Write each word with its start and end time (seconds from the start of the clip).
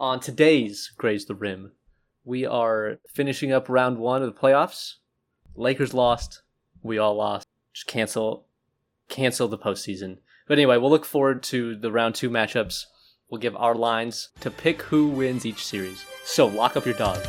On 0.00 0.20
today's 0.20 0.92
Graze 0.96 1.24
the 1.24 1.34
Rim, 1.34 1.72
we 2.24 2.46
are 2.46 3.00
finishing 3.12 3.50
up 3.50 3.68
round 3.68 3.98
one 3.98 4.22
of 4.22 4.32
the 4.32 4.40
playoffs. 4.40 4.94
Lakers 5.56 5.92
lost. 5.92 6.42
We 6.84 6.98
all 6.98 7.16
lost. 7.16 7.48
Just 7.72 7.88
cancel, 7.88 8.46
cancel 9.08 9.48
the 9.48 9.58
postseason. 9.58 10.18
But 10.46 10.58
anyway, 10.58 10.76
we'll 10.76 10.90
look 10.90 11.04
forward 11.04 11.42
to 11.44 11.74
the 11.74 11.90
round 11.90 12.14
two 12.14 12.30
matchups. 12.30 12.84
We'll 13.28 13.40
give 13.40 13.56
our 13.56 13.74
lines 13.74 14.28
to 14.38 14.52
pick 14.52 14.82
who 14.82 15.08
wins 15.08 15.44
each 15.44 15.66
series. 15.66 16.04
So 16.24 16.46
lock 16.46 16.76
up 16.76 16.86
your 16.86 16.94
dogs. 16.94 17.26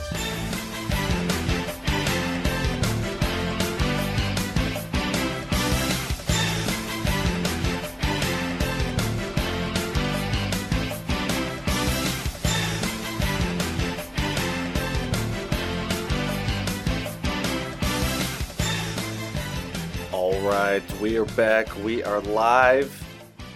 Are 21.19 21.25
back. 21.35 21.67
We 21.83 22.01
are 22.01 22.21
live. 22.21 23.05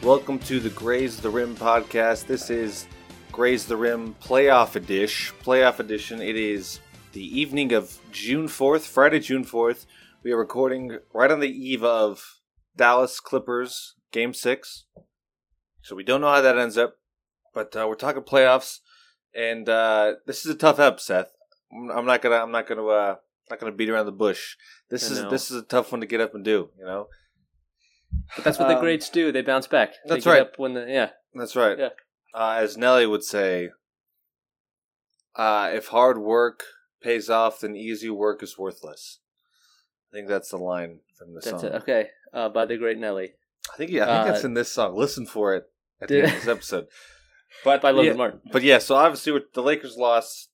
Welcome 0.02 0.38
to 0.40 0.59
the 0.59 0.72
Graze 0.72 1.22
the 1.22 1.30
Rim 1.30 1.55
podcast. 1.55 2.26
This 2.26 2.49
is 2.49 2.88
Graze 3.31 3.66
the 3.66 3.77
Rim 3.77 4.16
playoff 4.22 4.76
edition. 4.76 5.34
Playoff 5.41 5.80
edition. 5.80 6.22
It 6.22 6.36
is 6.36 6.81
the 7.13 7.23
evening 7.23 7.72
of 7.72 7.98
June 8.12 8.48
4th, 8.48 8.81
Friday, 8.81 9.22
June 9.22 9.45
4th. 9.45 9.86
We 10.23 10.34
are 10.34 10.38
recording 10.38 10.99
right 11.13 11.31
on 11.31 11.39
the 11.39 11.48
eve 11.48 11.86
of 11.86 12.41
Dallas 12.76 13.22
Clippers 13.22 13.95
game 14.11 14.34
6. 14.34 14.84
So 15.84 15.95
we 15.95 16.03
don't 16.03 16.20
know 16.20 16.31
how 16.31 16.41
that 16.41 16.58
ends 16.58 16.77
up, 16.77 16.95
but 17.53 17.73
uh, 17.77 17.86
we're 17.88 17.95
talking 17.95 18.23
playoffs 18.23 18.80
and 19.34 19.70
uh, 19.70 20.16
this 20.27 20.45
is 20.45 20.52
a 20.52 20.58
tough 20.58 20.80
ep, 20.80 21.00
Seth. 21.00 21.31
I'm 21.72 22.05
not 22.05 22.22
going 22.22 22.38
to 22.38 22.44
I'm 22.44 22.52
not 22.52 22.67
to 22.67 22.89
uh 22.89 23.16
not 23.50 23.59
to 23.61 23.72
beat 23.72 23.89
around 23.89 24.08
the 24.08 24.11
bush. 24.11 24.58
This 24.89 25.09
is 25.09 25.23
this 25.30 25.50
is 25.50 25.55
a 25.55 25.64
tough 25.64 25.94
one 25.94 26.02
to 26.02 26.08
get 26.08 26.20
up 26.20 26.36
and 26.36 26.44
do, 26.44 26.70
you 26.77 26.83
know. 26.83 27.08
But 28.36 28.44
that's 28.45 28.58
what 28.59 28.67
the 28.67 28.75
Um, 28.75 28.81
greats 28.81 29.09
do. 29.09 29.31
They 29.31 29.42
bounce 29.42 29.67
back. 29.67 29.92
They 30.06 30.16
that's 30.16 30.25
get 30.25 30.31
right. 30.31 30.42
Up 30.42 30.58
when 30.58 30.73
the 30.73 30.86
yeah. 30.88 31.09
That's 31.33 31.56
right. 31.56 31.78
Yeah. 31.78 31.89
Uh, 32.33 32.58
as 32.59 32.78
Nelly 32.78 33.05
would 33.05 33.23
say, 33.23 33.70
uh, 35.36 35.72
if 35.73 35.88
hard 35.88 36.17
work 36.17 36.64
pays 37.02 37.30
off, 37.30 37.59
then 37.61 37.75
easy 37.75 38.09
work 38.09 38.42
is 38.44 38.58
worthless. 38.58 39.20
I 40.11 40.16
think 40.16 40.28
that's 40.28 40.50
the 40.50 40.58
line 40.58 41.00
from 41.17 41.33
the 41.33 41.42
That's 41.42 41.61
song. 41.61 41.66
it. 41.66 41.73
Okay. 41.81 42.08
Uh, 42.33 42.50
by 42.50 42.66
the 42.66 42.78
great 42.78 42.97
Nelly. 42.97 43.33
I 43.73 43.78
think 43.78 43.92
yeah, 43.92 44.03
I 44.03 44.05
think 44.08 44.20
Uh, 44.20 44.31
that's 44.31 44.44
in 44.44 44.53
this 44.53 44.72
song. 44.72 44.95
Listen 44.95 45.25
for 45.25 45.55
it 45.55 45.70
at 46.02 46.08
the 46.09 46.17
end 46.23 46.27
of 46.27 46.33
this 46.33 46.48
episode. 46.48 46.88
But 47.64 47.81
By 47.81 47.92
Logan 47.92 48.14
yeah, 48.14 48.17
Martin. 48.17 48.42
but 48.52 48.64
yeah, 48.64 48.80
so 48.80 48.95
obviously 48.95 49.31
with 49.31 49.53
the 49.53 49.61
Lakers 49.61 49.95
lost, 49.95 50.50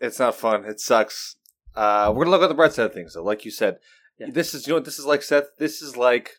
it's 0.00 0.18
not 0.18 0.34
fun. 0.36 0.64
It 0.64 0.80
sucks. 0.80 1.36
Uh, 1.74 2.12
we're 2.14 2.24
gonna 2.24 2.36
look 2.36 2.42
at 2.44 2.48
the 2.48 2.54
bright 2.54 2.72
side 2.72 2.86
of 2.86 2.94
things, 2.94 3.14
though. 3.14 3.24
Like 3.24 3.44
you 3.44 3.50
said, 3.50 3.78
Yeah. 4.18 4.28
this 4.30 4.54
is 4.54 4.66
you 4.66 4.72
know 4.72 4.76
what 4.76 4.84
this 4.84 4.98
is 4.98 5.04
like, 5.04 5.22
Seth. 5.22 5.56
This 5.58 5.82
is 5.82 5.96
like 5.96 6.30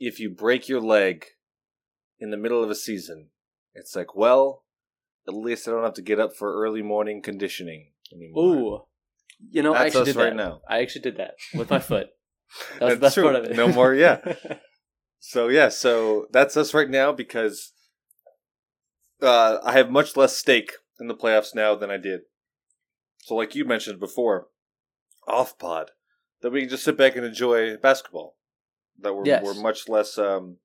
if 0.00 0.18
you 0.18 0.30
break 0.30 0.68
your 0.68 0.80
leg 0.80 1.26
in 2.18 2.30
the 2.30 2.36
middle 2.36 2.64
of 2.64 2.70
a 2.70 2.74
season. 2.74 3.28
It's 3.74 3.94
like, 3.94 4.16
well, 4.16 4.64
at 5.28 5.34
least 5.34 5.68
I 5.68 5.70
don't 5.70 5.84
have 5.84 5.94
to 5.94 6.02
get 6.02 6.18
up 6.18 6.34
for 6.34 6.52
early 6.60 6.82
morning 6.82 7.22
conditioning 7.22 7.92
anymore. 8.12 8.44
Ooh. 8.44 8.82
You 9.50 9.62
know, 9.62 9.72
I 9.74 9.84
That's 9.84 9.96
actually 9.96 10.00
us 10.00 10.06
did 10.08 10.16
right 10.16 10.30
that. 10.30 10.36
now. 10.36 10.60
I 10.68 10.80
actually 10.80 11.02
did 11.02 11.16
that 11.18 11.34
with 11.54 11.70
my 11.70 11.78
foot. 11.78 12.08
That 12.80 12.80
was 12.80 12.80
the 12.80 12.86
That's 12.86 13.00
best 13.00 13.14
true. 13.14 13.22
part 13.22 13.36
of 13.36 13.44
it. 13.44 13.56
No 13.56 13.68
more, 13.68 13.94
yeah. 13.94 14.18
So 15.22 15.48
yeah, 15.48 15.68
so 15.68 16.26
that's 16.32 16.56
us 16.56 16.72
right 16.72 16.88
now 16.88 17.12
because 17.12 17.72
uh, 19.20 19.58
I 19.62 19.72
have 19.72 19.90
much 19.90 20.16
less 20.16 20.34
stake 20.34 20.72
in 20.98 21.08
the 21.08 21.14
playoffs 21.14 21.54
now 21.54 21.74
than 21.74 21.90
I 21.90 21.98
did. 21.98 22.20
So, 23.18 23.34
like 23.34 23.54
you 23.54 23.66
mentioned 23.66 24.00
before, 24.00 24.46
off 25.28 25.58
pod, 25.58 25.90
that 26.40 26.50
we 26.50 26.60
can 26.60 26.70
just 26.70 26.84
sit 26.84 26.96
back 26.96 27.16
and 27.16 27.24
enjoy 27.26 27.76
basketball. 27.76 28.36
That 29.02 29.14
we're 29.14 29.26
Yes. 29.26 29.42
we're 29.44 29.54
much 29.54 29.88
less 29.88 30.18
um, 30.18 30.56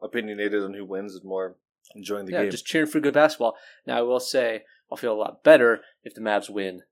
opinionated 0.00 0.62
on 0.62 0.74
who 0.74 0.84
wins 0.84 1.14
and 1.14 1.24
more 1.24 1.56
enjoying 1.94 2.26
the 2.26 2.32
yeah, 2.32 2.42
game. 2.42 2.50
just 2.50 2.66
cheering 2.66 2.88
for 2.88 3.00
good 3.00 3.14
basketball. 3.14 3.56
Now, 3.86 3.98
I 3.98 4.02
will 4.02 4.20
say, 4.20 4.62
I'll 4.90 4.96
feel 4.96 5.12
a 5.12 5.18
lot 5.18 5.42
better 5.44 5.80
if 6.02 6.14
the 6.14 6.20
Mavs 6.20 6.50
win. 6.50 6.82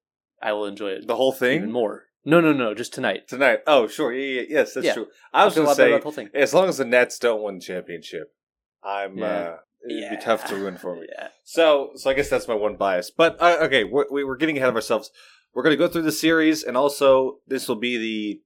I 0.43 0.53
will 0.53 0.67
enjoy 0.67 0.91
it 0.91 1.07
the 1.07 1.17
whole 1.17 1.33
thing 1.33 1.57
even 1.59 1.73
more. 1.73 2.05
No, 2.25 2.41
no, 2.41 2.53
no, 2.53 2.75
just 2.75 2.93
tonight. 2.93 3.29
tonight. 3.29 3.61
Oh, 3.67 3.87
sure, 3.87 4.13
yeah, 4.13 4.41
yeah, 4.43 4.47
yes, 4.49 4.75
that's 4.75 4.87
Yeah. 4.87 4.95
true. 4.95 5.07
I 5.33 5.45
was 5.45 5.55
going 5.55 5.69
to 5.69 5.75
say, 5.75 5.93
the 5.93 5.99
whole 6.03 6.13
thing. 6.13 6.29
as 6.35 6.53
long 6.53 6.69
as 6.69 6.77
the 6.79 6.85
Nets 6.85 7.19
don't 7.19 7.43
win 7.43 7.57
the 7.57 7.61
championship, 7.65 8.35
I'm. 8.83 9.19
Yeah. 9.19 9.27
Uh, 9.27 9.57
it'd 9.89 10.11
be 10.11 10.17
tough 10.23 10.47
to 10.49 10.57
ruin 10.57 10.77
for 10.77 10.97
me. 10.97 11.07
Yeah. 11.11 11.29
So, 11.45 11.93
so 11.95 12.11
I 12.11 12.15
guess 12.15 12.29
that's 12.29 12.47
my 12.49 12.55
one 12.55 12.77
bias. 12.77 13.11
But 13.11 13.41
uh, 13.41 13.57
okay, 13.63 13.85
we're, 13.85 14.05
we're 14.11 14.37
getting 14.37 14.59
ahead 14.59 14.69
of 14.69 14.75
ourselves. 14.75 15.11
We're 15.55 15.63
going 15.63 15.73
to 15.73 15.79
go 15.79 15.89
through 15.89 16.03
the 16.03 16.13
series, 16.13 16.63
and 16.63 16.77
also 16.77 17.39
this 17.47 17.67
will 17.69 17.77
be 17.77 17.97
the 17.97 18.41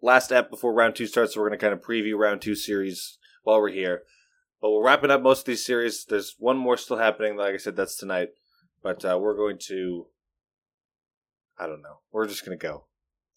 last 0.00 0.32
app 0.32 0.50
before 0.50 0.72
round 0.74 0.94
two 0.96 1.06
starts. 1.06 1.34
So 1.34 1.40
we're 1.40 1.48
going 1.48 1.58
to 1.58 1.64
kind 1.66 1.74
of 1.74 1.80
preview 1.82 2.16
round 2.16 2.40
two 2.42 2.54
series 2.54 3.18
while 3.42 3.60
we're 3.60 3.70
here. 3.70 4.02
But 4.60 4.70
we're 4.72 4.84
wrapping 4.84 5.10
up 5.10 5.22
most 5.22 5.40
of 5.40 5.44
these 5.46 5.64
series. 5.64 6.04
There's 6.04 6.34
one 6.38 6.56
more 6.58 6.76
still 6.76 6.98
happening. 6.98 7.36
Like 7.36 7.54
I 7.54 7.58
said, 7.58 7.76
that's 7.76 7.96
tonight. 7.96 8.30
But 8.82 9.04
uh, 9.04 9.18
we're 9.20 9.36
going 9.36 9.58
to. 9.68 10.06
I 11.58 11.66
don't 11.66 11.82
know. 11.82 11.98
We're 12.12 12.26
just 12.26 12.44
going 12.44 12.58
to 12.58 12.62
go. 12.66 12.84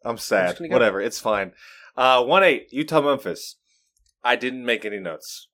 I'm 0.04 0.18
sad. 0.18 0.58
go. 0.58 0.68
Whatever. 0.68 1.02
It's 1.02 1.20
fine. 1.20 1.54
Uh, 1.96 2.24
one 2.24 2.44
eight 2.44 2.68
Utah 2.72 3.02
Memphis. 3.02 3.58
I 4.24 4.36
didn't 4.36 4.66
make 4.66 4.86
any 4.86 5.00
notes. 5.00 5.48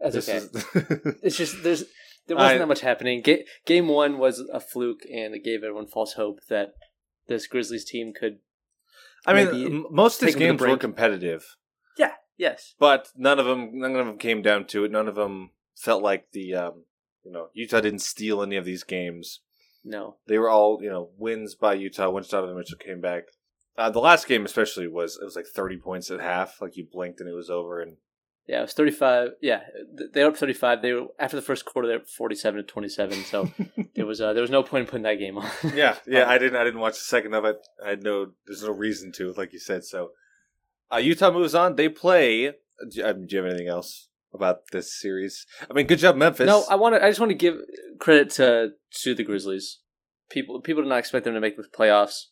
That's 0.00 0.14
This 0.14 0.28
okay. 0.28 0.38
is- 0.38 1.16
It's 1.22 1.36
just 1.36 1.62
there's 1.62 1.84
there 2.26 2.36
wasn't 2.36 2.56
I- 2.56 2.58
that 2.58 2.68
much 2.68 2.80
happening. 2.80 3.22
Ga- 3.22 3.44
game 3.66 3.88
one 3.88 4.18
was 4.18 4.40
a 4.52 4.60
fluke, 4.60 5.02
and 5.10 5.34
it 5.34 5.44
gave 5.44 5.62
everyone 5.62 5.86
false 5.86 6.14
hope 6.14 6.38
that 6.48 6.72
this 7.28 7.46
Grizzlies 7.46 7.84
team 7.84 8.12
could. 8.18 8.38
I 9.28 9.44
mean, 9.44 9.84
most 9.90 10.22
of 10.22 10.26
these 10.26 10.34
take 10.34 10.42
'em 10.48 10.56
to 10.56 10.62
the 10.64 10.66
games 10.66 10.72
were 10.72 10.78
competitive. 10.78 11.56
Yeah. 11.96 12.12
Yes. 12.36 12.74
but 12.78 13.08
none 13.16 13.38
of 13.40 13.46
them, 13.46 13.70
none 13.78 13.96
of 13.96 14.06
them 14.06 14.16
came 14.18 14.42
down 14.42 14.66
to 14.68 14.84
it. 14.84 14.90
None 14.92 15.08
of 15.08 15.16
them 15.16 15.50
felt 15.76 16.02
like 16.02 16.28
the, 16.32 16.54
um, 16.54 16.84
you 17.24 17.32
know, 17.32 17.48
Utah 17.52 17.80
didn't 17.80 17.98
steal 18.00 18.42
any 18.42 18.56
of 18.56 18.64
these 18.64 18.84
games. 18.84 19.40
No. 19.84 20.16
They 20.26 20.38
were 20.38 20.48
all, 20.48 20.78
you 20.82 20.88
know, 20.88 21.10
wins 21.16 21.54
by 21.56 21.74
Utah. 21.74 22.10
Once 22.10 22.28
Donovan 22.28 22.56
Mitchell 22.56 22.78
came 22.78 23.00
back, 23.00 23.24
uh, 23.76 23.90
the 23.90 24.00
last 24.00 24.26
game 24.28 24.44
especially 24.44 24.86
was 24.86 25.18
it 25.20 25.24
was 25.24 25.36
like 25.36 25.46
thirty 25.46 25.76
points 25.78 26.10
at 26.10 26.20
half. 26.20 26.60
Like 26.60 26.76
you 26.76 26.86
blinked 26.90 27.20
and 27.20 27.28
it 27.28 27.32
was 27.34 27.48
over. 27.50 27.80
And 27.80 27.96
Yeah, 28.46 28.58
it 28.60 28.62
was 28.62 28.72
thirty 28.72 28.90
five. 28.90 29.30
Yeah, 29.40 29.62
they 30.12 30.22
were 30.24 30.30
up 30.30 30.36
thirty 30.36 30.52
five. 30.52 30.82
They 30.82 30.92
were 30.92 31.06
after 31.18 31.36
the 31.36 31.42
first 31.42 31.64
quarter. 31.64 31.86
They 31.88 31.96
were 31.96 32.04
forty 32.04 32.34
seven 32.36 32.58
to 32.60 32.66
twenty 32.66 32.88
seven. 32.88 33.18
So 33.24 33.50
there 33.94 33.97
was 34.08 34.20
uh, 34.20 34.32
there 34.32 34.42
was 34.42 34.50
no 34.50 34.62
point 34.62 34.82
in 34.82 34.86
putting 34.86 35.04
that 35.04 35.18
game 35.18 35.38
on. 35.38 35.48
yeah, 35.74 35.96
yeah, 36.06 36.28
I 36.28 36.38
didn't, 36.38 36.56
I 36.56 36.64
didn't 36.64 36.80
watch 36.80 36.94
a 36.94 37.02
second 37.02 37.34
of 37.34 37.44
it. 37.44 37.58
I 37.84 37.90
had 37.90 38.02
no, 38.02 38.32
there's 38.46 38.62
no 38.62 38.72
reason 38.72 39.12
to, 39.12 39.32
like 39.34 39.52
you 39.52 39.60
said. 39.60 39.84
So 39.84 40.10
uh, 40.92 40.96
Utah 40.96 41.30
moves 41.30 41.54
on. 41.54 41.76
They 41.76 41.88
play. 41.88 42.46
Do 42.46 42.54
you, 42.90 43.04
um, 43.04 43.26
do 43.26 43.36
you 43.36 43.42
have 43.42 43.50
anything 43.50 43.68
else 43.68 44.08
about 44.32 44.62
this 44.72 44.98
series? 44.98 45.46
I 45.70 45.72
mean, 45.74 45.86
good 45.86 45.98
job, 45.98 46.16
Memphis. 46.16 46.46
No, 46.46 46.64
I 46.68 46.74
want 46.74 46.94
to. 46.96 47.04
I 47.04 47.08
just 47.08 47.20
want 47.20 47.30
to 47.30 47.36
give 47.36 47.58
credit 48.00 48.30
to 48.30 48.70
to 49.02 49.14
the 49.14 49.24
Grizzlies. 49.24 49.78
People 50.30 50.60
people 50.60 50.82
did 50.82 50.88
not 50.88 50.98
expect 50.98 51.24
them 51.24 51.34
to 51.34 51.40
make 51.40 51.56
the 51.56 51.64
playoffs. 51.64 52.24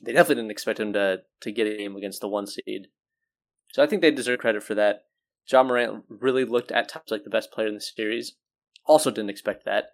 They 0.00 0.12
definitely 0.12 0.42
didn't 0.42 0.52
expect 0.52 0.78
them 0.78 0.92
to 0.92 1.22
to 1.40 1.52
get 1.52 1.66
a 1.66 1.76
game 1.76 1.96
against 1.96 2.20
the 2.20 2.28
one 2.28 2.46
seed. 2.46 2.88
So 3.72 3.82
I 3.82 3.86
think 3.86 4.02
they 4.02 4.10
deserve 4.10 4.40
credit 4.40 4.62
for 4.62 4.74
that. 4.74 5.04
Ja 5.50 5.62
Morant 5.62 6.04
really 6.08 6.44
looked 6.44 6.70
at 6.70 6.88
times 6.88 7.10
like 7.10 7.24
the 7.24 7.30
best 7.30 7.50
player 7.50 7.68
in 7.68 7.74
the 7.74 7.80
series. 7.80 8.36
Also 8.84 9.10
didn't 9.10 9.30
expect 9.30 9.64
that. 9.64 9.86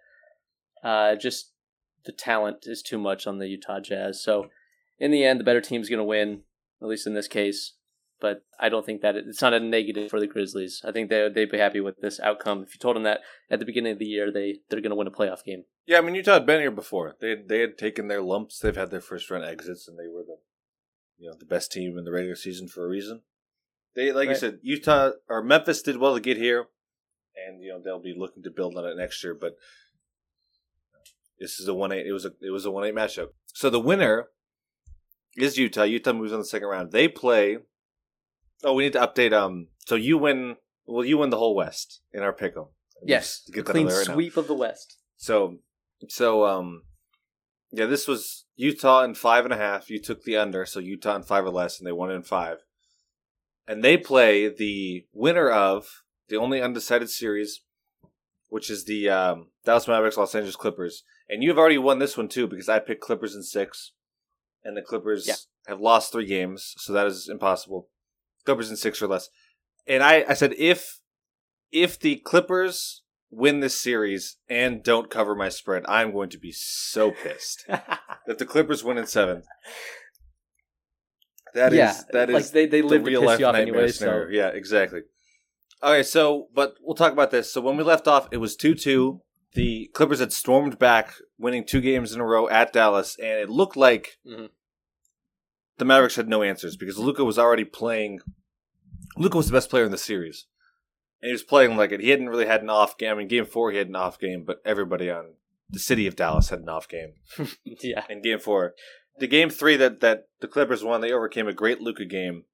Uh, 0.83 1.15
just 1.15 1.51
the 2.05 2.11
talent 2.11 2.59
is 2.63 2.81
too 2.81 2.97
much 2.97 3.27
on 3.27 3.39
the 3.39 3.47
Utah 3.47 3.79
Jazz. 3.79 4.21
So 4.21 4.49
in 4.97 5.11
the 5.11 5.23
end, 5.23 5.39
the 5.39 5.43
better 5.43 5.61
team's 5.61 5.89
going 5.89 5.99
to 5.99 6.03
win, 6.03 6.41
at 6.81 6.87
least 6.87 7.07
in 7.07 7.13
this 7.13 7.27
case. 7.27 7.73
But 8.21 8.43
I 8.59 8.67
don't 8.67 8.85
think 8.85 9.01
that 9.01 9.15
it, 9.15 9.25
it's 9.27 9.41
not 9.41 9.53
a 9.53 9.59
negative 9.59 10.09
for 10.09 10.19
the 10.19 10.27
Grizzlies. 10.27 10.81
I 10.83 10.91
think 10.91 11.09
they 11.09 11.29
they'd 11.33 11.51
be 11.51 11.57
happy 11.57 11.79
with 11.79 12.01
this 12.01 12.19
outcome. 12.19 12.63
If 12.63 12.75
you 12.75 12.79
told 12.79 12.97
them 12.97 13.03
that 13.03 13.21
at 13.49 13.59
the 13.59 13.65
beginning 13.65 13.93
of 13.93 13.99
the 13.99 14.05
year, 14.05 14.29
they 14.31 14.59
they're 14.69 14.81
going 14.81 14.89
to 14.89 14.95
win 14.95 15.07
a 15.07 15.11
playoff 15.11 15.43
game. 15.45 15.63
Yeah, 15.85 15.99
I 15.99 16.01
mean 16.01 16.15
Utah 16.15 16.33
had 16.33 16.45
been 16.45 16.59
here 16.59 16.71
before. 16.71 17.15
They 17.21 17.29
had, 17.29 17.47
they 17.47 17.61
had 17.61 17.77
taken 17.77 18.09
their 18.09 18.21
lumps. 18.21 18.59
They've 18.59 18.75
had 18.75 18.91
their 18.91 18.99
first 18.99 19.31
round 19.31 19.45
exits, 19.45 19.87
and 19.87 19.97
they 19.97 20.07
were 20.13 20.23
the 20.23 20.37
you 21.17 21.29
know 21.29 21.35
the 21.39 21.45
best 21.45 21.71
team 21.71 21.97
in 21.97 22.03
the 22.03 22.11
regular 22.11 22.35
season 22.35 22.67
for 22.67 22.85
a 22.85 22.89
reason. 22.89 23.21
They 23.95 24.11
like 24.11 24.29
you 24.29 24.35
said, 24.35 24.59
Utah 24.63 25.11
or 25.29 25.41
Memphis 25.41 25.81
did 25.81 25.97
well 25.97 26.13
to 26.13 26.21
get 26.21 26.37
here, 26.37 26.67
and 27.47 27.63
you 27.63 27.69
know 27.69 27.81
they'll 27.81 28.01
be 28.01 28.15
looking 28.17 28.43
to 28.43 28.51
build 28.51 28.77
on 28.77 28.85
it 28.85 28.97
next 28.97 29.23
year. 29.23 29.33
But 29.33 29.55
this 31.39 31.59
is 31.59 31.67
a 31.67 31.73
one 31.73 31.91
eight. 31.91 32.05
It 32.05 32.13
was 32.13 32.25
a 32.25 32.31
it 32.41 32.51
was 32.51 32.65
a 32.65 32.71
one 32.71 32.85
eight 32.85 32.95
matchup. 32.95 33.29
So 33.53 33.69
the 33.69 33.79
winner 33.79 34.27
is 35.37 35.57
Utah. 35.57 35.83
Utah 35.83 36.13
moves 36.13 36.33
on 36.33 36.39
the 36.39 36.45
second 36.45 36.67
round. 36.67 36.91
They 36.91 37.07
play. 37.07 37.59
Oh, 38.63 38.73
we 38.73 38.83
need 38.83 38.93
to 38.93 38.99
update. 38.99 39.33
Um, 39.33 39.67
so 39.85 39.95
you 39.95 40.17
win. 40.17 40.55
Well, 40.85 41.05
you 41.05 41.17
win 41.17 41.29
the 41.29 41.37
whole 41.37 41.55
West 41.55 42.01
in 42.11 42.23
our 42.23 42.33
pick'em. 42.33 42.67
Yes, 43.03 43.43
get 43.53 43.65
clean 43.65 43.87
right 43.87 44.07
now. 44.07 44.13
sweep 44.13 44.35
of 44.37 44.47
the 44.47 44.53
West. 44.53 44.97
So, 45.15 45.59
so 46.09 46.45
um, 46.45 46.83
yeah, 47.71 47.85
this 47.85 48.07
was 48.07 48.45
Utah 48.55 49.03
in 49.03 49.13
five 49.15 49.45
and 49.45 49.53
a 49.53 49.57
half. 49.57 49.89
You 49.89 50.01
took 50.01 50.23
the 50.23 50.35
under, 50.35 50.65
so 50.65 50.79
Utah 50.79 51.15
in 51.15 51.23
five 51.23 51.45
or 51.45 51.51
less, 51.51 51.79
and 51.79 51.87
they 51.87 51.91
won 51.91 52.11
in 52.11 52.23
five. 52.23 52.57
And 53.67 53.83
they 53.83 53.97
play 53.97 54.49
the 54.49 55.05
winner 55.13 55.49
of 55.49 55.85
the 56.27 56.37
only 56.37 56.61
undecided 56.61 57.09
series 57.09 57.61
which 58.49 58.69
is 58.69 58.85
the 58.85 59.09
um, 59.09 59.47
Dallas 59.63 59.87
Mavericks 59.87 60.17
Los 60.17 60.35
Angeles 60.35 60.55
Clippers, 60.55 61.03
and 61.29 61.43
you've 61.43 61.57
already 61.57 61.77
won 61.77 61.99
this 61.99 62.17
one 62.17 62.27
too 62.27 62.47
because 62.47 62.69
I 62.69 62.79
picked 62.79 63.01
Clippers 63.01 63.35
in 63.35 63.43
six, 63.43 63.91
and 64.63 64.75
the 64.75 64.81
Clippers 64.81 65.27
Yeah. 65.27 65.35
have 65.67 65.79
lost 65.79 66.11
three 66.11 66.25
games, 66.25 66.73
so 66.77 66.93
that 66.93 67.07
is 67.07 67.29
impossible. 67.29 67.89
Clippers 68.45 68.69
in 68.69 68.77
six 68.77 69.01
or 69.01 69.07
less, 69.07 69.29
and 69.87 70.03
I 70.03 70.25
I 70.27 70.33
said 70.33 70.53
if 70.57 70.99
if 71.71 71.99
the 71.99 72.15
Clippers 72.17 73.03
win 73.31 73.59
this 73.59 73.79
series 73.79 74.37
and 74.49 74.83
don't 74.83 75.09
cover 75.09 75.35
my 75.35 75.49
spread, 75.49 75.85
I'm 75.87 76.11
going 76.11 76.29
to 76.29 76.39
be 76.39 76.51
so 76.51 77.11
pissed. 77.11 77.65
if 78.27 78.37
the 78.37 78.45
Clippers 78.45 78.83
win 78.83 78.97
in 78.97 79.05
seven, 79.05 79.43
that 81.53 81.73
is 81.73 81.77
yeah, 81.77 82.01
that 82.11 82.29
is 82.29 82.33
like 82.33 82.51
they 82.51 82.65
they 82.65 82.81
the 82.81 82.87
live 82.87 83.03
to 83.03 83.09
real 83.09 83.25
life 83.25 83.39
nightmare 83.39 83.61
anyway. 83.61 83.91
So. 83.91 84.27
Yeah, 84.29 84.47
exactly. 84.47 85.01
Okay, 85.81 86.03
so 86.03 86.47
but 86.53 86.75
we'll 86.81 86.95
talk 86.95 87.13
about 87.13 87.31
this. 87.31 87.51
So 87.51 87.61
when 87.61 87.77
we 87.77 87.83
left 87.83 88.07
off, 88.07 88.27
it 88.31 88.37
was 88.37 88.55
two 88.55 88.75
two. 88.75 89.21
The 89.53 89.89
Clippers 89.93 90.19
had 90.19 90.31
stormed 90.31 90.77
back, 90.77 91.13
winning 91.37 91.65
two 91.65 91.81
games 91.81 92.13
in 92.13 92.21
a 92.21 92.25
row 92.25 92.47
at 92.49 92.71
Dallas, 92.73 93.17
and 93.19 93.39
it 93.39 93.49
looked 93.49 93.75
like 93.75 94.17
Mhm. 94.25 94.49
the 95.77 95.85
Mavericks 95.85 96.15
had 96.17 96.27
no 96.27 96.43
answers 96.43 96.75
because 96.77 96.97
Luka 96.99 97.23
was 97.25 97.39
already 97.39 97.65
playing. 97.65 98.19
Luka 99.17 99.37
was 99.37 99.47
the 99.47 99.53
best 99.53 99.69
player 99.69 99.85
in 99.85 99.91
the 99.91 99.97
series, 99.97 100.45
and 101.21 101.27
he 101.29 101.31
was 101.31 101.43
playing 101.43 101.75
like 101.77 101.91
it. 101.91 101.99
He 101.99 102.09
hadn't 102.09 102.29
really 102.29 102.45
had 102.45 102.61
an 102.61 102.69
off 102.69 102.97
game. 102.97 103.11
I 103.11 103.15
mean, 103.15 103.27
Game 103.27 103.45
Four 103.45 103.71
he 103.71 103.77
had 103.79 103.87
an 103.87 103.95
off 103.95 104.19
game, 104.19 104.43
but 104.45 104.61
everybody 104.63 105.09
on 105.09 105.33
the 105.69 105.79
city 105.79 106.05
of 106.07 106.15
Dallas 106.15 106.49
had 106.49 106.59
an 106.59 106.69
off 106.69 106.87
game 106.87 107.13
yeah, 107.63 108.03
in 108.09 108.21
game 108.21 108.39
four. 108.39 108.73
The 109.19 109.27
game 109.27 109.49
three 109.49 109.75
that, 109.77 109.99
that 109.99 110.27
the 110.39 110.47
Clippers 110.47 110.83
won, 110.83 111.01
they 111.01 111.11
overcame 111.11 111.47
a 111.47 111.53
great 111.53 111.81
Luka 111.81 112.05
game. 112.05 112.45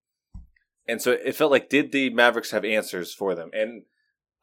And 0.88 1.01
so 1.01 1.12
it 1.12 1.36
felt 1.36 1.51
like, 1.51 1.69
did 1.69 1.91
the 1.91 2.09
Mavericks 2.09 2.51
have 2.51 2.65
answers 2.65 3.13
for 3.13 3.33
them? 3.36 3.51
And 3.53 3.83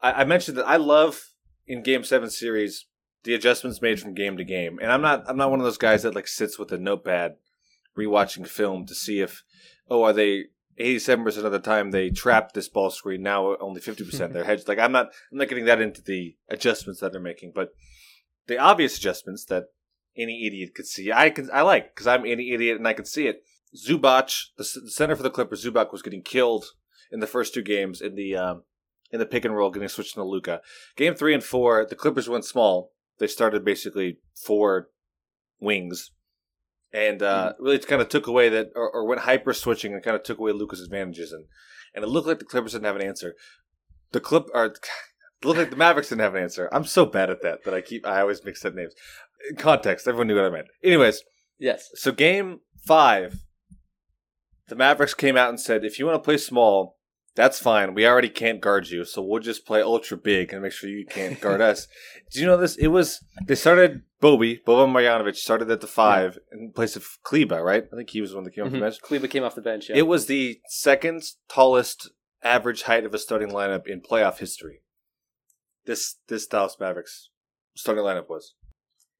I, 0.01 0.21
I 0.21 0.23
mentioned 0.23 0.57
that 0.57 0.67
I 0.67 0.77
love 0.77 1.32
in 1.67 1.83
game 1.83 2.03
seven 2.03 2.29
series 2.29 2.85
the 3.23 3.33
adjustments 3.33 3.81
made 3.81 4.01
from 4.01 4.13
game 4.13 4.35
to 4.35 4.43
game. 4.43 4.79
And 4.81 4.91
I'm 4.91 5.01
not 5.01 5.23
I'm 5.27 5.37
not 5.37 5.49
one 5.49 5.59
of 5.59 5.65
those 5.65 5.77
guys 5.77 6.03
that 6.03 6.15
like 6.15 6.27
sits 6.27 6.59
with 6.59 6.71
a 6.71 6.77
notepad 6.77 7.35
rewatching 7.97 8.47
film 8.47 8.85
to 8.85 8.95
see 8.95 9.21
if 9.21 9.43
oh 9.89 10.03
are 10.03 10.13
they 10.13 10.45
87% 10.79 11.45
of 11.45 11.51
the 11.51 11.59
time 11.59 11.91
they 11.91 12.09
trap 12.09 12.53
this 12.53 12.67
ball 12.67 12.89
screen 12.89 13.21
now 13.21 13.55
only 13.57 13.79
50% 13.79 14.33
they're 14.33 14.43
hedged 14.43 14.67
like 14.67 14.79
I'm 14.79 14.91
not 14.91 15.11
I'm 15.31 15.37
not 15.37 15.47
getting 15.47 15.65
that 15.65 15.79
into 15.79 16.01
the 16.01 16.35
adjustments 16.49 16.99
that 17.01 17.11
they're 17.11 17.21
making 17.21 17.51
but 17.53 17.69
the 18.47 18.57
obvious 18.57 18.97
adjustments 18.97 19.45
that 19.45 19.65
any 20.17 20.45
idiot 20.45 20.75
could 20.75 20.85
see. 20.85 21.11
I 21.11 21.29
can 21.29 21.49
I 21.51 21.61
like 21.61 21.93
because 21.93 22.07
I'm 22.07 22.25
any 22.25 22.51
idiot 22.51 22.77
and 22.77 22.87
I 22.87 22.93
can 22.93 23.05
see 23.05 23.27
it. 23.27 23.43
Zubac, 23.75 24.49
the, 24.57 24.63
the 24.83 24.91
center 24.91 25.15
for 25.15 25.23
the 25.23 25.31
Clippers, 25.31 25.65
Zubac 25.65 25.91
was 25.91 26.03
getting 26.03 26.21
killed 26.21 26.65
in 27.11 27.19
the 27.19 27.27
first 27.27 27.53
two 27.53 27.63
games 27.63 28.01
in 28.01 28.15
the 28.15 28.35
um, 28.35 28.63
in 29.13 29.19
the 29.19 29.25
pick 29.27 29.45
and 29.45 29.55
roll, 29.55 29.69
getting 29.69 29.87
switched 29.87 30.15
to 30.15 30.23
Luka. 30.23 30.59
Game 30.97 31.13
three 31.13 31.35
and 31.35 31.43
four, 31.43 31.85
the 31.87 31.95
Clippers 31.95 32.27
went 32.27 32.43
small. 32.43 32.91
They 33.19 33.27
started 33.27 33.63
basically 33.63 34.17
four 34.35 34.89
wings, 35.61 36.11
and 36.91 37.21
uh, 37.21 37.53
really 37.59 37.77
kind 37.77 38.01
of 38.01 38.09
took 38.09 38.25
away 38.25 38.49
that 38.49 38.71
or, 38.75 38.89
or 38.89 39.05
went 39.05 39.21
hyper 39.21 39.53
switching 39.53 39.93
and 39.93 40.03
kind 40.03 40.15
of 40.15 40.23
took 40.23 40.39
away 40.39 40.51
Luka's 40.51 40.81
advantages 40.81 41.31
and 41.31 41.45
and 41.93 42.03
it 42.03 42.07
looked 42.07 42.27
like 42.27 42.39
the 42.39 42.45
Clippers 42.45 42.71
didn't 42.71 42.85
have 42.85 42.95
an 42.95 43.03
answer. 43.03 43.35
The 44.11 44.19
Clip 44.19 44.47
or 44.51 44.65
it 44.65 44.79
looked 45.45 45.59
like 45.59 45.69
the 45.69 45.75
Mavericks 45.75 46.09
didn't 46.09 46.21
have 46.21 46.33
an 46.33 46.41
answer. 46.41 46.67
I'm 46.71 46.85
so 46.85 47.05
bad 47.05 47.29
at 47.29 47.43
that 47.43 47.63
that 47.65 47.73
I 47.73 47.81
keep 47.81 48.05
I 48.07 48.21
always 48.21 48.43
mix 48.43 48.65
up 48.65 48.73
names. 48.73 48.95
In 49.47 49.57
context, 49.57 50.07
everyone 50.07 50.27
knew 50.27 50.35
what 50.35 50.45
I 50.45 50.49
meant. 50.49 50.67
Anyways, 50.83 51.21
yes, 51.59 51.89
so 51.93 52.11
game 52.11 52.61
five, 52.83 53.43
the 54.69 54.75
Mavericks 54.75 55.13
came 55.13 55.37
out 55.37 55.49
and 55.49 55.59
said, 55.59 55.85
if 55.85 55.99
you 55.99 56.05
want 56.07 56.15
to 56.15 56.25
play 56.25 56.37
small, 56.37 56.97
that's 57.35 57.59
fine. 57.59 57.93
We 57.95 58.05
already 58.05 58.29
can't 58.29 58.61
guard 58.61 58.89
you, 58.89 59.05
so 59.05 59.21
we'll 59.21 59.41
just 59.41 59.65
play 59.65 59.81
ultra 59.81 60.17
big 60.17 60.53
and 60.53 60.61
make 60.61 60.71
sure 60.71 60.89
you 60.89 61.05
can't 61.05 61.39
guard 61.41 61.61
us. 61.61 61.87
Do 62.31 62.39
you 62.39 62.45
know 62.45 62.57
this? 62.57 62.75
It 62.77 62.87
was 62.87 63.23
they 63.47 63.55
started 63.55 64.03
Bobby, 64.21 64.61
Boban 64.65 64.91
Marjanovic 64.93 65.35
started 65.35 65.69
at 65.71 65.81
the 65.81 65.87
five 65.87 66.37
in 66.51 66.71
place 66.71 66.95
of 66.95 67.07
Kleber, 67.23 67.63
right? 67.63 67.85
I 67.91 67.95
think 67.95 68.09
he 68.11 68.21
was 68.21 68.31
the 68.31 68.37
one 68.37 68.43
that 68.45 68.53
came 68.55 68.65
off 68.65 68.71
the 68.71 68.77
Mhm. 68.77 68.81
bench. 68.81 69.01
Kleber 69.01 69.27
came 69.27 69.43
off 69.43 69.55
the 69.55 69.61
bench. 69.61 69.89
Yeah. 69.89 69.97
It 69.97 70.07
was 70.07 70.27
the 70.27 70.59
second 70.67 71.23
tallest 71.49 72.09
average 72.43 72.83
height 72.83 73.05
of 73.05 73.13
a 73.13 73.17
starting 73.17 73.49
lineup 73.49 73.87
in 73.87 74.01
playoff 74.01 74.37
history. 74.39 74.81
This 75.85 76.15
this 76.27 76.47
Dallas 76.47 76.77
Mavericks 76.79 77.29
starting 77.75 78.03
lineup 78.03 78.29
was. 78.29 78.53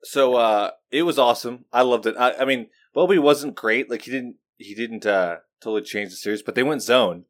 So 0.04 0.36
uh 0.36 0.72
it 0.92 1.04
was 1.04 1.18
awesome. 1.20 1.66
I 1.74 1.82
loved 1.82 2.06
it. 2.06 2.16
I, 2.18 2.34
I 2.34 2.46
mean, 2.46 2.68
Bobby 2.94 3.18
wasn't 3.18 3.56
great. 3.56 3.90
Like 3.90 4.04
he 4.04 4.12
didn't 4.12 4.36
he 4.58 4.74
didn't 4.76 5.06
uh 5.06 5.38
totally 5.62 5.82
change 5.82 6.12
the 6.12 6.16
series, 6.18 6.42
but 6.44 6.56
they 6.56 6.64
went 6.64 6.82
zone 6.82 7.26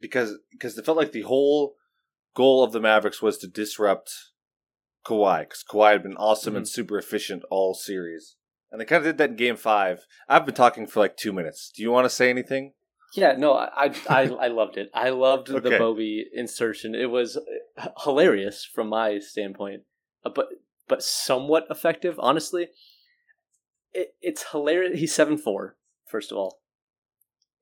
because 0.00 0.38
because 0.50 0.76
it 0.78 0.84
felt 0.84 0.96
like 0.96 1.12
the 1.12 1.22
whole 1.22 1.74
goal 2.34 2.62
of 2.62 2.72
the 2.72 2.80
Mavericks 2.80 3.22
was 3.22 3.38
to 3.38 3.48
disrupt 3.48 4.12
Kawhi 5.06 5.40
because 5.40 5.64
Kawhi 5.68 5.92
had 5.92 6.02
been 6.02 6.16
awesome 6.16 6.56
and 6.56 6.68
super 6.68 6.98
efficient 6.98 7.42
all 7.50 7.74
series. 7.74 8.36
And 8.70 8.80
they 8.80 8.84
kind 8.84 8.98
of 8.98 9.04
did 9.04 9.18
that 9.18 9.30
in 9.30 9.36
game 9.36 9.56
five. 9.56 10.06
I've 10.28 10.44
been 10.44 10.54
talking 10.54 10.86
for 10.86 11.00
like 11.00 11.16
two 11.16 11.32
minutes. 11.32 11.72
Do 11.74 11.82
you 11.82 11.90
want 11.90 12.04
to 12.04 12.10
say 12.10 12.28
anything? 12.28 12.74
Yeah, 13.14 13.32
no, 13.32 13.54
I 13.54 13.90
I, 14.08 14.30
I, 14.38 14.48
loved 14.48 14.76
it. 14.76 14.90
I 14.92 15.08
loved 15.10 15.48
Okay. 15.48 15.70
the 15.70 15.78
Bobby 15.78 16.26
insertion. 16.34 16.94
It 16.94 17.10
was 17.10 17.38
hilarious 18.04 18.64
from 18.70 18.88
my 18.90 19.18
standpoint, 19.20 19.84
uh, 20.24 20.30
but 20.34 20.48
but 20.86 21.02
somewhat 21.02 21.66
effective. 21.70 22.16
Honestly, 22.18 22.68
it, 23.94 24.14
it's 24.20 24.50
hilarious. 24.52 25.00
He's 25.00 25.14
seven 25.14 25.38
four. 25.38 25.76
First 26.06 26.30
of 26.30 26.36
all, 26.36 26.60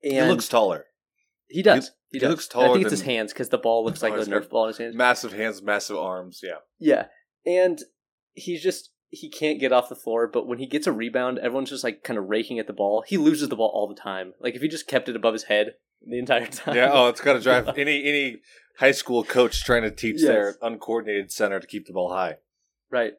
and 0.03 0.13
he 0.13 0.21
looks 0.21 0.49
taller. 0.49 0.86
He 1.49 1.63
does. 1.63 1.91
He, 2.09 2.17
he 2.17 2.19
does. 2.19 2.29
looks 2.31 2.49
And 2.55 2.63
I 2.63 2.67
think 2.73 2.81
it's 2.83 2.91
his 2.91 3.01
hands 3.01 3.33
because 3.33 3.49
the 3.49 3.57
ball 3.57 3.83
looks 3.85 4.01
like 4.03 4.13
Oh, 4.13 4.21
a 4.21 4.25
Nerf 4.25 4.49
ball 4.49 4.63
in 4.65 4.69
his 4.69 4.77
hands. 4.77 4.95
Massive 4.95 5.33
hands, 5.33 5.61
massive 5.61 5.97
arms. 5.97 6.41
Yeah. 6.43 6.57
Yeah, 6.79 7.05
and 7.45 7.79
he's 8.33 8.61
just 8.63 8.91
he 9.09 9.29
can't 9.29 9.59
get 9.59 9.71
off 9.71 9.89
the 9.89 9.95
floor. 9.95 10.27
But 10.27 10.47
when 10.47 10.59
he 10.59 10.67
gets 10.67 10.87
a 10.87 10.91
rebound, 10.91 11.39
everyone's 11.39 11.69
just 11.69 11.83
like 11.83 12.03
kind 12.03 12.19
of 12.19 12.27
raking 12.29 12.59
at 12.59 12.67
the 12.67 12.73
ball. 12.73 13.03
He 13.07 13.17
loses 13.17 13.49
the 13.49 13.55
ball 13.55 13.71
all 13.73 13.87
the 13.87 13.99
time. 13.99 14.33
Like 14.39 14.55
if 14.55 14.61
he 14.61 14.67
just 14.67 14.87
kept 14.87 15.07
it 15.09 15.15
above 15.15 15.33
his 15.33 15.43
head 15.43 15.73
the 16.05 16.19
entire 16.19 16.45
time. 16.47 16.75
Yeah. 16.75 16.89
Oh, 16.91 17.07
it's 17.07 17.21
got 17.21 17.33
to 17.33 17.39
drive 17.39 17.67
any 17.77 18.03
any 18.03 18.37
high 18.79 18.91
school 18.91 19.23
coach 19.23 19.63
trying 19.63 19.83
to 19.83 19.91
teach 19.91 20.17
Yes. 20.21 20.27
their 20.27 20.55
uncoordinated 20.61 21.31
center 21.31 21.59
to 21.59 21.67
keep 21.67 21.87
the 21.87 21.93
ball 21.93 22.11
high. 22.11 22.35
Right. 22.91 23.13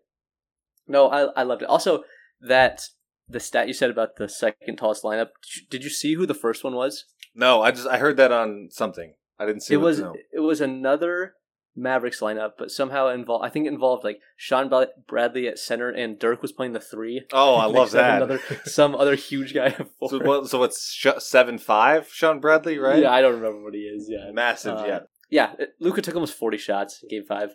No, 0.86 1.08
I 1.08 1.24
I 1.40 1.42
loved 1.42 1.62
it. 1.62 1.68
Also, 1.68 2.04
that 2.40 2.82
the 3.28 3.40
stat 3.40 3.66
you 3.68 3.74
said 3.74 3.90
about 3.90 4.16
the 4.16 4.28
second 4.28 4.76
tallest 4.76 5.02
lineup. 5.04 5.28
Did 5.42 5.56
you, 5.56 5.62
did 5.70 5.84
you 5.84 5.90
see 5.90 6.14
who 6.14 6.24
the 6.26 6.34
first 6.34 6.64
one 6.64 6.74
was? 6.74 7.04
No, 7.34 7.62
I 7.62 7.70
just 7.70 7.86
I 7.86 7.98
heard 7.98 8.16
that 8.16 8.32
on 8.32 8.68
something. 8.70 9.14
I 9.38 9.46
didn't 9.46 9.62
see 9.62 9.74
it 9.74 9.78
was 9.78 10.00
no. 10.00 10.14
it 10.32 10.40
was 10.40 10.60
another 10.60 11.34
Mavericks 11.76 12.18
lineup, 12.20 12.52
but 12.58 12.70
somehow 12.72 13.08
involved. 13.08 13.44
I 13.44 13.50
think 13.50 13.66
it 13.66 13.72
involved 13.72 14.02
like 14.02 14.18
Shawn 14.36 14.68
Bra- 14.68 14.86
Bradley 15.06 15.46
at 15.46 15.58
center, 15.60 15.88
and 15.90 16.18
Dirk 16.18 16.42
was 16.42 16.50
playing 16.50 16.72
the 16.72 16.80
three. 16.80 17.22
Oh, 17.32 17.54
I 17.54 17.64
love 17.78 17.92
that. 17.92 18.16
Another 18.22 18.40
some 18.64 18.94
other 18.96 19.14
huge 19.14 19.54
guy 19.54 19.66
at 19.66 19.86
four. 19.98 20.10
so, 20.10 20.18
what, 20.18 20.46
so 20.48 20.64
it's 20.64 20.90
sh- 20.92 21.06
seven 21.18 21.56
five, 21.58 22.08
Shawn 22.12 22.40
Bradley, 22.40 22.78
right? 22.78 23.02
Yeah, 23.02 23.12
I 23.12 23.20
don't 23.22 23.34
remember 23.34 23.62
what 23.62 23.74
he 23.74 23.80
is. 23.82 24.06
Yeah, 24.10 24.30
Massive. 24.32 24.76
Uh, 24.78 24.84
yeah. 24.86 24.98
yeah. 25.30 25.66
Luka 25.78 26.02
took 26.02 26.14
almost 26.14 26.34
forty 26.36 26.58
shots 26.58 27.00
in 27.04 27.08
Game 27.08 27.24
Five, 27.28 27.50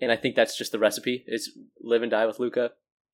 and 0.00 0.12
I 0.12 0.16
think 0.16 0.36
that's 0.36 0.58
just 0.58 0.72
the 0.72 0.78
recipe. 0.78 1.24
It's 1.26 1.50
live 1.80 2.02
and 2.02 2.10
die 2.10 2.26
with 2.26 2.38
Luka. 2.40 2.72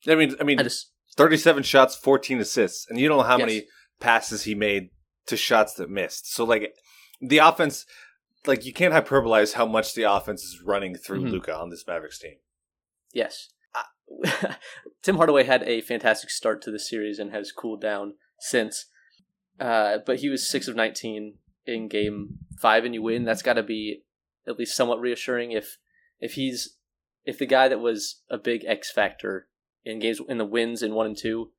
I 0.09 0.17
mean, 0.17 0.35
I 0.41 0.45
mean, 0.45 0.59
I 0.59 0.65
just 0.65 0.91
thirty-seven 1.17 1.63
shots, 1.63 1.95
fourteen 1.95 2.41
assists, 2.41 2.85
and 2.91 2.99
you 2.99 3.07
don't 3.09 3.19
know 3.19 3.23
how 3.25 3.39
Yes. 3.39 3.47
many 3.47 3.67
passes 4.01 4.43
he 4.43 4.55
made 4.57 4.91
to 5.29 5.37
shots 5.37 5.75
that 5.75 5.91
missed. 5.91 6.33
So 6.33 6.45
like 6.45 6.75
the 7.21 7.39
offense, 7.39 7.87
like 8.47 8.65
you 8.65 8.73
can't 8.73 8.95
hyperbolize 8.95 9.55
how 9.55 9.67
much 9.67 9.95
the 9.95 10.03
offense 10.03 10.43
is 10.43 10.61
running 10.63 10.95
through 10.95 11.25
Mhm. 11.25 11.31
Luka 11.31 11.55
on 11.57 11.71
this 11.71 11.87
Mavericks 11.87 12.19
team. 12.19 12.37
Yes. 13.13 13.49
Uh, 13.75 14.55
Tim 15.03 15.17
Hardaway 15.17 15.45
had 15.45 15.63
a 15.65 15.81
fantastic 15.81 16.31
start 16.31 16.63
to 16.63 16.71
the 16.71 16.79
series 16.79 17.19
and 17.19 17.31
has 17.33 17.53
cooled 17.53 17.81
down 17.81 18.15
since. 18.41 18.87
Uh, 19.61 19.99
but 20.07 20.21
he 20.21 20.29
was 20.29 20.49
6 20.49 20.69
of 20.69 20.77
19 20.77 21.35
in 21.67 21.89
game 21.89 22.39
5 22.61 22.85
and 22.85 22.95
you 22.95 23.03
win. 23.03 23.25
That's 23.25 23.43
got 23.43 23.55
to 23.55 23.63
be 23.63 24.05
at 24.47 24.59
least 24.59 24.77
somewhat 24.77 25.01
reassuring 25.01 25.53
if 25.53 25.79
if 26.21 26.35
he's 26.35 26.77
if 27.25 27.39
the 27.39 27.47
guy 27.47 27.69
that 27.69 27.81
was 27.81 28.23
a 28.31 28.39
big 28.39 28.65
X 28.65 28.91
factor 28.91 29.49
in 29.85 29.99
games 29.99 30.21
in 30.29 30.39
the 30.39 30.45
wins 30.47 30.83
in 30.83 30.95
1 30.95 31.07
and 31.07 31.17
2 31.19 31.51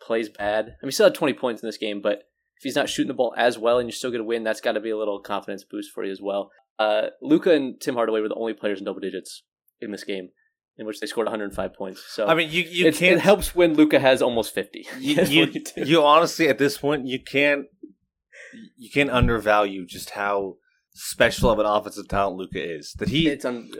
plays 0.00 0.28
bad. 0.28 0.64
I 0.64 0.68
mean, 0.84 0.88
he 0.88 0.90
still 0.92 1.06
had 1.06 1.14
20 1.14 1.32
points 1.34 1.62
in 1.62 1.66
this 1.68 1.76
game, 1.76 2.00
but 2.00 2.29
if 2.60 2.64
he's 2.64 2.76
not 2.76 2.90
shooting 2.90 3.08
the 3.08 3.14
ball 3.14 3.32
as 3.38 3.56
well 3.58 3.78
and 3.78 3.88
you're 3.88 3.94
still 3.96 4.10
going 4.10 4.20
to 4.20 4.24
win, 4.26 4.44
that's 4.44 4.60
got 4.60 4.72
to 4.72 4.80
be 4.80 4.90
a 4.90 4.96
little 4.98 5.18
confidence 5.18 5.64
boost 5.64 5.90
for 5.92 6.04
you 6.04 6.12
as 6.12 6.20
well. 6.20 6.50
Uh, 6.78 7.06
Luka 7.22 7.52
and 7.52 7.80
Tim 7.80 7.94
Hardaway 7.94 8.20
were 8.20 8.28
the 8.28 8.34
only 8.34 8.52
players 8.52 8.78
in 8.78 8.84
double 8.84 9.00
digits 9.00 9.42
in 9.80 9.92
this 9.92 10.04
game, 10.04 10.28
in 10.76 10.84
which 10.86 11.00
they 11.00 11.06
scored 11.06 11.26
105 11.26 11.72
points. 11.74 12.04
So 12.08 12.26
I 12.26 12.34
mean, 12.34 12.50
you 12.50 12.62
you 12.62 12.86
it's- 12.88 12.98
can't 12.98 13.16
it 13.16 13.20
helps 13.20 13.54
when 13.54 13.72
Luka 13.74 13.98
has 13.98 14.20
almost 14.20 14.54
50. 14.54 14.86
you, 14.98 15.22
you, 15.22 15.52
you 15.76 16.02
honestly 16.04 16.48
at 16.48 16.58
this 16.58 16.76
point 16.76 17.06
you 17.06 17.18
can't 17.18 17.64
you 18.76 18.90
can't 18.90 19.10
undervalue 19.10 19.86
just 19.86 20.10
how 20.10 20.56
special 20.92 21.50
of 21.50 21.58
an 21.58 21.66
offensive 21.66 22.08
talent 22.08 22.36
Luka 22.36 22.62
is. 22.62 22.92
That 22.98 23.08
he. 23.08 23.30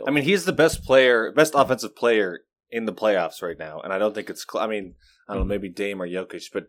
I 0.07 0.11
mean, 0.11 0.23
he's 0.23 0.45
the 0.45 0.53
best 0.53 0.83
player, 0.83 1.31
best 1.31 1.53
offensive 1.55 1.95
player 1.95 2.39
in 2.71 2.85
the 2.85 2.93
playoffs 2.93 3.41
right 3.43 3.59
now, 3.59 3.79
and 3.81 3.93
I 3.93 3.99
don't 3.99 4.15
think 4.15 4.29
it's. 4.29 4.45
I 4.57 4.65
mean, 4.67 4.95
I 5.27 5.33
don't 5.33 5.43
know, 5.43 5.47
maybe 5.47 5.69
Dame 5.69 6.01
or 6.01 6.07
Jokic, 6.07 6.45
but 6.53 6.65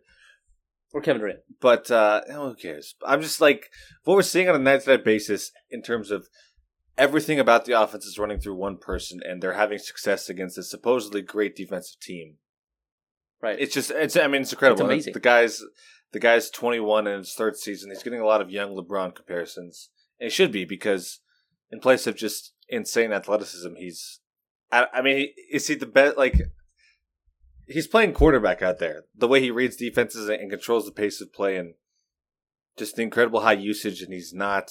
or 0.92 1.00
Kevin 1.00 1.20
Durant. 1.20 1.40
but 1.60 1.90
uh, 1.90 2.22
who 2.30 2.54
cares? 2.54 2.94
I'm 3.04 3.22
just 3.22 3.40
like 3.40 3.70
what 4.04 4.14
we're 4.14 4.22
seeing 4.22 4.48
on 4.48 4.54
a 4.54 4.58
night 4.58 4.82
to 4.82 4.90
night 4.90 5.04
basis 5.04 5.50
in 5.70 5.82
terms 5.82 6.10
of 6.10 6.28
everything 6.98 7.40
about 7.40 7.64
the 7.64 7.80
offense 7.80 8.04
is 8.04 8.18
running 8.18 8.38
through 8.38 8.54
one 8.54 8.76
person, 8.76 9.20
and 9.24 9.42
they're 9.42 9.54
having 9.54 9.78
success 9.78 10.28
against 10.28 10.58
a 10.58 10.62
supposedly 10.62 11.22
great 11.22 11.56
defensive 11.56 12.00
team. 12.00 12.36
Right. 13.40 13.58
It's 13.58 13.74
just, 13.74 13.90
it's. 13.90 14.16
I 14.16 14.26
mean, 14.28 14.42
it's 14.42 14.52
incredible. 14.52 14.82
It's 14.82 14.92
amazing. 14.92 15.12
The 15.14 15.20
guy's, 15.20 15.62
the 16.12 16.20
guy's 16.20 16.50
21 16.50 17.06
in 17.06 17.18
his 17.18 17.34
third 17.34 17.56
season. 17.56 17.90
He's 17.90 18.02
getting 18.02 18.20
a 18.20 18.26
lot 18.26 18.40
of 18.40 18.50
young 18.50 18.76
LeBron 18.76 19.14
comparisons, 19.14 19.90
and 20.20 20.26
he 20.26 20.30
should 20.30 20.52
be 20.52 20.64
because, 20.64 21.20
in 21.70 21.80
place 21.80 22.06
of 22.06 22.16
just 22.16 22.52
insane 22.68 23.12
athleticism, 23.12 23.74
he's. 23.76 24.20
I, 24.70 24.86
I 24.94 25.02
mean, 25.02 25.28
is 25.50 25.66
he 25.66 25.74
the 25.74 25.86
best? 25.86 26.16
Like, 26.16 26.40
he's 27.72 27.86
playing 27.86 28.12
quarterback 28.12 28.62
out 28.62 28.78
there. 28.78 29.04
The 29.16 29.28
way 29.28 29.40
he 29.40 29.50
reads 29.50 29.76
defenses 29.76 30.28
and 30.28 30.50
controls 30.50 30.86
the 30.86 30.92
pace 30.92 31.20
of 31.20 31.32
play, 31.32 31.56
and 31.56 31.74
just 32.76 32.96
the 32.96 33.02
incredible 33.02 33.40
high 33.40 33.52
usage, 33.52 34.00
and 34.02 34.12
he's 34.12 34.32
not 34.32 34.70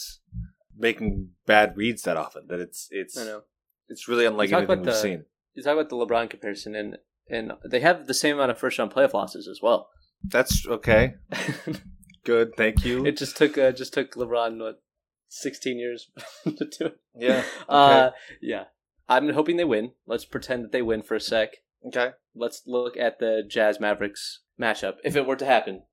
making 0.78 1.30
bad 1.46 1.76
reads 1.78 2.04
that 2.04 2.18
often. 2.18 2.48
That 2.48 2.60
it's 2.60 2.88
it's 2.92 3.18
I 3.18 3.26
know. 3.26 3.42
it's 3.88 4.08
really 4.08 4.26
unlike 4.26 4.52
anything 4.52 4.78
we've 4.80 4.86
the- 4.86 4.94
seen. 4.94 5.26
You 5.54 5.64
talk 5.64 5.74
about 5.74 5.90
the 5.90 5.96
LeBron 5.98 6.30
comparison, 6.30 6.76
and 6.76 6.98
and 7.30 7.54
they 7.70 7.82
have 7.82 8.08
the 8.08 8.14
same 8.14 8.36
amount 8.36 8.52
of 8.52 8.58
first 8.58 8.80
round 8.80 8.92
playoff 8.92 9.14
losses 9.14 9.48
as 9.48 9.60
well. 9.62 9.90
That's 10.24 10.66
okay. 10.68 11.16
Good, 12.24 12.52
thank 12.56 12.86
you. 12.86 13.06
it 13.06 13.18
just 13.18 13.36
took 13.36 13.58
uh, 13.58 13.72
just 13.72 13.94
took 13.94 14.14
LeBron 14.14 14.60
what 14.60 14.82
sixteen 15.28 15.80
years 15.80 16.10
to 16.44 16.52
do 16.80 16.86
it. 16.86 17.00
yeah. 17.16 17.44
Uh, 17.68 18.12
yeah. 18.42 18.66
I'm 19.10 19.28
hoping 19.34 19.58
they 19.58 19.66
win. 19.66 19.92
Let's 20.08 20.24
pretend 20.24 20.64
that 20.64 20.72
they 20.72 20.82
win 20.82 21.02
for 21.02 21.16
a 21.16 21.20
sec. 21.20 21.50
Okay. 21.88 22.12
Let's 22.36 22.64
look 22.66 22.96
at 22.98 23.20
the 23.20 23.44
Jazz 23.48 23.80
Mavericks 23.80 24.40
matchup 24.60 24.96
if 25.04 25.16
it 25.16 25.26
were 25.26 25.36
to 25.36 25.46
happen. 25.46 25.84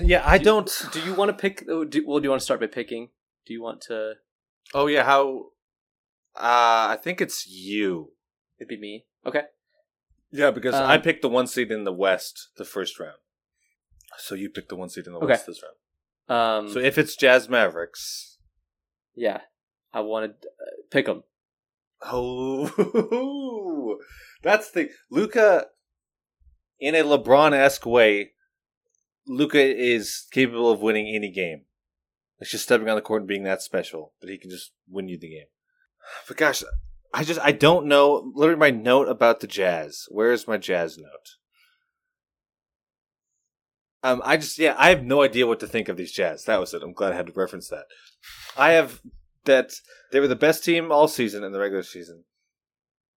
Yeah, 0.00 0.22
I 0.24 0.38
Do- 0.38 0.44
don't. 0.44 0.86
Do 0.92 1.00
you 1.00 1.12
want 1.14 1.30
to 1.30 1.36
pick? 1.36 1.64
oh, 1.68 1.84
Do, 1.84 2.04
well, 2.06 2.18
do 2.20 2.24
you 2.24 2.30
want 2.30 2.40
to 2.40 2.44
start 2.44 2.60
by 2.60 2.66
picking? 2.68 3.10
Do 3.46 3.52
you 3.52 3.62
want 3.62 3.80
to? 3.88 4.14
Oh 4.72 4.86
yeah, 4.86 5.04
how? 5.04 5.46
Uh, 6.36 6.94
I 6.94 6.98
think 7.02 7.20
it's 7.20 7.46
you. 7.46 8.12
It'd 8.58 8.68
be 8.68 8.78
me. 8.78 9.06
Okay. 9.26 9.42
Yeah, 10.30 10.50
because 10.50 10.74
Um, 10.74 10.84
I 10.88 10.96
picked 10.98 11.20
the 11.20 11.28
one 11.28 11.46
seed 11.46 11.70
in 11.70 11.84
the 11.84 11.92
West 11.92 12.48
the 12.56 12.64
first 12.64 12.98
round. 12.98 13.18
So 14.18 14.34
you 14.34 14.48
picked 14.48 14.68
the 14.70 14.76
one 14.76 14.88
seed 14.88 15.06
in 15.06 15.12
the 15.12 15.18
Okay. 15.18 15.26
West 15.26 15.46
this 15.46 15.60
round. 15.62 16.66
Um. 16.68 16.72
So 16.72 16.78
if 16.78 16.96
it's 16.96 17.16
Jazz 17.16 17.48
Mavericks, 17.48 18.38
yeah, 19.14 19.40
I 19.92 20.00
wanted 20.00 20.30
uh, 20.44 20.82
pick 20.90 21.06
them. 21.06 21.24
oh, 22.04 23.98
that's 24.42 24.70
the 24.70 24.90
Luka. 25.10 25.66
In 26.78 26.96
a 26.96 27.04
LeBron 27.04 27.52
esque 27.52 27.86
way, 27.86 28.32
Luka 29.26 29.60
is 29.60 30.26
capable 30.32 30.70
of 30.70 30.80
winning 30.80 31.14
any 31.14 31.30
game. 31.30 31.62
It's 32.40 32.50
just 32.50 32.64
stepping 32.64 32.88
on 32.88 32.96
the 32.96 33.02
court 33.02 33.22
and 33.22 33.28
being 33.28 33.44
that 33.44 33.62
special 33.62 34.14
that 34.20 34.28
he 34.28 34.36
can 34.36 34.50
just 34.50 34.72
win 34.88 35.08
you 35.08 35.16
the 35.16 35.28
game. 35.28 35.46
But 36.26 36.36
gosh, 36.36 36.64
I 37.14 37.22
just 37.22 37.40
I 37.40 37.52
don't 37.52 37.86
know. 37.86 38.32
Literally, 38.34 38.58
my 38.58 38.70
note 38.70 39.08
about 39.08 39.40
the 39.40 39.46
Jazz. 39.46 40.06
Where 40.08 40.32
is 40.32 40.48
my 40.48 40.56
Jazz 40.56 40.98
note? 40.98 41.36
Um, 44.02 44.20
I 44.24 44.36
just 44.36 44.58
yeah, 44.58 44.74
I 44.76 44.88
have 44.88 45.04
no 45.04 45.22
idea 45.22 45.46
what 45.46 45.60
to 45.60 45.68
think 45.68 45.88
of 45.88 45.96
these 45.96 46.10
Jazz. 46.10 46.44
That 46.44 46.58
was 46.58 46.74
it. 46.74 46.82
I'm 46.82 46.92
glad 46.92 47.12
I 47.12 47.16
had 47.16 47.26
to 47.26 47.32
reference 47.32 47.68
that. 47.68 47.84
I 48.56 48.72
have 48.72 49.00
that 49.44 49.74
they 50.10 50.18
were 50.18 50.28
the 50.28 50.34
best 50.34 50.64
team 50.64 50.90
all 50.90 51.06
season 51.06 51.44
in 51.44 51.52
the 51.52 51.60
regular 51.60 51.82
season. 51.82 52.24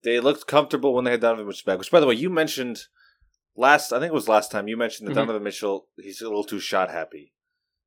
They 0.06 0.20
looked 0.22 0.46
comfortable 0.48 0.94
when 0.94 1.04
they 1.04 1.12
had 1.12 1.20
Donovan 1.20 1.48
Mitchell 1.48 1.66
back. 1.70 1.80
Which, 1.80 1.92
by 1.92 2.00
the 2.00 2.06
way, 2.08 2.14
you 2.14 2.30
mentioned 2.30 2.84
last. 3.58 3.92
I 3.92 4.00
think 4.00 4.12
it 4.12 4.14
was 4.14 4.30
last 4.30 4.52
time 4.52 4.68
you 4.68 4.78
mentioned 4.78 5.08
that 5.10 5.14
Mhm. 5.14 5.16
Donovan 5.16 5.44
Mitchell. 5.44 5.90
He's 5.98 6.22
a 6.22 6.26
little 6.26 6.44
too 6.44 6.60
shot 6.60 6.92
happy, 6.92 7.34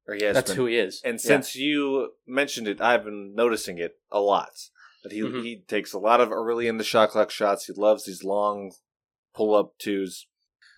or 0.07 0.15
he 0.15 0.25
has 0.25 0.35
That's 0.35 0.51
been. 0.51 0.57
who 0.57 0.67
he 0.67 0.77
is. 0.79 1.01
And 1.05 1.15
Yeah. 1.15 1.23
since 1.27 1.55
you 1.55 2.15
mentioned 2.27 2.67
it, 2.69 2.81
I've 2.81 3.05
been 3.05 3.35
noticing 3.35 3.79
it 3.79 4.01
a 4.11 4.21
lot. 4.21 4.51
That 5.05 5.13
he 5.13 5.21
Mhm. 5.21 5.43
he 5.45 5.61
takes 5.61 5.93
a 5.93 5.99
lot 6.01 6.21
of 6.21 6.33
early 6.33 6.67
in 6.67 6.77
the 6.77 6.85
shot 6.85 7.11
clock 7.11 7.31
shots. 7.31 7.67
He 7.67 7.73
loves 7.73 8.05
these 8.05 8.25
long 8.25 8.75
pull 9.33 9.55
up 9.55 9.79
twos. 9.79 10.27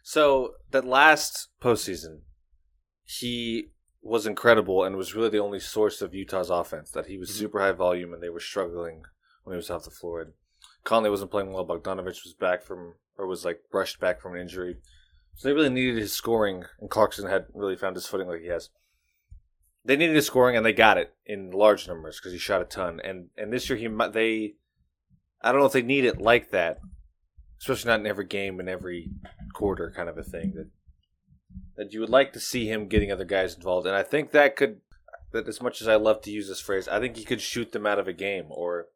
So 0.02 0.56
that 0.72 0.84
last 0.84 1.48
postseason, 1.62 2.20
he 3.04 3.70
was 4.02 4.26
incredible 4.26 4.84
and 4.84 4.96
was 4.96 5.14
really 5.14 5.30
the 5.30 5.38
only 5.38 5.60
source 5.60 6.02
of 6.02 6.14
Utah's 6.14 6.50
offense. 6.50 6.90
That 6.90 7.06
he 7.06 7.16
was 7.16 7.30
Mhm. 7.30 7.34
super 7.34 7.60
high 7.60 7.72
volume 7.72 8.12
and 8.12 8.22
they 8.22 8.28
were 8.28 8.40
struggling 8.40 9.04
when 9.44 9.54
he 9.54 9.56
was 9.56 9.70
off 9.70 9.84
the 9.84 9.90
floor. 9.90 10.20
And 10.20 10.32
Conley 10.84 11.10
wasn't 11.10 11.30
playing 11.30 11.52
well. 11.52 11.66
Bogdanovic 11.66 12.24
was 12.24 12.34
back 12.38 12.62
from 12.62 12.94
or 13.16 13.26
was 13.26 13.44
like 13.44 13.62
brushed 13.70 14.00
back 14.00 14.20
from 14.20 14.34
an 14.34 14.40
injury. 14.40 14.76
So 15.34 15.48
they 15.48 15.54
really 15.54 15.70
needed 15.70 15.98
his 15.98 16.12
scoring, 16.12 16.64
and 16.80 16.90
Clarkson 16.90 17.28
had 17.28 17.46
really 17.54 17.76
found 17.76 17.96
his 17.96 18.06
footing 18.06 18.28
like 18.28 18.40
he 18.40 18.48
has 18.48 18.70
they 19.84 19.96
needed 19.96 20.16
his 20.16 20.26
scoring 20.26 20.56
and 20.56 20.64
they 20.64 20.72
got 20.72 20.98
it 20.98 21.14
in 21.24 21.50
large 21.50 21.88
numbers 21.88 22.18
because 22.18 22.32
he 22.32 22.38
shot 22.38 22.62
a 22.62 22.66
ton. 22.66 23.00
And 23.02 23.28
and 23.36 23.52
this 23.52 23.68
year 23.68 23.78
he 23.78 23.88
they, 24.12 24.54
I 25.42 25.52
don't 25.52 25.60
know 25.60 25.66
if 25.66 25.72
they 25.72 25.82
need 25.82 26.04
it 26.04 26.20
like 26.20 26.50
that, 26.50 26.80
especially 27.60 27.88
not 27.88 28.00
in 28.00 28.06
every 28.06 28.26
game 28.26 28.60
and 28.60 28.68
every 28.68 29.10
quarter 29.54 29.92
kind 29.94 30.08
of 30.08 30.18
a 30.18 30.22
thing 30.22 30.52
that 30.54 30.70
that 31.76 31.92
you 31.92 32.00
would 32.00 32.10
like 32.10 32.32
to 32.32 32.40
see 32.40 32.70
him 32.70 32.88
getting 32.88 33.10
other 33.10 33.24
guys 33.24 33.54
involved. 33.54 33.86
And 33.86 33.96
I 33.96 34.02
think 34.02 34.32
that 34.32 34.56
could 34.56 34.80
that 35.32 35.48
as 35.48 35.62
much 35.62 35.80
as 35.80 35.88
I 35.88 35.96
love 35.96 36.20
to 36.22 36.30
use 36.30 36.48
this 36.48 36.60
phrase, 36.60 36.88
I 36.88 37.00
think 37.00 37.16
he 37.16 37.24
could 37.24 37.40
shoot 37.40 37.72
them 37.72 37.86
out 37.86 37.98
of 37.98 38.08
a 38.08 38.12
game 38.12 38.46
or 38.50 38.86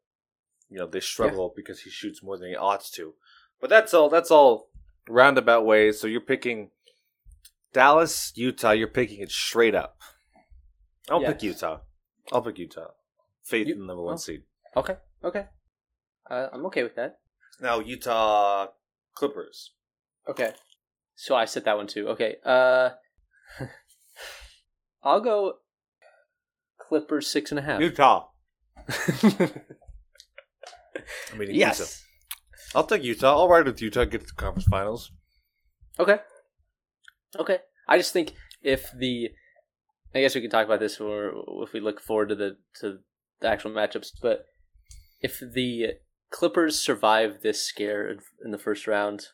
you 0.69 0.77
know 0.77 0.87
they 0.87 0.99
struggle 0.99 1.53
because 1.55 1.81
he 1.81 1.89
shoots 1.89 2.23
more 2.23 2.37
than 2.37 2.49
he 2.49 2.55
ought 2.55 2.83
to. 2.93 3.13
But 3.61 3.69
that's 3.69 3.93
all. 3.93 4.09
That's 4.09 4.31
all 4.31 4.69
roundabout 5.07 5.65
ways. 5.65 5.99
So 5.99 6.07
you're 6.07 6.21
picking 6.21 6.71
Dallas, 7.73 8.31
Utah. 8.35 8.71
You're 8.71 8.87
picking 8.87 9.21
it 9.21 9.31
straight 9.31 9.75
up. 9.75 9.99
I'll 11.09 11.21
Yes. 11.21 11.33
pick 11.33 11.43
Utah. 11.43 11.79
I'll 12.31 12.41
pick 12.41 12.57
Utah. 12.57 12.91
Faith 13.43 13.67
You- 13.67 13.73
in 13.75 13.79
the 13.81 13.85
number 13.85 14.03
one 14.03 14.15
oh. 14.15 14.17
seed. 14.17 14.43
Okay. 14.75 14.97
Okay. 15.23 15.45
Uh, 16.29 16.49
I'm 16.51 16.65
okay 16.67 16.83
with 16.83 16.95
that. 16.95 17.19
Now 17.61 17.79
Utah 17.79 18.67
Clippers. 19.13 19.71
Okay. 20.27 20.53
So 21.15 21.35
I 21.35 21.45
said 21.45 21.65
that 21.65 21.77
one 21.77 21.87
too. 21.87 22.09
Okay. 22.09 22.37
Uh, 22.43 22.89
I'll 25.03 25.21
go 25.21 25.59
Clippers 26.79 27.27
six 27.27 27.51
and 27.51 27.59
a 27.59 27.61
half. 27.61 27.79
Utah. 27.79 28.27
I'm 31.33 31.41
eating 31.41 31.55
pizza. 31.55 31.83
yes. 31.83 32.03
I'll 32.73 32.85
take 32.85 33.03
Utah. 33.03 33.37
I'll 33.37 33.47
ride 33.47 33.65
with 33.65 33.81
Utah. 33.81 34.05
Get 34.05 34.21
to 34.21 34.27
the 34.27 34.33
conference 34.33 34.67
finals. 34.67 35.11
Okay. 35.99 36.17
Okay. 37.37 37.59
I 37.87 37.97
just 37.97 38.13
think 38.13 38.33
if 38.61 38.91
the, 38.97 39.29
I 40.13 40.21
guess 40.21 40.35
we 40.35 40.41
can 40.41 40.49
talk 40.49 40.65
about 40.65 40.79
this 40.79 40.99
or 40.99 41.33
if 41.63 41.73
we 41.73 41.79
look 41.79 42.01
forward 42.01 42.29
to 42.29 42.35
the 42.35 42.57
to 42.81 42.99
the 43.39 43.47
actual 43.47 43.71
matchups. 43.71 44.09
But 44.21 44.45
if 45.21 45.39
the 45.39 45.93
Clippers 46.31 46.79
survive 46.79 47.41
this 47.43 47.61
scare 47.61 48.09
in- 48.09 48.51
the 48.51 48.57
first 48.57 48.87
round, 48.87 49.27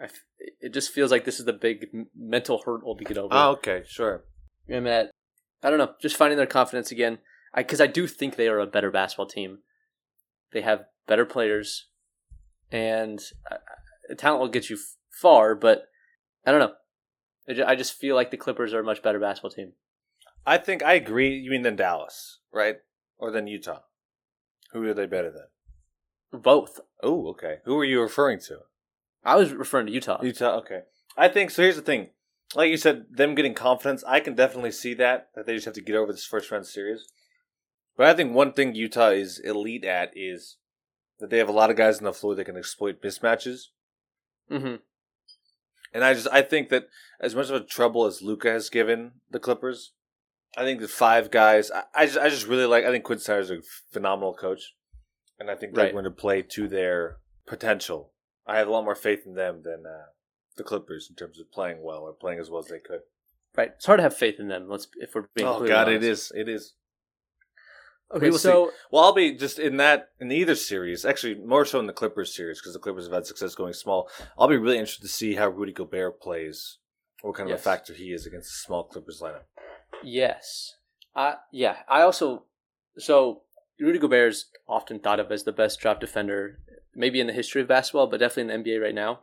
I 0.00 0.04
f 0.04 0.24
it 0.60 0.72
just 0.72 0.90
feels 0.92 1.10
like 1.10 1.24
this 1.24 1.38
is 1.38 1.46
the 1.46 1.52
big 1.52 1.88
mental 2.16 2.62
hurdle 2.64 2.96
to 2.96 3.04
get 3.04 3.18
over. 3.18 3.34
Oh, 3.34 3.50
okay, 3.52 3.82
sure. 3.86 4.24
I'm 4.72 4.86
at, 4.86 5.10
I 5.62 5.70
don't 5.70 5.78
know, 5.78 5.94
just 6.00 6.16
finding 6.16 6.36
their 6.36 6.46
confidence 6.46 6.90
again. 6.90 7.18
Because 7.56 7.80
I, 7.80 7.86
do 7.86 8.06
think 8.06 8.36
they 8.36 8.46
are 8.48 8.60
a 8.60 8.66
better 8.66 8.90
basketball 8.90 9.26
team. 9.26 9.58
They 10.52 10.60
have 10.60 10.84
better 11.08 11.24
players, 11.24 11.88
and 12.70 13.20
uh, 13.50 13.56
uh, 14.10 14.14
talent 14.14 14.40
will 14.40 14.48
get 14.48 14.70
you 14.70 14.76
f- 14.76 14.96
far. 15.10 15.56
But 15.56 15.88
I 16.46 16.52
don't 16.52 16.60
know. 16.60 16.74
I 17.48 17.54
ju- 17.54 17.64
I 17.66 17.74
just 17.74 17.94
feel 17.94 18.14
like 18.14 18.30
the 18.30 18.36
Clippers 18.36 18.72
are 18.72 18.80
a 18.80 18.84
much 18.84 19.02
better 19.02 19.18
basketball 19.18 19.50
team. 19.50 19.72
I 20.46 20.58
think 20.58 20.82
I 20.84 20.92
agree. 20.92 21.36
You 21.36 21.50
mean 21.50 21.62
than 21.62 21.76
Dallas, 21.76 22.38
right? 22.52 22.76
Or 23.18 23.30
than 23.32 23.48
Utah? 23.48 23.80
Who 24.72 24.84
are 24.84 24.94
they 24.94 25.06
better 25.06 25.30
than? 25.30 26.40
Both. 26.40 26.80
Oh, 27.02 27.28
okay. 27.30 27.56
Who 27.64 27.78
are 27.78 27.84
you 27.84 28.00
referring 28.00 28.38
to? 28.40 28.60
I 29.24 29.36
was 29.36 29.52
referring 29.52 29.86
to 29.86 29.92
Utah. 29.92 30.22
Utah. 30.22 30.58
Okay. 30.58 30.82
I 31.16 31.28
think 31.28 31.50
so. 31.50 31.62
Here's 31.62 31.76
the 31.76 31.82
thing. 31.82 32.10
Like 32.54 32.70
you 32.70 32.76
said, 32.76 33.06
them 33.10 33.34
getting 33.34 33.54
confidence. 33.54 34.04
I 34.06 34.20
can 34.20 34.34
definitely 34.34 34.72
see 34.72 34.94
that 34.94 35.28
that 35.34 35.46
they 35.46 35.54
just 35.54 35.64
have 35.64 35.74
to 35.74 35.82
get 35.82 35.96
over 35.96 36.12
this 36.12 36.24
first 36.24 36.50
round 36.50 36.66
series. 36.66 37.08
But 37.96 38.06
I 38.06 38.14
think 38.14 38.32
one 38.32 38.52
thing 38.52 38.74
Utah 38.74 39.10
is 39.10 39.40
elite 39.40 39.84
at 39.84 40.12
is 40.14 40.57
that 41.20 41.30
they 41.30 41.38
have 41.38 41.48
a 41.48 41.52
lot 41.52 41.70
of 41.70 41.76
guys 41.76 41.98
on 41.98 42.04
the 42.04 42.12
floor 42.12 42.34
that 42.34 42.44
can 42.44 42.56
exploit 42.56 43.02
mismatches. 43.02 43.68
hmm 44.48 44.76
And 45.92 46.04
I 46.04 46.14
just 46.14 46.28
I 46.30 46.42
think 46.42 46.68
that 46.70 46.88
as 47.20 47.34
much 47.34 47.48
of 47.50 47.54
a 47.56 47.64
trouble 47.64 48.04
as 48.06 48.22
Luka 48.22 48.50
has 48.50 48.68
given 48.70 49.12
the 49.30 49.40
Clippers, 49.40 49.92
I 50.56 50.62
think 50.64 50.80
the 50.80 50.88
five 50.88 51.30
guys. 51.30 51.70
I, 51.70 51.82
I 51.94 52.06
just 52.06 52.18
I 52.18 52.28
just 52.28 52.46
really 52.46 52.66
like. 52.66 52.84
I 52.84 52.90
think 52.90 53.04
Quin 53.04 53.18
Snyder's 53.18 53.50
a 53.50 53.58
phenomenal 53.92 54.34
coach, 54.34 54.74
and 55.38 55.50
I 55.50 55.54
think 55.54 55.74
they're 55.74 55.84
Right. 55.84 55.92
going 55.92 56.04
to 56.04 56.10
play 56.10 56.42
to 56.42 56.68
their 56.68 57.16
potential. 57.46 58.12
I 58.46 58.58
have 58.58 58.68
a 58.68 58.70
lot 58.70 58.84
more 58.84 58.94
faith 58.94 59.26
in 59.26 59.34
them 59.34 59.62
than 59.62 59.84
uh, 59.86 60.06
the 60.56 60.64
Clippers 60.64 61.06
in 61.10 61.16
terms 61.16 61.38
of 61.38 61.50
playing 61.52 61.82
well 61.82 62.00
or 62.02 62.12
playing 62.12 62.38
as 62.40 62.48
well 62.48 62.60
as 62.60 62.68
they 62.68 62.78
could. 62.78 63.00
Right. 63.56 63.72
It's 63.76 63.84
hard 63.86 63.98
to 63.98 64.02
have 64.02 64.16
faith 64.16 64.38
in 64.38 64.48
them. 64.48 64.68
Let's 64.68 64.88
if 64.96 65.14
we're 65.14 65.26
being. 65.34 65.46
oh 65.48 65.66
God, 65.66 65.88
it 65.88 65.96
honest. 65.96 66.04
is. 66.06 66.32
It 66.34 66.48
is. 66.48 66.74
Okay, 68.14 68.26
We 68.26 68.30
will 68.30 68.38
so 68.38 68.70
Well, 68.90 69.04
I'll 69.04 69.12
be 69.12 69.34
just 69.36 69.58
in 69.58 69.76
that 69.78 70.10
in 70.18 70.32
either 70.32 70.54
series. 70.54 71.04
Actually, 71.04 71.34
more 71.34 71.64
so 71.64 71.78
in 71.78 71.86
the 71.86 71.92
Clippers 71.92 72.34
series 72.34 72.58
because 72.60 72.72
the 72.72 72.78
Clippers 72.78 73.04
have 73.04 73.12
had 73.12 73.26
success 73.26 73.54
going 73.54 73.74
small. 73.74 74.08
I'll 74.38 74.48
be 74.48 74.56
really 74.56 74.78
interested 74.78 75.02
to 75.02 75.12
see 75.12 75.34
how 75.34 75.48
Rudy 75.48 75.72
Gobert 75.72 76.20
plays. 76.20 76.78
What 77.22 77.34
kind 77.34 77.48
of 77.48 77.52
Yes. 77.54 77.60
a 77.60 77.64
factor 77.64 77.92
he 77.92 78.12
is 78.12 78.26
against 78.26 78.50
a 78.50 78.58
small 78.64 78.84
Clippers 78.84 79.20
lineup. 79.22 79.42
Yes. 80.02 80.76
I 81.14 81.36
yeah. 81.52 81.78
I 81.88 82.00
also 82.02 82.44
so 82.96 83.42
Rudy 83.78 83.98
Gobert 83.98 84.30
is 84.32 84.46
often 84.66 85.00
thought 85.00 85.20
of 85.20 85.30
as 85.30 85.44
the 85.44 85.52
best 85.52 85.78
drop 85.80 86.00
defender, 86.00 86.60
maybe 86.94 87.20
in 87.20 87.26
the 87.26 87.32
history 87.32 87.60
of 87.60 87.68
basketball, 87.68 88.06
but 88.06 88.20
definitely 88.20 88.52
in 88.54 88.62
the 88.62 88.70
NBA 88.70 88.80
right 88.82 88.94
now. 88.94 89.20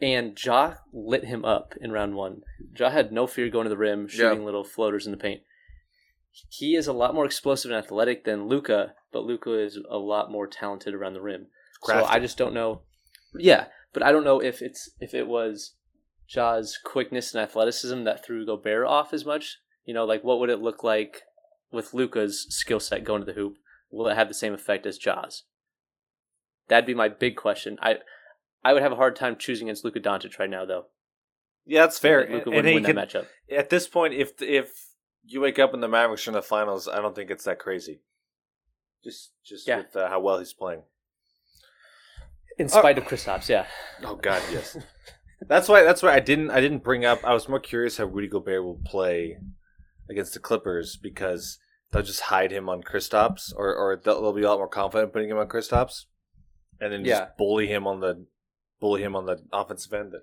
And 0.00 0.38
Ja 0.42 0.74
lit 0.92 1.24
him 1.24 1.44
up 1.44 1.74
in 1.80 1.90
round 1.92 2.14
one. 2.14 2.42
Ja 2.78 2.90
had 2.90 3.12
no 3.12 3.26
fear 3.26 3.48
going 3.50 3.64
to 3.64 3.70
the 3.70 3.76
rim, 3.76 4.06
shooting 4.06 4.40
Yeah. 4.40 4.44
little 4.44 4.64
floaters 4.64 5.04
in 5.06 5.10
the 5.12 5.18
paint. 5.18 5.42
He 6.48 6.76
is 6.76 6.86
a 6.86 6.92
lot 6.92 7.14
more 7.14 7.24
explosive 7.24 7.70
and 7.70 7.78
athletic 7.78 8.24
than 8.24 8.46
Luka, 8.46 8.94
but 9.12 9.24
Luka 9.24 9.58
is 9.58 9.78
a 9.88 9.98
lot 9.98 10.30
more 10.30 10.46
talented 10.46 10.94
around 10.94 11.14
the 11.14 11.20
rim. 11.20 11.46
So 11.82 12.04
I 12.04 12.18
just 12.18 12.38
don't 12.38 12.54
know. 12.54 12.82
Yeah, 13.34 13.66
but 13.92 14.02
I 14.02 14.12
don't 14.12 14.24
know 14.24 14.40
if 14.40 14.62
it's 14.62 14.90
if 15.00 15.14
it 15.14 15.26
was 15.26 15.74
Ja's 16.28 16.78
quickness 16.84 17.34
and 17.34 17.42
athleticism 17.42 18.04
that 18.04 18.24
threw 18.24 18.46
Gobert 18.46 18.86
off 18.86 19.12
as 19.12 19.24
much. 19.24 19.58
You 19.84 19.94
know, 19.94 20.04
like 20.04 20.22
what 20.22 20.38
would 20.40 20.50
it 20.50 20.60
look 20.60 20.84
like 20.84 21.22
with 21.72 21.94
Luka's 21.94 22.46
skill 22.50 22.80
set 22.80 23.04
going 23.04 23.22
to 23.22 23.26
the 23.26 23.32
hoop? 23.32 23.56
Will 23.90 24.08
it 24.08 24.16
have 24.16 24.28
the 24.28 24.34
same 24.34 24.54
effect 24.54 24.86
as 24.86 24.98
Ja's? 24.98 25.44
That'd 26.68 26.86
be 26.86 26.94
my 26.94 27.08
big 27.08 27.36
question. 27.36 27.78
I 27.82 27.96
I 28.62 28.72
would 28.72 28.82
have 28.82 28.92
a 28.92 28.96
hard 28.96 29.16
time 29.16 29.36
choosing 29.36 29.68
against 29.68 29.84
Luka 29.84 30.00
Doncic 30.00 30.38
right 30.38 30.50
now, 30.50 30.64
though. 30.64 30.86
Yeah, 31.66 31.82
that's 31.82 31.98
fair. 31.98 32.20
Luka 32.20 32.50
wouldn't 32.50 32.56
and 32.56 32.68
he 32.68 32.74
win 32.74 32.84
can, 32.84 32.96
that 32.96 33.10
matchup. 33.10 33.26
at 33.50 33.70
this 33.70 33.88
point, 33.88 34.14
if 34.14 34.40
if 34.40 34.89
you 35.24 35.40
wake 35.40 35.58
up 35.58 35.74
in 35.74 35.80
the 35.80 35.88
Mavericks 35.88 36.26
are 36.26 36.30
in 36.30 36.34
the 36.34 36.42
finals, 36.42 36.88
I 36.88 37.00
don't 37.00 37.14
think 37.14 37.30
it's 37.30 37.44
that 37.44 37.58
crazy. 37.58 38.00
Just 39.04 39.30
just 39.44 39.66
Yeah. 39.66 39.78
with 39.78 39.96
uh, 39.96 40.08
how 40.08 40.20
well 40.20 40.38
he's 40.38 40.52
playing. 40.52 40.82
In 42.58 42.68
spite 42.68 42.98
of 42.98 43.04
Kristaps, 43.04 43.48
yeah. 43.48 43.66
Oh 44.04 44.16
God, 44.16 44.42
yes. 44.52 44.76
that's 45.48 45.68
why. 45.68 45.82
That's 45.82 46.02
why 46.02 46.12
I 46.14 46.20
didn't. 46.20 46.50
I 46.50 46.60
didn't 46.60 46.82
bring 46.84 47.04
up. 47.06 47.24
I 47.24 47.32
was 47.32 47.48
more 47.48 47.60
curious 47.60 47.96
how 47.96 48.04
Rudy 48.04 48.28
Gobert 48.28 48.62
will 48.62 48.80
play 48.84 49.38
against 50.10 50.34
the 50.34 50.40
Clippers 50.40 50.96
because 50.96 51.58
they'll 51.90 52.02
just 52.02 52.20
hide 52.22 52.50
him 52.50 52.68
on 52.68 52.82
Kristaps, 52.82 53.52
or 53.56 53.74
or 53.74 53.96
they'll, 53.96 54.20
they'll 54.20 54.32
be 54.34 54.42
a 54.42 54.48
lot 54.48 54.58
more 54.58 54.68
confident 54.68 55.12
putting 55.14 55.30
him 55.30 55.38
on 55.38 55.48
Kristaps, 55.48 56.04
and 56.80 56.92
then 56.92 57.04
just 57.04 57.22
Yeah. 57.22 57.28
bully 57.38 57.66
him 57.68 57.86
on 57.86 58.00
the 58.00 58.26
bully 58.80 59.02
him 59.02 59.16
on 59.16 59.24
the 59.24 59.38
offensive 59.52 59.94
end. 59.94 60.12
And 60.12 60.22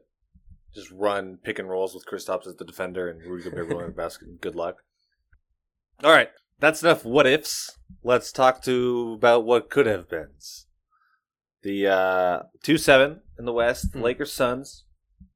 just 0.75 0.91
run 0.91 1.39
pick 1.41 1.57
and 1.57 1.67
rolls 1.69 1.95
with 1.95 2.05
Kristaps 2.05 2.45
as 2.45 2.55
the 2.57 2.65
defender 2.65 3.09
and 3.09 3.23
Rudy 3.23 3.49
Gobert 3.49 3.69
rolling 3.69 3.87
the 3.87 3.91
basket. 3.93 4.27
and 4.27 4.39
Good 4.39 4.53
luck. 4.53 4.83
All 6.03 6.11
right, 6.11 6.29
that's 6.59 6.83
enough. 6.83 7.03
What 7.05 7.25
ifs? 7.27 7.77
Let's 8.03 8.31
talk 8.31 8.61
to 8.63 9.13
about 9.17 9.45
what 9.45 9.69
could 9.69 9.85
have 9.87 10.09
been. 10.09 10.29
The 11.63 11.87
uh, 11.87 12.39
two 12.63 12.77
seven 12.77 13.21
in 13.39 13.45
the 13.45 13.53
West, 13.53 13.87
Hmm. 13.93 14.01
Lakers 14.01 14.31
Suns. 14.31 14.85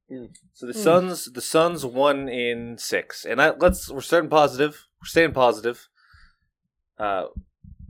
Hmm. 0.09 0.25
So 0.53 0.67
the 0.67 0.73
Hmm. 0.73 0.79
Suns, 0.79 1.25
the 1.31 1.41
Suns 1.41 1.85
won 1.85 2.29
in 2.29 2.77
six, 2.77 3.25
and 3.25 3.41
I, 3.41 3.51
let's 3.51 3.89
we're 3.89 4.01
starting 4.01 4.29
positive. 4.29 4.85
We're 5.01 5.07
staying 5.07 5.33
positive. 5.33 5.87
Uh, 6.99 7.25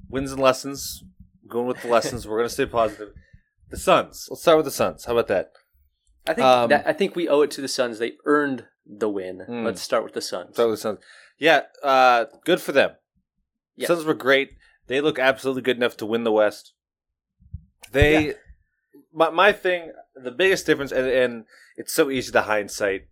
wins 0.10 0.32
and 0.32 0.42
lessons. 0.42 1.04
Going 1.48 1.68
with 1.68 1.82
the 1.82 1.88
lessons. 1.98 2.26
we're 2.28 2.38
gonna 2.38 2.50
stay 2.50 2.66
positive. 2.66 3.10
The 3.70 3.78
Suns. 3.78 4.28
Let's 4.30 4.42
start 4.42 4.58
with 4.58 4.66
the 4.66 4.72
Suns. 4.72 5.06
How 5.06 5.12
about 5.14 5.28
that? 5.28 5.52
I 6.28 6.34
think 6.34 6.46
Um, 6.46 6.70
that, 6.70 6.88
I 6.88 6.94
think 6.94 7.16
we 7.16 7.28
owe 7.28 7.42
it 7.42 7.52
to 7.52 7.62
the 7.62 7.68
Suns. 7.68 8.00
They 8.00 8.14
earned 8.26 8.66
the 8.86 9.10
win. 9.10 9.42
Mm. 9.50 9.66
Let's 9.66 9.82
start 9.82 10.04
with 10.04 10.14
the 10.14 10.22
Suns. 10.22 10.54
Start 10.56 10.70
with 10.70 10.80
the 10.80 10.82
Suns. 10.82 11.00
Yeah, 11.42 11.62
uh, 11.82 12.26
good 12.46 12.62
for 12.62 12.72
them. 12.72 12.92
Yeah. 13.76 13.88
Suns 13.88 14.06
were 14.06 14.14
great. 14.14 14.52
They 14.86 15.02
look 15.02 15.18
absolutely 15.18 15.64
good 15.64 15.78
enough 15.78 15.98
to 15.98 16.06
win 16.06 16.24
the 16.24 16.32
West. 16.32 16.74
They, 17.92 18.28
Yeah. 18.28 18.34
my 19.12 19.30
my 19.32 19.52
thing, 19.52 19.92
the 20.16 20.30
biggest 20.32 20.68
difference, 20.68 20.92
and, 20.92 21.08
and 21.08 21.46
it's 21.78 21.94
so 21.94 22.12
easy 22.12 22.32
to 22.34 22.44
hindsight 22.44 23.08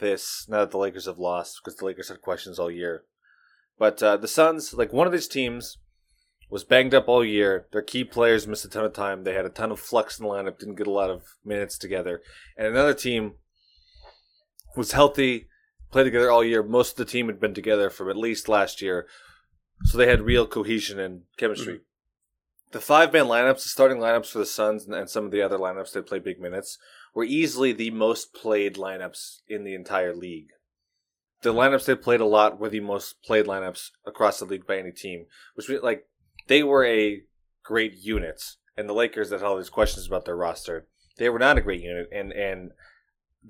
this 0.00 0.46
now 0.48 0.58
that 0.58 0.72
the 0.72 0.78
Lakers 0.78 1.06
have 1.06 1.18
lost 1.18 1.60
because 1.62 1.78
the 1.78 1.84
Lakers 1.86 2.08
had 2.08 2.20
questions 2.20 2.58
all 2.58 2.70
year. 2.70 3.04
But 3.78 4.02
uh, 4.02 4.16
the 4.16 4.26
Suns, 4.26 4.74
like 4.74 4.92
one 4.92 5.06
of 5.06 5.12
these 5.12 5.28
teams, 5.28 5.78
was 6.50 6.64
banged 6.64 6.94
up 6.94 7.06
all 7.06 7.24
year. 7.24 7.68
Their 7.72 7.82
key 7.82 8.02
players 8.02 8.48
missed 8.48 8.64
a 8.64 8.68
ton 8.68 8.84
of 8.84 8.92
time. 8.92 9.22
They 9.22 9.34
had 9.34 9.46
a 9.46 9.50
ton 9.50 9.70
of 9.70 9.78
flux 9.78 10.18
in 10.18 10.24
the 10.26 10.32
lineup, 10.32 10.58
didn't 10.58 10.74
get 10.74 10.88
a 10.88 10.90
lot 11.00 11.10
of 11.10 11.22
minutes 11.44 11.78
together. 11.78 12.22
And 12.56 12.66
another 12.66 12.94
team 12.94 13.34
was 14.76 14.92
healthy, 14.92 15.47
played 15.90 16.04
together 16.04 16.30
all 16.30 16.44
year. 16.44 16.62
Most 16.62 16.92
of 16.92 16.96
the 16.96 17.10
team 17.10 17.26
had 17.26 17.40
been 17.40 17.54
together 17.54 17.90
from 17.90 18.08
at 18.10 18.16
least 18.16 18.48
last 18.48 18.82
year, 18.82 19.06
so 19.84 19.98
they 19.98 20.08
had 20.08 20.22
real 20.22 20.46
cohesion 20.46 20.98
and 20.98 21.22
chemistry. 21.36 21.74
Mm-hmm. 21.74 21.82
The 22.72 22.80
five 22.80 23.12
man 23.12 23.26
lineups, 23.26 23.62
the 23.62 23.68
starting 23.70 23.98
lineups 23.98 24.30
for 24.30 24.38
the 24.38 24.46
Suns 24.46 24.84
and, 24.84 24.94
and 24.94 25.08
some 25.08 25.24
of 25.24 25.30
the 25.30 25.40
other 25.40 25.56
lineups 25.56 25.92
that 25.92 26.06
play 26.06 26.18
big 26.18 26.40
minutes, 26.40 26.78
were 27.14 27.24
easily 27.24 27.72
the 27.72 27.90
most 27.90 28.34
played 28.34 28.76
lineups 28.76 29.38
in 29.48 29.64
the 29.64 29.74
entire 29.74 30.14
league. 30.14 30.48
The 31.42 31.54
lineups 31.54 31.86
they 31.86 31.94
played 31.94 32.20
a 32.20 32.26
lot 32.26 32.58
were 32.58 32.68
the 32.68 32.80
most 32.80 33.22
played 33.22 33.46
lineups 33.46 33.90
across 34.06 34.38
the 34.38 34.44
league 34.44 34.66
by 34.66 34.78
any 34.78 34.92
team, 34.92 35.26
which 35.54 35.70
like 35.82 36.04
they 36.48 36.62
were 36.62 36.84
a 36.84 37.22
great 37.64 37.94
unit. 37.94 38.42
And 38.76 38.88
the 38.88 38.94
Lakers 38.94 39.30
that 39.30 39.40
had 39.40 39.46
all 39.46 39.56
these 39.56 39.70
questions 39.70 40.06
about 40.06 40.24
their 40.24 40.36
roster, 40.36 40.86
they 41.16 41.28
were 41.28 41.38
not 41.38 41.58
a 41.58 41.62
great 41.62 41.82
unit, 41.82 42.08
and 42.12 42.32
and 42.32 42.72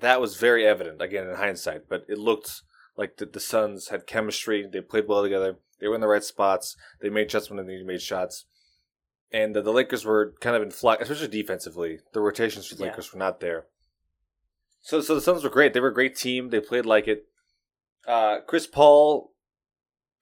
that 0.00 0.20
was 0.20 0.37
very 0.37 0.66
evident 0.66 1.00
again 1.02 1.28
in 1.28 1.37
hindsight. 1.37 1.88
But 1.88 2.04
it 2.08 2.18
looked 2.18 2.62
like 2.96 3.16
the, 3.16 3.26
the 3.26 3.40
Suns 3.40 3.88
had 3.88 4.06
chemistry. 4.06 4.68
They 4.70 4.80
played 4.80 5.08
well 5.08 5.22
together. 5.22 5.56
They 5.80 5.88
were 5.88 5.94
in 5.94 6.00
the 6.00 6.08
right 6.08 6.24
spots. 6.24 6.76
They 7.00 7.08
made 7.08 7.30
shots 7.30 7.48
when 7.50 7.56
they 7.58 7.64
needed 7.72 7.84
to 7.84 7.87
make 7.87 8.00
shots. 8.00 8.46
And 9.30 9.54
the, 9.54 9.62
the 9.62 9.72
Lakers 9.72 10.04
were 10.04 10.34
kind 10.40 10.56
of 10.56 10.62
in 10.62 10.70
flux, 10.70 11.02
especially 11.02 11.28
defensively. 11.28 11.98
The 12.12 12.20
rotations 12.20 12.66
for 12.66 12.74
the 12.74 12.84
Yeah. 12.84 12.90
Lakers 12.90 13.12
were 13.12 13.18
not 13.18 13.40
there. 13.40 13.66
So, 14.80 15.00
so 15.00 15.14
the 15.14 15.20
Suns 15.20 15.44
were 15.44 15.50
great. 15.50 15.74
They 15.74 15.80
were 15.80 15.88
a 15.88 15.94
great 15.94 16.16
team. 16.16 16.50
They 16.50 16.61
played 16.61 16.87
like 16.87 17.06
it. 17.06 17.26
Uh, 18.06 18.38
Chris 18.46 18.66
Paul, 18.66 19.32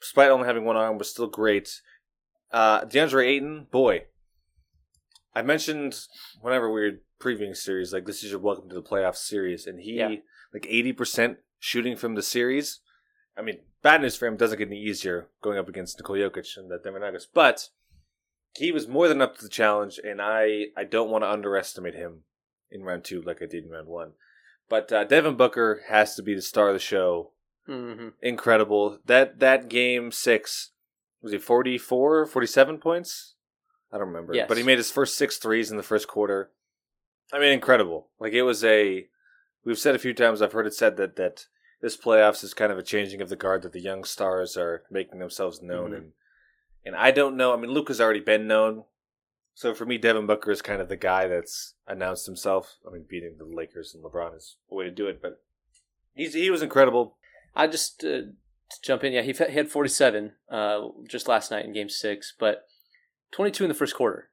despite 0.00 0.30
only 0.30 0.46
having 0.46 0.64
one 0.64 0.76
arm, 0.76 0.98
was 0.98 1.08
still 1.10 1.28
great. 1.28 1.80
Uh, 2.50 2.84
DeAndre 2.84 3.26
Ayton, 3.26 3.66
boy, 3.70 4.04
I 5.37 5.42
mentioned 5.42 6.01
whenever 6.40 6.72
we 6.72 6.81
were 6.81 6.92
previewing 7.20 7.55
series, 7.55 7.92
like 7.92 8.07
this 8.07 8.25
is 8.25 8.31
your 8.31 8.40
welcome 8.40 8.70
to 8.70 8.75
the 8.75 8.83
playoffs 8.83 9.16
series, 9.18 9.66
and 9.66 9.79
he 9.81 9.96
Yeah. 9.96 10.16
like 10.53 10.66
eighty 10.66 10.94
percent 10.94 11.38
shooting 11.59 11.94
from 11.94 12.14
the 12.14 12.22
series. 12.22 12.81
I 13.37 13.42
mean, 13.42 13.59
bad 13.83 14.01
news 14.01 14.16
for 14.16 14.27
him 14.27 14.38
doesn't 14.38 14.57
get 14.59 14.68
any 14.68 14.81
easier 14.81 15.29
going 15.42 15.59
up 15.59 15.68
against 15.68 15.99
Nikola 15.99 16.20
Jokic 16.20 16.57
and 16.57 16.70
the 16.70 16.79
Denver 16.79 16.99
Nuggets, 17.01 17.27
but 17.27 17.68
he 18.55 18.72
was 18.72 18.88
more 18.88 19.09
than 19.09 19.20
up 19.20 19.37
to 19.37 19.42
the 19.42 19.51
challenge, 19.51 20.01
and 20.03 20.22
I 20.22 20.68
I 20.75 20.85
don't 20.85 21.11
want 21.11 21.22
to 21.22 21.31
underestimate 21.31 21.94
him 21.94 22.22
in 22.70 22.83
round 22.83 23.05
two 23.05 23.20
like 23.20 23.42
I 23.42 23.46
did 23.46 23.64
in 23.64 23.70
round 23.70 23.88
one. 23.88 24.12
But 24.70 24.90
uh, 24.90 25.05
Devin 25.05 25.37
Booker 25.37 25.83
has 25.88 26.14
to 26.16 26.22
be 26.22 26.35
the 26.35 26.40
star 26.40 26.68
of 26.68 26.75
the 26.75 26.81
show. 26.81 27.33
hmm 27.66 28.09
Incredible 28.22 29.01
that 29.05 29.38
that 29.40 29.68
game 29.68 30.11
six 30.12 30.70
was 31.20 31.33
he 31.33 31.38
44, 31.38 32.25
47 32.25 32.79
points? 32.79 33.35
I 33.92 33.99
don't 33.99 34.09
remember. 34.09 34.35
Yes. 34.35 34.46
But 34.49 34.57
he 34.57 34.62
made 34.62 34.79
his 34.79 34.90
first 34.90 35.16
six 35.16 35.37
threes 35.38 35.70
in 35.70 35.77
the 35.77 35.83
first 35.83 36.09
quarter. 36.09 36.51
I 37.33 37.38
mean, 37.38 37.53
incredible. 37.53 38.09
Like 38.18 38.33
it 38.33 38.42
was 38.42 38.64
a. 38.64 39.07
We've 39.64 39.79
said 39.79 39.94
a 39.94 39.99
few 40.01 40.14
times. 40.14 40.42
I've 40.42 40.53
heard 40.53 40.66
it 40.66 40.75
said 40.75 40.96
that 40.96 41.16
that 41.16 41.46
this 41.81 41.96
playoffs 41.96 42.42
is 42.44 42.55
kind 42.55 42.72
of 42.72 42.79
a 42.79 42.83
changing 42.83 43.20
of 43.20 43.29
the 43.29 43.37
guard. 43.37 43.62
That 43.62 43.72
the 43.72 43.81
young 43.81 44.05
stars 44.05 44.57
are 44.57 44.83
making 44.90 45.18
themselves 45.18 45.61
known, 45.62 45.90
Mhm. 45.92 45.96
and 45.96 46.12
and 46.85 46.96
I 46.96 47.11
don't 47.11 47.37
know. 47.37 47.53
I 47.53 47.57
mean, 47.57 47.70
Luke 47.70 47.88
has 47.88 48.01
already 48.01 48.20
been 48.20 48.46
known. 48.46 48.85
So 49.55 49.75
for 49.75 49.87
me, 49.87 49.96
Devin 49.99 50.27
Booker 50.27 50.51
is 50.51 50.61
kind 50.62 50.83
of 50.83 50.88
the 50.88 50.96
guy 50.96 51.27
that's 51.27 51.75
announced 51.87 52.27
himself. 52.27 52.77
I 52.87 52.92
mean, 52.92 53.07
beating 53.09 53.37
the 53.38 53.44
Lakers 53.46 53.94
and 53.94 54.05
LeBron 54.05 54.37
is 54.37 54.57
a 54.70 54.75
way 54.75 54.85
to 54.85 54.90
do 54.90 55.07
it, 55.09 55.20
but 55.22 55.42
he's 56.14 56.35
he 56.35 56.51
was 56.51 56.62
incredible. 56.62 57.16
I 57.55 57.66
just 57.66 58.05
uh, 58.05 58.09
to 58.70 58.81
jump 58.83 59.03
in. 59.03 59.12
Yeah, 59.14 59.22
he, 59.22 59.33
he 59.33 59.55
had 59.55 59.70
47 59.70 60.33
uh, 60.51 60.88
just 61.09 61.27
last 61.27 61.51
night 61.51 61.64
in 61.64 61.72
Game 61.72 61.88
Six, 61.88 62.35
but 62.38 62.66
22 63.32 63.64
in 63.64 63.68
the 63.68 63.74
first 63.74 63.94
quarter. 63.94 64.30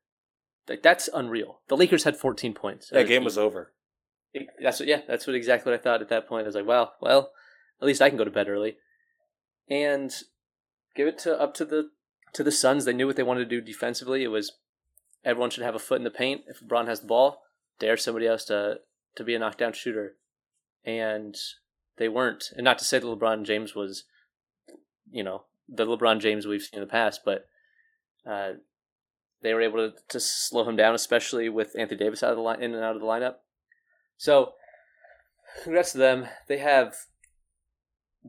Like 0.67 0.81
that's 0.81 1.09
unreal. 1.13 1.59
The 1.67 1.77
Lakers 1.77 2.03
had 2.03 2.15
14 2.15 2.53
points. 2.53 2.89
That 2.89 3.07
game 3.07 3.23
was 3.23 3.37
over. 3.37 3.73
That's 4.61 4.79
what. 4.79 4.87
Yeah, 4.87 5.01
that's 5.07 5.27
what 5.27 5.35
exactly 5.35 5.71
what 5.71 5.79
I 5.79 5.83
thought 5.83 6.01
at 6.01 6.09
that 6.09 6.27
point. 6.27 6.43
I 6.43 6.47
was 6.47 6.55
like, 6.55 6.65
wow, 6.65 6.91
well, 7.01 7.31
at 7.81 7.85
least 7.85 8.01
I 8.01 8.09
can 8.09 8.17
go 8.17 8.23
to 8.23 8.31
bed 8.31 8.47
early, 8.47 8.77
and 9.69 10.11
give 10.95 11.07
it 11.07 11.17
to 11.19 11.39
up 11.39 11.53
to 11.55 11.65
the 11.65 11.89
to 12.33 12.43
the 12.43 12.51
Suns. 12.51 12.85
They 12.85 12.93
knew 12.93 13.05
what 13.05 13.15
they 13.15 13.23
wanted 13.23 13.49
to 13.49 13.49
do 13.49 13.61
defensively. 13.61 14.23
It 14.23 14.29
was 14.29 14.53
everyone 15.23 15.49
should 15.49 15.63
have 15.63 15.75
a 15.75 15.79
foot 15.79 15.99
in 15.99 16.03
the 16.03 16.09
paint. 16.09 16.41
If 16.47 16.61
LeBron 16.61 16.87
has 16.87 17.01
the 17.01 17.07
ball, 17.07 17.43
dare 17.79 17.97
somebody 17.97 18.27
else 18.27 18.45
to 18.45 18.79
to 19.15 19.23
be 19.23 19.35
a 19.35 19.39
knockdown 19.39 19.73
shooter, 19.73 20.15
and 20.85 21.35
they 21.97 22.07
weren't. 22.07 22.45
And 22.55 22.63
not 22.63 22.79
to 22.79 22.85
say 22.85 22.99
that 22.99 23.05
LeBron 23.05 23.43
James 23.43 23.75
was, 23.75 24.05
you 25.11 25.23
know, 25.23 25.43
the 25.69 25.85
LeBron 25.85 26.19
James 26.19 26.47
we've 26.47 26.61
seen 26.61 26.79
in 26.79 26.87
the 26.87 26.91
past, 26.91 27.21
but 27.23 27.47
uh, 28.25 28.53
they 29.43 29.53
were 29.53 29.61
able 29.61 29.91
to, 29.91 29.93
to 30.09 30.19
slow 30.19 30.67
him 30.67 30.75
down, 30.75 30.95
especially 30.95 31.49
with 31.49 31.75
Anthony 31.77 31.97
Davis 31.99 32.23
out 32.23 32.31
of 32.31 32.37
the 32.37 32.41
line, 32.41 32.61
in 32.63 32.73
and 32.73 32.83
out 32.83 32.95
of 32.95 33.01
the 33.01 33.07
lineup. 33.07 33.35
So, 34.17 34.53
congrats 35.63 35.91
to 35.91 35.97
them. 35.99 36.27
They 36.47 36.57
have 36.59 36.95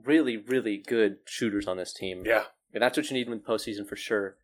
really, 0.05 0.37
really 0.37 0.77
good 0.77 1.19
shooters 1.25 1.67
on 1.69 1.77
this 1.77 1.93
team, 1.93 2.25
Yeah. 2.27 2.45
and 2.73 2.83
that's 2.83 2.97
what 2.97 3.09
you 3.11 3.15
need 3.15 3.27
in 3.29 3.33
the 3.33 3.39
postseason 3.39 3.89
for 3.89 3.97
sure. 3.97 4.37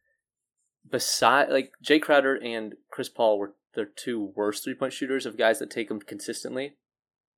Beside, 0.89 1.51
like 1.51 1.73
Jae 1.85 2.01
Crowder 2.01 2.37
and 2.37 2.75
Chris 2.91 3.09
Paul 3.09 3.39
were 3.39 3.55
the 3.75 3.85
two 3.85 4.33
worst 4.35 4.65
three 4.65 4.75
point 4.75 4.93
shooters 4.93 5.27
of 5.27 5.37
guys 5.37 5.59
that 5.59 5.71
take 5.71 5.89
them 5.89 6.01
consistently, 6.01 6.77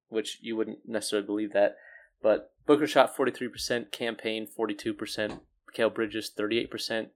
which 0.09 0.39
you 0.43 0.57
wouldn't 0.57 0.81
necessarily 0.87 1.27
believe 1.27 1.53
that. 1.53 1.77
But 2.23 2.53
Booker 2.67 2.87
shot 2.87 3.17
forty 3.17 3.33
three 3.33 3.49
percent, 3.49 3.91
Cam 3.91 4.15
Payne 4.15 4.47
forty 4.47 4.75
two 4.75 4.95
percent, 4.95 5.41
Mikal 5.69 5.93
Bridges 5.93 6.31
thirty 6.31 6.59
eight 6.59 6.71
percent, 6.71 7.09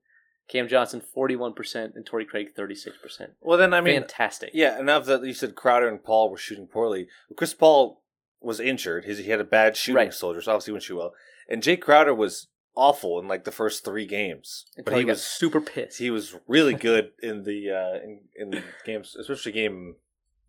Cam 0.48 0.68
Johnson 0.68 1.00
forty 1.00 1.37
one 1.37 1.52
percent 1.54 1.94
and 1.96 2.04
Torrey 2.06 2.24
Craig 2.24 2.54
thirty 2.54 2.74
six 2.74 2.96
percent. 2.96 3.32
Well, 3.40 3.59
then 3.59 3.74
I 3.74 3.80
mean, 3.80 4.00
Fantastic. 4.00 4.50
yeah. 4.54 4.78
Enough 4.78 5.06
that 5.06 5.24
you 5.24 5.35
said 5.35 5.54
Crowder 5.54 5.88
and 5.88 6.02
Paul 6.02 6.30
were 6.30 6.37
shooting 6.38 6.66
poorly. 6.66 7.09
Chris 7.37 7.54
Paul 7.54 8.02
was 8.40 8.61
injured. 8.61 9.04
His, 9.04 9.18
he 9.18 9.30
had 9.30 9.40
a 9.40 9.44
bad 9.44 9.76
shooting 9.76 9.96
Right. 9.96 10.14
soldier, 10.14 10.40
so 10.42 10.52
obviously 10.52 10.70
he 10.70 10.72
wouldn't 10.72 10.85
shoot 10.85 10.96
well. 10.98 11.14
And 11.48 11.62
Jake 11.62 11.82
Crowder 11.82 12.14
was 12.14 12.46
awful 12.76 13.18
in 13.18 13.26
like 13.26 13.44
the 13.44 13.50
first 13.50 13.85
three 13.85 14.06
games, 14.06 14.66
Until 14.76 14.85
but 14.85 14.94
he, 14.94 15.00
he 15.00 15.04
was 15.06 15.22
super 15.24 15.61
pissed. 15.61 15.98
he 15.98 16.11
was 16.11 16.37
really 16.46 16.74
good 16.88 17.11
in 17.22 17.42
the 17.44 17.70
uh, 17.70 17.94
in 18.04 18.20
in 18.37 18.50
the 18.50 18.62
games, 18.85 19.16
especially 19.18 19.52
game. 19.52 19.96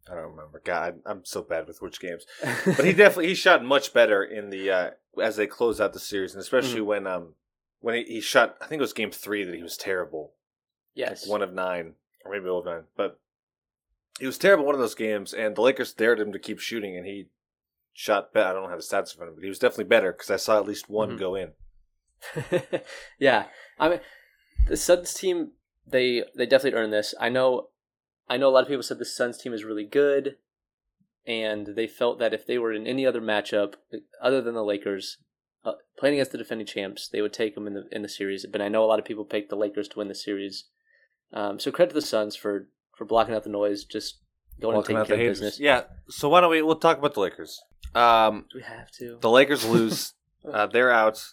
I 0.09 0.13
don't 0.15 0.31
remember. 0.31 0.61
God, 0.63 0.99
I'm 1.05 1.25
so 1.25 1.41
bad 1.41 1.67
with 1.67 1.81
which 1.81 1.99
games. 1.99 2.25
But 2.65 2.85
he 2.85 2.93
definitely 2.93 3.27
he 3.27 3.35
shot 3.35 3.63
much 3.65 3.93
better 3.93 4.23
in 4.23 4.49
the 4.51 4.69
uh, 4.71 4.89
as 5.21 5.35
they 5.37 5.47
closed 5.47 5.81
out 5.81 5.93
the 5.93 5.99
series, 5.99 6.33
and 6.33 6.41
especially 6.41 6.81
when 6.81 7.07
um 7.07 7.33
when 7.79 7.95
he, 7.95 8.03
he 8.05 8.21
shot. 8.21 8.55
I 8.61 8.67
think 8.67 8.79
it 8.79 8.83
was 8.83 8.93
game 8.93 9.11
three 9.11 9.43
that 9.43 9.55
he 9.55 9.63
was 9.63 9.77
terrible. 9.77 10.33
yes. 10.95 11.27
one 11.27 11.41
of 11.41 11.53
nine, 11.53 11.93
or 12.25 12.31
maybe 12.31 12.47
all 12.49 12.59
of 12.59 12.65
nine. 12.65 12.83
But 12.95 13.19
he 14.19 14.25
was 14.25 14.37
terrible 14.37 14.63
in 14.63 14.67
one 14.67 14.75
of 14.75 14.81
those 14.81 14.95
games, 14.95 15.33
and 15.33 15.55
the 15.55 15.61
Lakers 15.61 15.93
dared 15.93 16.19
him 16.19 16.31
to 16.33 16.39
keep 16.39 16.59
shooting, 16.59 16.95
and 16.97 17.05
he 17.05 17.27
shot. 17.93 18.33
Be- 18.33 18.39
I 18.39 18.53
don't 18.53 18.69
have 18.69 18.79
the 18.79 18.83
stats 18.83 19.13
in 19.13 19.17
front 19.17 19.21
of 19.23 19.27
him, 19.29 19.35
but 19.35 19.43
he 19.43 19.49
was 19.49 19.59
definitely 19.59 19.85
better 19.85 20.11
because 20.11 20.31
I 20.31 20.37
saw 20.37 20.57
at 20.57 20.67
least 20.67 20.89
one 20.89 21.11
Mhm. 21.11 21.19
go 21.19 21.35
in. 21.35 21.51
yeah, 23.19 23.45
I 23.79 23.89
mean, 23.89 23.99
the 24.67 24.77
Suns 24.77 25.13
team 25.13 25.51
they 25.85 26.23
they 26.35 26.45
definitely 26.45 26.79
earned 26.79 26.93
this. 26.93 27.13
I 27.19 27.29
know, 27.29 27.69
I 28.27 28.37
know 28.37 28.49
a 28.49 28.51
lot 28.51 28.63
of 28.63 28.67
people 28.67 28.83
said 28.83 28.99
the 28.99 29.05
Suns 29.05 29.37
team 29.37 29.53
is 29.53 29.63
really 29.63 29.85
good, 29.85 30.37
and 31.25 31.67
they 31.67 31.87
felt 31.87 32.19
that 32.19 32.33
if 32.33 32.45
they 32.45 32.57
were 32.57 32.73
in 32.73 32.87
any 32.87 33.05
other 33.05 33.21
matchup 33.21 33.75
other 34.21 34.41
than 34.41 34.53
the 34.55 34.63
Lakers, 34.63 35.17
uh, 35.65 35.73
playing 35.97 36.15
against 36.15 36.31
the 36.31 36.37
defending 36.37 36.67
champs, 36.67 37.07
they 37.07 37.21
would 37.21 37.33
take 37.33 37.55
them 37.55 37.67
in 37.67 37.73
the 37.73 37.87
in 37.91 38.01
the 38.01 38.09
series. 38.09 38.45
But 38.51 38.61
I 38.61 38.67
know 38.69 38.83
a 38.83 38.87
lot 38.87 38.99
of 38.99 39.05
people 39.05 39.25
picked 39.25 39.49
the 39.49 39.55
Lakers 39.55 39.87
to 39.89 39.99
win 39.99 40.07
the 40.07 40.15
series. 40.15 40.65
Um, 41.33 41.59
so 41.59 41.71
credit 41.71 41.89
to 41.89 41.95
the 41.95 42.01
Suns 42.05 42.35
for 42.35 42.69
for 42.95 43.05
blocking 43.05 43.35
out 43.35 43.43
the 43.43 43.49
noise, 43.49 43.83
just 43.83 44.19
going 44.59 44.75
Walking 44.75 44.95
and 44.95 45.05
taking 45.05 45.17
the 45.19 45.23
care 45.23 45.31
of 45.31 45.37
haters. 45.37 45.39
business. 45.39 45.59
Yeah. 45.59 45.83
So 46.09 46.29
why 46.29 46.41
don't 46.41 46.51
we? 46.51 46.61
We'll 46.61 46.75
talk 46.77 46.97
about 46.97 47.13
the 47.13 47.19
Lakers. 47.19 47.59
Um, 47.93 48.45
Do 48.51 48.57
we 48.59 48.63
have 48.63 48.91
to? 48.99 49.17
the 49.21 49.29
Lakers 49.29 49.65
lose. 49.65 50.13
uh, 50.51 50.67
they're 50.67 50.91
out. 50.91 51.23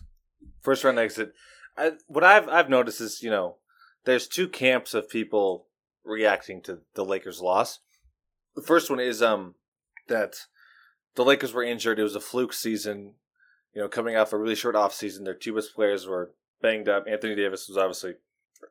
First 0.61 0.85
round 0.85 0.99
exit. 0.99 1.33
I, 1.77 1.93
what 2.07 2.25
I've 2.25 2.49
I've 2.49 2.69
noticed 2.71 3.01
is 3.01 3.23
you 3.23 3.31
know 3.31 3.57
there's 4.05 4.27
two 4.29 4.49
camps 4.49 4.95
of 4.95 5.09
people 5.09 5.67
reacting 6.05 6.61
to 6.63 6.81
the 6.95 7.05
Lakers' 7.05 7.41
loss. 7.41 7.81
The 8.55 8.63
first 8.63 8.91
one 8.91 9.01
is 9.01 9.23
um 9.23 9.55
that 10.09 10.37
the 11.15 11.25
Lakers 11.25 11.53
were 11.53 11.63
injured. 11.63 11.99
It 11.99 12.03
was 12.05 12.15
a 12.17 12.21
fluke 12.21 12.53
season. 12.53 13.15
You 13.75 13.83
know, 13.83 13.89
coming 13.89 14.17
off 14.17 14.33
a 14.33 14.39
really 14.39 14.55
short 14.55 14.77
off 14.77 14.95
season, 14.95 15.25
their 15.25 15.35
two 15.35 15.55
best 15.55 15.75
players 15.75 16.07
were 16.07 16.31
banged 16.63 16.89
up. 16.89 17.07
Anthony 17.09 17.35
Davis 17.35 17.69
was 17.69 17.77
obviously 17.77 18.15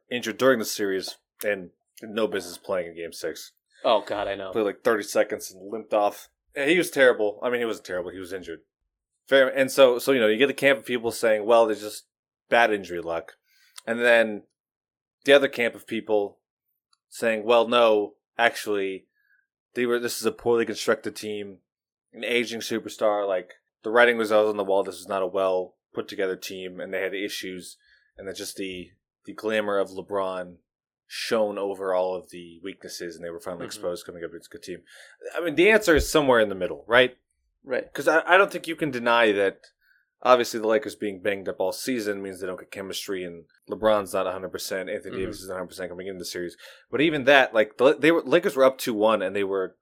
injured 0.09 0.37
during 0.37 0.59
the 0.59 0.65
series 0.65 1.17
and 1.45 1.71
no 2.01 2.27
business 2.27 2.57
playing 2.57 2.87
in 2.87 2.95
Game 2.95 3.13
Six. 3.13 3.51
Oh 3.83 4.01
God, 4.01 4.27
I 4.27 4.35
know. 4.35 4.51
Played 4.51 4.65
like 4.65 4.83
30 4.83 5.03
seconds 5.03 5.51
and 5.51 5.71
limped 5.71 5.93
off. 5.93 6.29
And 6.55 6.69
he 6.69 6.77
was 6.77 6.89
terrible. 6.89 7.39
I 7.43 7.49
mean, 7.49 7.59
he 7.59 7.65
wasn't 7.65 7.85
terrible. 7.85 8.11
He 8.11 8.19
was 8.19 8.33
injured. 8.33 8.61
Fair. 9.27 9.47
And 9.47 9.71
so, 9.71 9.99
so 9.99 10.11
you 10.11 10.19
know, 10.19 10.27
you 10.27 10.37
get 10.37 10.47
the 10.47 10.53
camp 10.53 10.79
of 10.79 10.85
people 10.85 11.11
saying, 11.11 11.45
"Well, 11.45 11.65
there's 11.65 11.81
just 11.81 12.05
bad 12.49 12.71
injury 12.71 13.01
luck," 13.01 13.33
and 13.87 13.99
then 13.99 14.43
the 15.25 15.33
other 15.33 15.47
camp 15.47 15.75
of 15.75 15.87
people 15.87 16.39
saying, 17.09 17.43
"Well, 17.43 17.67
no, 17.67 18.15
actually, 18.37 19.05
they 19.73 19.85
were. 19.85 19.99
This 19.99 20.19
is 20.19 20.25
a 20.25 20.31
poorly 20.31 20.65
constructed 20.65 21.15
team, 21.15 21.59
an 22.11 22.23
aging 22.23 22.59
superstar. 22.59 23.27
Like 23.27 23.53
the 23.83 23.91
writing 23.91 24.17
was 24.17 24.31
out 24.31 24.45
on 24.47 24.57
the 24.57 24.63
wall. 24.63 24.83
This 24.83 24.95
is 24.95 25.07
not 25.07 25.21
a 25.21 25.27
well 25.27 25.75
put 25.93 26.07
together 26.07 26.35
team, 26.35 26.79
and 26.79 26.93
they 26.93 27.01
had 27.01 27.13
issues, 27.13 27.77
and 28.17 28.27
that 28.27 28.35
just 28.35 28.55
the 28.57 28.91
the 29.25 29.33
glamour 29.33 29.77
of 29.79 29.89
LeBron." 29.89 30.57
Shone 31.05 31.59
over 31.59 31.93
all 31.93 32.15
of 32.15 32.31
the 32.31 32.59
weaknesses, 32.63 33.15
and 33.15 33.23
they 33.23 33.29
were 33.29 33.39
finally 33.39 33.63
Mhm. 33.65 33.67
exposed 33.67 34.03
coming 34.05 34.23
up 34.23 34.31
against 34.31 34.47
a 34.47 34.49
good 34.57 34.63
team. 34.63 34.83
I 35.35 35.41
mean, 35.41 35.53
the 35.53 35.69
answer 35.69 35.95
is 35.95 36.09
somewhere 36.09 36.39
in 36.39 36.49
the 36.49 36.55
middle, 36.55 36.85
right? 36.87 37.17
Right. 37.63 37.83
Because 37.83 38.07
I, 38.07 38.23
I 38.25 38.35
don't 38.37 38.51
think 38.51 38.67
you 38.67 38.75
can 38.75 38.89
deny 38.89 39.31
that. 39.33 39.59
Obviously, 40.23 40.59
the 40.59 40.67
Lakers 40.67 40.95
being 40.95 41.21
banged 41.21 41.47
up 41.49 41.59
all 41.59 41.71
season 41.73 42.21
means 42.23 42.39
they 42.39 42.47
don't 42.47 42.57
get 42.59 42.71
chemistry, 42.71 43.23
and 43.25 43.45
LeBron's 43.69 44.13
not 44.13 44.25
100. 44.25 44.49
percent 44.49 44.89
Anthony 44.89 45.17
Mhm. 45.17 45.19
Davis 45.19 45.41
is 45.41 45.49
100 45.49 45.67
percent 45.67 45.89
coming 45.89 46.07
into 46.07 46.17
the 46.19 46.25
series. 46.25 46.57
But 46.89 47.01
even 47.01 47.25
that, 47.25 47.53
like 47.53 47.77
the, 47.77 47.93
they 47.95 48.11
were 48.11 48.23
Lakers 48.23 48.55
were 48.55 48.63
up 48.63 48.79
two 48.79 48.93
one, 48.95 49.21
and 49.21 49.35
they 49.35 49.43
were 49.43 49.75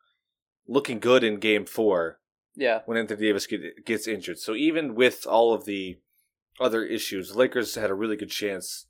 looking 0.67 0.99
good 0.99 1.23
in 1.23 1.37
Game 1.39 1.65
Four 1.65 2.19
Yeah. 2.55 2.79
when 2.85 2.97
Anthony 2.97 3.21
Davis 3.21 3.47
get, 3.47 3.85
gets 3.85 4.07
injured. 4.07 4.39
So 4.39 4.55
even 4.55 4.95
with 4.95 5.25
all 5.25 5.53
of 5.53 5.65
the 5.65 5.99
other 6.59 6.83
issues, 6.83 7.35
Lakers 7.35 7.75
had 7.75 7.89
a 7.89 7.93
really 7.95 8.15
good 8.17 8.29
chance 8.29 8.85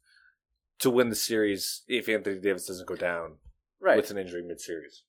to 0.80 0.90
win 0.90 1.10
the 1.10 1.16
series 1.16 1.84
if 1.88 2.10
Anthony 2.10 2.40
Davis 2.40 2.66
doesn't 2.68 2.88
go 2.88 2.96
down 2.96 3.38
Right. 3.80 3.98
with 3.98 4.10
an 4.12 4.18
injury 4.18 4.44
mid-series. 4.44 5.04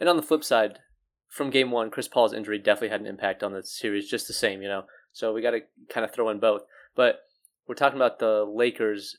And 0.00 0.08
on 0.08 0.16
the 0.16 0.22
flip 0.22 0.42
side, 0.42 0.80
from 1.28 1.50
game 1.50 1.70
one, 1.70 1.90
Chris 1.90 2.08
Paul's 2.08 2.32
injury 2.32 2.58
definitely 2.58 2.88
had 2.90 3.00
an 3.00 3.06
impact 3.06 3.42
on 3.42 3.52
the 3.52 3.62
series, 3.62 4.08
just 4.10 4.26
the 4.26 4.32
same, 4.34 4.62
you 4.62 4.68
know. 4.68 4.84
So 5.12 5.32
we 5.32 5.40
got 5.42 5.52
to 5.52 5.60
kind 5.88 6.04
of 6.04 6.12
throw 6.12 6.28
in 6.30 6.40
both. 6.40 6.62
But 6.94 7.20
we're 7.66 7.74
talking 7.74 7.98
about 7.98 8.18
the 8.18 8.44
Lakers. 8.44 9.16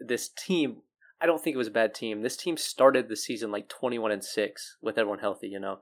This 0.00 0.28
team, 0.28 0.82
I 1.20 1.26
don't 1.26 1.42
think 1.42 1.54
it 1.54 1.58
was 1.58 1.66
a 1.68 1.72
bad 1.72 1.94
team. 1.94 2.22
This 2.22 2.36
team 2.36 2.56
started 2.56 3.08
the 3.08 3.16
season 3.16 3.50
like 3.50 3.68
twenty-one 3.68 4.12
and 4.12 4.22
six 4.22 4.76
with 4.80 4.98
everyone 4.98 5.18
healthy. 5.18 5.48
You 5.48 5.58
know, 5.58 5.80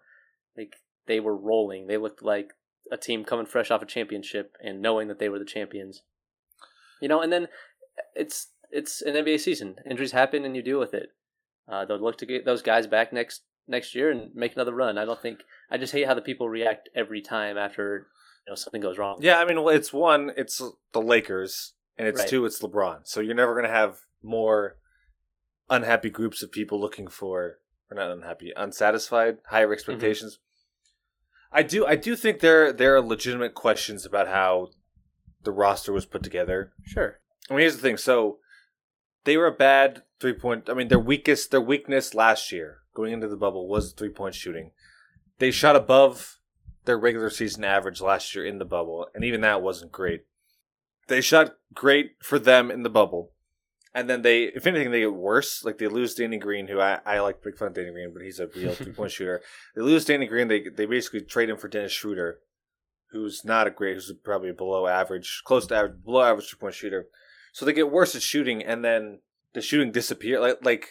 like 0.57 0.77
they 1.07 1.21
were 1.21 1.37
rolling. 1.37 1.87
They 1.87 1.97
looked 1.97 2.23
like 2.23 2.53
a 2.91 2.97
team 2.97 3.25
coming 3.25 3.47
fresh 3.47 3.71
off 3.71 3.83
a 3.83 3.87
championship 3.87 4.57
and 4.63 4.81
knowing 4.81 5.09
that 5.09 5.19
they 5.19 5.29
were 5.29 5.39
the 5.39 5.45
champions. 5.45 6.03
You 7.01 7.09
know, 7.09 7.21
and 7.21 7.33
then 7.33 7.49
it's 8.15 8.49
it's 8.71 9.03
an 9.03 9.15
NBA 9.15 9.41
season. 9.41 9.77
Injuries 9.89 10.13
happen, 10.13 10.45
and 10.45 10.57
you 10.57 10.63
deal 10.63 10.79
with 10.79 10.95
it. 10.95 11.11
Uh, 11.69 11.85
they'll 11.85 12.01
look 12.01 12.19
to 12.19 12.27
get 12.27 12.45
those 12.45 12.63
guys 12.63 12.87
back 12.87 13.13
next 13.13 13.43
next 13.69 13.95
year 13.95 14.11
and 14.11 14.35
make 14.35 14.55
another 14.55 14.75
run. 14.75 14.99
I 14.99 15.05
don't 15.05 15.21
think. 15.21 15.41
I 15.71 15.79
just 15.79 15.93
hate 15.93 16.07
how 16.07 16.15
the 16.15 16.23
people 16.23 16.49
react 16.49 16.89
every 16.95 17.21
time 17.21 17.59
after 17.59 18.07
you 18.47 18.53
know 18.53 18.55
something 18.55 18.81
goes 18.81 18.99
wrong. 18.99 19.19
Yeah, 19.21 19.39
I 19.39 19.45
mean, 19.45 19.63
well, 19.63 19.75
it's 19.75 19.93
one, 19.93 20.33
it's 20.37 20.63
the 20.93 21.03
Lakers, 21.03 21.75
and 21.99 22.07
it's 22.07 22.21
Right. 22.21 22.29
two, 22.29 22.45
it's 22.47 22.63
LeBron. 22.63 23.01
So 23.07 23.21
you're 23.21 23.35
never 23.35 23.55
going 23.55 23.67
to 23.67 23.71
have 23.71 24.01
more 24.23 24.77
unhappy 25.69 26.11
groups 26.11 26.43
of 26.43 26.53
people 26.53 26.81
looking 26.81 27.09
for, 27.09 27.59
or 27.91 27.95
not 27.95 28.11
unhappy, 28.11 28.53
unsatisfied, 28.57 29.39
higher 29.49 29.73
expectations. 29.73 30.39
I 31.57 31.63
do, 31.63 31.87
I 31.87 31.97
do 31.97 32.15
think 32.17 32.41
there 32.41 32.71
there 32.71 32.95
are 32.95 33.01
legitimate 33.01 33.55
questions 33.55 34.05
about 34.05 34.29
how 34.29 34.69
the 35.43 35.53
roster 35.53 35.91
was 35.91 36.05
put 36.05 36.23
together. 36.23 36.75
Sure. 36.85 37.19
I 37.49 37.55
mean, 37.55 37.61
here's 37.61 37.77
the 37.77 37.83
thing. 37.83 37.97
So 37.97 38.41
they 39.25 39.39
were 39.39 39.47
a 39.47 39.53
bad 39.53 40.03
three 40.21 40.35
point. 40.35 40.69
I 40.69 40.75
mean, 40.75 40.89
their 40.89 40.99
weakest, 40.99 41.51
their 41.51 41.61
weakness 41.61 42.15
last 42.15 42.53
year 42.53 42.81
going 42.95 43.15
into 43.15 43.27
the 43.27 43.39
bubble 43.39 43.69
was 43.69 43.93
three 43.93 44.11
point 44.11 44.35
shooting. 44.35 44.73
They 45.39 45.51
shot 45.51 45.77
above 45.77 46.41
their 46.85 46.99
regular 46.99 47.31
season 47.31 47.65
average 47.65 48.03
last 48.03 48.35
year 48.35 48.45
in 48.45 48.59
the 48.59 48.67
bubble, 48.67 49.07
and 49.15 49.25
even 49.25 49.41
that 49.41 49.63
wasn't 49.63 49.93
great. 49.93 50.27
They 51.09 51.23
shot 51.23 51.57
great 51.73 52.17
for 52.21 52.39
them 52.39 52.71
in 52.71 52.83
the 52.83 52.91
bubble, 52.91 53.33
and 53.97 54.09
then 54.09 54.23
they, 54.23 54.45
if 54.45 54.67
anything, 54.67 54.91
they 54.93 55.01
get 55.01 55.13
worse. 55.15 55.65
Like 55.65 55.79
they 55.79 55.89
lose 55.89 56.15
Danny 56.15 56.39
Green, 56.39 56.69
who 56.69 56.79
I, 56.81 57.01
I 57.05 57.19
like 57.21 57.41
to 57.43 57.49
make 57.49 57.59
fun 57.59 57.69
of 57.69 57.75
Danny 57.75 57.91
Green, 57.91 58.13
but 58.13 58.23
he's 58.23 58.39
a 58.39 58.47
real 58.55 58.75
three 58.75 58.93
point 58.93 59.11
shooter. 59.11 59.41
They 59.75 59.83
lose 59.83 60.05
Danny 60.05 60.27
Green. 60.27 60.49
They 60.49 60.69
they 60.69 60.87
basically 60.87 61.23
trade 61.23 61.49
him 61.51 61.57
for 61.57 61.69
Dennis 61.69 61.93
Schroeder, 61.93 62.39
who's 63.11 63.45
not 63.45 63.67
a 63.67 63.71
great, 63.71 63.95
who's 63.95 64.13
probably 64.23 64.53
below 64.53 64.87
average, 64.87 65.43
close 65.45 65.67
to 65.69 65.75
average, 65.77 66.05
below 66.05 66.23
average 66.23 66.49
three 66.49 66.59
point 66.59 66.75
shooter. 66.75 67.07
So 67.53 67.65
they 67.65 67.73
get 67.73 67.91
worse 67.91 68.15
at 68.15 68.23
shooting, 68.23 68.63
and 68.63 68.85
then 68.85 69.21
the 69.55 69.61
shooting 69.63 69.91
disappear. 69.93 70.39
Like 70.41 70.65
like 70.65 70.89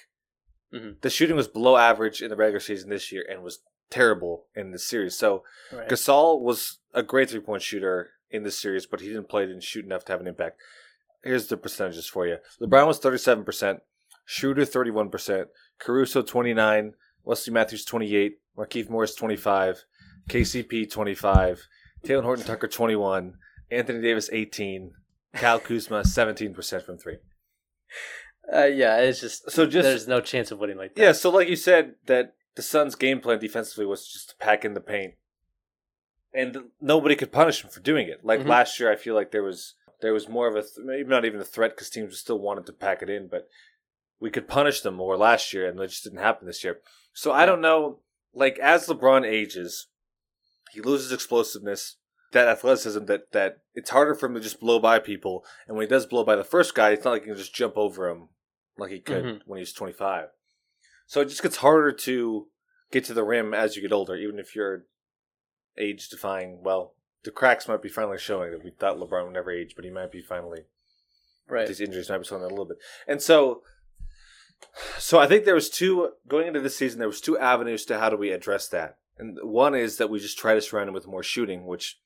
Mhm. 0.74 1.00
the 1.02 1.10
shooting 1.12 1.36
was 1.36 1.48
below 1.48 1.78
average 1.78 2.22
in 2.24 2.30
the 2.30 2.36
regular 2.36 2.60
season 2.60 2.90
this 2.90 3.12
year, 3.12 3.24
and 3.30 3.44
was 3.44 3.60
terrible 3.92 4.48
in 4.56 4.72
the 4.72 4.80
series. 4.80 5.16
So 5.16 5.44
Right. 5.72 5.88
Gasol 5.88 6.42
was 6.42 6.80
a 6.94 7.04
great 7.04 7.30
three 7.30 7.40
point 7.40 7.62
shooter 7.62 8.10
in 8.32 8.42
this 8.44 8.60
series, 8.60 8.86
but 8.88 9.00
he 9.00 9.08
didn't 9.08 9.30
play, 9.30 9.46
didn't 9.46 9.64
shoot 9.64 9.86
enough 9.86 10.04
to 10.06 10.12
have 10.12 10.22
an 10.22 10.28
impact. 10.28 10.60
Here's 11.26 11.48
the 11.48 11.58
percentages 11.58 12.08
for 12.08 12.26
you: 12.28 12.38
LeBron 12.62 12.88
was 12.88 13.00
thirty 13.00 13.18
seven 13.18 13.44
percent, 13.44 13.80
Schroeder 14.26 14.64
thirty 14.64 14.92
one 14.92 15.10
percent, 15.10 15.48
Caruso 15.80 16.22
twenty 16.22 16.54
nine, 16.54 16.94
Wesley 17.24 17.52
Matthews 17.52 17.84
twenty 17.84 18.16
eight, 18.16 18.38
Markieff 18.58 18.90
Morris 18.90 19.16
twenty 19.16 19.36
five, 19.36 19.84
KCP 20.30 20.90
twenty 20.90 21.16
five, 21.16 21.64
Talen 22.06 22.24
Horton 22.24 22.46
Tucker 22.46 22.68
twenty 22.68 22.96
one, 22.96 23.34
Anthony 23.72 24.02
Davis 24.02 24.30
eighteen, 24.32 24.92
Kyle 25.34 25.60
Kuzma 25.60 26.06
seventeen 26.06 26.54
percent 26.54 26.86
from 26.86 26.98
three. 26.98 27.18
Uh, 28.54 28.66
yeah, 28.66 28.98
it's 28.98 29.20
just 29.22 29.50
So 29.50 29.66
just 29.66 29.84
there's 29.84 30.08
no 30.08 30.22
chance 30.22 30.52
of 30.52 30.60
winning 30.60 30.78
like 30.78 30.94
that. 30.94 31.02
Yeah, 31.02 31.12
so 31.14 31.32
like 31.32 31.50
you 31.50 31.56
said, 31.56 31.96
that 32.06 32.36
the 32.56 32.62
Suns' 32.62 32.94
game 32.96 33.20
plan 33.20 33.40
defensively 33.40 33.88
was 33.88 34.08
just 34.08 34.30
to 34.30 34.36
pack 34.38 34.64
in 34.64 34.76
the 34.76 34.82
paint, 34.82 35.16
and 36.34 36.56
nobody 36.80 37.16
could 37.16 37.32
punish 37.32 37.64
him 37.64 37.72
for 37.72 37.80
doing 37.80 38.08
it. 38.08 38.24
Like 38.24 38.42
Mhm. 38.42 38.48
last 38.48 38.80
year, 38.80 38.92
I 38.92 38.96
feel 38.96 39.16
like 39.16 39.32
there 39.32 39.42
was 39.44 39.74
there 40.06 40.14
was 40.14 40.30
more 40.30 40.48
of 40.48 40.56
a 40.56 40.62
th- 40.62 40.86
maybe 40.86 41.10
not 41.10 41.26
even 41.26 41.40
a 41.42 41.44
threat 41.46 41.72
because 41.72 41.90
teams 41.90 42.20
still 42.20 42.38
wanted 42.38 42.68
to 42.68 42.74
pack 42.74 43.02
it 43.02 43.10
in, 43.10 43.28
but 43.28 43.50
we 44.20 44.30
could 44.30 44.48
punish 44.48 44.82
them 44.82 44.94
more 44.94 45.18
last 45.18 45.52
year, 45.52 45.68
and 45.68 45.80
it 45.80 45.88
just 45.88 46.04
didn't 46.04 46.20
happen 46.20 46.46
this 46.46 46.64
year. 46.64 46.80
So 47.12 47.32
I 47.32 47.48
don't 47.48 47.60
know. 47.60 48.00
Like 48.34 48.60
as 48.60 48.88
LeBron 48.88 49.26
ages, 49.26 49.88
he 50.72 50.82
loses 50.82 51.12
explosiveness, 51.12 51.96
that 52.34 52.48
athleticism. 52.48 53.06
That 53.06 53.32
that 53.32 53.62
it's 53.74 53.90
harder 53.90 54.14
for 54.14 54.28
him 54.28 54.36
to 54.36 54.42
just 54.42 54.60
blow 54.60 54.78
by 54.80 55.00
people, 55.00 55.44
and 55.68 55.76
when 55.76 55.86
he 55.86 55.90
does 55.90 56.06
blow 56.06 56.24
by 56.24 56.36
the 56.36 56.44
first 56.44 56.76
guy, 56.76 56.92
it's 56.92 57.04
not 57.04 57.12
like 57.12 57.24
he 57.24 57.30
can 57.30 57.38
just 57.38 57.56
jump 57.56 57.76
over 57.78 58.08
him 58.08 58.30
like 58.78 58.92
he 58.92 59.00
could 59.00 59.26
Mhm. 59.26 59.42
when 59.46 59.58
he 59.58 59.62
was 59.62 59.74
25. 59.74 60.30
So 61.08 61.22
it 61.22 61.30
just 61.30 61.42
gets 61.42 61.58
harder 61.58 61.92
to 61.92 62.48
get 62.92 63.06
to 63.06 63.14
the 63.14 63.24
rim 63.24 63.54
as 63.54 63.76
you 63.76 63.82
get 63.82 63.92
older, 63.92 64.16
even 64.16 64.38
if 64.38 64.56
you're 64.56 64.86
age 65.78 66.10
defying. 66.10 66.62
Well, 66.62 66.96
the 67.26 67.32
cracks 67.32 67.68
might 67.68 67.82
be 67.82 67.90
finally 67.90 68.18
showing 68.18 68.52
that 68.52 68.64
we 68.64 68.72
thought 68.72 68.98
LeBron 68.98 69.26
would 69.26 69.34
never 69.34 69.52
age, 69.52 69.74
but 69.76 69.84
he 69.84 69.92
might 69.92 70.12
be 70.12 70.22
finally 70.22 70.62
Right. 71.48 71.68
these 71.68 71.82
injuries 71.82 72.10
might 72.10 72.20
be 72.20 72.24
showing 72.24 72.42
that 72.42 72.48
a 72.48 72.50
little 72.50 72.66
bit. 72.66 72.78
And 73.08 73.22
so, 73.22 73.62
so 74.98 75.20
I 75.20 75.28
think 75.28 75.46
there 75.46 75.54
was 75.54 75.70
two 75.70 76.12
going 76.28 76.48
into 76.48 76.62
this 76.62 76.78
season. 76.78 77.00
There 77.00 77.08
was 77.08 77.22
two 77.22 77.38
avenues 77.38 77.86
to 77.86 78.00
how 78.00 78.10
do 78.10 78.18
we 78.18 78.32
address 78.32 78.68
that, 78.70 78.98
and 79.18 79.38
one 79.44 79.76
is 79.76 79.98
that 79.98 80.10
we 80.10 80.20
just 80.20 80.40
try 80.40 80.56
to 80.56 80.62
surround 80.62 80.88
him 80.88 80.96
with 80.96 81.08
more 81.08 81.24
shooting, 81.24 81.66
which 81.66 82.00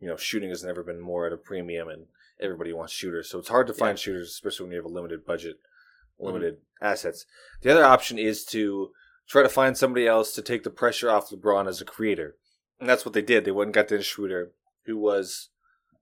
you 0.00 0.08
know, 0.08 0.16
shooting 0.16 0.50
has 0.50 0.64
never 0.64 0.82
been 0.82 1.00
more 1.00 1.26
at 1.26 1.32
a 1.32 1.36
premium, 1.36 1.88
and 1.88 2.06
everybody 2.40 2.72
wants 2.72 2.92
shooters. 2.92 3.28
So 3.28 3.38
it's 3.38 3.48
hard 3.48 3.66
to 3.66 3.74
find 3.74 3.98
shooters, 3.98 4.28
especially 4.28 4.64
when 4.64 4.72
you 4.72 4.78
have 4.78 4.90
a 4.90 4.94
limited 4.94 5.26
budget, 5.26 5.56
mm-hmm. 5.56 6.26
limited 6.26 6.56
assets. 6.80 7.26
The 7.62 7.70
other 7.70 7.84
option 7.84 8.18
is 8.18 8.44
to 8.46 8.90
try 9.28 9.42
to 9.42 9.48
find 9.48 9.76
somebody 9.76 10.06
else 10.06 10.32
to 10.32 10.42
take 10.42 10.62
the 10.62 10.70
pressure 10.70 11.10
off 11.10 11.30
LeBron 11.30 11.68
as 11.68 11.80
a 11.80 11.84
creator, 11.84 12.36
and 12.80 12.88
that's 12.88 13.04
what 13.04 13.14
they 13.14 13.22
did. 13.22 13.44
They 13.44 13.50
went 13.50 13.68
and 13.68 13.74
got 13.74 13.88
Dennis 13.88 14.06
Schroeder, 14.06 14.52
who 14.88 14.98
was 14.98 15.50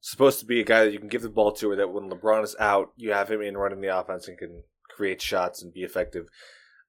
supposed 0.01 0.39
to 0.39 0.47
be 0.47 0.61
a 0.61 0.65
guy 0.65 0.85
that 0.85 0.93
you 0.93 0.99
can 0.99 1.09
give 1.09 1.23
the 1.23 1.29
ball 1.29 1.53
to, 1.53 1.73
or 1.73 1.77
that 1.77 1.93
when 1.93 2.09
LeBron 2.09 2.45
is 2.45 2.57
out, 2.59 2.93
you 2.97 3.13
have 3.13 3.31
him 3.31 3.43
in 3.43 3.57
running 3.57 3.81
the 3.81 3.99
offense 3.99 4.29
and 4.29 4.39
can 4.39 4.63
create 4.89 5.21
shots 5.21 5.63
and 5.63 5.75
be 5.75 5.83
effective. 5.83 6.29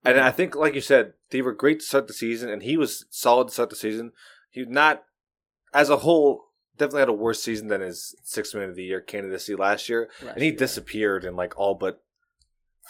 And 0.05 0.19
I 0.19 0.31
think, 0.31 0.55
like 0.55 0.75
you 0.75 0.81
said, 0.81 1.13
they 1.31 1.41
were 1.41 1.51
great 1.53 1.79
to 1.79 1.85
start 1.85 2.07
the 2.07 2.13
season, 2.13 2.49
and 2.49 2.63
he 2.63 2.77
was 2.77 3.05
solid 3.09 3.47
to 3.47 3.53
start 3.53 3.71
the 3.71 3.75
season. 3.75 4.11
He 4.51 4.63
not, 4.63 5.03
as 5.73 5.89
a 5.89 5.97
whole, 5.97 6.45
definitely 6.77 7.01
had 7.01 7.09
a 7.09 7.13
worse 7.13 7.41
season 7.41 7.67
than 7.67 7.81
his 7.81 8.15
six 8.23 8.53
man 8.53 8.69
of 8.69 8.75
the 8.75 8.83
year 8.83 9.01
candidacy 9.01 9.55
last 9.55 9.89
year, 9.89 10.09
and 10.35 10.43
he 10.43 10.51
disappeared 10.51 11.25
in 11.25 11.35
like 11.35 11.57
all 11.57 11.73
but 11.73 12.03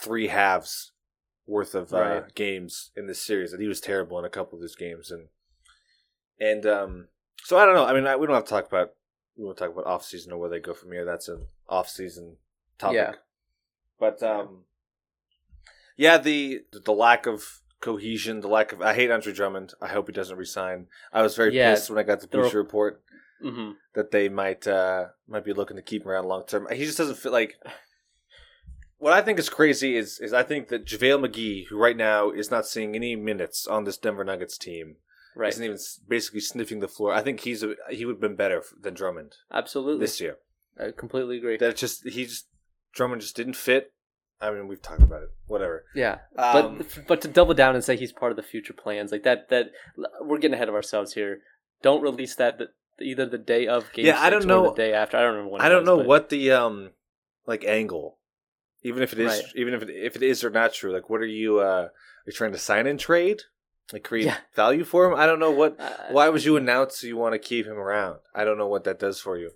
three 0.00 0.28
halves 0.28 0.92
worth 1.46 1.74
of 1.74 1.92
uh, 1.92 1.96
games 2.34 2.90
in 2.94 3.06
this 3.06 3.22
series. 3.22 3.52
And 3.52 3.62
he 3.62 3.68
was 3.68 3.80
terrible 3.80 4.18
in 4.18 4.26
a 4.26 4.30
couple 4.30 4.58
of 4.58 4.60
those 4.60 4.76
games, 4.76 5.10
and 5.10 5.28
and 6.38 6.66
um, 6.66 7.08
so 7.42 7.58
I 7.58 7.64
don't 7.64 7.74
know. 7.74 7.86
I 7.86 7.94
mean, 7.94 8.06
I, 8.06 8.16
we 8.16 8.26
don't 8.26 8.36
have 8.36 8.44
to 8.44 8.50
talk 8.50 8.68
about 8.68 8.90
we 9.38 9.44
won't 9.44 9.56
talk 9.56 9.70
about 9.70 9.86
off 9.86 10.04
season 10.04 10.32
or 10.32 10.38
where 10.38 10.50
they 10.50 10.58
go 10.58 10.74
from 10.74 10.90
here. 10.92 11.04
That's 11.04 11.28
an 11.28 11.46
off 11.68 11.88
season 11.88 12.36
topic. 12.76 12.96
Yeah. 12.96 13.12
But 14.00 14.22
um, 14.22 14.64
yeah, 15.96 16.18
the 16.18 16.62
the 16.72 16.92
lack 16.92 17.26
of 17.26 17.60
cohesion, 17.80 18.40
the 18.40 18.48
lack 18.48 18.72
of 18.72 18.82
I 18.82 18.94
hate 18.94 19.10
Andre 19.10 19.32
Drummond. 19.32 19.74
I 19.80 19.88
hope 19.88 20.08
he 20.08 20.12
doesn't 20.12 20.36
resign. 20.36 20.86
I 21.12 21.22
was 21.22 21.36
very 21.36 21.54
Yeah, 21.54 21.70
pissed 21.70 21.88
when 21.88 21.98
I 21.98 22.02
got 22.02 22.20
the 22.20 22.26
there 22.26 22.42
Boucher 22.42 22.58
report 22.58 23.02
hmm 23.40 23.70
that 23.94 24.10
they 24.10 24.28
might 24.28 24.66
uh 24.66 25.06
might 25.28 25.44
be 25.44 25.52
looking 25.52 25.76
to 25.76 25.82
keep 25.82 26.02
him 26.02 26.08
around 26.08 26.26
long 26.26 26.44
term. 26.46 26.66
He 26.72 26.84
just 26.84 26.98
doesn't 26.98 27.18
feel 27.18 27.32
like. 27.32 27.54
What 29.00 29.12
I 29.12 29.22
think 29.22 29.38
is 29.38 29.48
crazy 29.48 29.96
is 29.96 30.18
is 30.18 30.32
I 30.32 30.42
think 30.42 30.68
that 30.68 30.84
JaVale 30.84 31.24
McGee, 31.24 31.66
who 31.68 31.78
right 31.78 31.96
now 31.96 32.30
is 32.30 32.50
not 32.50 32.66
seeing 32.66 32.96
any 32.96 33.14
minutes 33.14 33.64
on 33.64 33.84
this 33.84 33.96
Denver 33.96 34.24
Nuggets 34.24 34.58
team, 34.58 34.96
Right. 35.36 35.48
isn't 35.52 35.64
even 35.64 35.78
basically 36.08 36.40
sniffing 36.40 36.80
the 36.80 36.88
floor. 36.88 37.12
I 37.12 37.22
think 37.22 37.40
he's 37.40 37.62
a, 37.62 37.74
he 37.90 38.04
would 38.04 38.14
have 38.14 38.20
been 38.20 38.34
better 38.36 38.62
than 38.80 38.94
Drummond 38.94 39.36
Absolutely. 39.52 40.00
this 40.00 40.20
year. 40.20 40.36
I 40.78 40.90
completely 40.96 41.38
agree. 41.38 41.56
That 41.56 41.76
just 41.76 42.06
he 42.08 42.24
just 42.24 42.46
Drummond 42.92 43.20
just 43.22 43.36
didn't 43.36 43.54
fit. 43.56 43.92
I 44.40 44.50
mean, 44.52 44.68
we've 44.68 44.80
talked 44.82 45.02
about 45.02 45.22
it. 45.22 45.30
Whatever. 45.46 45.84
Yeah, 45.94 46.18
Um, 46.36 46.78
but 46.78 47.06
but 47.08 47.20
to 47.22 47.28
double 47.28 47.54
down 47.54 47.74
and 47.74 47.82
say 47.82 47.96
he's 47.96 48.12
part 48.12 48.30
of 48.30 48.36
the 48.36 48.42
future 48.42 48.72
plans 48.72 49.10
like 49.12 49.24
that 49.24 49.48
that 49.50 49.66
we're 50.22 50.38
getting 50.38 50.54
ahead 50.54 50.68
of 50.68 50.74
ourselves 50.76 51.14
here. 51.14 51.40
Don't 51.82 52.02
release 52.02 52.34
that 52.36 52.58
the, 52.58 52.68
either 53.04 53.26
the 53.26 53.38
day 53.38 53.66
of 53.66 53.92
game. 53.92 54.06
Yeah, 54.06 54.20
I 54.20 54.30
don't 54.30 54.44
or 54.44 54.46
know- 54.46 54.70
the 54.70 54.76
day 54.76 54.92
after. 54.92 55.16
I 55.16 55.20
don't 55.22 55.32
remember 55.34 55.52
when. 55.52 55.60
I 55.62 55.68
don't 55.68 55.80
was, 55.82 55.86
know 55.86 55.96
but- 55.98 56.06
what 56.06 56.28
the 56.30 56.52
um 56.52 56.90
like 57.46 57.64
angle, 57.64 58.18
even 58.82 59.02
if 59.02 59.12
it 59.12 59.18
is, 59.20 59.32
Right. 59.32 59.44
even 59.56 59.74
if 59.74 59.82
it, 59.82 59.90
if 59.90 60.16
it 60.16 60.22
is 60.22 60.44
or 60.44 60.50
not 60.50 60.72
true. 60.72 60.92
Like, 60.92 61.08
what 61.10 61.20
are 61.20 61.26
you? 61.26 61.58
uh 61.60 61.88
Are 61.88 61.92
you 62.26 62.32
trying 62.32 62.52
to 62.52 62.58
sign 62.58 62.86
and 62.86 62.98
trade? 63.00 63.42
Like 63.92 64.04
create 64.04 64.26
Yeah. 64.26 64.36
value 64.54 64.84
for 64.84 65.06
him? 65.10 65.18
I 65.18 65.24
don't 65.26 65.38
know 65.38 65.50
what. 65.50 65.80
Uh, 65.80 65.90
Why 66.10 66.28
would 66.28 66.44
you 66.44 66.56
announce 66.56 67.02
you 67.02 67.16
want 67.16 67.32
to 67.34 67.38
keep 67.38 67.66
him 67.66 67.78
around? 67.78 68.18
I 68.34 68.44
don't 68.44 68.58
know 68.58 68.68
what 68.68 68.84
that 68.84 68.98
does 68.98 69.18
for 69.20 69.38
you. 69.38 69.52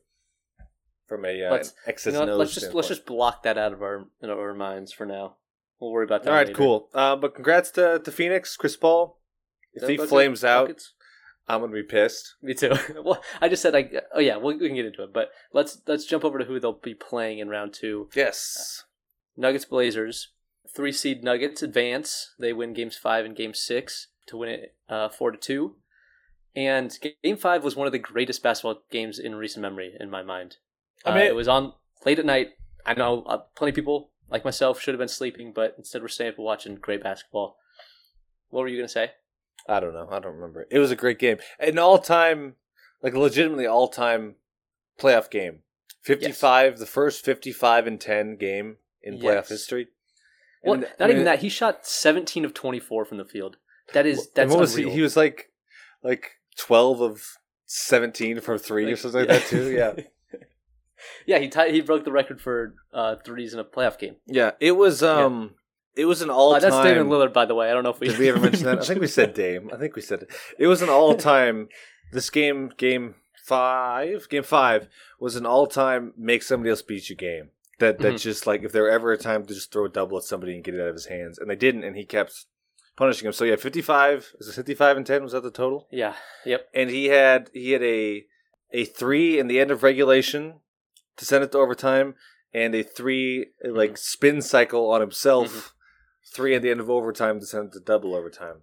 From 1.06 1.24
a 1.26 1.44
uh, 1.44 1.50
Let's- 1.50 1.74
excess 1.86 2.14
you 2.14 2.18
know 2.20 2.24
nose 2.24 2.38
let's 2.38 2.54
just 2.54 2.72
let's 2.72 2.88
just 2.88 3.04
block 3.04 3.42
that 3.42 3.58
out 3.58 3.72
of 3.74 3.82
our 3.82 4.06
in 4.22 4.30
our 4.30 4.54
minds 4.54 4.92
for 4.92 5.04
now. 5.04 5.36
We'll 5.78 5.90
worry 5.92 6.04
about 6.04 6.22
that. 6.22 6.30
All 6.30 6.36
right, 6.36 6.46
later. 6.46 6.56
cool. 6.56 6.88
Uh, 6.94 7.16
but 7.16 7.34
congrats 7.34 7.70
to, 7.72 7.98
to 7.98 8.12
Phoenix, 8.12 8.56
Chris 8.56 8.76
Paul. 8.76 9.18
If 9.74 9.88
he 9.88 9.96
flames 9.96 10.44
out, 10.44 10.68
buckets? 10.68 10.92
I'm 11.48 11.60
gonna 11.60 11.72
be 11.72 11.82
pissed. 11.82 12.36
Me 12.40 12.54
too. 12.54 12.72
well, 13.04 13.22
I 13.40 13.48
just 13.48 13.60
said 13.62 13.74
I. 13.74 13.90
Oh 14.14 14.20
yeah, 14.20 14.38
we 14.38 14.56
we 14.56 14.68
can 14.68 14.76
get 14.76 14.86
into 14.86 15.02
it, 15.02 15.12
but 15.12 15.30
let's 15.52 15.82
let's 15.86 16.06
jump 16.06 16.24
over 16.24 16.38
to 16.38 16.44
who 16.44 16.58
they'll 16.60 16.72
be 16.72 16.94
playing 16.94 17.40
in 17.40 17.48
round 17.48 17.74
two. 17.74 18.08
Yes. 18.14 18.84
Nuggets 19.36 19.64
Blazers. 19.64 20.28
Three 20.74 20.92
seed 20.92 21.22
Nuggets 21.24 21.62
advance. 21.62 22.32
They 22.38 22.52
win 22.52 22.72
games 22.72 22.96
five 22.96 23.26
and 23.26 23.36
game 23.36 23.52
six 23.52 24.08
to 24.26 24.36
win 24.36 24.48
it 24.50 24.74
uh, 24.88 25.08
four 25.08 25.30
to 25.30 25.38
two. 25.38 25.76
And 26.54 26.96
game 27.22 27.36
five 27.38 27.64
was 27.64 27.76
one 27.76 27.86
of 27.86 27.92
the 27.92 27.98
greatest 27.98 28.42
basketball 28.42 28.82
games 28.90 29.18
in 29.18 29.34
recent 29.34 29.62
memory, 29.62 29.94
in 29.98 30.10
my 30.10 30.22
mind. 30.22 30.56
I 31.04 31.10
Uh, 31.10 31.24
it 31.24 31.34
was 31.34 31.48
on 31.48 31.72
late 32.04 32.18
at 32.18 32.26
night. 32.26 32.50
I 32.84 32.94
know 32.94 33.22
uh, 33.22 33.38
plenty 33.56 33.70
of 33.70 33.74
people 33.76 34.10
like 34.30 34.44
myself 34.44 34.80
should 34.80 34.92
have 34.94 34.98
been 34.98 35.08
sleeping, 35.08 35.52
but 35.52 35.74
instead 35.78 36.02
we're 36.02 36.08
staying 36.08 36.32
up 36.32 36.38
watching 36.38 36.74
great 36.76 37.02
basketball. 37.02 37.56
What 38.50 38.60
were 38.62 38.68
you 38.68 38.76
gonna 38.76 38.88
say? 38.88 39.12
I 39.68 39.80
don't 39.80 39.94
know. 39.94 40.08
I 40.10 40.18
don't 40.18 40.34
remember. 40.34 40.66
It 40.70 40.78
was 40.78 40.90
a 40.90 40.96
great 40.96 41.18
game. 41.18 41.38
An 41.58 41.78
all 41.78 41.98
time, 41.98 42.56
like 43.02 43.14
legitimately 43.14 43.66
all 43.66 43.88
time 43.88 44.34
playoff 44.98 45.30
game. 45.30 45.60
55, 46.02 46.78
the 46.78 46.86
first 46.86 47.24
55 47.24 47.86
and 47.86 48.00
10 48.00 48.36
game 48.36 48.76
in 49.02 49.18
playoff 49.18 49.22
Yes. 49.22 49.48
history. 49.48 49.88
Well, 50.64 50.74
And, 50.74 50.82
not 50.82 50.90
I 51.00 51.06
mean, 51.06 51.10
even 51.12 51.24
that. 51.24 51.38
He 51.40 51.48
shot 51.48 51.86
seventeen 51.86 52.44
of 52.44 52.54
twenty 52.54 52.78
four 52.80 53.04
from 53.04 53.18
the 53.18 53.24
field. 53.24 53.56
That 53.92 54.06
is 54.06 54.18
and 54.18 54.28
that's 54.34 54.50
what 54.50 54.60
was 54.60 54.74
he? 54.74 54.82
unreal. 54.82 54.96
He 54.96 55.02
was 55.02 55.16
like, 55.16 55.50
like 56.02 56.32
12 56.58 57.00
of 57.00 57.22
17 57.66 58.40
from 58.40 58.58
three 58.58 58.84
or 58.84 58.88
Like, 58.88 58.96
something 58.98 59.20
like 59.20 59.28
that, 59.28 59.46
too. 59.46 59.70
Yeah. 59.70 59.92
yeah, 61.26 61.38
he 61.38 61.48
tied, 61.48 61.72
he 61.74 61.80
broke 61.80 62.04
the 62.04 62.12
record 62.12 62.40
for 62.40 62.74
uh, 62.92 63.16
threes 63.24 63.52
in 63.54 63.60
a 63.60 63.64
playoff 63.64 63.98
game. 63.98 64.16
Yeah. 64.26 64.52
It 64.60 64.72
was, 64.72 65.02
um, 65.02 65.54
it 65.96 66.04
was 66.06 66.22
an 66.22 66.30
all 66.30 66.54
Uh, 66.54 66.58
that's 66.60 66.76
Damian 66.76 67.08
Lillard, 67.08 67.32
by 67.32 67.44
the 67.44 67.54
way. 67.54 67.70
I 67.70 67.74
don't 67.74 67.82
know 67.84 67.90
if 67.90 68.00
we 68.00 68.08
Did 68.08 68.18
we 68.18 68.28
ever 68.28 68.40
mention 68.40 68.64
that? 68.64 68.78
I 68.80 68.84
think 68.84 69.00
we 69.00 69.06
said 69.06 69.34
Dame. 69.42 69.70
I 69.72 69.76
think 69.76 69.94
we 69.96 70.02
said 70.02 70.22
it. 70.22 70.30
It 70.58 70.66
was 70.66 70.82
an 70.82 70.88
all 70.88 71.14
time. 71.14 71.68
This 72.12 72.28
game, 72.30 72.70
game 72.76 73.14
five, 73.44 74.28
game 74.28 74.42
five 74.42 74.88
was 75.18 75.36
an 75.36 75.46
all 75.46 75.66
time 75.66 76.12
make 76.16 76.42
somebody 76.42 76.70
else 76.70 76.82
beat 76.82 77.08
you 77.10 77.16
game. 77.16 77.50
That 77.78 77.98
that 78.00 78.14
Mhm. 78.14 78.20
just 78.20 78.46
like 78.46 78.62
if 78.62 78.70
there 78.72 78.82
were 78.84 78.90
ever 78.90 79.12
a 79.12 79.18
time 79.18 79.44
to 79.44 79.54
just 79.54 79.72
throw 79.72 79.86
a 79.86 79.88
double 79.88 80.18
at 80.18 80.24
somebody 80.24 80.54
and 80.54 80.62
get 80.62 80.74
it 80.74 80.80
out 80.80 80.88
of 80.88 80.94
his 80.94 81.06
hands, 81.06 81.38
and 81.38 81.50
they 81.50 81.56
didn't, 81.56 81.84
and 81.84 81.96
he 81.96 82.04
kept 82.04 82.44
punishing 82.96 83.26
him. 83.26 83.32
So 83.32 83.44
yeah, 83.44 83.56
fifty 83.56 83.82
five 83.82 84.32
is 84.38 84.48
it 84.48 84.54
fifty 84.54 84.74
five 84.74 84.96
and 84.96 85.06
ten? 85.06 85.22
Was 85.22 85.32
that 85.32 85.42
the 85.42 85.50
total? 85.50 85.88
Yeah. 85.90 86.14
Yep. 86.44 86.68
And 86.74 86.90
he 86.90 87.06
had 87.06 87.50
he 87.52 87.72
had 87.72 87.82
a 87.82 88.24
a 88.72 88.84
three 88.84 89.38
in 89.38 89.48
the 89.48 89.60
end 89.60 89.70
of 89.70 89.82
regulation 89.82 90.60
to 91.16 91.24
send 91.24 91.44
it 91.44 91.52
to 91.52 91.58
overtime, 91.58 92.14
and 92.54 92.74
a 92.74 92.82
three 92.82 93.46
mm-hmm. 93.64 93.76
like 93.76 93.96
spin 93.98 94.42
cycle 94.42 94.90
on 94.90 95.00
himself. 95.00 95.48
Mm-hmm. 95.48 95.68
Three 96.34 96.54
at 96.54 96.62
the 96.62 96.70
end 96.70 96.80
of 96.80 96.88
overtime 96.88 97.40
to 97.40 97.46
send 97.46 97.66
it 97.66 97.72
to 97.72 97.80
double 97.80 98.14
overtime. 98.14 98.62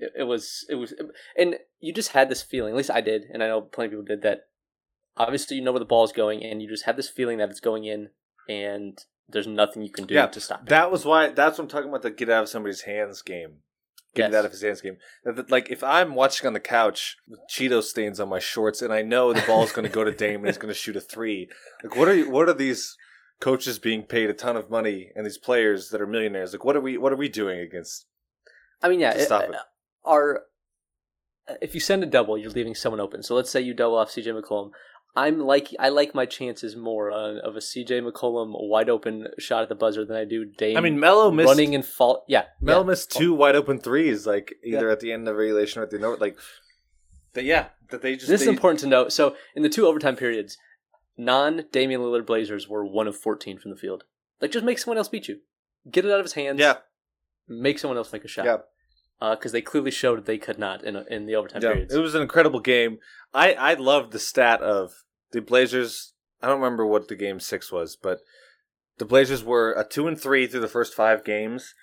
It, 0.00 0.12
it 0.18 0.22
was. 0.24 0.66
It 0.68 0.74
was. 0.74 0.92
And 1.38 1.56
you 1.78 1.94
just 1.94 2.10
had 2.10 2.28
this 2.28 2.42
feeling. 2.42 2.72
At 2.72 2.76
least 2.76 2.90
I 2.90 3.00
did, 3.00 3.22
and 3.32 3.42
I 3.42 3.46
know 3.46 3.60
plenty 3.60 3.86
of 3.86 3.92
people 3.92 4.04
did 4.04 4.22
that. 4.22 4.48
Obviously, 5.16 5.56
you 5.56 5.62
know 5.62 5.72
where 5.72 5.78
the 5.78 5.86
ball's 5.86 6.12
going, 6.12 6.42
and 6.42 6.60
you 6.60 6.68
just 6.68 6.84
have 6.84 6.96
this 6.96 7.08
feeling 7.08 7.38
that 7.38 7.48
it's 7.50 7.60
going 7.60 7.84
in, 7.84 8.08
and 8.48 8.98
there's 9.28 9.46
nothing 9.46 9.82
you 9.82 9.90
can 9.90 10.06
do 10.06 10.14
Yeah, 10.14 10.26
to 10.26 10.40
stop 10.40 10.62
it. 10.62 10.68
That 10.68 10.90
was 10.90 11.04
why. 11.04 11.28
That's 11.30 11.58
what 11.58 11.64
I'm 11.64 11.68
talking 11.68 11.88
about. 11.88 12.02
The 12.02 12.10
get 12.10 12.30
out 12.30 12.44
of 12.44 12.48
somebody's 12.48 12.82
hands 12.82 13.22
game. 13.22 13.58
Get 14.14 14.30
it 14.30 14.32
Yes. 14.32 14.38
out 14.38 14.44
of 14.46 14.50
his 14.52 14.62
hands 14.62 14.80
game. 14.80 14.96
Like 15.48 15.70
if 15.70 15.82
I'm 15.84 16.14
watching 16.14 16.46
on 16.46 16.52
the 16.52 16.60
couch 16.60 17.16
with 17.28 17.40
Cheeto 17.50 17.82
stains 17.82 18.18
on 18.20 18.28
my 18.28 18.38
shorts, 18.38 18.80
and 18.80 18.92
I 18.92 19.02
know 19.02 19.32
the 19.32 19.42
ball's 19.46 19.72
going 19.72 19.86
to 19.86 19.92
go 19.92 20.04
to 20.04 20.12
Dame 20.24 20.36
and 20.40 20.46
he's 20.46 20.58
going 20.58 20.72
to 20.72 20.78
shoot 20.78 20.96
a 20.96 21.00
three. 21.00 21.48
Like 21.82 21.96
what 21.96 22.08
are 22.08 22.14
you, 22.14 22.30
what 22.30 22.48
are 22.48 22.54
these 22.54 22.96
coaches 23.40 23.78
being 23.78 24.02
paid 24.04 24.30
a 24.30 24.34
ton 24.34 24.56
of 24.56 24.70
money 24.70 25.10
and 25.14 25.26
these 25.26 25.38
players 25.38 25.90
that 25.90 26.00
are 26.00 26.06
millionaires? 26.06 26.52
Like 26.52 26.64
what 26.64 26.76
are 26.76 26.80
we 26.80 26.96
what 26.96 27.12
are 27.12 27.16
we 27.16 27.28
doing 27.28 27.58
against? 27.60 28.06
I 28.82 28.88
mean, 28.88 29.00
yeah. 29.00 29.12
to 29.14 29.20
stop 29.24 29.42
it. 29.42 29.54
Uh, 29.54 29.58
are 30.04 30.42
uh, 31.48 31.54
if 31.60 31.74
you 31.74 31.80
send 31.80 32.02
a 32.02 32.06
double, 32.06 32.38
you're 32.38 32.50
leaving 32.50 32.74
someone 32.74 33.00
open. 33.00 33.22
So 33.22 33.34
let's 33.34 33.50
say 33.50 33.60
you 33.60 33.74
double 33.74 33.98
off 33.98 34.10
CJ 34.10 34.40
McCollum. 34.40 34.70
I'm 35.16 35.40
like 35.40 35.74
I 35.80 35.88
like 35.88 36.14
my 36.14 36.26
chances 36.26 36.76
more 36.76 37.10
uh, 37.10 37.38
of 37.38 37.56
a 37.56 37.60
CJ 37.60 38.06
McCollum 38.06 38.52
wide 38.68 38.90
open 38.90 39.28
shot 39.38 39.62
at 39.62 39.68
the 39.70 39.74
buzzer 39.74 40.04
than 40.04 40.16
I 40.16 40.24
do 40.24 40.44
Dame. 40.44 40.76
I 40.76 40.80
mean, 40.80 41.00
Melo 41.00 41.30
missed 41.30 41.48
running 41.48 41.74
and 41.74 41.84
fall. 41.84 42.24
Yeah, 42.28 42.44
Melo 42.60 42.82
yeah. 42.82 42.86
missed 42.88 43.10
two 43.12 43.32
wide 43.34 43.56
open 43.56 43.78
threes, 43.78 44.26
like 44.26 44.54
either 44.62 44.86
Yeah. 44.88 44.92
at 44.92 45.00
the 45.00 45.12
end 45.12 45.26
of 45.26 45.36
regulation 45.36 45.80
or 45.80 45.84
at 45.84 45.90
the 45.90 45.96
end. 45.96 46.20
Like, 46.20 46.36
that, 47.32 47.44
yeah, 47.44 47.68
that 47.90 48.02
they 48.02 48.14
just 48.16 48.28
This 48.28 48.42
is 48.42 48.48
important 48.48 48.80
to 48.80 48.86
note. 48.86 49.12
So 49.12 49.34
in 49.54 49.62
the 49.62 49.68
two 49.70 49.86
overtime 49.86 50.16
periods, 50.16 50.58
non 51.16 51.64
Damian 51.72 52.02
Lillard 52.02 52.26
Blazers 52.26 52.68
were 52.68 52.84
one 52.84 53.08
of 53.08 53.16
fourteen 53.16 53.58
from 53.58 53.70
the 53.70 53.76
field. 53.78 54.04
Like 54.40 54.50
just 54.52 54.64
make 54.66 54.78
someone 54.78 54.98
else 54.98 55.08
beat 55.08 55.28
you. 55.28 55.38
Get 55.90 56.04
it 56.04 56.10
out 56.10 56.20
of 56.20 56.26
his 56.26 56.34
hands. 56.34 56.60
Yeah, 56.60 56.74
Make 57.48 57.78
someone 57.78 57.96
else 57.96 58.12
make 58.12 58.24
a 58.24 58.28
shot. 58.28 58.44
yeah. 58.44 58.58
Because 59.30 59.52
they 59.52 59.62
clearly 59.62 59.90
showed 59.92 60.26
they 60.26 60.36
could 60.36 60.58
not 60.58 60.84
in 60.84 60.94
in 61.08 61.24
the 61.24 61.36
overtime 61.36 61.62
Yeah, 61.62 61.70
periods. 61.72 61.94
it 61.94 62.00
was 62.00 62.14
an 62.14 62.20
incredible 62.20 62.60
game. 62.60 62.98
I 63.32 63.54
I 63.54 63.74
loved 63.74 64.12
the 64.12 64.18
stat 64.18 64.60
of 64.60 65.04
the 65.36 65.42
Blazers. 65.42 66.12
I 66.42 66.48
don't 66.48 66.60
remember 66.60 66.84
what 66.86 67.08
the 67.08 67.14
game 67.16 67.40
six 67.40 67.70
was, 67.72 67.96
but 68.00 68.18
the 68.98 69.04
Blazers 69.04 69.44
were 69.44 69.72
a 69.72 69.84
two 69.84 70.06
and 70.08 70.20
three 70.20 70.46
through 70.46 70.60
the 70.60 70.68
first 70.68 70.94
five 70.94 71.24
games, 71.24 71.74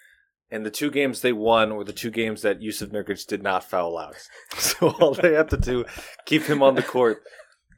and 0.51 0.65
the 0.65 0.71
two 0.71 0.91
games 0.91 1.21
they 1.21 1.33
won 1.33 1.75
were 1.75 1.83
the 1.83 1.93
two 1.93 2.11
games 2.11 2.41
that 2.41 2.59
Jusuf 2.61 2.89
Nurkic 2.91 3.25
did 3.27 3.41
not 3.43 3.63
foul 3.69 3.97
out. 3.97 4.15
So 4.57 4.89
all 4.99 5.13
they 5.13 5.33
have 5.33 5.49
to 5.49 5.57
do 5.57 5.85
keep 6.25 6.43
him 6.43 6.61
on 6.61 6.75
the 6.75 6.83
court, 6.83 7.23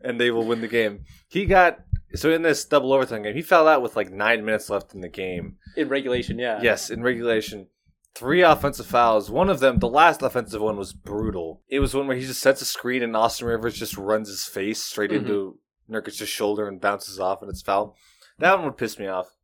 and 0.02 0.20
they 0.20 0.32
will 0.32 0.46
win 0.46 0.62
the 0.62 0.68
game. 0.68 1.04
He 1.28 1.46
got 1.46 1.80
so 2.14 2.30
in 2.32 2.42
this 2.44 2.64
double 2.66 2.94
overtime 2.94 3.24
game, 3.24 3.36
he 3.36 3.42
fouled 3.42 3.68
out 3.68 3.82
with 3.82 3.96
like 3.96 4.12
nine 4.12 4.44
minutes 4.46 4.70
left 4.70 4.94
in 4.94 5.02
the 5.02 5.10
game. 5.10 5.58
In 5.76 5.90
regulation, 5.90 6.40
yeah. 6.40 6.60
Yes, 6.62 6.90
in 6.90 7.04
regulation. 7.04 7.68
Three 8.14 8.42
offensive 8.44 8.86
fouls. 8.86 9.30
One 9.30 9.50
of 9.50 9.60
them, 9.60 9.80
the 9.80 9.90
last 9.90 10.22
offensive 10.22 10.62
one, 10.62 10.78
was 10.78 10.94
brutal. 10.94 11.62
It 11.68 11.82
was 11.82 11.94
one 11.94 12.08
where 12.08 12.16
he 12.16 12.26
just 12.26 12.40
sets 12.40 12.62
a 12.62 12.66
screen 12.66 13.04
and 13.04 13.14
Austin 13.18 13.48
Rivers 13.48 13.78
just 13.78 13.98
runs 13.98 14.30
his 14.30 14.46
face 14.46 14.82
straight 14.82 15.12
Mhm. 15.12 15.18
into 15.18 15.60
Nurkic's 15.90 16.18
shoulder 16.28 16.68
and 16.68 16.82
bounces 16.82 17.20
off, 17.20 17.42
and 17.42 17.50
it's 17.50 17.62
foul. 17.62 17.96
That 18.40 18.56
one 18.58 18.66
would 18.66 18.78
piss 18.78 19.00
me 19.00 19.08
off. 19.08 19.36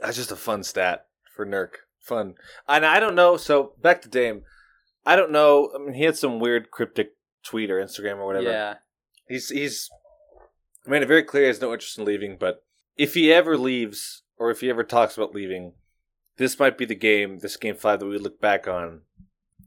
That's 0.00 0.16
just 0.16 0.32
a 0.32 0.36
fun 0.36 0.62
stat 0.62 1.06
for 1.34 1.46
Nurk. 1.46 1.70
Fun. 2.00 2.34
And 2.68 2.84
I 2.84 3.00
don't 3.00 3.14
know. 3.14 3.36
So 3.36 3.72
back 3.82 4.02
to 4.02 4.08
Dame. 4.08 4.42
I 5.04 5.16
don't 5.16 5.30
know. 5.32 5.70
I 5.74 5.78
mean, 5.78 5.94
he 5.94 6.04
had 6.04 6.16
some 6.16 6.38
weird 6.40 6.70
cryptic 6.70 7.14
tweet 7.42 7.70
or 7.70 7.80
Instagram 7.82 8.16
or 8.18 8.26
whatever. 8.26 8.50
Yeah. 8.50 8.74
He's 9.28 9.48
he's 9.48 9.88
made 10.86 11.02
it 11.02 11.06
very 11.08 11.22
clear 11.22 11.44
he 11.44 11.48
has 11.48 11.60
no 11.60 11.72
interest 11.72 11.98
in 11.98 12.04
leaving, 12.04 12.36
but 12.38 12.64
if 12.96 13.14
he 13.14 13.32
ever 13.32 13.56
leaves 13.56 14.22
or 14.36 14.50
if 14.50 14.60
he 14.60 14.70
ever 14.70 14.84
talks 14.84 15.16
about 15.16 15.34
leaving, 15.34 15.72
this 16.36 16.58
might 16.58 16.76
be 16.78 16.84
the 16.84 16.94
game, 16.94 17.38
this 17.38 17.56
game 17.56 17.74
five 17.74 18.00
that 18.00 18.06
we 18.06 18.18
look 18.18 18.40
back 18.40 18.68
on 18.68 19.00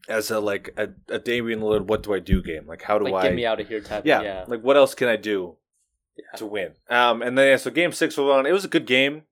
as 0.07 0.31
a 0.31 0.39
like 0.39 0.69
a, 0.77 0.89
a 1.13 1.19
Damian 1.19 1.59
Lillard 1.59 1.87
what 1.87 2.03
do 2.03 2.13
I 2.13 2.19
do 2.19 2.41
game. 2.41 2.65
Like 2.67 2.83
how 2.83 2.97
do 2.99 3.05
Like, 3.05 3.13
I 3.15 3.27
get 3.27 3.35
me 3.35 3.45
out 3.45 3.59
of 3.59 3.67
here 3.67 3.81
type. 3.81 4.05
yeah, 4.05 4.21
Yeah. 4.21 4.45
like 4.47 4.61
what 4.61 4.77
else 4.77 4.95
can 4.95 5.07
I 5.09 5.15
do 5.17 5.57
Yeah. 6.33 6.37
to 6.37 6.45
win? 6.45 6.71
Um 6.89 7.21
and 7.21 7.37
then 7.37 7.47
yeah, 7.47 7.57
so 7.57 7.71
game 7.71 7.91
six 7.91 8.17
was 8.17 8.29
on. 8.29 8.45
It 8.45 8.51
was 8.51 8.65
a 8.65 8.69
good 8.69 8.85
game. 8.85 9.23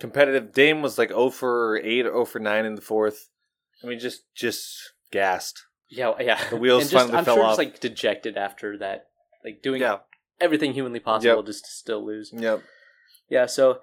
Competitive. 0.00 0.52
Dame 0.52 0.80
was 0.82 0.96
like 0.98 1.08
0 1.10 1.30
for 1.30 1.78
8 1.82 2.06
or 2.06 2.10
0 2.12 2.24
for 2.24 2.38
9 2.38 2.64
in 2.64 2.74
the 2.74 2.80
fourth. 2.82 3.28
I 3.82 3.86
mean 3.86 3.98
just 3.98 4.22
just 4.34 4.92
gassed. 5.10 5.64
Yeah, 5.88 6.12
yeah. 6.20 6.40
The 6.50 6.56
wheels 6.56 6.82
And 6.84 6.90
just, 6.90 7.02
finally 7.04 7.18
I'm 7.18 7.24
fell 7.24 7.34
sure 7.36 7.44
off. 7.44 7.50
just 7.50 7.58
like 7.58 7.80
dejected 7.80 8.36
after 8.36 8.78
that, 8.78 9.06
like 9.44 9.62
doing 9.62 9.80
Yeah. 9.82 9.98
everything 10.40 10.72
humanly 10.72 11.00
possible 11.00 11.36
Yep. 11.36 11.46
just 11.46 11.64
to 11.64 11.70
still 11.70 12.04
lose. 12.06 12.32
Yep. 12.32 12.62
Yeah. 13.28 13.46
So. 13.46 13.80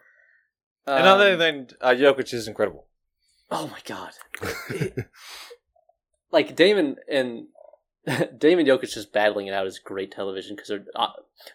Um, 0.87 0.97
and 0.99 1.05
other 1.07 1.35
than 1.35 1.67
uh, 1.81 1.89
Jokic 1.89 2.33
is 2.33 2.47
incredible. 2.47 2.87
oh 3.51 3.67
my 3.67 3.79
god, 3.85 4.11
like 6.31 6.55
Damon 6.55 6.95
and 7.11 7.47
Damon 8.37 8.65
Jokic 8.65 8.93
just 8.93 9.11
battling 9.11 9.47
it 9.47 9.53
out 9.53 9.67
is 9.67 9.79
great 9.79 10.11
television 10.11 10.55
because 10.55 10.69
they're 10.69 10.85
uh, 10.95 11.07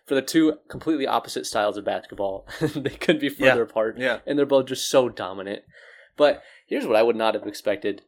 for 0.07 0.15
the 0.15 0.23
two 0.23 0.59
completely 0.69 1.07
opposite 1.07 1.47
styles 1.47 1.77
of 1.77 1.85
basketball. 1.85 2.47
they 2.61 2.91
couldn't 2.91 3.21
be 3.21 3.29
further 3.29 3.57
Yeah. 3.57 3.62
apart, 3.62 3.99
yeah. 3.99 4.19
and 4.27 4.38
they're 4.38 4.47
both 4.47 4.67
just 4.67 4.88
so 4.91 5.09
dominant. 5.09 5.62
But 6.17 6.43
here's 6.67 6.87
what 6.87 6.97
I 6.97 7.03
would 7.03 7.17
not 7.17 7.35
have 7.35 7.47
expected 7.47 8.03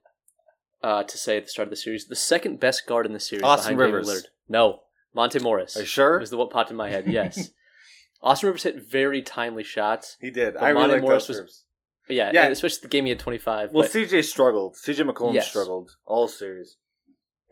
uh, 0.82 1.02
to 1.04 1.16
say 1.18 1.36
at 1.38 1.44
the 1.44 1.50
start 1.50 1.68
of 1.68 1.70
the 1.70 1.76
series: 1.76 2.06
the 2.06 2.16
second 2.16 2.60
best 2.60 2.86
guard 2.86 3.06
in 3.06 3.12
the 3.14 3.20
series, 3.20 3.42
Austin 3.42 3.76
behind 3.76 3.94
Rivers. 3.94 4.26
No, 4.48 4.80
Monte 5.14 5.38
Morris. 5.38 5.76
Are 5.76 5.80
you 5.80 5.86
sure? 5.86 6.18
was 6.18 6.30
the 6.30 6.36
what 6.36 6.50
popped 6.50 6.70
in 6.70 6.76
my 6.76 6.90
head. 6.90 7.06
Yes, 7.06 7.50
Austin 8.22 8.48
Rivers 8.48 8.64
hit 8.64 8.82
very 8.90 9.22
timely 9.22 9.64
shots. 9.64 10.16
He 10.20 10.30
did. 10.30 10.56
I 10.56 10.72
Monte 10.74 10.92
like 10.94 11.02
Morris 11.02 11.28
was- 11.28 11.38
terms. 11.38 11.60
Yeah, 12.06 12.32
Yeah. 12.34 12.48
especially 12.48 12.80
the 12.82 12.88
game 12.88 13.04
he 13.06 13.10
had 13.10 13.18
twenty 13.18 13.38
five. 13.38 13.72
Well, 13.72 13.84
but 13.84 13.90
CJ 13.90 14.24
struggled. 14.24 14.76
CJ 14.76 15.10
McCollum 15.10 15.32
Yes. 15.32 15.48
struggled 15.48 15.92
all 16.04 16.28
series. 16.28 16.76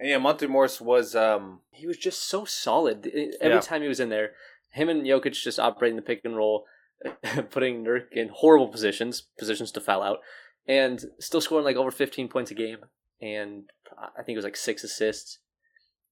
And 0.03 0.11
yeah, 0.11 0.19
Monte 0.19 0.49
Morris 0.49 0.81
was 0.81 1.15
um 1.15 1.61
he 1.71 1.87
was 1.87 1.97
just 1.97 2.29
so 2.29 2.45
solid 2.45 3.07
every 3.07 3.55
Yeah. 3.55 3.61
time 3.61 3.83
he 3.83 3.89
was 3.89 4.01
in 4.01 4.09
there. 4.09 4.33
Him 4.73 4.89
and 4.89 5.07
Jokic 5.07 5.41
just 5.41 5.61
operating 5.61 5.95
the 5.95 6.03
pick 6.03 6.23
and 6.25 6.37
roll, 6.37 6.65
putting 7.51 7.85
Nurk 7.85 8.07
in 8.11 8.29
horrible 8.33 8.67
positions, 8.67 9.23
positions 9.39 9.71
to 9.73 9.81
foul 9.81 10.03
out, 10.03 10.19
and 10.67 11.05
still 11.21 11.41
scoring 11.41 11.65
like 11.65 11.77
over 11.77 11.93
fifteen 11.93 12.27
points 12.29 12.51
a 12.51 12.55
game. 12.55 12.79
And 13.21 13.71
I 13.97 14.23
think 14.25 14.35
it 14.35 14.39
was 14.39 14.45
like 14.45 14.57
six 14.57 14.83
assists. 14.83 15.39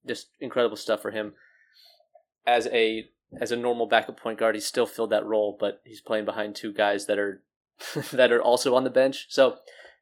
Just 0.07 0.29
incredible 0.39 0.77
stuff 0.77 1.03
for 1.03 1.11
him. 1.11 1.35
As 2.47 2.69
a 2.69 3.09
as 3.41 3.51
a 3.51 3.57
normal 3.57 3.87
backup 3.87 4.21
point 4.21 4.39
guard, 4.39 4.55
he 4.55 4.61
still 4.61 4.87
filled 4.87 5.11
that 5.11 5.27
role, 5.27 5.57
but 5.59 5.81
he's 5.85 6.01
playing 6.01 6.27
behind 6.27 6.55
two 6.55 6.73
guys 6.73 7.07
that 7.07 7.19
are 7.19 7.43
that 8.13 8.31
are 8.31 8.41
also 8.41 8.77
on 8.77 8.85
the 8.85 8.91
bench. 8.91 9.27
So 9.31 9.57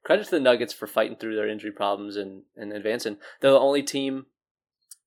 credit 0.05 0.25
to 0.27 0.31
the 0.33 0.41
Nuggets 0.41 0.73
for 0.73 0.87
fighting 0.87 1.17
through 1.17 1.37
their 1.37 1.49
injury 1.49 1.73
problems 1.73 2.17
and, 2.17 2.43
and 2.57 2.73
advancing. 2.73 3.19
They're 3.41 3.53
the 3.53 3.59
only 3.59 3.83
team 3.83 4.27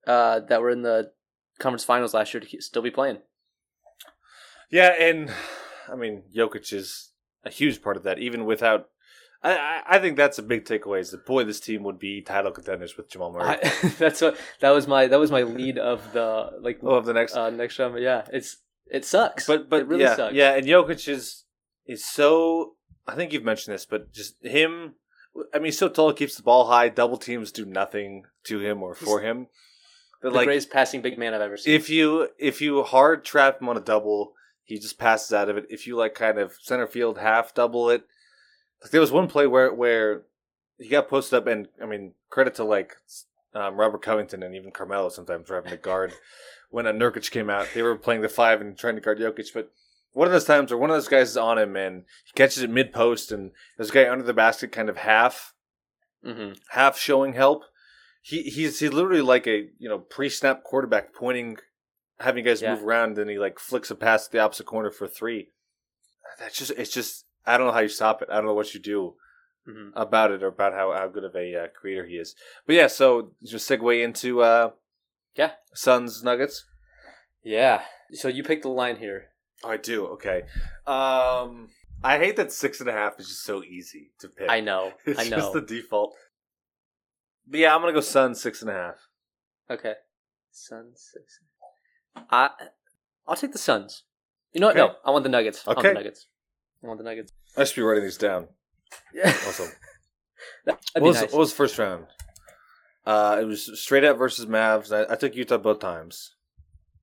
uh, 0.08 0.42
that 0.42 0.62
were 0.62 0.70
in 0.70 0.82
the 0.82 1.12
conference 1.60 1.84
finals 1.84 2.14
last 2.14 2.34
year 2.34 2.42
to 2.42 2.62
still 2.62 2.82
be 2.82 2.92
playing. 2.92 3.20
Yeah, 4.70 4.94
and 5.00 5.32
I 5.92 5.96
mean 5.96 6.24
Jokic 6.36 6.72
is 6.74 7.12
a 7.44 7.50
huge 7.50 7.82
part 7.82 7.98
of 7.98 8.04
that, 8.04 8.20
even 8.20 8.46
without 8.46 8.88
I, 9.44 9.82
I, 9.88 10.00
think 10.00 10.18
that's 10.18 10.38
a 10.38 10.44
big 10.44 10.66
takeaway 10.66 11.00
is 11.00 11.12
that 11.12 11.26
boy 11.26 11.44
this 11.44 11.60
team 11.60 11.84
would 11.84 11.98
be 11.98 12.22
title 12.22 12.52
contenders 12.52 12.96
with 12.96 13.10
Jamal 13.10 13.32
Murray. 13.32 13.58
I, 13.64 13.88
that's 13.98 14.22
what 14.22 14.38
that 14.60 14.70
was 14.70 14.88
my 14.88 15.08
that 15.08 15.20
was 15.20 15.32
my 15.32 15.42
lead 15.42 15.80
of 15.80 16.14
the 16.14 16.52
like 16.62 16.80
oh, 16.84 16.96
of 16.96 17.06
the 17.06 17.14
next 17.14 17.36
uh, 17.36 17.50
next 17.50 17.80
round. 17.80 17.94
But 17.94 18.04
yeah, 18.04 18.26
it's 18.32 18.58
it 18.86 19.04
sucks. 19.04 19.48
but 19.48 19.68
but 19.68 19.82
it 19.82 19.88
really 19.88 20.04
yeah, 20.04 20.16
sucks. 20.16 20.36
yeah, 20.36 20.54
and 20.54 20.68
Jokic 20.68 21.08
is 21.08 21.46
is 21.92 22.06
so 22.06 22.76
I 23.08 23.16
think 23.16 23.34
you've 23.34 23.44
mentioned 23.44 23.74
this, 23.74 23.86
but 23.86 24.12
just 24.14 24.36
him 24.44 24.96
I 25.54 25.58
mean 25.58 25.66
he's 25.66 25.78
so 25.78 25.90
tall, 25.90 26.14
keeps 26.14 26.36
the 26.36 26.44
ball 26.44 26.68
high, 26.68 26.90
double 26.90 27.18
teams 27.18 27.52
do 27.52 27.66
nothing 27.66 28.26
to 28.46 28.60
him 28.60 28.82
or 28.82 28.96
for 28.96 29.22
him. 29.22 29.48
the 30.22 30.30
like 30.30 30.46
greatest 30.46 30.70
passing 30.70 31.02
big 31.02 31.18
man 31.18 31.34
I've 31.34 31.42
ever 31.42 31.58
seen. 31.58 31.74
if 31.74 31.90
you 31.90 32.30
if 32.38 32.62
you 32.62 32.84
hard 32.84 33.24
trap 33.24 33.62
him 33.62 33.70
on 33.70 33.78
a 33.78 33.82
double, 33.82 34.34
he 34.64 34.80
just 34.80 34.98
passes 34.98 35.34
out 35.34 35.50
of 35.50 35.58
it. 35.58 35.68
If 35.70 35.88
you 35.88 35.96
like 35.96 36.16
kind 36.16 36.38
of 36.38 36.54
center 36.62 36.88
field 36.88 37.18
half 37.18 37.54
double 37.54 37.90
it, 37.90 38.04
like 38.82 38.92
there 38.92 39.02
was 39.02 39.12
one 39.12 39.28
play 39.28 39.48
where 39.48 39.74
where 39.74 40.24
he 40.78 40.90
got 40.90 41.10
posted 41.10 41.38
up, 41.38 41.48
and 41.48 41.68
I 41.82 41.86
mean 41.86 42.14
credit 42.30 42.56
to 42.56 42.64
like 42.64 42.96
um, 43.54 43.76
Robert 43.76 44.02
Covington 44.02 44.44
and 44.44 44.56
even 44.56 44.72
Carmelo 44.72 45.10
sometimes 45.10 45.48
driving 45.48 45.72
the 45.72 45.78
guard. 45.78 46.14
when 46.70 46.88
a 46.88 46.94
Nurkic 46.94 47.30
came 47.32 47.50
out, 47.50 47.68
they 47.74 47.82
were 47.82 47.98
playing 47.98 48.22
the 48.22 48.30
five 48.30 48.62
and 48.62 48.78
trying 48.78 48.96
to 48.96 49.02
guard 49.02 49.20
Jokic, 49.20 49.54
but. 49.54 49.72
One 50.14 50.28
of 50.28 50.34
those 50.34 50.46
times 50.46 50.72
where 50.72 50.78
one 50.78 50.90
of 50.90 50.96
those 50.96 51.08
guys 51.08 51.30
is 51.30 51.38
on 51.38 51.58
him 51.58 51.76
and 51.76 52.04
he 52.26 52.34
catches 52.34 52.64
it 52.64 52.70
mid 52.70 52.92
post 52.92 53.32
and 53.32 53.52
there's 53.78 53.90
a 53.92 53.94
guy 53.94 54.10
under 54.10 54.26
the 54.26 54.34
basket 54.34 54.72
kind 54.72 54.90
of 54.90 54.98
half 54.98 55.54
hmm 56.24 56.52
half 56.72 56.98
showing 56.98 57.34
help. 57.34 57.64
He 58.22 58.44
he's 58.44 58.80
he 58.80 58.90
literally 58.90 59.22
like 59.22 59.48
a 59.48 59.70
you 59.80 59.90
know 59.90 60.00
pre 60.00 60.30
snap 60.30 60.64
quarterback 60.64 61.14
pointing, 61.14 61.58
having 62.20 62.44
guys 62.46 62.62
Yeah. 62.62 62.76
move 62.76 62.84
around, 62.84 63.10
and 63.10 63.18
then 63.18 63.28
he 63.30 63.40
like 63.40 63.58
flicks 63.58 63.90
a 63.90 63.96
pass 63.96 64.26
to 64.26 64.32
the 64.32 64.40
opposite 64.40 64.66
corner 64.66 64.92
for 64.92 65.08
three. 65.08 65.50
That's 66.40 66.58
just 66.58 66.72
it's 66.72 66.92
just 66.92 67.26
I 67.48 67.58
don't 67.58 67.68
know 67.68 67.74
how 67.74 67.80
you 67.80 67.88
stop 67.88 68.22
it. 68.22 68.28
I 68.30 68.36
don't 68.36 68.46
know 68.46 68.54
what 68.54 68.74
you 68.74 68.80
do 68.80 69.16
hmm 69.66 69.90
about 69.96 70.32
it 70.32 70.44
or 70.44 70.48
about 70.48 70.74
how, 70.74 70.92
how 70.92 71.08
good 71.08 71.24
of 71.24 71.36
a 71.36 71.56
uh, 71.56 71.68
creator 71.70 72.06
he 72.06 72.16
is. 72.16 72.36
But 72.68 72.76
yeah, 72.76 72.88
so 72.88 73.32
just 73.44 73.68
segue 73.70 74.04
into 74.04 74.42
uh 74.42 74.72
Yeah. 75.36 75.52
Suns 75.74 76.24
Nuggets. 76.24 76.66
Yeah. 77.44 77.82
So 78.14 78.28
you 78.28 78.44
picked 78.44 78.64
the 78.64 78.70
line 78.70 78.98
here. 78.98 79.30
I 79.64 79.78
do. 79.78 80.06
Okay. 80.08 80.44
Um, 80.88 81.70
I 82.04 82.18
hate 82.18 82.36
that 82.38 82.52
six 82.52 82.80
and 82.80 82.90
a 82.90 82.94
half 82.94 83.20
is 83.20 83.28
just 83.28 83.44
so 83.44 83.64
easy 83.64 84.12
to 84.20 84.28
pick. 84.28 84.50
I 84.50 84.60
know. 84.60 84.94
It's 85.06 85.20
I 85.20 85.24
know. 85.26 85.38
just 85.38 85.54
the 85.54 85.62
default. 85.62 86.16
But 87.48 87.60
yeah, 87.60 87.76
I'm 87.76 87.82
gonna 87.82 87.94
go 87.94 88.02
Suns 88.02 88.42
six 88.42 88.62
and 88.62 88.72
a 88.72 88.74
half. 88.74 88.96
Okay. 89.70 89.94
Suns 90.52 91.10
six. 91.14 91.40
I 92.30 92.50
I'll 93.28 93.36
take 93.36 93.52
the 93.52 93.58
Suns. 93.58 94.04
You 94.54 94.62
know 94.62 94.68
what? 94.68 94.76
No, 94.76 94.96
I 95.06 95.12
want 95.12 95.24
the 95.24 95.30
Nuggets. 95.30 95.64
I 95.66 95.70
want 95.72 95.80
Okay. 95.80 95.88
the 95.90 95.94
Nuggets. 95.96 96.28
I 96.84 96.88
want 96.88 96.98
the 97.00 97.04
Nuggets. 97.06 97.32
I 97.56 97.64
should 97.64 97.76
be 97.76 97.82
writing 97.84 98.04
these 98.04 98.18
down. 98.18 98.48
Yeah. 99.14 99.30
Awesome. 99.48 99.70
What 100.66 101.04
was, 101.04 101.22
nice. 101.22 101.32
what 101.32 101.40
was 101.40 101.52
the 101.52 101.56
first 101.56 101.78
round? 101.78 102.08
Uh, 103.06 103.38
it 103.42 103.46
was 103.46 103.80
straight 103.80 104.04
up 104.04 104.18
versus 104.18 104.46
Mavs. 104.48 104.92
I, 104.92 105.12
I 105.12 105.16
took 105.16 105.36
Utah 105.36 105.58
both 105.58 105.80
times. 105.80 106.36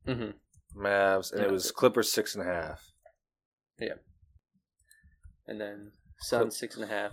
hmm 0.05 0.31
Mavs, 0.77 1.33
and 1.33 1.41
it 1.43 1.51
was 1.51 1.71
Clippers 1.71 2.13
six 2.13 2.35
Yeah. 2.37 2.41
and 2.43 2.51
a 2.51 2.55
half. 2.55 2.81
And 5.47 5.61
then 5.61 5.93
Suns 6.21 6.59
six 6.59 6.75
and 6.77 6.85
a 6.85 6.89
half. 6.89 7.13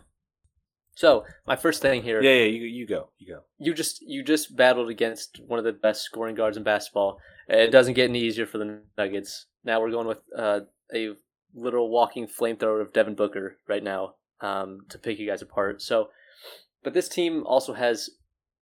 So 0.95 1.25
my 1.45 1.55
first 1.55 1.81
thing 1.81 2.03
here, 2.03 2.21
Yeah, 2.21 2.31
yeah. 2.31 2.45
You 2.45 2.63
you 2.65 2.87
go, 2.87 3.09
you 3.17 3.33
go. 3.33 3.41
you 3.57 3.73
just 3.73 4.01
you 4.01 4.23
just 4.23 4.55
battled 4.55 4.89
against 4.89 5.39
one 5.45 5.59
of 5.59 5.65
the 5.65 5.71
best 5.73 6.03
scoring 6.03 6.35
guards 6.35 6.57
in 6.57 6.63
basketball. 6.63 7.19
It 7.47 7.71
doesn't 7.71 7.93
get 7.93 8.09
any 8.09 8.19
easier 8.21 8.45
for 8.45 8.57
the 8.57 8.81
Nuggets. 8.97 9.45
Now 9.63 9.79
we're 9.81 9.91
going 9.91 10.07
with 10.07 10.19
uh, 10.37 10.61
a 10.93 11.11
literal 11.53 11.89
walking 11.89 12.27
flamethrower 12.27 12.81
of 12.81 12.91
Devin 12.93 13.15
Booker 13.15 13.57
right 13.67 13.83
now 13.83 14.15
um, 14.41 14.81
to 14.89 14.97
pick 14.97 15.19
you 15.19 15.27
guys 15.27 15.41
apart. 15.41 15.81
So, 15.81 16.09
but 16.83 16.93
this 16.93 17.07
team 17.07 17.43
also 17.45 17.73
has 17.73 18.09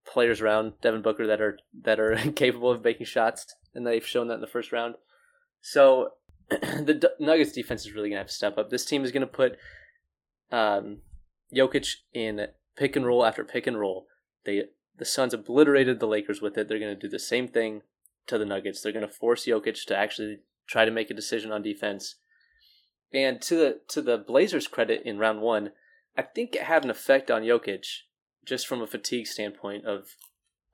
players 0.05 0.41
around 0.41 0.74
Devin 0.82 1.01
Booker 1.01 1.26
that 1.28 1.39
are 1.41 1.57
that 1.84 1.99
are 1.99 2.15
capable 2.36 2.72
of 2.72 2.84
making 2.84 3.05
shots, 3.05 3.45
and 3.74 3.86
they've 3.86 4.05
shown 4.05 4.28
that 4.28 4.36
in 4.36 4.41
the 4.41 4.47
first 4.47 4.71
round. 4.71 4.95
So 5.61 6.13
the 6.49 6.93
D- 6.93 7.07
Nuggets 7.19 7.51
defense 7.51 7.86
is 7.86 7.93
really 7.93 8.09
gonna 8.09 8.19
have 8.21 8.28
to 8.28 8.34
step 8.34 8.57
up. 8.57 8.69
This 8.69 8.86
team 8.86 9.03
is 9.03 9.11
gonna 9.11 9.28
put 9.28 9.57
um, 10.51 10.99
Jokic 11.53 11.95
in 12.13 12.47
pick 12.76 12.95
and 12.95 13.05
roll 13.05 13.26
after 13.26 13.43
pick 13.43 13.67
and 13.67 13.80
roll. 13.80 14.07
They 14.45 14.63
the 14.97 15.05
Suns 15.05 15.34
obliterated 15.34 15.99
the 15.99 16.07
Lakers 16.07 16.41
with 16.41 16.57
it. 16.57 16.67
They're 16.67 16.80
going 16.80 16.95
to 16.95 16.99
do 16.99 17.09
the 17.09 17.19
same 17.19 17.47
thing 17.47 17.82
to 18.28 18.38
the 18.38 18.45
Nuggets. 18.45 18.82
They're 18.82 18.91
going 18.91 19.07
to 19.07 19.11
force 19.11 19.45
Jokic 19.45 19.86
to 19.88 19.97
actually 19.97 20.39
try 20.67 20.86
to 20.86 20.91
make 20.91 21.09
a 21.09 21.15
decision 21.15 21.51
on 21.51 21.63
defense. 21.63 22.15
And 23.11 23.41
to 23.41 23.55
the 23.55 23.80
to 23.89 24.01
the 24.01 24.17
Blazers' 24.17 24.67
credit 24.67 25.03
in 25.05 25.19
round 25.19 25.41
one, 25.41 25.71
I 26.17 26.24
think 26.24 26.55
it 26.55 26.63
had 26.63 26.84
an 26.84 26.89
effect 26.89 27.30
on 27.30 27.43
Jokic, 27.43 27.86
just 28.45 28.67
from 28.67 28.82
a 28.82 28.88
fatigue 28.88 29.28
standpoint 29.28 29.86
of 29.86 30.15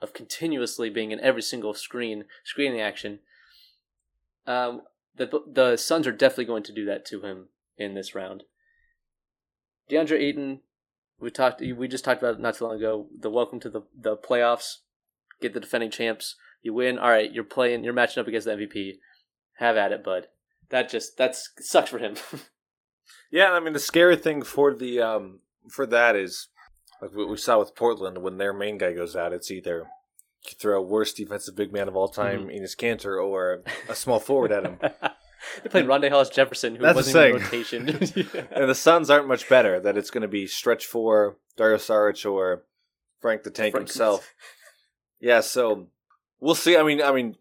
of 0.02 0.14
continuously 0.14 0.90
being 0.90 1.12
in 1.12 1.20
every 1.20 1.42
single 1.42 1.74
screen 1.74 2.26
screening 2.44 2.82
action. 2.82 3.20
Um, 4.48 4.82
the 5.16 5.42
the 5.52 5.78
Suns 5.78 6.08
are 6.08 6.12
definitely 6.12 6.46
going 6.46 6.64
to 6.64 6.74
do 6.74 6.86
that 6.86 7.06
to 7.08 7.22
him 7.22 7.50
in 7.78 7.94
this 7.94 8.16
round. 8.16 8.44
DeAndre 9.90 10.20
Ayton, 10.20 10.62
we 11.20 11.30
talked 11.30 11.62
we 11.62 11.88
just 11.88 12.04
talked 12.04 12.22
about 12.22 12.40
not 12.40 12.56
too 12.56 12.66
long 12.66 12.76
ago. 12.76 13.08
The 13.18 13.30
welcome 13.30 13.60
to 13.62 13.70
the 13.70 13.82
the 13.96 14.16
playoffs, 14.16 14.78
get 15.42 15.54
the 15.54 15.60
defending 15.60 15.92
champs. 15.92 16.36
You 16.62 16.74
win. 16.74 17.00
All 17.00 17.10
right, 17.10 17.32
you're 17.32 17.44
playing. 17.44 17.84
You're 17.84 17.94
matching 17.94 18.22
up 18.22 18.28
against 18.28 18.46
the 18.46 18.54
MVP. 18.54 18.98
Have 19.58 19.78
at 19.78 19.92
it, 19.92 20.04
bud. 20.04 20.28
That 20.70 20.90
just 20.90 21.18
that's 21.18 21.50
sucks 21.60 21.90
for 21.90 22.00
him. 22.00 22.16
Yeah, 23.32 23.52
I 23.52 23.60
mean 23.60 23.74
the 23.74 23.80
scary 23.80 24.16
thing 24.16 24.42
for 24.42 24.74
the 24.74 25.02
um 25.02 25.40
for 25.70 25.86
that 25.86 26.16
is 26.16 26.48
like 27.02 27.14
what 27.16 27.30
we 27.30 27.38
saw 27.38 27.60
with 27.60 27.76
Portland 27.76 28.20
when 28.20 28.38
their 28.38 28.54
main 28.54 28.78
guy 28.78 28.94
goes 28.94 29.16
out, 29.16 29.34
it's 29.34 29.52
either 29.52 29.88
you 30.46 30.52
throw 30.58 30.80
a 30.80 30.82
worst 30.86 31.18
defensive 31.18 31.56
big 31.56 31.72
man 31.74 31.88
of 31.88 31.96
all 31.96 32.08
time 32.08 32.48
Mhm. 32.48 32.56
in 32.56 32.62
his 32.62 32.76
canter 32.76 33.20
or 33.20 33.62
a 33.90 33.96
small 33.96 34.20
forward 34.20 34.52
at 34.52 34.66
him. 34.66 34.80
they 35.64 35.70
played 35.70 35.86
Rondae 35.86 36.10
Hollis 36.10 36.30
Jefferson, 36.30 36.76
who 36.76 36.84
That's 36.84 36.96
wasn't 36.96 37.26
in 37.36 37.42
rotation. 37.42 37.88
And 38.52 38.70
the 38.70 38.76
Suns 38.76 39.10
aren't 39.10 39.28
much 39.28 39.50
better. 39.50 39.80
That 39.80 39.98
it's 39.98 40.10
going 40.12 40.22
to 40.22 40.28
be 40.28 40.48
stretch 40.48 40.86
four, 40.86 41.38
Dario 41.58 41.78
Saric 41.78 42.30
or 42.30 42.64
Frank 43.22 43.44
the 43.44 43.52
Tank 43.52 43.74
Frank- 43.74 43.88
himself. 43.88 44.34
Yeah, 45.20 45.42
so 45.42 45.88
we'll 46.40 46.56
see. 46.56 46.78
I 46.78 46.84
mean, 46.84 47.02
I 47.02 47.12
mean, 47.12 47.36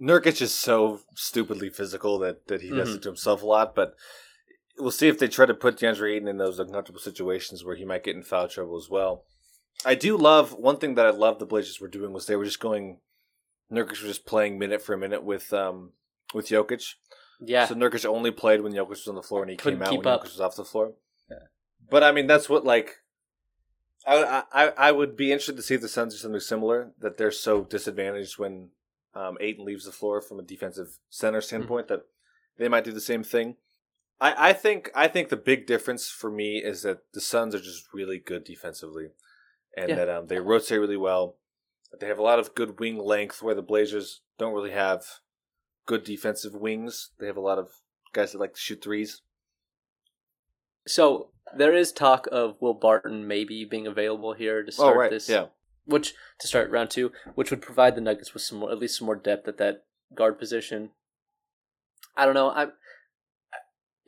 Nurkic 0.00 0.40
is 0.40 0.54
so 0.54 1.00
stupidly 1.16 1.70
physical 1.70 2.20
that 2.20 2.46
that 2.46 2.60
he 2.62 2.70
does 2.70 2.90
Mhm. 2.90 2.96
it 2.96 3.02
to 3.02 3.08
himself 3.08 3.42
a 3.42 3.46
lot. 3.46 3.74
But 3.74 3.96
we'll 4.78 4.90
see 4.90 5.08
if 5.08 5.18
they 5.18 5.28
try 5.28 5.46
to 5.46 5.54
put 5.54 5.76
DeAndre 5.78 6.16
Ayton 6.16 6.28
in 6.28 6.36
those 6.38 6.58
uncomfortable 6.58 7.00
situations 7.00 7.64
where 7.64 7.76
he 7.76 7.84
might 7.84 8.04
get 8.04 8.16
in 8.16 8.22
foul 8.22 8.48
trouble 8.48 8.76
as 8.76 8.88
well. 8.90 9.24
I 9.84 9.94
do 9.94 10.16
love 10.16 10.52
one 10.54 10.78
thing 10.78 10.94
that 10.96 11.06
I 11.06 11.10
love 11.10 11.38
the 11.38 11.46
Blazers 11.46 11.80
were 11.80 11.88
doing 11.88 12.12
was 12.12 12.26
they 12.26 12.36
were 12.36 12.44
just 12.44 12.60
going. 12.60 12.98
Nurkic 13.70 13.90
was 13.90 14.00
just 14.00 14.26
playing 14.26 14.58
minute 14.58 14.80
for 14.80 14.94
a 14.94 14.98
minute 14.98 15.22
with 15.22 15.52
um 15.52 15.92
with 16.34 16.48
Jokic. 16.48 16.94
yeah, 17.40 17.66
So 17.66 17.74
Nurkic 17.74 18.04
only 18.06 18.30
played 18.30 18.62
when 18.62 18.72
Jokic 18.72 18.88
was 18.88 19.08
on 19.08 19.14
the 19.14 19.22
floor 19.22 19.42
and 19.42 19.50
he 19.50 19.56
Couldn't 19.56 19.80
came 19.80 19.86
out 19.86 20.04
when 20.04 20.06
up. 20.06 20.20
Jokic 20.22 20.32
was 20.32 20.40
off 20.40 20.56
the 20.56 20.64
floor. 20.64 20.94
Yeah. 21.30 21.36
But 21.90 22.02
I 22.02 22.12
mean, 22.12 22.26
that's 22.26 22.48
what 22.48 22.64
like. 22.64 22.96
I, 24.06 24.44
I 24.52 24.68
I 24.68 24.92
would 24.92 25.16
be 25.16 25.32
interested 25.32 25.56
to 25.56 25.62
see 25.62 25.74
if 25.74 25.82
the 25.82 25.88
Suns 25.88 26.14
do 26.14 26.18
something 26.18 26.40
similar 26.40 26.92
that 26.98 27.18
they're 27.18 27.30
so 27.30 27.62
disadvantaged 27.64 28.38
when 28.38 28.70
um, 29.14 29.36
Ayton 29.40 29.66
leaves 29.66 29.84
the 29.84 29.92
floor 29.92 30.20
from 30.22 30.38
a 30.38 30.42
defensive 30.42 30.98
center 31.10 31.40
standpoint 31.40 31.88
that 31.88 32.02
they 32.56 32.68
might 32.68 32.84
do 32.84 32.92
the 32.92 33.00
same 33.00 33.22
thing. 33.22 33.56
I, 34.20 34.50
I 34.50 34.52
think 34.52 34.90
I 34.94 35.06
think 35.08 35.28
the 35.28 35.36
big 35.36 35.66
difference 35.66 36.08
for 36.08 36.30
me 36.30 36.58
is 36.58 36.82
that 36.82 37.00
the 37.12 37.20
Suns 37.20 37.54
are 37.54 37.60
just 37.60 37.92
really 37.92 38.18
good 38.18 38.44
defensively, 38.44 39.08
and 39.76 39.88
Yeah. 39.90 39.94
that 39.96 40.08
um, 40.08 40.26
they 40.26 40.38
rotate 40.40 40.80
really 40.80 40.96
well. 40.96 41.36
They 42.00 42.08
have 42.08 42.18
a 42.18 42.22
lot 42.22 42.38
of 42.38 42.54
good 42.54 42.78
wing 42.80 42.98
length 42.98 43.42
where 43.42 43.54
the 43.54 43.62
Blazers 43.62 44.20
don't 44.38 44.52
really 44.52 44.72
have 44.72 45.04
good 45.86 46.04
defensive 46.04 46.54
wings. 46.54 47.10
They 47.18 47.26
have 47.26 47.36
a 47.36 47.40
lot 47.40 47.58
of 47.58 47.70
guys 48.12 48.32
that 48.32 48.38
like 48.38 48.54
to 48.54 48.60
shoot 48.60 48.82
threes. 48.82 49.22
So 50.86 51.30
there 51.56 51.74
is 51.74 51.92
talk 51.92 52.26
of 52.32 52.56
Will 52.60 52.74
Barton 52.74 53.26
maybe 53.26 53.64
being 53.64 53.86
available 53.86 54.32
here 54.34 54.62
to 54.62 54.68
Oh 54.70 54.72
start 54.72 54.96
right, 54.96 55.10
this. 55.10 55.28
yeah. 55.28 55.46
Which 55.86 56.12
to 56.40 56.46
start 56.46 56.70
round 56.70 56.90
two, 56.90 57.12
which 57.34 57.50
would 57.50 57.62
provide 57.62 57.94
the 57.94 58.00
Nuggets 58.02 58.34
with 58.34 58.42
some 58.42 58.58
more, 58.58 58.70
at 58.70 58.78
least 58.78 58.98
some 58.98 59.06
more 59.06 59.16
depth 59.16 59.48
at 59.48 59.56
that 59.58 59.84
guard 60.14 60.38
position. 60.38 60.90
I 62.16 62.26
don't 62.26 62.34
know. 62.34 62.50
I 62.50 62.66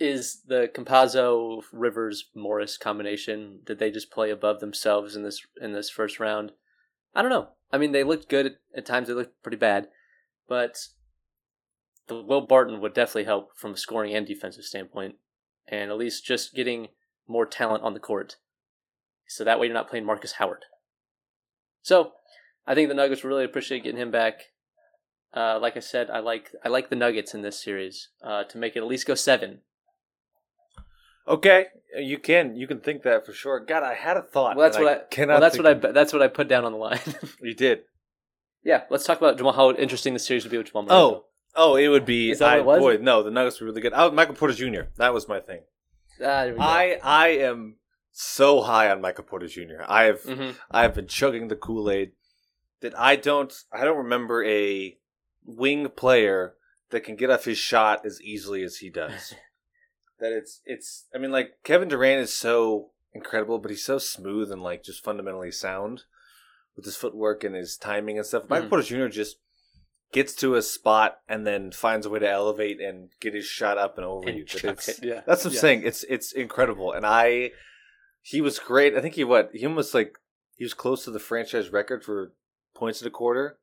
is 0.01 0.42
the 0.46 0.70
Campazzo 0.74 1.62
Rivers 1.72 2.30
Morris 2.34 2.78
combination. 2.78 3.61
Did 3.64 3.78
they 3.78 3.90
just 3.90 4.11
play 4.11 4.30
above 4.30 4.61
themselves 4.61 5.14
in 5.14 5.22
this 5.22 5.46
in 5.61 5.72
this 5.72 5.90
first 5.90 6.18
round? 6.18 6.53
I 7.14 7.22
don't 7.22 7.30
know. 7.30 7.48
I 7.72 7.78
mean, 7.78 7.92
they 7.92 8.03
looked 8.03 8.28
good 8.28 8.46
at, 8.46 8.53
at 8.74 8.86
times. 8.86 9.09
They 9.09 9.14
looked 9.14 9.42
pretty 9.42 9.59
bad, 9.59 9.88
but 10.48 10.88
the 12.09 12.22
Will 12.22 12.40
Barton 12.40 12.80
would 12.80 12.94
definitely 12.94 13.24
help 13.24 13.51
from 13.57 13.74
a 13.74 13.76
scoring 13.76 14.14
and 14.14 14.26
defensive 14.26 14.64
standpoint, 14.64 15.16
and 15.68 15.90
at 15.90 15.98
least 15.98 16.24
just 16.24 16.55
getting 16.55 16.88
more 17.28 17.46
talent 17.46 17.84
on 17.84 17.94
the 17.94 18.01
court. 18.01 18.36
So 19.28 19.44
that 19.44 19.61
way 19.61 19.66
you're 19.66 19.74
not 19.74 19.88
playing 19.88 20.07
Markus 20.07 20.32
Howard. 20.32 20.64
So 21.82 22.12
I 22.66 22.74
think 22.74 22.88
the 22.88 22.94
Nuggets 22.94 23.22
really 23.22 23.44
appreciate 23.44 23.84
getting 23.84 24.01
him 24.01 24.11
back. 24.11 24.40
Uh, 25.32 25.59
like 25.61 25.76
I 25.76 25.80
said, 25.80 26.11
I 26.11 26.18
like 26.18 26.51
I 26.64 26.68
like 26.68 26.90
the 26.90 26.96
Nuggets 26.96 27.34
in 27.34 27.42
this 27.42 27.62
series 27.62 28.09
uh, 28.22 28.44
to 28.44 28.59
make 28.59 28.74
it 28.74 28.80
at 28.80 28.86
least 28.86 29.07
go 29.07 29.14
seven. 29.14 29.61
Okay, 31.29 31.66
you 31.99 32.18
can 32.18 32.57
you 32.57 32.66
can 32.66 32.81
think 32.81 33.03
that 33.03 33.25
for 33.27 33.33
sure. 33.33 33.61
God, 33.61 33.83
I 33.83 33.95
had 33.95 34.16
a 34.16 34.23
thought. 34.23 34.57
Well, 34.57 34.66
that's 34.68 34.79
what 34.79 34.89
I, 34.89 34.99
cannot. 35.11 35.35
well, 35.35 35.41
that's 35.41 35.57
what 35.59 35.66
I 35.66 35.71
of- 35.71 35.95
that's 35.95 36.12
what 36.12 36.23
I 36.23 36.29
put 36.29 36.49
down 36.49 36.64
on 36.64 36.73
the 36.73 36.79
line. 36.79 36.99
you 37.41 37.55
did. 37.55 37.81
yeah, 38.64 38.85
let's 38.91 39.05
talk 39.05 39.18
about 39.18 39.37
Jamal. 39.37 39.53
How 39.53 39.73
interesting 39.73 40.12
the 40.14 40.18
series 40.21 40.45
would 40.45 40.51
be 40.51 40.59
with 40.59 40.68
Jamal. 40.68 40.83
Murray. 40.85 40.95
Oh, 40.97 41.25
oh, 41.55 41.77
it 41.77 41.89
would 41.89 42.05
be. 42.07 42.31
Is 42.31 42.39
that 42.41 42.64
what 42.64 42.79
it 42.79 42.83
was? 42.83 42.97
Boy, 42.99 43.03
no, 43.03 43.23
the 43.23 43.31
Nuggets 43.31 43.61
were 43.61 43.66
really 43.66 43.81
good. 43.81 43.93
Oh, 43.95 44.11
Michael 44.11 44.35
Porter 44.35 44.55
Jr. 44.55 44.89
That 44.97 45.14
was 45.14 45.29
my 45.29 45.41
thing. 45.41 45.61
Ah, 46.23 46.45
there 46.45 46.53
we 46.53 46.59
go. 46.59 46.64
I 46.64 46.99
I 47.03 47.29
am 47.29 47.77
so 48.12 48.61
high 48.62 48.91
on 48.91 49.01
Michael 49.01 49.25
Porter 49.25 49.47
Jr. 49.47 49.83
I 49.87 50.05
have 50.05 50.23
Mhm. 50.23 50.57
I 50.71 50.83
have 50.83 50.95
been 50.95 51.07
chugging 51.07 51.49
the 51.49 51.57
Kool 51.57 51.91
Aid. 51.91 52.12
That 52.81 52.99
I 52.99 53.16
don't 53.16 53.55
I 53.73 53.85
don't 53.85 53.99
remember 53.99 54.43
a 54.45 54.97
wing 55.45 55.89
player 55.91 56.55
that 56.91 57.05
can 57.05 57.14
get 57.16 57.31
off 57.31 57.45
his 57.45 57.59
shot 57.59 58.05
as 58.05 58.21
easily 58.23 58.62
as 58.62 58.79
he 58.79 58.89
does. 58.91 59.35
that 60.21 60.33
it's 60.33 60.61
it's 60.64 61.07
I 61.14 61.18
mean 61.18 61.31
like 61.33 61.55
Kevin 61.64 61.89
Durant 61.89 62.21
is 62.21 62.33
so 62.33 62.91
incredible, 63.12 63.59
but 63.59 63.71
he's 63.71 63.85
so 63.85 63.99
smooth 63.99 64.53
and 64.53 64.62
like 64.62 64.83
just 64.85 65.03
fundamentally 65.05 65.51
sound 65.51 66.05
with 66.77 66.85
his 66.85 66.97
footwork 66.97 67.43
and 67.45 67.55
his 67.55 67.77
timing 67.77 68.16
and 68.18 68.27
stuff. 68.27 68.49
Michael 68.49 68.66
Mhm. 68.66 68.71
Porter 68.71 68.85
Jr. 68.85 69.09
just 69.09 69.39
gets 70.12 70.35
to 70.35 70.55
a 70.57 70.62
spot 70.62 71.21
and 71.29 71.47
then 71.47 71.71
finds 71.73 72.05
a 72.07 72.11
way 72.11 72.18
to 72.18 72.29
elevate 72.29 72.81
and 72.81 73.11
get 73.21 73.35
his 73.35 73.45
shot 73.47 73.79
up 73.79 73.97
and 73.97 74.05
over 74.07 74.29
And 74.29 74.39
you. 74.39 74.45
Chuck 74.45 74.64
it's- 74.64 74.89
it, 74.89 75.05
yeah. 75.05 75.23
That's 75.27 75.45
what 75.45 75.51
I'm 75.51 75.55
Yeah. 75.55 75.61
saying. 75.61 75.83
It's 75.85 76.05
it's 76.05 76.33
incredible, 76.33 76.93
and 76.93 77.05
I 77.07 77.53
he 78.23 78.41
was 78.41 78.59
great. 78.59 78.95
I 78.97 79.01
think 79.01 79.14
he 79.14 79.25
what 79.25 79.51
he 79.53 79.64
almost 79.66 79.95
like 79.95 80.18
he 80.57 80.64
was 80.64 80.75
close 80.75 81.05
to 81.05 81.11
the 81.11 81.18
franchise 81.21 81.71
record 81.71 82.05
for 82.05 82.33
points 82.75 83.01
in 83.03 83.09
a 83.09 83.11
quarter. 83.11 83.59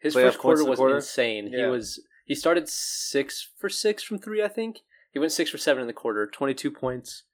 His 0.00 0.14
playoff 0.14 0.22
first 0.26 0.38
quarter 0.38 0.56
points 0.56 0.60
in 0.60 0.64
the 0.66 0.70
was 0.70 0.78
quarter? 0.78 0.96
insane. 0.96 1.46
He 1.52 1.62
was 1.64 2.00
he 2.24 2.34
started 2.34 2.68
six 2.68 3.50
for 3.56 3.68
six 3.68 4.02
from 4.02 4.18
three, 4.18 4.42
I 4.42 4.48
think. 4.48 4.80
He 5.18 5.20
went 5.20 5.32
six 5.32 5.50
for 5.50 5.58
seven 5.58 5.80
in 5.80 5.88
the 5.88 5.92
quarter, 5.92 6.26
twenty 6.28 6.54
two 6.54 6.70
points. 6.70 7.24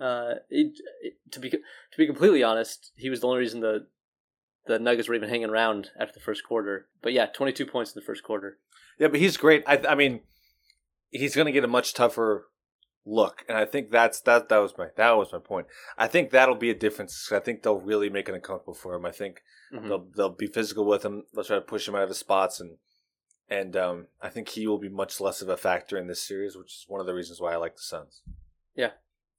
Uh, 0.00 0.36
it, 0.48 0.72
it- 1.02 1.14
to 1.32 1.38
be 1.40 1.50
to 1.50 1.58
be 1.98 2.06
completely 2.06 2.42
honest, 2.42 2.92
he 2.96 3.10
was 3.10 3.20
the 3.20 3.26
only 3.26 3.40
reason 3.40 3.60
the 3.60 3.86
the 4.66 4.78
Nuggets 4.78 5.06
were 5.08 5.14
even 5.14 5.28
hanging 5.28 5.50
around 5.50 5.90
after 6.00 6.14
the 6.14 6.20
first 6.24 6.42
quarter. 6.44 6.88
But 7.02 7.12
yeah, 7.12 7.26
twenty 7.26 7.52
two 7.52 7.66
points 7.66 7.94
in 7.94 8.00
the 8.00 8.06
first 8.06 8.22
quarter. 8.22 8.58
Yeah, 8.98 9.08
but 9.08 9.20
he's 9.20 9.36
great. 9.36 9.62
I 9.66 9.82
I 9.86 9.94
mean, 9.94 10.20
he's 11.10 11.34
going 11.34 11.44
to 11.46 11.52
get 11.52 11.62
a 11.64 11.68
much 11.68 11.92
tougher 11.92 12.48
look, 13.04 13.44
and 13.48 13.58
I 13.58 13.64
think 13.66 13.90
that's 13.90 14.20
that. 14.22 14.48
That 14.48 14.58
was 14.58 14.72
my 14.78 14.88
that 14.96 15.10
was 15.18 15.32
my 15.32 15.38
point. 15.40 15.66
I 15.98 16.06
think 16.06 16.30
that'll 16.30 16.54
be 16.54 16.70
a 16.70 16.74
difference. 16.74 17.30
I 17.30 17.38
think 17.40 17.62
they'll 17.62 17.78
really 17.80 18.08
make 18.08 18.28
it 18.30 18.34
uncomfortable 18.34 18.74
for 18.74 18.94
him. 18.94 19.04
I 19.04 19.12
think 19.12 19.42
Mhm. 19.74 19.88
they'll 19.88 20.06
they'll 20.16 20.28
be 20.30 20.46
physical 20.46 20.86
with 20.86 21.04
him. 21.04 21.24
They'll 21.34 21.44
try 21.44 21.56
to 21.56 21.60
push 21.62 21.86
him 21.86 21.94
out 21.94 22.02
of 22.04 22.08
his 22.08 22.18
spots, 22.18 22.60
and 22.60 22.78
and 23.48 23.76
um, 23.76 24.06
I 24.20 24.28
think 24.28 24.48
he 24.50 24.66
will 24.66 24.78
be 24.78 24.88
much 24.88 25.20
less 25.20 25.42
of 25.42 25.48
a 25.48 25.56
factor 25.56 25.96
in 25.96 26.06
this 26.06 26.22
series, 26.22 26.56
which 26.56 26.72
is 26.72 26.84
one 26.88 27.00
of 27.00 27.06
the 27.06 27.14
reasons 27.14 27.40
why 27.40 27.52
I 27.52 27.56
like 27.56 27.76
the 27.76 27.82
Suns. 27.82 28.22
Yeah, 28.74 28.90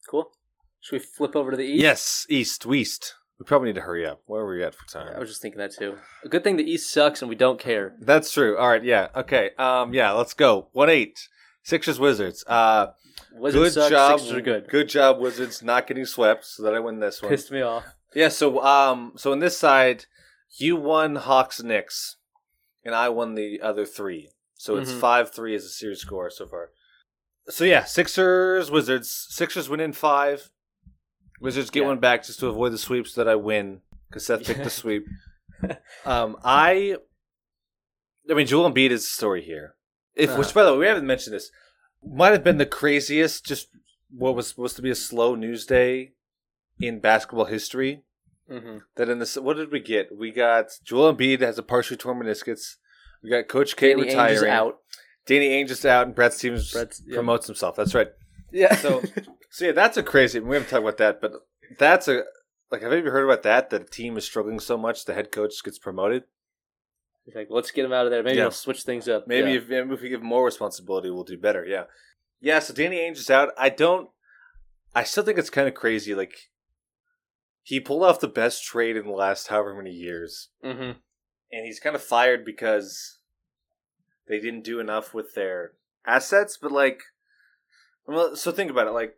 cool. 0.10 0.32
Should 0.80 0.96
we 0.96 1.00
flip 1.00 1.36
over 1.36 1.52
to 1.52 1.58
the 1.58 1.66
East? 1.66 1.82
Yes, 1.82 2.26
East, 2.30 2.66
West. 2.66 3.16
We 3.40 3.46
probably 3.46 3.68
need 3.70 3.76
to 3.76 3.82
hurry 3.82 4.06
up. 4.06 4.22
Where 4.26 4.42
are 4.42 4.50
we 4.50 4.64
at 4.64 4.74
for 4.74 4.88
time? 4.88 5.14
I 5.16 5.20
was 5.20 5.30
just 5.30 5.42
thinking 5.42 5.60
that 5.60 5.74
too. 5.74 5.98
A 6.24 6.30
good 6.30 6.44
thing 6.44 6.58
the 6.58 6.64
East 6.64 6.92
sucks 6.92 7.22
and 7.22 7.30
we 7.30 7.36
don't 7.36 7.60
care. 7.60 7.96
That's 8.00 8.32
true. 8.32 8.58
All 8.58 8.68
right, 8.68 8.84
yeah, 8.84 9.10
okay. 9.16 9.52
Um, 9.60 9.94
yeah, 9.94 10.12
let's 10.12 10.34
go. 10.34 10.70
One 10.72 10.90
eight. 10.90 11.28
Sixers 11.68 12.00
Wizards. 12.00 12.46
Uh, 12.48 12.88
Wizards 13.34 13.76
good 13.76 13.82
suck, 13.82 13.90
job. 13.92 14.20
Sixers 14.20 14.38
are 14.38 14.42
good. 14.42 14.70
Good 14.70 14.88
job, 14.88 15.20
Wizards, 15.20 15.62
not 15.62 15.86
getting 15.86 16.06
swept, 16.06 16.46
so 16.46 16.64
that 16.64 16.74
I 16.74 16.80
win 16.80 17.00
this 17.00 17.22
one. 17.22 17.30
Pissed 17.30 17.52
me 17.52 17.62
off. 17.62 17.84
Yeah. 18.16 18.30
So, 18.30 18.64
um, 18.64 19.12
so 19.18 19.34
in 19.34 19.40
this 19.40 19.58
side, 19.58 20.06
you 20.58 20.78
won 20.78 21.18
Hawks 21.18 21.62
Knicks, 21.62 22.16
and 22.88 22.96
I 22.96 23.10
won 23.10 23.36
the 23.36 23.62
other 23.62 23.86
three. 23.86 24.32
So 24.56 24.78
it's 24.78 24.92
Mhm. 24.92 25.00
five 25.00 25.32
three 25.32 25.54
as 25.54 25.66
a 25.66 25.70
series 25.70 26.00
score 26.00 26.30
so 26.32 26.48
far. 26.48 26.72
So 27.50 27.64
yeah, 27.64 27.84
Sixers 27.84 28.72
Wizards. 28.72 29.28
Sixers 29.30 29.70
win 29.70 29.80
in 29.80 29.94
five. 29.94 30.50
Wizards 31.40 31.70
get 31.70 31.82
Yeah. 31.82 31.88
one 31.88 32.00
back 32.00 32.24
just 32.24 32.40
to 32.40 32.48
avoid 32.48 32.72
the 32.72 32.78
sweeps 32.80 33.14
that 33.14 33.28
I 33.28 33.36
win 33.36 33.82
because 34.10 34.26
Seth 34.26 34.46
picked 34.46 34.64
the 34.64 34.70
sweep. 34.82 35.06
Um, 36.06 36.38
I, 36.44 36.98
I 38.30 38.34
mean, 38.34 38.48
Joel 38.48 38.72
Embiid 38.72 38.90
is 38.92 39.04
the 39.04 39.10
story 39.12 39.44
here. 39.44 39.76
If 40.16 40.36
which, 40.38 40.48
Uh-huh. 40.48 40.54
by 40.56 40.64
the 40.64 40.72
way, 40.74 40.80
we 40.80 40.88
haven't 40.88 41.06
mentioned 41.06 41.36
this. 41.36 41.52
Might 42.04 42.32
have 42.32 42.44
been 42.44 42.58
the 42.58 42.66
craziest, 42.66 43.46
just 43.46 43.68
what 44.10 44.36
was 44.36 44.48
supposed 44.48 44.76
to 44.78 44.82
be 44.82 44.90
a 44.90 44.96
slow 44.96 45.36
news 45.36 45.66
day 45.66 46.14
in 46.80 47.00
basketball 47.00 47.46
history. 47.46 48.04
Hmm 48.50 48.78
That 48.96 49.10
in 49.10 49.20
this, 49.20 49.36
what 49.38 49.58
did 49.58 49.72
we 49.72 49.80
get? 49.80 50.16
We 50.18 50.32
got 50.32 50.68
Joel 50.84 51.14
Embiid 51.16 51.42
has 51.42 51.58
a 51.58 51.64
partially 51.64 51.98
torn 51.98 52.20
meniscus. 52.20 52.76
We 53.24 53.30
got 53.30 53.48
Coach 53.48 53.76
K 53.76 53.90
Danny 53.90 54.04
Ainge 54.04 54.08
retiring. 54.08 54.36
is 54.36 54.44
out. 54.44 54.78
Danny 55.26 55.50
Ainge 55.50 55.72
is 55.72 55.86
out, 55.86 56.06
and 56.08 56.16
Brad 56.16 56.34
Stevens 56.34 56.72
Brett's- 56.72 57.02
yeah. 57.06 57.16
promotes 57.16 57.48
himself. 57.48 57.76
That's 57.76 57.94
right. 57.94 58.10
Yeah. 58.52 58.76
So, 58.76 59.02
so 59.50 59.66
yeah, 59.66 59.72
that's 59.74 59.98
a 59.98 60.04
crazy. 60.04 60.40
We 60.40 60.56
haven't 60.56 60.70
talked 60.70 60.84
about 60.84 60.98
that, 60.98 61.20
but 61.22 61.34
that's 61.78 62.08
a 62.08 62.24
like. 62.72 62.82
Have 62.82 62.92
you 62.94 63.00
ever 63.00 63.12
heard 63.12 63.26
about 63.26 63.44
that? 63.44 63.70
That 63.72 63.82
a 63.82 63.86
team 63.86 64.16
is 64.18 64.24
struggling 64.26 64.60
so 64.60 64.78
much, 64.78 65.04
the 65.06 65.14
head 65.14 65.32
coach 65.32 65.62
gets 65.64 65.78
promoted. 65.80 66.24
He's 67.26 67.36
like, 67.36 67.48
let's 67.50 67.72
get 67.72 67.84
him 67.84 67.92
out 67.92 68.06
of 68.06 68.12
there. 68.12 68.24
Maybe 68.24 68.38
Yeah. 68.38 68.46
we'll 68.46 68.52
switch 68.52 68.84
things 68.84 69.10
up. 69.10 69.28
Maybe 69.28 69.52
Yeah. 69.52 69.58
if, 69.58 69.68
maybe 69.68 69.94
if 69.94 70.02
we 70.02 70.08
give 70.08 70.22
him 70.22 70.28
more 70.28 70.46
responsibility, 70.46 71.10
we'll 71.10 71.26
do 71.26 71.38
better. 71.38 71.66
Yeah, 71.66 71.84
yeah. 72.40 72.60
So 72.60 72.74
Danny 72.74 72.98
Ainge 73.00 73.18
is 73.18 73.30
out. 73.30 73.50
I 73.58 73.68
don't. 73.70 74.10
I 74.96 75.04
still 75.04 75.24
think 75.26 75.38
it's 75.38 75.50
kind 75.50 75.68
of 75.68 75.74
crazy. 75.74 76.16
Like 76.16 76.38
he 77.68 77.82
pulled 77.82 78.02
off 78.04 78.22
the 78.22 78.30
best 78.30 78.64
trade 78.64 78.96
in 78.96 79.06
the 79.06 79.12
last 79.12 79.50
however 79.50 79.74
many 79.76 79.92
years, 79.92 80.48
Mhm. 80.64 80.96
and 81.52 81.66
he's 81.66 81.82
kind 81.82 81.98
of 81.98 82.02
fired 82.02 82.46
because 82.46 83.20
they 84.26 84.40
didn't 84.40 84.64
do 84.64 84.80
enough 84.80 85.14
with 85.14 85.34
their 85.34 85.74
assets. 86.06 86.56
But 86.56 86.72
like, 86.72 87.04
well, 88.06 88.38
so 88.38 88.54
think 88.54 88.72
about 88.72 88.88
it. 88.88 88.92
Like, 88.92 89.18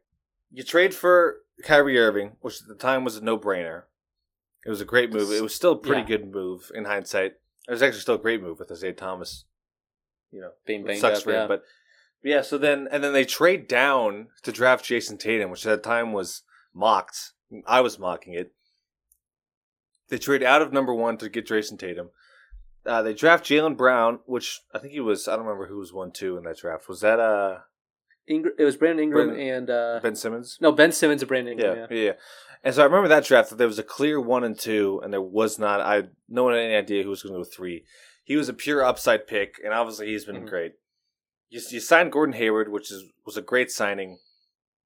you 0.51 0.63
trade 0.63 0.95
for 0.95 1.43
Kyrie 1.61 1.99
Irving, 1.99 2.37
which 2.41 2.59
at 2.59 2.67
the 2.67 2.73
time 2.73 3.03
was 3.03 3.17
a 3.17 3.23
no-brainer. 3.23 3.83
It 4.65 4.69
was 4.71 4.81
a 4.81 4.85
great 4.85 5.11
move. 5.13 5.31
It 5.31 5.43
was 5.43 5.53
still 5.53 5.73
a 5.73 5.77
pretty 5.77 6.01
Yeah. 6.01 6.17
good 6.17 6.31
move 6.33 6.71
in 6.73 6.85
hindsight. 6.85 7.33
It 7.67 7.71
was 7.71 7.83
actually 7.83 8.01
still 8.01 8.15
a 8.15 8.19
great 8.19 8.41
move 8.41 8.57
with 8.57 8.71
Isaiah 8.71 8.93
Thomas. 8.93 9.45
You 10.31 10.41
know, 10.41 10.53
Being 10.65 10.83
banged 10.85 11.01
sucks 11.01 11.19
up, 11.19 11.23
for 11.25 11.31
yeah. 11.33 11.41
him, 11.43 11.47
but 11.49 11.63
yeah. 12.23 12.41
So 12.41 12.57
then, 12.57 12.87
and 12.89 13.03
then 13.03 13.13
they 13.13 13.25
trade 13.25 13.67
down 13.67 14.29
to 14.41 14.51
draft 14.51 14.85
Jayson 14.85 15.19
Tatum, 15.19 15.51
which 15.51 15.67
at 15.67 15.83
the 15.83 15.87
time 15.87 16.13
was 16.13 16.41
mocked. 16.73 17.33
I 17.65 17.81
was 17.81 17.97
mocking 17.99 18.33
it. 18.33 18.51
They 20.09 20.17
trade 20.17 20.43
out 20.43 20.61
of 20.61 20.73
number 20.73 20.93
one 20.93 21.17
to 21.17 21.29
get 21.29 21.47
Jayson 21.47 21.77
Tatum. 21.77 22.09
Uh, 22.85 23.01
they 23.03 23.13
draft 23.13 23.45
Jaylen 23.45 23.77
Brown, 23.77 24.19
which 24.25 24.61
I 24.73 24.79
think 24.79 24.93
he 24.93 24.99
was. 24.99 25.27
I 25.27 25.35
don't 25.35 25.45
remember 25.45 25.67
who 25.67 25.77
was 25.77 25.93
one 25.93 26.11
two 26.11 26.37
in 26.37 26.43
that 26.45 26.57
draft. 26.57 26.87
Was 26.89 27.01
that 27.01 27.19
uh 27.19 27.59
Ingr- 28.29 28.57
it 28.57 28.63
was 28.63 28.77
Brandon 28.77 29.03
Ingram 29.03 29.29
Brandon- 29.29 29.47
and 29.55 29.69
uh, 29.69 29.99
Ben 30.01 30.15
Simmons? 30.15 30.57
no 30.61 30.71
Ben 30.71 30.91
Simmons 30.91 31.21
and 31.21 31.27
Brandon 31.27 31.53
Ingram. 31.53 31.77
Yeah, 31.77 31.87
Yeah. 31.95 32.03
yeah. 32.05 32.11
And 32.63 32.75
so 32.75 32.81
I 32.81 32.85
remember 32.85 33.07
that 33.09 33.25
draft 33.25 33.49
that 33.49 33.57
there 33.57 33.67
was 33.67 33.79
a 33.79 33.83
clear 33.83 34.19
one 34.19 34.43
and 34.43 34.57
two, 34.57 34.99
and 35.03 35.13
there 35.13 35.21
was 35.21 35.57
not. 35.59 35.81
I 35.81 36.03
no 36.27 36.43
one 36.43 36.53
had 36.53 36.63
any 36.63 36.75
idea 36.75 37.03
who 37.03 37.09
was 37.09 37.21
going 37.23 37.33
to 37.35 37.39
go 37.39 37.43
three. 37.43 37.85
He 38.23 38.35
was 38.35 38.49
a 38.49 38.53
pure 38.53 38.83
upside 38.83 39.27
pick, 39.27 39.55
and 39.63 39.73
obviously 39.73 40.07
he's 40.07 40.25
been 40.25 40.43
Mhm. 40.43 40.47
great. 40.49 40.73
You, 41.49 41.61
you 41.71 41.79
signed 41.79 42.11
Gordon 42.11 42.33
Hayward, 42.33 42.69
which 42.71 42.91
is 42.91 43.03
was 43.25 43.37
a 43.37 43.41
great 43.41 43.71
signing, 43.71 44.19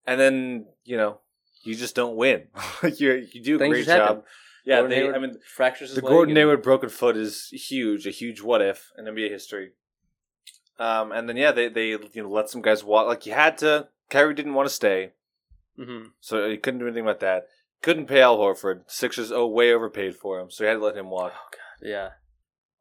and 0.05 0.19
then 0.19 0.67
you 0.83 0.97
know 0.97 1.19
you 1.63 1.75
just 1.75 1.95
don't 1.95 2.15
win. 2.15 2.47
you 2.83 3.27
you 3.31 3.41
do 3.43 3.55
a 3.55 3.59
Things 3.59 3.71
great 3.73 3.85
just 3.85 3.89
happen. 3.89 4.15
job. 4.17 4.25
Yeah, 4.65 4.75
Gordon 4.77 4.89
they, 4.91 4.95
Hayward 4.97 5.15
I 5.15 5.19
mean 5.19 5.37
fractures 5.55 5.89
his 5.89 5.97
the 5.97 6.03
leg 6.05 6.11
Gordon 6.11 6.31
and- 6.31 6.37
Hayward 6.37 6.61
broken 6.61 6.89
foot 6.89 7.17
is 7.17 7.47
huge, 7.49 8.05
a 8.07 8.11
huge 8.11 8.41
what 8.41 8.61
if 8.61 8.91
in 8.97 9.05
NBA 9.05 9.29
history. 9.29 9.71
Um, 10.79 11.11
and 11.11 11.27
then 11.29 11.37
yeah, 11.37 11.51
they 11.51 11.67
they 11.69 11.89
you 11.89 11.99
know 12.15 12.29
let 12.29 12.49
some 12.49 12.61
guys 12.61 12.83
walk. 12.83 13.07
Like 13.07 13.25
you 13.25 13.33
had 13.33 13.57
to. 13.59 13.87
Kyrie 14.09 14.33
didn't 14.33 14.53
want 14.53 14.67
to 14.69 14.73
stay. 14.73 15.11
Mhm. 15.79 16.11
So 16.19 16.49
he 16.49 16.57
couldn't 16.57 16.79
do 16.79 16.85
anything 16.87 17.03
about 17.03 17.19
that. 17.21 17.47
Couldn't 17.81 18.05
pay 18.07 18.21
Al 18.21 18.37
Horford. 18.37 18.83
Sixers 18.87 19.31
oh 19.31 19.47
way 19.47 19.73
overpaid 19.73 20.15
for 20.15 20.39
him, 20.39 20.49
so 20.49 20.63
he 20.63 20.67
had 20.67 20.75
to 20.75 20.83
let 20.85 20.95
him 20.97 21.09
walk. 21.09 21.33
Oh 21.35 21.47
god. 21.51 21.87
Yeah. 21.89 22.09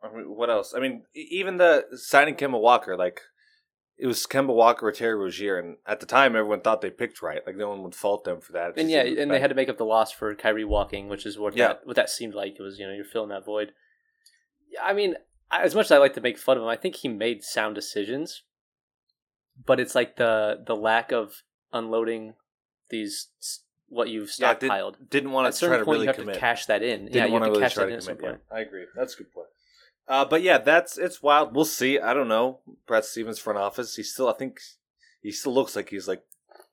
I 0.03 0.15
mean, 0.15 0.25
what 0.37 0.51
else? 0.51 0.75
I 0.77 0.81
mean, 0.81 1.05
e- 1.15 1.29
even 1.31 1.59
the 1.59 1.85
signing 1.95 2.35
Kemba 2.35 2.61
Walker, 2.61 2.97
like 2.97 3.21
it 4.03 4.07
was 4.09 4.27
Kemba 4.27 4.53
Walker 4.55 4.87
or 4.89 4.93
Terry 4.93 5.15
Rozier, 5.15 5.59
and 5.59 5.77
at 5.87 6.01
the 6.01 6.07
time 6.07 6.35
everyone 6.35 6.61
thought 6.61 6.81
they 6.81 6.91
picked 6.91 7.23
right. 7.23 7.41
Like 7.47 7.57
no 7.57 7.69
one 7.69 7.83
would 7.85 7.95
fault 7.95 8.25
them 8.25 8.41
for 8.41 8.53
that. 8.53 8.77
And 8.77 8.91
yeah, 8.91 9.03
and 9.03 9.31
they 9.31 9.39
had 9.41 9.51
to 9.51 9.55
make 9.55 9.69
up 9.69 9.79
the 9.79 9.85
loss 9.85 10.11
for 10.11 10.35
Kyrie 10.35 10.65
walking, 10.65 11.09
which 11.09 11.25
is 11.25 11.39
what 11.39 11.57
Yeah. 11.57 11.69
that 11.69 11.87
what 11.87 11.97
that 11.97 12.11
seemed 12.11 12.35
like. 12.35 12.57
It 12.59 12.63
was 12.63 12.79
you 12.79 12.87
know 12.87 12.93
you're 12.93 13.05
filling 13.05 13.29
that 13.31 13.45
void. 13.45 13.73
Yeah, 14.69 14.81
I 14.85 14.93
mean, 14.93 15.15
as 15.51 15.75
much 15.75 15.87
as 15.87 15.93
I 15.93 15.99
like 15.99 16.15
to 16.15 16.21
make 16.21 16.37
fun 16.39 16.57
of 16.57 16.63
him, 16.65 16.69
I 16.69 16.77
think 16.77 16.97
he 16.97 17.09
made 17.09 17.43
sound 17.45 17.75
decisions. 17.77 18.43
But 19.65 19.79
it's 19.81 19.95
like 19.95 20.17
the 20.17 20.63
the 20.67 20.75
lack 20.77 21.13
of 21.13 21.43
unloading 21.73 22.35
these 22.91 23.29
what 23.89 24.09
you've 24.09 24.33
Yeah, 24.39 24.55
did- 24.55 24.71
stockpiled. 24.71 25.11
didn't 25.11 25.31
want 25.33 25.55
to 25.55 25.67
try 25.67 25.77
to 25.77 25.85
really 25.85 26.13
commit. 26.13 26.35
to 26.35 26.41
cash 26.41 26.67
that 26.67 26.83
in. 26.83 27.05
Didn't 27.07 27.15
yeah, 27.15 27.27
you 27.27 27.33
have 27.35 27.43
to 27.45 27.49
really 27.51 27.63
cash 27.63 27.75
that 27.77 27.89
in 27.89 27.95
at 27.95 28.03
some 28.03 28.17
commit. 28.17 28.31
point. 28.33 28.43
Yeah, 28.51 28.57
I 28.59 28.61
agree. 28.63 28.85
That's 28.97 29.15
a 29.15 29.19
good 29.19 29.31
point. 29.33 29.49
Uh, 30.09 30.25
but 30.25 30.43
yeah, 30.43 30.59
that's 30.59 30.99
it's 30.99 31.23
wild. 31.23 31.55
We'll 31.55 31.65
see. 31.65 31.99
I 31.99 32.13
don't 32.15 32.29
know. 32.29 32.61
Brad 32.87 33.05
Stevens 33.05 33.39
front 33.39 33.59
office. 33.59 33.95
He 33.97 34.03
still, 34.03 34.29
I 34.29 34.33
think, 34.35 34.61
he 35.23 35.31
still 35.31 35.55
looks 35.55 35.77
like 35.77 35.91
he's 35.91 36.09
like 36.09 36.23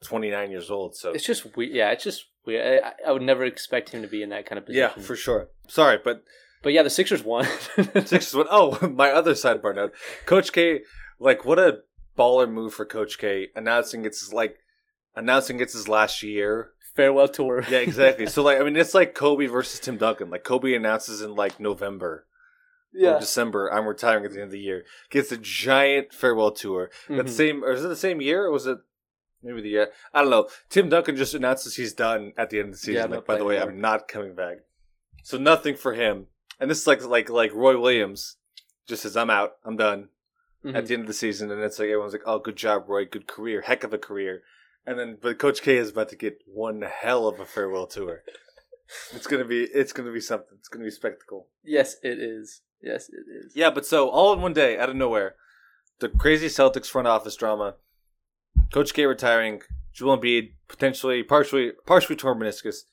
29 0.03 0.51
years 0.51 0.71
old. 0.71 0.95
So 0.95 1.11
It's 1.11 1.25
just 1.25 1.55
weird. 1.55 1.71
Yeah, 1.73 1.91
it's 1.91 2.03
just 2.03 2.25
weird. 2.45 2.83
I, 2.83 2.93
I 3.07 3.11
would 3.11 3.21
never 3.21 3.45
expect 3.45 3.89
him 3.89 4.01
to 4.01 4.07
be 4.07 4.23
in 4.23 4.29
that 4.29 4.45
kind 4.45 4.57
of 4.57 4.65
position. 4.65 4.89
yeah, 4.95 5.03
for 5.03 5.15
sure. 5.15 5.49
Sorry, 5.67 5.99
but 6.03 6.23
But 6.63 6.73
yeah, 6.73 6.83
the 6.83 6.89
Sixers 6.89 7.23
won. 7.23 7.45
Sixers 7.75 8.33
won. 8.35 8.47
Oh, 8.49 8.77
my 8.95 9.11
other 9.11 9.33
sidebar 9.33 9.75
note. 9.75 9.93
Coach 10.25 10.51
K, 10.51 10.81
like, 11.19 11.45
what 11.45 11.59
a 11.59 11.79
baller 12.17 12.49
move 12.51 12.73
for 12.73 12.85
Coach 12.85 13.17
K 13.17 13.47
announcing 13.55 14.05
it's 14.05 14.33
like 14.33 14.57
announcing 15.15 15.59
it's 15.59 15.73
his 15.73 15.87
last 15.87 16.23
year. 16.23 16.71
Farewell 16.95 17.29
tour. 17.29 17.63
Yeah, 17.69 17.77
exactly. 17.79 18.25
so 18.27 18.41
like, 18.43 18.59
I 18.59 18.63
mean, 18.63 18.75
it's 18.75 18.93
like 18.93 19.13
Kobe 19.13 19.45
versus 19.45 19.79
Tim 19.79 19.97
Duncan. 19.97 20.29
Like 20.29 20.43
Kobe 20.43 20.73
announces 20.73 21.21
in 21.21 21.35
like 21.35 21.59
November 21.59 22.25
yeah. 22.93 23.19
December, 23.19 23.71
I'm 23.71 23.85
retiring 23.87 24.25
at 24.25 24.31
the 24.31 24.37
end 24.37 24.45
of 24.45 24.51
the 24.51 24.59
year. 24.59 24.85
Gets 25.09 25.31
a 25.31 25.37
giant 25.37 26.13
farewell 26.13 26.51
tour. 26.51 26.89
That 27.07 27.25
Mhm. 27.25 27.29
same, 27.29 27.63
or 27.63 27.71
is 27.71 27.83
it 27.83 27.87
the 27.87 27.95
same 27.95 28.21
year? 28.21 28.45
Or 28.45 28.51
was 28.51 28.65
it? 28.67 28.79
Maybe 29.41 29.61
the 29.61 29.69
year. 29.69 29.91
I 30.13 30.21
don't 30.21 30.31
know. 30.31 30.49
Tim 30.69 30.89
Duncan 30.89 31.15
just 31.15 31.33
announces 31.33 31.75
he's 31.77 31.93
done 31.93 32.33
at 32.37 32.49
the 32.49 32.59
end 32.59 32.69
of 32.69 32.73
the 32.73 32.77
season. 32.79 32.93
Yeah, 33.11 33.15
like, 33.17 33.25
by 33.25 33.37
the 33.37 33.45
way, 33.45 33.55
playing 33.57 33.69
I'm 33.75 33.81
not 33.81 34.07
coming 34.09 34.35
back. 34.35 34.57
So 35.23 35.37
nothing 35.37 35.75
for 35.75 35.93
him. 35.93 36.27
And 36.59 36.69
this 36.69 36.81
is 36.81 36.87
like 36.87 37.03
like 37.05 37.29
like 37.29 37.53
Roy 37.53 37.79
Williams 37.79 38.35
just 38.85 39.03
says, 39.03 39.15
"I'm 39.15 39.29
out. 39.29 39.57
I'm 39.63 39.77
done." 39.77 40.09
Mhm. 40.65 40.75
at 40.75 40.87
the 40.87 40.93
end 40.93 41.01
of 41.03 41.07
the 41.07 41.13
season, 41.13 41.49
and 41.51 41.63
it's 41.63 41.79
like 41.79 41.85
everyone's 41.87 42.11
like, 42.11 42.23
"Oh, 42.25 42.39
good 42.39 42.57
job, 42.57 42.89
Roy. 42.89 43.05
Good 43.05 43.27
career. 43.27 43.61
Heck 43.61 43.85
of 43.85 43.93
a 43.93 43.97
career." 43.97 44.43
And 44.85 44.99
then, 44.99 45.17
but 45.21 45.39
Coach 45.39 45.61
K 45.61 45.77
is 45.77 45.89
about 45.91 46.09
to 46.09 46.17
get 46.17 46.41
one 46.45 46.81
hell 46.81 47.27
of 47.29 47.39
a 47.39 47.45
farewell 47.45 47.87
tour. 47.87 48.23
It's 49.13 49.25
gonna 49.27 49.45
be, 49.45 49.63
it's 49.63 49.93
gonna 49.93 50.11
be 50.11 50.19
something. 50.19 50.57
It's 50.57 50.67
gonna 50.67 50.83
be 50.83 50.91
spectacle. 50.91 51.47
Yes, 51.63 51.95
it 52.03 52.19
is. 52.19 52.61
Yes, 52.81 53.09
it 53.09 53.25
is. 53.45 53.55
Yeah, 53.55 53.69
but 53.69 53.85
so 53.85 54.09
all 54.09 54.33
in 54.33 54.41
one 54.41 54.53
day, 54.53 54.77
out 54.77 54.89
of 54.89 54.95
nowhere, 54.95 55.35
the 55.99 56.09
crazy 56.09 56.47
Celtics 56.47 56.87
front 56.87 57.07
office 57.07 57.35
drama, 57.35 57.75
Coach 58.71 58.93
K 58.93 59.05
retiring, 59.05 59.61
Joel 59.93 60.17
Embiid 60.17 60.53
potentially 60.67 61.23
partially 61.23 61.71
partially 61.85 62.15
torn 62.15 62.39
meniscus. 62.39 62.83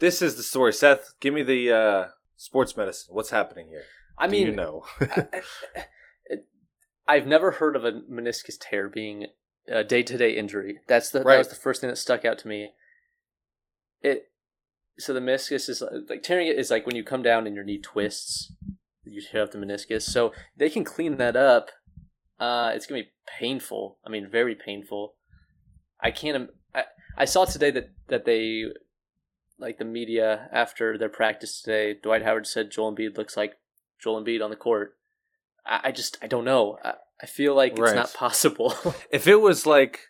This 0.00 0.22
is 0.22 0.36
the 0.36 0.42
story. 0.42 0.72
Seth, 0.72 1.12
give 1.20 1.34
me 1.34 1.42
the 1.42 1.72
uh, 1.72 2.04
sports 2.36 2.76
medicine. 2.76 3.14
What's 3.14 3.30
happening 3.30 3.68
here? 3.68 3.82
I 4.16 4.26
Do 4.26 4.32
mean, 4.32 4.46
you 4.48 4.52
know? 4.54 4.84
it- 5.00 6.46
I've 7.06 7.26
never 7.26 7.52
heard 7.52 7.74
of 7.76 7.84
a 7.84 7.92
meniscus 7.92 8.56
tear 8.60 8.88
being 8.88 9.26
a 9.66 9.82
day-to-day 9.82 10.32
injury. 10.36 10.80
That's 10.88 11.10
the 11.10 11.20
Right. 11.22 11.34
that 11.34 11.38
was 11.38 11.48
the 11.48 11.54
first 11.54 11.80
thing 11.80 11.88
that 11.88 11.96
stuck 11.96 12.24
out 12.24 12.38
to 12.38 12.48
me. 12.48 12.72
It 14.02 14.30
so 14.98 15.12
the 15.14 15.20
meniscus 15.20 15.68
is 15.68 15.82
like 16.08 16.22
tearing 16.22 16.48
it 16.48 16.58
is 16.58 16.70
like 16.70 16.84
when 16.86 16.96
you 16.96 17.04
come 17.04 17.22
down 17.22 17.46
and 17.46 17.54
your 17.54 17.64
knee 17.64 17.78
twists, 17.78 18.52
you 19.10 19.22
tear 19.22 19.42
up 19.42 19.52
the 19.52 19.58
meniscus. 19.58 20.02
So 20.02 20.32
they 20.56 20.70
can 20.70 20.84
clean 20.84 21.16
that 21.16 21.36
up. 21.36 21.70
Uh, 22.38 22.72
it's 22.74 22.86
gonna 22.86 23.02
be 23.02 23.10
painful. 23.38 23.98
I 24.06 24.10
mean, 24.10 24.28
very 24.30 24.54
painful. 24.54 25.14
I 26.00 26.10
can't. 26.10 26.50
I, 26.74 26.84
I 27.16 27.24
saw 27.24 27.44
today 27.44 27.70
that 27.72 27.90
that 28.08 28.24
they 28.24 28.64
like 29.58 29.78
the 29.78 29.84
media 29.84 30.48
after 30.52 30.96
their 30.96 31.08
practice 31.08 31.60
today. 31.60 31.98
Dwight 32.00 32.22
Howard 32.22 32.46
said 32.46 32.70
Joel 32.70 32.94
Embiid 32.94 33.16
looks 33.16 33.36
like 33.36 33.54
Joel 34.00 34.22
Embiid 34.22 34.42
on 34.42 34.50
the 34.50 34.56
court. 34.56 34.96
I, 35.66 35.80
I 35.84 35.92
just 35.92 36.16
I 36.22 36.26
don't 36.26 36.44
know. 36.44 36.78
I, 36.84 36.94
I 37.20 37.26
feel 37.26 37.54
like 37.54 37.78
it's 37.78 37.92
not 37.92 38.14
possible. 38.14 38.74
If 39.10 39.26
it 39.26 39.40
was 39.40 39.66
like, 39.66 40.00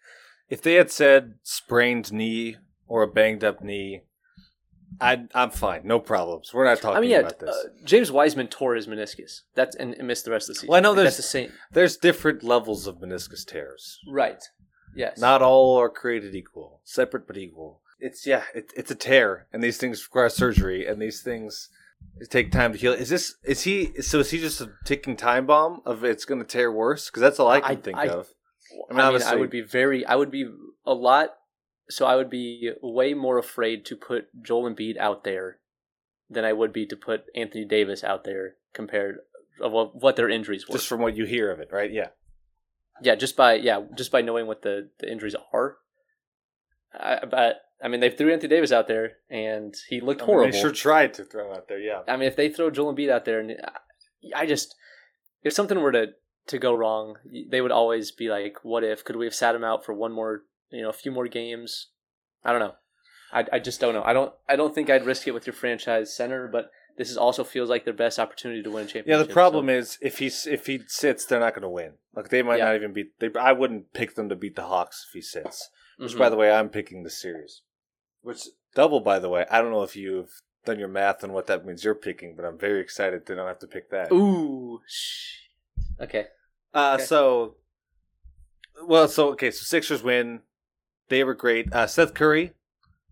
if 0.48 0.60
they 0.60 0.74
had 0.74 0.90
said 0.90 1.34
sprained 1.42 2.12
knee 2.12 2.56
or 2.86 3.02
a 3.02 3.08
banged 3.08 3.42
up 3.42 3.62
knee, 3.62 4.02
I'd, 5.00 5.28
I'm 5.34 5.50
fine, 5.50 5.82
no 5.84 6.00
problems. 6.00 6.52
We're 6.52 6.64
not 6.64 6.80
talking 6.80 6.96
I 6.96 7.00
mean, 7.00 7.10
yeah, 7.10 7.18
about 7.20 7.38
this. 7.38 7.50
uh, 7.50 7.68
James 7.84 8.10
Wiseman 8.10 8.48
tore 8.48 8.74
his 8.74 8.86
meniscus. 8.86 9.42
That's 9.54 9.76
and, 9.76 9.94
and 9.94 10.06
missed 10.08 10.24
the 10.24 10.30
rest 10.30 10.48
of 10.48 10.54
the 10.54 10.60
season. 10.60 10.68
Well, 10.70 10.78
I 10.78 10.80
know 10.80 10.94
there's- 10.94 11.16
that's 11.16 11.26
the 11.28 11.30
same. 11.30 11.52
There's 11.72 11.96
different 11.96 12.42
levels 12.42 12.86
of 12.86 12.96
meniscus 12.96 13.44
tears. 13.46 13.98
Right. 14.10 14.42
Yes. 14.96 15.18
Not 15.18 15.42
all 15.42 15.76
are 15.78 15.88
created 15.90 16.34
equal, 16.34 16.80
separate 16.84 17.26
but 17.26 17.36
equal. 17.36 17.80
It's 18.00 18.26
yeah, 18.26 18.42
it, 18.54 18.72
it's 18.76 18.90
a 18.90 18.94
tear, 18.94 19.46
and 19.52 19.62
these 19.62 19.76
things 19.76 20.04
require 20.04 20.28
surgery, 20.28 20.86
and 20.86 21.00
these 21.02 21.20
things 21.20 21.68
take 22.30 22.50
time 22.52 22.72
to 22.72 22.78
heal. 22.78 22.92
Is 22.92 23.08
this 23.08 23.34
is 23.44 23.62
he? 23.62 24.00
So 24.02 24.20
is 24.20 24.30
he 24.30 24.38
just 24.38 24.60
a 24.60 24.70
ticking 24.84 25.16
time 25.16 25.46
bomb 25.46 25.82
of 25.84 26.04
it's 26.04 26.24
going 26.24 26.40
to 26.40 26.46
tear 26.46 26.72
worse? 26.72 27.10
Because 27.10 27.20
that's 27.22 27.38
all 27.38 27.48
I 27.48 27.60
can 27.60 27.70
I- 27.72 27.74
think 27.80 27.98
I- 27.98 28.06
of. 28.08 28.28
I 28.90 28.94
I 28.94 29.10
mean, 29.10 29.18
mean, 29.18 29.22
I 29.26 29.34
would 29.34 29.50
be 29.50 29.60
very. 29.62 30.04
I 30.06 30.14
would 30.14 30.30
be 30.30 30.48
a 30.86 30.94
lot. 30.94 31.30
So 31.90 32.06
I 32.06 32.16
would 32.16 32.30
be 32.30 32.70
way 32.82 33.14
more 33.14 33.38
afraid 33.38 33.84
to 33.86 33.96
put 33.96 34.28
Joel 34.42 34.70
Embiid 34.70 34.98
out 34.98 35.24
there 35.24 35.58
than 36.28 36.44
I 36.44 36.52
would 36.52 36.72
be 36.72 36.86
to 36.86 36.96
put 36.96 37.24
Anthony 37.34 37.64
Davis 37.64 38.04
out 38.04 38.24
there 38.24 38.54
compared 38.74 39.18
of 39.60 39.72
what, 39.72 40.16
their 40.16 40.28
injuries 40.28 40.68
were. 40.68 40.74
Just 40.74 40.86
from 40.86 41.00
what 41.00 41.16
you 41.16 41.24
hear 41.24 41.50
of 41.50 41.60
it, 41.60 41.70
right? 41.72 41.92
Yeah. 41.92 42.08
yeah, 43.02 43.14
just 43.14 43.36
by 43.36 43.54
yeah, 43.54 43.82
just 43.96 44.12
by 44.12 44.20
knowing 44.20 44.46
what 44.46 44.62
the, 44.62 44.90
the 45.00 45.10
injuries 45.10 45.34
are. 45.52 45.78
I, 46.94 47.24
but 47.28 47.62
I 47.82 47.88
mean, 47.88 48.00
they 48.00 48.10
threw 48.10 48.32
Anthony 48.32 48.48
Davis 48.48 48.72
out 48.72 48.88
there, 48.88 49.12
and 49.30 49.74
he 49.88 50.00
looked 50.00 50.22
I 50.22 50.24
mean, 50.24 50.34
horrible. 50.34 50.52
they 50.52 50.60
sure 50.60 50.72
tried 50.72 51.14
to 51.14 51.24
throw 51.24 51.50
him 51.50 51.56
out 51.56 51.68
there. 51.68 51.78
Yeah. 51.78 52.02
I 52.06 52.16
mean, 52.16 52.28
if 52.28 52.36
they 52.36 52.48
throw 52.48 52.70
Joel 52.70 52.94
Embiid 52.94 53.10
out 53.10 53.24
there, 53.24 53.40
and 53.40 53.56
I 54.34 54.46
just 54.46 54.74
if 55.42 55.52
something 55.52 55.80
were 55.80 55.92
to 55.92 56.06
to 56.48 56.58
go 56.58 56.74
wrong, 56.74 57.16
they 57.50 57.60
would 57.60 57.72
always 57.72 58.10
be 58.10 58.28
like, 58.28 58.58
"What 58.62 58.84
if? 58.84 59.04
Could 59.04 59.16
we 59.16 59.26
have 59.26 59.34
sat 59.34 59.54
him 59.54 59.64
out 59.64 59.84
for 59.84 59.94
one 59.94 60.12
more 60.12 60.42
you 60.70 60.82
know 60.82 60.88
a 60.90 60.92
few 60.94 61.10
more 61.12 61.28
games. 61.28 61.88
I 62.44 62.52
don't 62.52 62.60
know. 62.60 62.74
I, 63.32 63.44
I 63.54 63.58
just 63.58 63.80
don't 63.80 63.94
know. 63.94 64.02
I 64.04 64.12
don't 64.12 64.32
I 64.48 64.56
don't 64.56 64.74
think 64.74 64.88
I'd 64.90 65.04
risk 65.04 65.26
it 65.28 65.32
with 65.32 65.46
your 65.46 65.54
franchise 65.54 66.14
center, 66.14 66.48
but 66.48 66.70
this 66.96 67.10
is 67.10 67.16
also 67.16 67.44
feels 67.44 67.68
like 67.68 67.84
their 67.84 67.94
best 67.94 68.18
opportunity 68.18 68.62
to 68.62 68.70
win 68.70 68.84
a 68.84 68.86
championship. 68.86 69.08
Yeah, 69.08 69.18
the 69.18 69.32
problem 69.32 69.66
so. 69.66 69.72
is 69.72 69.98
if 70.00 70.18
he 70.18 70.26
if 70.50 70.66
he 70.66 70.80
sits, 70.86 71.24
they're 71.24 71.40
not 71.40 71.54
going 71.54 71.62
to 71.62 71.68
win. 71.68 71.92
Like 72.14 72.30
they 72.30 72.42
might 72.42 72.58
Yeah. 72.58 72.66
not 72.66 72.74
even 72.76 72.92
beat. 72.92 73.18
They, 73.20 73.30
I 73.38 73.52
wouldn't 73.52 73.92
pick 73.92 74.14
them 74.14 74.28
to 74.30 74.36
beat 74.36 74.56
the 74.56 74.62
Hawks 74.64 75.06
if 75.08 75.12
he 75.14 75.20
sits. 75.20 75.70
Which, 75.98 76.14
Mhm. 76.14 76.18
by 76.18 76.28
the 76.30 76.36
way, 76.36 76.50
I'm 76.52 76.68
picking 76.68 77.02
the 77.02 77.10
series. 77.10 77.62
Which 78.22 78.42
double, 78.74 79.00
by 79.00 79.18
the 79.18 79.28
way. 79.28 79.46
I 79.50 79.60
don't 79.60 79.72
know 79.72 79.82
if 79.82 79.96
you've 79.96 80.42
done 80.64 80.78
your 80.78 80.88
math 80.88 81.22
on 81.24 81.32
what 81.32 81.46
that 81.48 81.64
means. 81.66 81.84
You're 81.84 81.94
picking, 81.94 82.34
but 82.36 82.44
I'm 82.44 82.58
very 82.58 82.80
excited 82.80 83.26
to 83.26 83.34
not 83.34 83.48
have 83.48 83.58
to 83.60 83.66
pick 83.66 83.90
that. 83.90 84.10
Ooh, 84.12 84.80
shh. 84.86 85.38
Okay. 86.00 86.26
Uh, 86.74 86.94
Okay. 86.96 87.04
so, 87.04 87.56
well, 88.84 89.08
so 89.08 89.30
okay, 89.30 89.50
so 89.50 89.62
Sixers 89.64 90.02
win. 90.02 90.40
They 91.08 91.24
were 91.24 91.34
great. 91.34 91.72
Uh, 91.72 91.86
Seth 91.86 92.14
Curry, 92.14 92.52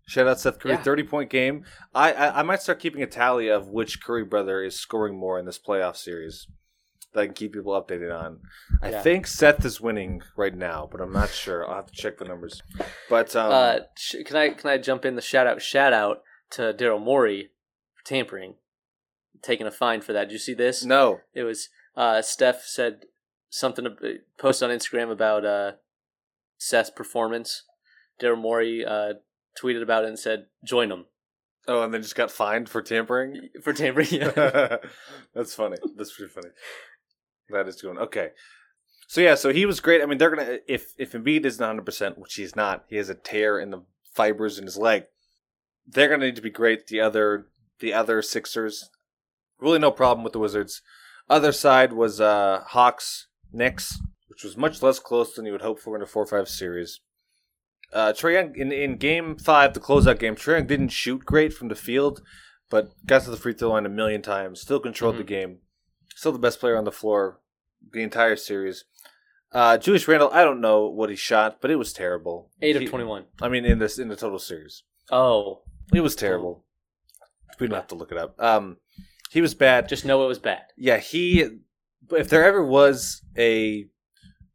shout 0.07 0.27
out 0.27 0.39
Seth 0.39 0.59
Curry, 0.59 0.73
Yeah. 0.73 0.83
thirty 0.83 1.03
point 1.03 1.29
game. 1.29 1.65
I, 1.95 2.13
I 2.13 2.39
I 2.39 2.43
might 2.43 2.61
start 2.61 2.79
keeping 2.79 3.01
a 3.03 3.07
tally 3.07 3.47
of 3.49 3.67
which 3.69 4.01
Curry 4.03 4.23
brother 4.25 4.63
is 4.63 4.79
scoring 4.79 5.17
more 5.17 5.39
in 5.39 5.45
this 5.45 5.59
playoff 5.59 5.95
series 5.97 6.47
that 7.13 7.21
I 7.21 7.25
can 7.25 7.33
keep 7.35 7.53
people 7.53 7.73
updated 7.73 8.15
on. 8.17 8.39
I 8.81 8.91
Yeah. 8.91 9.01
think 9.01 9.25
Seth 9.27 9.65
is 9.65 9.81
winning 9.81 10.21
right 10.35 10.53
now, 10.55 10.87
but 10.91 11.01
I'm 11.01 11.13
not 11.13 11.29
sure. 11.29 11.67
I'll 11.67 11.77
have 11.77 11.87
to 11.87 11.93
check 11.93 12.17
the 12.17 12.25
numbers. 12.25 12.61
But 13.09 13.35
um, 13.35 13.51
uh, 13.51 13.79
sh- 13.97 14.17
can 14.25 14.35
I 14.37 14.49
can 14.49 14.69
I 14.69 14.77
jump 14.77 15.05
in 15.05 15.15
the 15.15 15.21
shout 15.21 15.47
out 15.47 15.61
shout 15.61 15.93
out 15.93 16.21
to 16.51 16.73
Daryl 16.73 17.01
Morey 17.03 17.49
for 17.95 18.03
tampering, 18.05 18.55
taking 19.41 19.65
a 19.67 19.71
fine 19.71 20.01
for 20.01 20.13
that. 20.13 20.25
Did 20.25 20.33
you 20.33 20.39
see 20.39 20.53
this? 20.53 20.85
no, 20.85 21.21
It 21.33 21.43
was 21.43 21.69
uh, 21.95 22.21
Steph 22.21 22.63
said 22.63 23.05
something 23.49 23.85
ab- 23.87 24.19
posted 24.37 24.69
on 24.69 24.77
Instagram 24.77 25.11
about 25.11 25.43
uh, 25.45 25.71
Seth's 26.59 26.89
performance. 26.91 27.63
Daryl 28.21 28.37
Morey 28.37 28.85
uh, 28.85 29.13
tweeted 29.61 29.81
about 29.81 30.03
it 30.03 30.09
and 30.09 30.19
said, 30.19 30.47
"Join 30.63 30.89
them." 30.89 31.05
oh, 31.67 31.83
and 31.83 31.93
then 31.93 32.01
just 32.01 32.15
got 32.15 32.31
fined 32.31 32.69
for 32.69 32.81
tampering. 32.81 33.49
for 33.63 33.73
tampering." 33.73 34.07
Yeah. 34.09 34.77
That's 35.33 35.53
funny. 35.53 35.77
That's 35.95 36.15
pretty 36.15 36.31
funny. 36.31 36.49
That 37.49 37.67
is 37.67 37.81
good. 37.81 37.97
Okay. 37.97 38.31
So 39.07 39.21
yeah, 39.21 39.35
so 39.35 39.53
he 39.53 39.65
was 39.65 39.79
great. 39.79 40.01
I 40.01 40.05
mean, 40.05 40.17
they're 40.17 40.35
gonna 40.35 40.59
if 40.67 40.93
if 40.97 41.13
Embiid 41.13 41.45
isn't 41.45 41.63
100, 41.63 41.85
percent 41.85 42.17
which 42.17 42.35
he's 42.35 42.55
not, 42.55 42.85
he 42.89 42.97
has 42.97 43.09
a 43.09 43.15
tear 43.15 43.59
in 43.59 43.71
the 43.71 43.83
fibers 44.13 44.59
in 44.59 44.65
his 44.65 44.77
leg. 44.77 45.05
They're 45.85 46.09
gonna 46.09 46.25
need 46.25 46.35
to 46.35 46.41
be 46.41 46.49
great. 46.49 46.87
The 46.87 46.99
other 46.99 47.47
the 47.79 47.93
other 47.93 48.21
Sixers, 48.21 48.89
really 49.59 49.79
no 49.79 49.91
problem 49.91 50.23
with 50.23 50.33
the 50.33 50.39
Wizards. 50.39 50.81
Other 51.29 51.53
side 51.53 51.93
was 51.93 52.19
uh 52.19 52.63
Hawks 52.67 53.27
Knicks, 53.53 53.97
which 54.27 54.43
was 54.43 54.57
much 54.57 54.81
less 54.81 54.99
close 54.99 55.33
than 55.33 55.45
you 55.45 55.53
would 55.53 55.61
hope 55.61 55.79
for 55.79 55.95
in 55.95 56.01
a 56.01 56.05
four 56.05 56.25
five 56.25 56.49
series. 56.49 56.99
Uh, 57.93 58.11
Trae 58.13 58.33
Young 58.33 58.55
in 58.55 58.71
in 58.71 58.97
Game 58.97 59.37
Five, 59.37 59.73
the 59.73 59.79
closeout 59.79 60.19
game, 60.19 60.35
Trae 60.35 60.57
Young 60.57 60.67
didn't 60.67 60.89
shoot 60.89 61.23
great 61.25 61.53
from 61.53 61.69
the 61.69 61.75
field, 61.75 62.21
but 62.69 62.89
got 63.05 63.23
to 63.23 63.31
the 63.31 63.37
free 63.37 63.53
throw 63.53 63.69
line 63.69 63.85
a 63.85 63.89
million 63.89 64.21
times. 64.21 64.61
Still 64.61 64.79
controlled 64.79 65.15
Mhm. 65.15 65.19
the 65.19 65.23
game. 65.23 65.57
Still 66.15 66.31
the 66.33 66.39
best 66.39 66.59
player 66.59 66.77
on 66.77 66.83
the 66.83 66.91
floor 66.91 67.39
the 67.93 68.01
entire 68.03 68.35
series. 68.35 68.83
Uh, 69.53 69.77
Julius 69.77 70.07
Randle, 70.07 70.29
I 70.33 70.43
don't 70.43 70.59
know 70.59 70.87
what 70.87 71.09
he 71.09 71.15
shot, 71.15 71.61
but 71.61 71.71
it 71.71 71.77
was 71.77 71.93
terrible. 71.93 72.51
Eight 72.61 72.75
of 72.75 72.89
twenty-one. 72.89 73.25
I 73.41 73.47
mean, 73.47 73.63
in 73.63 73.79
this 73.79 73.97
in 73.97 74.09
the 74.09 74.15
total 74.17 74.39
series, 74.39 74.83
Oh, 75.09 75.61
it 75.93 76.01
was 76.01 76.15
terrible. 76.17 76.65
We 77.59 77.67
don't 77.67 77.75
have 77.77 77.87
to 77.87 77.95
look 77.95 78.11
it 78.11 78.17
up. 78.17 78.35
Um, 78.41 78.77
he 79.31 79.39
was 79.41 79.55
bad. 79.55 79.87
just 79.87 80.03
know 80.05 80.23
it 80.25 80.27
was 80.27 80.39
bad. 80.39 80.63
Yeah, 80.75 80.97
he. 80.97 81.47
But 82.05 82.19
if 82.19 82.29
there 82.29 82.43
ever 82.43 82.63
was 82.65 83.21
a 83.37 83.87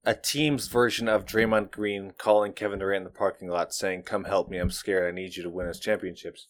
a 0.04 0.14
team's 0.14 0.66
version 0.68 1.08
of 1.08 1.24
Draymond 1.24 1.70
Green 1.70 2.12
calling 2.18 2.52
Kevin 2.52 2.78
Durant 2.80 2.98
in 2.98 3.04
the 3.04 3.10
parking 3.10 3.48
lot 3.48 3.72
saying, 3.72 4.02
"Come 4.02 4.24
help 4.24 4.48
me, 4.48 4.58
I'm 4.58 4.70
scared. 4.70 5.06
I 5.06 5.14
need 5.14 5.36
you 5.36 5.42
to 5.42 5.50
win 5.50 5.66
us 5.68 5.78
championships," 5.78 6.48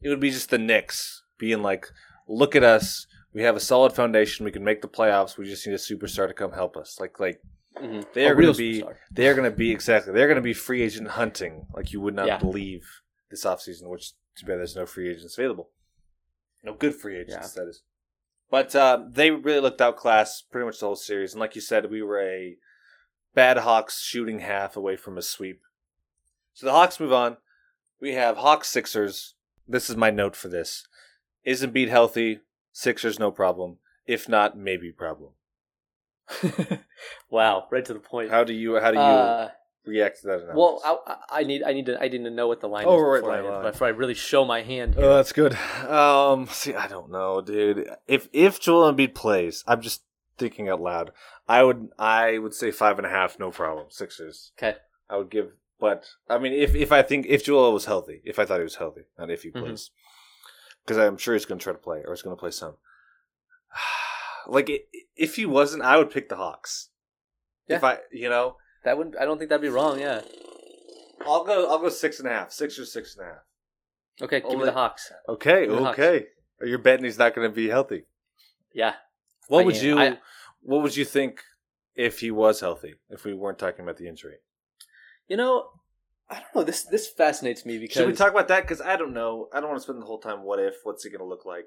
it 0.00 0.08
would 0.08 0.20
be 0.20 0.30
just 0.30 0.50
the 0.50 0.58
Knicks 0.58 1.22
being 1.38 1.62
like, 1.62 1.86
"Look 2.28 2.56
at 2.56 2.64
us. 2.64 3.06
We 3.32 3.42
have 3.42 3.56
a 3.56 3.60
solid 3.60 3.92
foundation. 3.92 4.44
We 4.44 4.52
can 4.52 4.64
make 4.64 4.80
the 4.82 4.88
playoffs. 4.88 5.36
We 5.36 5.44
just 5.46 5.66
need 5.66 5.72
a 5.74 5.76
superstar 5.78 6.26
to 6.28 6.34
come 6.34 6.52
help 6.52 6.76
us." 6.76 6.98
Like, 7.00 7.18
like 7.20 7.40
hmm 7.76 8.00
they 8.12 8.26
are 8.28 8.32
A 8.32 8.36
going 8.40 8.52
to 8.52 8.58
be 8.58 8.82
superstar. 8.82 8.96
they 9.12 9.28
are 9.28 9.34
going 9.34 9.50
to 9.50 9.56
be 9.56 9.72
exactly 9.72 10.12
they're 10.12 10.28
going 10.28 10.36
to 10.36 10.42
be 10.42 10.54
free 10.54 10.82
agent 10.82 11.08
hunting 11.08 11.66
like 11.74 11.92
you 11.92 12.00
would 12.00 12.14
not 12.14 12.26
Yeah. 12.28 12.38
believe 12.38 12.88
this 13.30 13.44
offseason 13.44 13.88
which 13.88 14.12
too 14.38 14.46
bad 14.46 14.58
there's 14.58 14.76
no 14.76 14.86
free 14.86 15.10
agents 15.10 15.36
available 15.36 15.70
no 16.62 16.72
good 16.74 16.94
free 16.94 17.16
agents 17.18 17.52
that 17.54 17.66
is 17.66 17.82
but 18.50 18.74
uh, 18.74 19.04
they 19.10 19.30
really 19.30 19.60
looked 19.60 19.80
outclassed 19.80 20.50
pretty 20.50 20.66
much 20.66 20.80
the 20.80 20.86
whole 20.86 20.96
series. 20.96 21.32
And 21.32 21.40
like 21.40 21.54
you 21.54 21.60
said 21.60 21.90
we 21.90 22.02
were 22.02 22.20
a 22.20 22.56
bad 23.34 23.58
hawks 23.58 24.00
shooting 24.00 24.40
half 24.40 24.76
away 24.76 24.96
from 24.96 25.18
a 25.18 25.22
sweep. 25.22 25.60
So 26.52 26.66
the 26.66 26.72
hawks 26.72 27.00
move 27.00 27.12
on. 27.12 27.36
We 28.00 28.12
have 28.14 28.36
hawks 28.36 28.68
sixers. 28.68 29.34
This 29.66 29.88
is 29.88 29.96
my 29.96 30.10
note 30.10 30.36
for 30.36 30.48
this. 30.48 30.86
Is 31.44 31.62
Embiid 31.62 31.88
healthy? 31.88 32.40
Sixers 32.72 33.18
no 33.18 33.30
problem. 33.30 33.78
If 34.06 34.28
not 34.28 34.56
maybe 34.56 34.92
problem. 34.92 35.32
Wow, 37.30 37.66
right 37.70 37.84
to 37.84 37.92
the 37.92 38.00
point. 38.00 38.30
how 38.30 38.44
do 38.44 38.52
you 38.52 38.78
how 38.78 38.90
do 38.90 38.96
you 38.96 39.02
uh, 39.02 39.48
react 39.86 40.20
to 40.20 40.26
that 40.28 40.40
analysis? 40.40 40.56
well, 40.56 41.02
I, 41.06 41.40
I 41.40 41.42
need 41.44 41.62
I 41.62 41.72
need 41.72 41.86
to 41.86 42.00
I 42.02 42.08
need 42.08 42.24
to 42.24 42.30
know 42.30 42.48
what 42.48 42.60
the 42.60 42.68
line 42.68 42.84
Oh, 42.86 42.96
is 42.96 43.02
right, 43.02 43.20
before, 43.20 43.30
line, 43.36 43.44
I, 43.46 43.48
line. 43.62 43.72
before 43.72 43.86
I 43.86 43.90
really 43.90 44.14
show 44.14 44.44
my 44.44 44.62
hand. 44.62 44.94
Here. 44.94 45.04
Oh, 45.04 45.14
that's 45.16 45.32
good. 45.32 45.54
Um, 45.88 46.46
see, 46.48 46.74
I 46.74 46.86
don't 46.88 47.10
know, 47.10 47.40
dude. 47.40 47.88
If 48.06 48.28
if 48.32 48.60
Joel 48.60 48.92
Embiid 48.92 49.14
plays, 49.14 49.62
I'm 49.66 49.80
just 49.80 50.02
thinking 50.38 50.68
out 50.68 50.80
loud. 50.80 51.12
I 51.48 51.62
would 51.62 51.88
I 51.98 52.38
would 52.38 52.54
say 52.54 52.70
five 52.70 52.98
and 52.98 53.06
a 53.06 53.10
half, 53.10 53.38
no 53.38 53.50
problem. 53.50 53.86
Sixers. 53.90 54.52
okay, 54.58 54.76
I 55.10 55.16
would 55.18 55.30
give, 55.30 55.52
but 55.78 56.06
I 56.28 56.38
mean, 56.38 56.52
if 56.52 56.74
if 56.74 56.90
I 56.92 57.02
think 57.02 57.26
if 57.28 57.44
Joel 57.44 57.72
was 57.72 57.84
healthy, 57.84 58.22
if 58.24 58.38
I 58.38 58.44
thought 58.44 58.58
he 58.58 58.64
was 58.64 58.76
healthy, 58.76 59.02
not 59.18 59.30
if 59.30 59.42
he 59.42 59.50
Mhm. 59.50 59.60
plays, 59.60 59.90
because 60.84 60.96
I'm 60.98 61.16
sure 61.18 61.34
he's 61.34 61.44
going 61.44 61.58
to 61.58 61.62
try 61.64 61.72
to 61.72 61.78
play 61.78 62.02
or 62.06 62.14
he's 62.14 62.22
going 62.22 62.34
to 62.36 62.40
play 62.40 62.50
some. 62.50 62.76
like 64.46 64.70
if 65.16 65.36
he 65.36 65.46
wasn't, 65.46 65.82
I 65.82 65.96
would 65.96 66.10
pick 66.10 66.28
the 66.28 66.36
Hawks. 66.36 66.88
If 67.66 67.82
I, 67.82 67.98
you 68.12 68.28
know, 68.28 68.56
that 68.84 68.96
wouldn't. 68.96 69.16
I 69.18 69.24
don't 69.24 69.38
think 69.38 69.50
that'd 69.50 69.62
be 69.62 69.68
wrong. 69.68 69.98
Yeah. 69.98 70.20
I'll 71.26 71.44
go. 71.44 71.70
I'll 71.70 71.78
go 71.78 71.88
six 71.88 72.18
and 72.18 72.28
a 72.28 72.32
half. 72.32 72.52
Six 72.52 72.78
or 72.78 72.84
six 72.84 73.16
and 73.16 73.26
a 73.26 73.30
half. 73.30 73.42
Okay, 74.22 74.40
give 74.40 74.50
me 74.50 74.54
Only- 74.56 74.66
the 74.66 74.72
Hawks. 74.72 75.10
Okay. 75.28 75.66
The 75.66 75.76
Hawks. 75.78 75.98
Okay. 75.98 76.26
You're 76.62 76.78
betting 76.78 77.04
he's 77.04 77.18
not 77.18 77.34
going 77.34 77.48
to 77.48 77.54
be 77.54 77.68
healthy. 77.68 78.04
Yeah. 78.72 78.94
What 79.48 79.62
I 79.62 79.64
would 79.64 79.76
am. 79.76 79.84
you 79.84 79.98
I- 79.98 80.18
What 80.62 80.82
would 80.82 80.96
you 80.96 81.04
think 81.04 81.42
if 81.94 82.20
he 82.20 82.30
was 82.30 82.60
healthy? 82.60 82.94
If 83.10 83.24
we 83.24 83.34
weren't 83.34 83.58
talking 83.58 83.82
about 83.84 83.96
the 83.96 84.08
injury, 84.08 84.36
You 85.28 85.36
know, 85.36 85.68
I 86.30 86.36
don't 86.40 86.54
know. 86.54 86.62
This 86.64 86.84
this 86.84 87.08
fascinates 87.08 87.66
me 87.66 87.78
because 87.78 87.96
should 87.96 88.06
we 88.06 88.14
talk 88.14 88.30
about 88.32 88.48
that? 88.48 88.62
Because 88.62 88.80
I 88.80 88.96
don't 88.96 89.12
know. 89.12 89.48
I 89.52 89.60
don't 89.60 89.68
want 89.68 89.78
to 89.80 89.82
spend 89.84 90.00
the 90.00 90.06
whole 90.06 90.20
time. 90.20 90.42
What 90.42 90.58
if? 90.60 90.74
What's 90.84 91.04
he 91.04 91.10
going 91.10 91.18
to 91.20 91.26
look 91.26 91.44
like? 91.44 91.66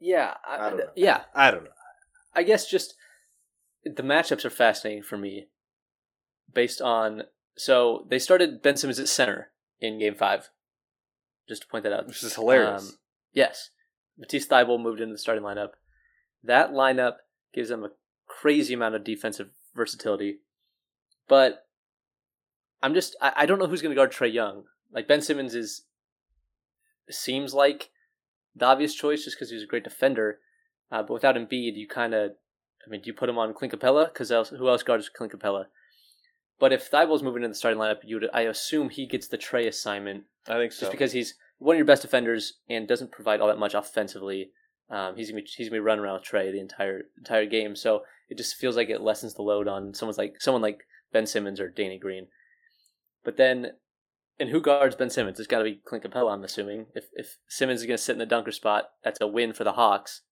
Yeah, 0.00 0.34
I, 0.48 0.66
I 0.66 0.70
don't 0.70 0.78
know. 0.78 0.90
yeah. 0.94 1.22
I 1.34 1.50
don't 1.50 1.64
know. 1.64 1.70
I 2.34 2.42
guess 2.44 2.70
just 2.70 2.94
the 3.84 4.02
matchups 4.02 4.44
are 4.44 4.50
fascinating 4.50 5.02
for 5.02 5.16
me, 5.18 5.48
based 6.52 6.80
on 6.80 7.24
so 7.56 8.06
they 8.08 8.18
started 8.18 8.62
Ben 8.62 8.76
Simmons 8.76 8.98
at 8.98 9.08
center 9.08 9.50
in 9.80 9.98
Game 9.98 10.14
Five. 10.14 10.50
Just 11.48 11.62
to 11.62 11.68
point 11.68 11.84
that 11.84 11.92
out, 11.92 12.06
Which 12.06 12.22
is 12.22 12.34
hilarious. 12.34 12.90
Um, 12.90 12.98
yes, 13.32 13.70
Matisse 14.18 14.46
Thybulle 14.46 14.80
moved 14.80 15.00
into 15.00 15.14
the 15.14 15.18
starting 15.18 15.44
lineup. 15.44 15.70
That 16.44 16.72
lineup 16.72 17.14
gives 17.54 17.70
them 17.70 17.84
a 17.84 17.90
crazy 18.26 18.74
amount 18.74 18.94
of 18.94 19.04
defensive 19.04 19.48
versatility, 19.74 20.38
but 21.26 21.66
I'm 22.82 22.94
just 22.94 23.16
I, 23.20 23.32
I 23.36 23.46
don't 23.46 23.58
know 23.58 23.66
who's 23.66 23.82
going 23.82 23.90
to 23.90 23.96
guard 23.96 24.12
Trae 24.12 24.32
Young. 24.32 24.64
Like 24.92 25.08
Ben 25.08 25.22
Simmons 25.22 25.54
is 25.54 25.82
seems 27.10 27.54
like 27.54 27.90
the 28.54 28.66
obvious 28.66 28.94
choice 28.94 29.24
just 29.24 29.36
because 29.36 29.50
he's 29.50 29.62
a 29.62 29.66
great 29.66 29.84
defender, 29.84 30.40
uh, 30.92 31.02
but 31.02 31.14
without 31.14 31.36
Embiid, 31.36 31.76
you 31.76 31.88
kind 31.88 32.14
of 32.14 32.32
I 32.86 32.90
mean, 32.90 33.02
do 33.02 33.08
you 33.08 33.14
put 33.14 33.28
him 33.28 33.38
on 33.38 33.54
Clint 33.54 33.74
Capela? 33.74 34.12
Because 34.12 34.30
else, 34.32 34.50
who 34.50 34.68
else 34.68 34.82
guards 34.82 35.08
Clint 35.08 35.32
Capela? 35.32 35.66
But 36.58 36.72
if 36.72 36.90
Thybulle's 36.90 37.22
moving 37.22 37.44
in 37.44 37.50
the 37.50 37.56
starting 37.56 37.80
lineup, 37.80 37.98
you 38.04 38.16
would 38.16 38.30
I 38.32 38.42
assume 38.42 38.90
he 38.90 39.06
gets 39.06 39.28
the 39.28 39.38
Trae 39.38 39.68
assignment 39.68 40.24
I 40.48 40.54
think 40.54 40.72
so. 40.72 40.80
just 40.80 40.92
because 40.92 41.12
he's 41.12 41.34
one 41.58 41.74
of 41.74 41.78
your 41.78 41.86
best 41.86 42.02
defenders 42.02 42.54
and 42.68 42.88
doesn't 42.88 43.12
provide 43.12 43.40
all 43.40 43.48
that 43.48 43.58
much 43.58 43.74
offensively. 43.74 44.50
Um, 44.90 45.16
he's 45.16 45.30
gonna 45.30 45.42
be 45.42 45.48
he's 45.48 45.68
gonna 45.68 45.80
be 45.80 45.84
running 45.84 46.04
around 46.04 46.14
with 46.14 46.24
Trae 46.24 46.50
the 46.50 46.60
entire 46.60 47.02
entire 47.16 47.46
game, 47.46 47.76
so 47.76 48.02
it 48.28 48.38
just 48.38 48.56
feels 48.56 48.76
like 48.76 48.88
it 48.88 49.00
lessens 49.00 49.34
the 49.34 49.42
load 49.42 49.68
on 49.68 49.94
someone's 49.94 50.18
like 50.18 50.40
someone 50.40 50.62
like 50.62 50.80
Ben 51.12 51.26
Simmons 51.26 51.60
or 51.60 51.68
Danny 51.68 51.98
Green. 51.98 52.28
But 53.24 53.36
then, 53.36 53.72
and 54.40 54.48
who 54.48 54.60
guards 54.60 54.96
Ben 54.96 55.10
Simmons? 55.10 55.38
It's 55.38 55.48
got 55.48 55.58
to 55.58 55.64
be 55.64 55.80
Clint 55.84 56.04
Capela. 56.04 56.32
I'm 56.32 56.44
assuming 56.44 56.86
if 56.94 57.08
if 57.12 57.36
Simmons 57.48 57.80
is 57.80 57.86
gonna 57.86 57.98
sit 57.98 58.12
in 58.12 58.18
the 58.18 58.26
dunker 58.26 58.52
spot, 58.52 58.90
that's 59.04 59.20
a 59.20 59.26
win 59.26 59.52
for 59.52 59.64
the 59.64 59.72
Hawks. 59.72 60.22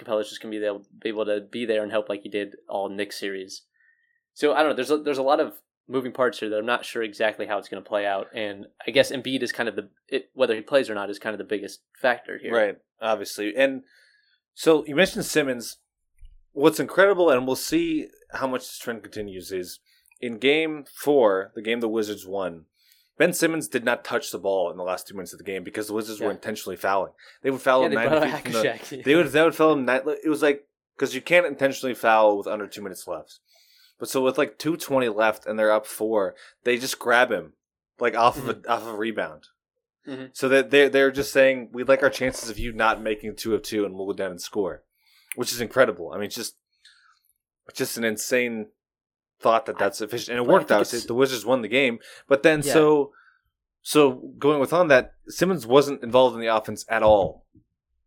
Capela's 0.00 0.30
just 0.30 0.40
gonna 0.40 0.58
be 0.58 0.64
able, 0.64 0.86
be 0.98 1.10
able 1.10 1.26
to 1.26 1.40
be 1.40 1.66
there 1.66 1.82
and 1.82 1.92
help 1.92 2.08
like 2.08 2.22
he 2.22 2.30
did 2.30 2.56
all 2.68 2.88
Nick 2.88 3.12
series. 3.12 3.62
So 4.40 4.54
I 4.54 4.62
don't 4.62 4.70
know. 4.70 4.76
There's 4.76 4.90
a, 4.90 4.96
there's 4.96 5.18
a 5.18 5.22
lot 5.22 5.38
of 5.38 5.52
moving 5.86 6.12
parts 6.12 6.40
here 6.40 6.48
that 6.48 6.56
I'm 6.56 6.64
not 6.64 6.86
sure 6.86 7.02
exactly 7.02 7.44
how 7.44 7.58
it's 7.58 7.68
going 7.68 7.82
to 7.82 7.86
play 7.86 8.06
out, 8.06 8.28
and 8.34 8.64
I 8.86 8.90
guess 8.90 9.12
Embiid 9.12 9.42
is 9.42 9.52
kind 9.52 9.68
of 9.68 9.76
the 9.76 9.90
it, 10.08 10.30
whether 10.32 10.54
he 10.54 10.62
plays 10.62 10.88
or 10.88 10.94
not 10.94 11.10
is 11.10 11.18
kind 11.18 11.34
of 11.34 11.38
the 11.38 11.44
biggest 11.44 11.80
factor 12.00 12.38
here. 12.38 12.54
Right, 12.54 12.76
obviously. 13.02 13.54
And 13.54 13.82
so 14.54 14.82
you 14.86 14.96
mentioned 14.96 15.26
Simmons. 15.26 15.76
What's 16.52 16.80
incredible, 16.80 17.28
and 17.28 17.46
we'll 17.46 17.54
see 17.54 18.08
how 18.32 18.46
much 18.46 18.62
this 18.62 18.78
trend 18.78 19.02
continues, 19.02 19.52
is 19.52 19.78
in 20.22 20.38
game 20.38 20.86
four, 20.90 21.52
the 21.54 21.60
game 21.60 21.80
the 21.80 21.88
Wizards 21.88 22.26
won, 22.26 22.64
Ben 23.18 23.34
Simmons 23.34 23.68
did 23.68 23.84
not 23.84 24.04
touch 24.04 24.30
the 24.30 24.38
ball 24.38 24.70
in 24.70 24.78
the 24.78 24.82
last 24.82 25.06
two 25.06 25.14
minutes 25.14 25.34
of 25.34 25.38
the 25.38 25.44
game 25.44 25.64
because 25.64 25.88
the 25.88 25.92
Wizards 25.92 26.18
were 26.18 26.30
intentionally 26.30 26.76
fouling. 26.76 27.12
They 27.42 27.50
would 27.50 27.60
foul 27.60 27.82
yeah, 27.82 27.88
him 27.88 27.94
they 27.94 28.08
nine 28.08 28.22
feet 28.22 28.42
from 28.42 28.52
the. 28.52 29.02
They 29.04 29.14
would 29.16 29.26
they 29.26 29.42
would 29.42 29.54
foul 29.54 29.74
him 29.74 29.84
nine. 29.84 30.00
It 30.24 30.30
was 30.30 30.40
like 30.40 30.66
because 30.96 31.14
you 31.14 31.20
can't 31.20 31.44
intentionally 31.44 31.94
foul 31.94 32.38
with 32.38 32.46
under 32.46 32.66
two 32.66 32.80
minutes 32.80 33.06
left. 33.06 33.40
But 34.00 34.08
so 34.08 34.22
with 34.22 34.38
like 34.38 34.58
two 34.58 34.76
twenty 34.76 35.08
left 35.08 35.46
and 35.46 35.58
they're 35.58 35.70
up 35.70 35.86
four, 35.86 36.34
they 36.64 36.78
just 36.78 36.98
grab 36.98 37.30
him 37.30 37.52
like 38.00 38.16
off 38.16 38.38
of 38.38 38.48
a 38.48 38.68
off 38.70 38.82
of 38.82 38.88
a 38.88 38.96
rebound. 38.96 39.48
Mhm. 40.08 40.30
So 40.32 40.48
that 40.48 40.70
they 40.70 40.88
they're 40.88 41.10
just 41.12 41.32
saying 41.32 41.68
we 41.72 41.84
like 41.84 42.02
our 42.02 42.10
chances 42.10 42.48
of 42.50 42.58
you 42.58 42.72
not 42.72 43.02
making 43.02 43.36
two 43.36 43.54
of 43.54 43.62
two 43.62 43.84
and 43.84 43.94
we'll 43.94 44.06
go 44.06 44.14
down 44.14 44.30
and 44.30 44.40
score, 44.40 44.82
which 45.36 45.52
is 45.52 45.60
incredible. 45.60 46.10
I 46.12 46.16
mean, 46.16 46.24
it's 46.24 46.34
just 46.34 46.56
it's 47.68 47.78
just 47.78 47.98
an 47.98 48.04
insane 48.04 48.68
thought 49.38 49.66
that 49.66 49.78
that's 49.78 50.00
efficient, 50.00 50.36
and 50.38 50.46
it 50.46 50.50
worked 50.50 50.70
out. 50.72 50.80
The 51.06 51.14
Wizards 51.14 51.44
won 51.46 51.62
the 51.62 51.68
game, 51.68 51.98
but 52.26 52.42
then 52.42 52.62
Yeah. 52.64 52.72
so 52.72 53.12
so 53.82 54.12
going 54.38 54.60
with 54.60 54.72
on 54.72 54.88
that, 54.88 55.14
Simmons 55.28 55.66
wasn't 55.66 56.02
involved 56.02 56.34
in 56.34 56.40
the 56.40 56.46
offense 56.54 56.84
at 56.88 57.02
all. 57.02 57.44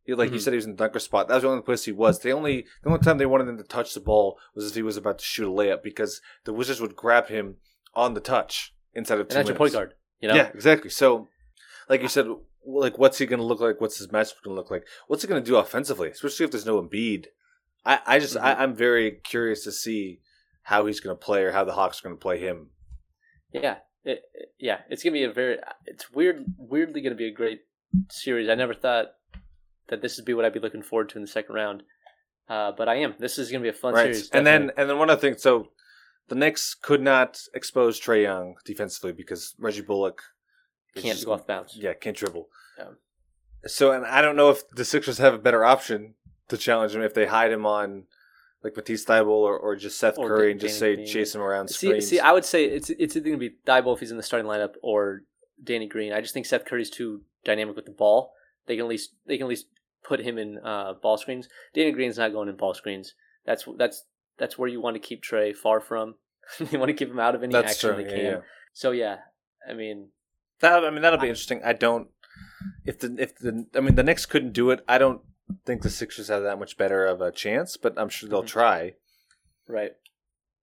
He- 0.06 0.14
Like 0.14 0.32
you 0.32 0.38
Mhm. 0.38 0.42
said, 0.42 0.54
he 0.54 0.58
was 0.58 0.66
in 0.66 0.72
the 0.72 0.78
dunker 0.78 1.00
spot. 1.00 1.28
That 1.28 1.36
was 1.36 1.44
the 1.44 1.50
only 1.50 1.62
place 1.64 1.86
he 1.86 1.92
was. 1.92 2.20
The 2.20 2.32
only 2.32 2.66
the 2.84 2.90
only 2.90 3.00
time 3.02 3.18
they 3.18 3.26
wanted 3.26 3.48
him 3.48 3.58
to 3.58 3.64
touch 3.64 3.94
the 3.94 4.00
ball 4.02 4.38
was 4.54 4.68
if 4.68 4.76
he 4.76 4.82
was 4.82 4.98
about 4.98 5.20
to 5.20 5.26
shoot 5.26 5.48
a 5.48 5.52
layup 5.52 5.82
because 5.84 6.22
the 6.44 6.54
Wizards 6.54 6.82
would 6.82 6.96
grab 6.96 7.28
him 7.28 7.58
on 7.96 8.14
the 8.14 8.20
touch 8.20 8.74
inside 8.94 9.16
of 9.16 9.22
and 9.22 9.30
two 9.30 9.36
that's 9.36 9.48
your 9.50 9.56
minutes. 9.58 9.60
point 9.60 9.74
guard. 9.74 9.94
You 10.20 10.28
know, 10.30 10.36
Yeah, 10.36 10.50
exactly. 10.54 10.90
So, 10.90 11.30
like 11.90 12.02
you 12.02 12.08
said, 12.10 12.28
like 12.66 12.98
what's 12.98 13.18
he 13.18 13.26
going 13.26 13.40
to 13.40 13.46
look 13.46 13.60
like? 13.60 13.80
What's 13.82 13.98
his 13.98 14.08
matchup 14.08 14.42
going 14.44 14.56
to 14.56 14.62
look 14.62 14.72
like? 14.72 14.86
What's 15.08 15.22
he 15.24 15.28
going 15.28 15.42
to 15.44 15.46
do 15.50 15.58
offensively? 15.58 16.10
Especially 16.10 16.46
if 16.46 16.52
there's 16.52 16.66
no 16.66 16.82
Embiid. 16.82 17.28
I, 17.86 18.00
I 18.06 18.20
just, 18.20 18.38
I, 18.38 18.56
Mhm. 18.56 18.60
I'm 18.60 18.76
very 18.76 19.12
curious 19.12 19.64
to 19.66 19.72
see 19.72 20.22
how 20.64 20.86
he's 20.86 21.02
going 21.02 21.16
to 21.18 21.22
play 21.22 21.44
or 21.44 21.52
how 21.52 21.64
the 21.66 21.74
Hawks 21.74 22.00
are 22.00 22.04
going 22.04 22.16
to 22.16 22.22
play 22.22 22.40
him. 22.40 22.70
yeah, 23.52 23.80
it- 24.06 24.24
yeah. 24.58 24.82
It's 24.90 25.04
gonna 25.04 25.14
be 25.14 25.24
a 25.24 25.32
very. 25.32 25.60
It's 25.86 26.12
weird. 26.12 26.46
Weirdly, 26.58 27.02
gonna 27.02 27.16
be 27.16 27.28
a 27.28 27.32
great 27.32 27.62
series. 28.10 28.50
I 28.50 28.56
never 28.56 28.74
thought 28.74 29.14
that 29.90 30.02
this 30.02 30.18
would 30.18 30.26
be 30.26 30.34
what 30.34 30.46
I'd 30.46 30.54
be 30.54 30.60
looking 30.60 30.82
forward 30.84 31.10
to 31.10 31.18
in 31.18 31.22
the 31.22 31.28
second 31.28 31.56
round, 31.56 31.84
uh, 32.50 32.72
but 32.72 32.88
I 32.88 32.96
am. 32.96 33.16
This 33.20 33.38
is 33.38 33.52
gonna 33.52 33.64
be 33.64 33.70
a 33.70 33.74
fun 33.74 33.94
right. 33.94 34.14
series. 34.14 34.30
And 34.32 34.46
then, 34.46 34.72
and 34.78 34.90
then 34.90 34.98
one 34.98 35.10
other 35.10 35.22
thing. 35.22 35.38
So, 35.38 35.70
the 36.30 36.36
Knicks 36.36 36.74
could 36.74 37.02
not 37.02 37.42
expose 37.54 38.00
Trae 38.00 38.24
Young 38.24 38.56
defensively 38.66 39.12
because 39.12 39.56
Reggie 39.58 39.82
Bullock 39.82 40.22
can't 40.96 41.08
just- 41.16 41.26
go 41.26 41.34
off 41.34 41.46
bounds. 41.46 41.76
Yeah, 41.76 41.94
can't 41.94 42.16
dribble. 42.16 42.48
Yeah. 42.78 42.90
So, 43.66 43.92
and 43.92 44.06
I 44.06 44.22
don't 44.22 44.36
know 44.36 44.50
if 44.50 44.68
the 44.70 44.86
Sixers 44.86 45.18
have 45.20 45.34
a 45.34 45.38
better 45.38 45.64
option 45.64 46.16
to 46.50 46.58
challenge 46.58 46.94
him 46.96 47.02
if 47.02 47.14
they 47.14 47.26
hide 47.26 47.52
him 47.52 47.66
on 47.66 48.06
like 48.64 48.76
Matisse 48.76 49.06
Thybulle 49.06 49.28
or, 49.28 49.58
or 49.58 49.76
just 49.76 49.98
Seth 50.00 50.18
Or 50.18 50.28
Curry 50.28 50.48
Dan- 50.48 50.52
and 50.52 50.60
just 50.62 50.80
say 50.80 51.06
chase 51.06 51.36
him 51.36 51.42
around 51.42 51.70
See, 51.70 51.88
screens. 51.88 52.08
see, 52.08 52.20
I 52.20 52.32
would 52.32 52.46
say 52.46 52.66
it's 52.66 52.90
it's 52.92 53.16
either 53.16 53.26
gonna 53.26 53.38
be 53.38 53.56
Thybulle 53.66 53.94
if 53.94 54.00
he's 54.00 54.12
in 54.12 54.18
the 54.18 54.24
starting 54.24 54.50
lineup 54.50 54.76
or 54.82 55.24
Danny 55.62 55.88
Green. 55.88 56.14
I 56.14 56.22
just 56.22 56.34
think 56.34 56.46
Seth 56.46 56.66
Curry's 56.66 56.90
too 56.90 57.24
dynamic 57.44 57.76
with 57.76 57.86
the 57.86 57.92
ball. 57.92 58.34
They 58.68 58.76
can 58.76 58.86
at 58.86 58.90
least 58.90 59.12
they 59.26 59.38
can 59.38 59.46
at 59.46 59.50
least 59.50 59.68
put 60.04 60.20
him 60.20 60.38
in 60.38 60.58
uh, 60.64 60.94
ball 61.02 61.18
screens. 61.18 61.48
Danny 61.74 61.92
Green's 61.92 62.18
not 62.18 62.32
going 62.34 62.50
in 62.50 62.56
ball 62.56 62.74
screens. 62.74 63.14
That's 63.46 63.66
that's 63.78 64.04
that's 64.38 64.58
where 64.58 64.70
you 64.70 64.82
want 64.82 64.96
to 64.96 65.00
keep 65.00 65.24
Trae 65.24 65.56
far 65.56 65.80
from. 65.80 66.16
you 66.72 66.78
want 66.80 66.90
to 66.90 66.94
keep 66.94 67.10
him 67.10 67.20
out 67.20 67.36
of 67.36 67.44
any 67.44 67.54
That's 67.54 67.74
action 67.74 67.96
true. 67.96 68.04
they 68.04 68.10
can. 68.10 68.20
yeah. 68.26 68.38
So 68.74 68.92
yeah, 68.92 69.18
I 69.70 69.74
mean, 69.74 70.10
That 70.60 70.84
I 70.84 70.90
mean 70.90 71.02
that'll 71.02 71.20
be 71.20 71.28
interesting. 71.30 71.62
I 71.64 71.74
don't 71.74 72.08
if 72.86 73.00
the 73.00 73.16
if 73.20 73.38
the 73.38 73.66
I 73.76 73.80
mean 73.82 73.96
the 73.96 74.04
Knicks 74.04 74.26
couldn't 74.26 74.54
do 74.54 74.70
it. 74.72 74.84
I 74.88 74.98
don't 74.98 75.22
think 75.66 75.82
the 75.84 75.90
Sixers 75.90 76.30
have 76.30 76.44
that 76.44 76.60
much 76.60 76.78
better 76.78 77.06
of 77.06 77.22
a 77.22 77.32
chance, 77.32 77.78
but 77.78 77.94
I'm 77.98 78.10
sure 78.10 78.28
they'll 78.30 78.44
Mhm. 78.44 78.48
try. 78.48 78.94
right 79.68 79.92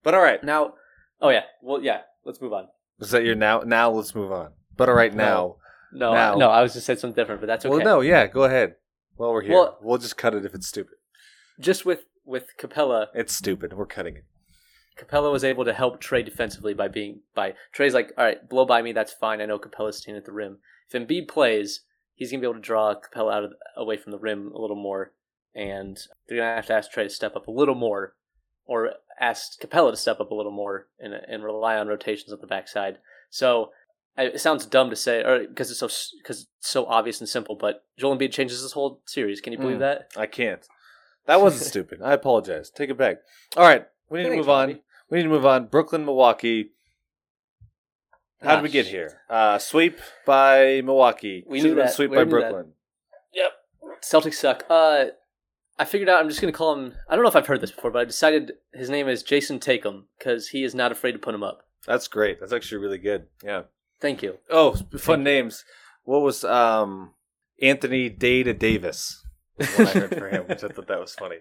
But 0.03 0.15
all 0.15 0.23
right, 0.23 0.43
now. 0.43 0.75
Oh 1.21 1.29
yeah, 1.29 1.45
well 1.63 1.83
yeah. 1.83 2.01
Let's 2.25 2.41
move 2.41 2.53
on. 2.53 2.69
is 2.99 3.11
that 3.13 3.25
your 3.25 3.35
now? 3.35 3.61
Now 3.61 3.91
let's 3.91 4.15
move 4.15 4.33
on. 4.33 4.53
But 4.77 4.89
all 4.89 4.95
right, 4.95 5.15
now. 5.15 5.57
No, 5.93 6.13
Now- 6.15 6.35
no, 6.37 6.49
I 6.51 6.63
was 6.63 6.73
just 6.75 6.87
saying 6.87 6.99
something 6.99 7.21
different, 7.21 7.41
but 7.41 7.47
that's 7.47 7.65
okay. 7.65 7.75
Well, 7.75 7.85
no, 7.85 8.01
yeah, 8.01 8.27
go 8.27 8.45
ahead. 8.45 8.77
While 9.17 9.33
we're 9.33 9.43
here, 9.43 9.53
Well- 9.55 9.79
we'll 9.83 9.99
just 9.99 10.17
cut 10.17 10.35
it 10.35 10.45
if 10.45 10.55
it's 10.55 10.67
stupid. 10.67 10.97
Just 11.59 11.85
with 11.85 12.05
with 12.25 12.57
Capela, 12.59 13.09
It's 13.15 13.35
stupid. 13.35 13.73
We're 13.73 13.87
cutting 13.87 14.17
it. 14.17 14.25
Capela 14.97 15.33
was 15.33 15.43
able 15.43 15.65
to 15.65 15.73
help 15.73 16.01
Trae 16.01 16.25
defensively 16.25 16.75
by 16.75 16.87
being 16.87 17.23
by 17.35 17.55
Trae's 17.75 17.95
like, 17.95 18.13
all 18.17 18.25
right, 18.25 18.49
blow 18.49 18.65
by 18.65 18.83
me, 18.83 18.93
that's 18.93 19.13
fine. 19.13 19.41
I 19.41 19.47
know 19.47 19.59
Capela's 19.59 19.97
staying 19.99 20.17
at 20.17 20.27
the 20.27 20.33
rim. 20.33 20.59
If 20.89 20.93
Embiid 20.93 21.27
plays, 21.29 21.81
he's 22.15 22.31
gonna 22.31 22.41
be 22.41 22.47
able 22.47 22.55
to 22.55 22.61
draw 22.61 22.95
Capela 22.95 23.33
out 23.33 23.45
of 23.45 23.53
away 23.77 23.97
from 23.97 24.13
the 24.13 24.19
rim 24.19 24.53
a 24.53 24.59
little 24.61 24.77
more, 24.77 25.13
and 25.55 25.99
they're 26.29 26.39
gonna 26.39 26.55
have 26.57 26.67
to 26.67 26.75
ask 26.75 26.93
Trae 26.93 27.05
to 27.05 27.11
step 27.11 27.35
up 27.35 27.49
a 27.49 27.51
little 27.53 27.75
more, 27.75 28.15
or 28.65 28.93
ask 29.19 29.61
Capela 29.61 29.91
to 29.91 29.97
step 29.97 30.21
up 30.21 30.31
a 30.31 30.35
little 30.35 30.53
more 30.53 30.89
and 31.01 31.15
and 31.15 31.43
rely 31.43 31.77
on 31.79 31.89
rotations 31.89 32.33
on 32.33 32.41
the 32.41 32.47
backside. 32.47 32.99
So 33.31 33.73
it 34.17 34.41
sounds 34.41 34.67
dumb 34.67 34.91
to 34.91 34.97
say, 34.97 35.23
or 35.23 35.47
because 35.47 35.71
it's 35.71 35.81
so 35.81 35.89
because 36.23 36.47
it's 36.59 36.69
so 36.71 36.87
obvious 36.87 37.21
and 37.21 37.29
simple, 37.29 37.55
but 37.57 37.85
Joel 37.99 38.17
Embiid 38.17 38.33
changes 38.33 38.63
this 38.63 38.73
whole 38.73 39.01
series. 39.07 39.41
Can 39.41 39.53
you 39.53 39.59
believe 39.59 39.77
Mm. 39.77 39.81
that? 39.81 40.11
I 40.17 40.27
can't. 40.27 40.67
That 41.27 41.41
wasn't 41.41 41.63
stupid. 41.71 42.01
I 42.03 42.13
apologize. 42.13 42.71
Take 42.71 42.91
it 42.91 42.99
back. 42.99 43.19
All 43.57 43.65
right, 43.65 43.87
we 44.09 44.19
need 44.19 44.25
to 44.25 44.31
Thanks, 44.31 44.41
move 44.41 44.51
on. 44.51 44.81
We 45.11 45.19
need 45.19 45.25
to 45.25 45.29
move 45.31 45.47
on. 45.47 45.67
Brooklyn, 45.67 46.05
Milwaukee. 46.05 46.71
How 48.43 48.57
did 48.57 48.63
we 48.63 48.71
get 48.71 48.87
here? 48.87 49.21
Uh, 49.29 49.59
sweep 49.59 49.99
by 50.25 50.81
Milwaukee. 50.83 51.45
We 51.47 51.61
knew 51.61 51.75
that. 51.75 51.93
Sweep 51.93 52.11
We 52.11 52.17
by 52.17 52.25
knew 52.25 52.31
that. 52.31 52.51
Brooklyn. 52.53 52.73
Yep. 53.35 53.53
Celtics 54.03 54.35
suck. 54.35 54.65
Uh, 54.71 55.07
I 55.79 55.85
figured 55.85 56.09
out. 56.09 56.21
I'm 56.21 56.29
just 56.29 56.41
gonna 56.41 56.53
call 56.53 56.75
him. 56.75 56.95
I 57.09 57.15
don't 57.17 57.23
know 57.23 57.29
if 57.29 57.37
I've 57.37 57.47
heard 57.47 57.61
this 57.61 57.71
before, 57.71 57.91
but 57.91 58.01
I 58.01 58.05
decided 58.05 58.53
his 58.73 58.89
name 58.89 59.09
is 59.09 59.23
Jason 59.23 59.61
Tatum 59.61 60.07
because 60.19 60.49
he 60.49 60.65
is 60.65 60.75
not 60.75 60.91
afraid 60.91 61.13
to 61.13 61.19
put 61.19 61.35
him 61.35 61.43
up. 61.43 61.67
That's 61.87 62.09
great. 62.09 62.41
That's 62.41 62.53
actually 62.53 62.79
really 62.79 62.99
good. 62.99 63.27
Yeah. 63.45 63.63
Thank 64.01 64.23
you. 64.23 64.39
Oh, 64.51 64.73
fun 64.73 64.87
Thank 64.99 65.07
you. 65.09 65.17
names. 65.25 65.65
What 66.05 66.23
was 66.23 66.45
um 66.45 67.13
Anthony 67.61 68.09
Data 68.09 68.55
Davis? 68.55 69.25
Was 69.59 69.69
one 69.79 69.87
I 69.87 69.91
heard 69.91 70.15
for 70.17 70.29
him, 70.29 70.45
which 70.49 70.65
I 70.65 70.69
thought 70.69 70.87
that 70.89 71.01
was 71.01 71.15
funny. 71.15 71.37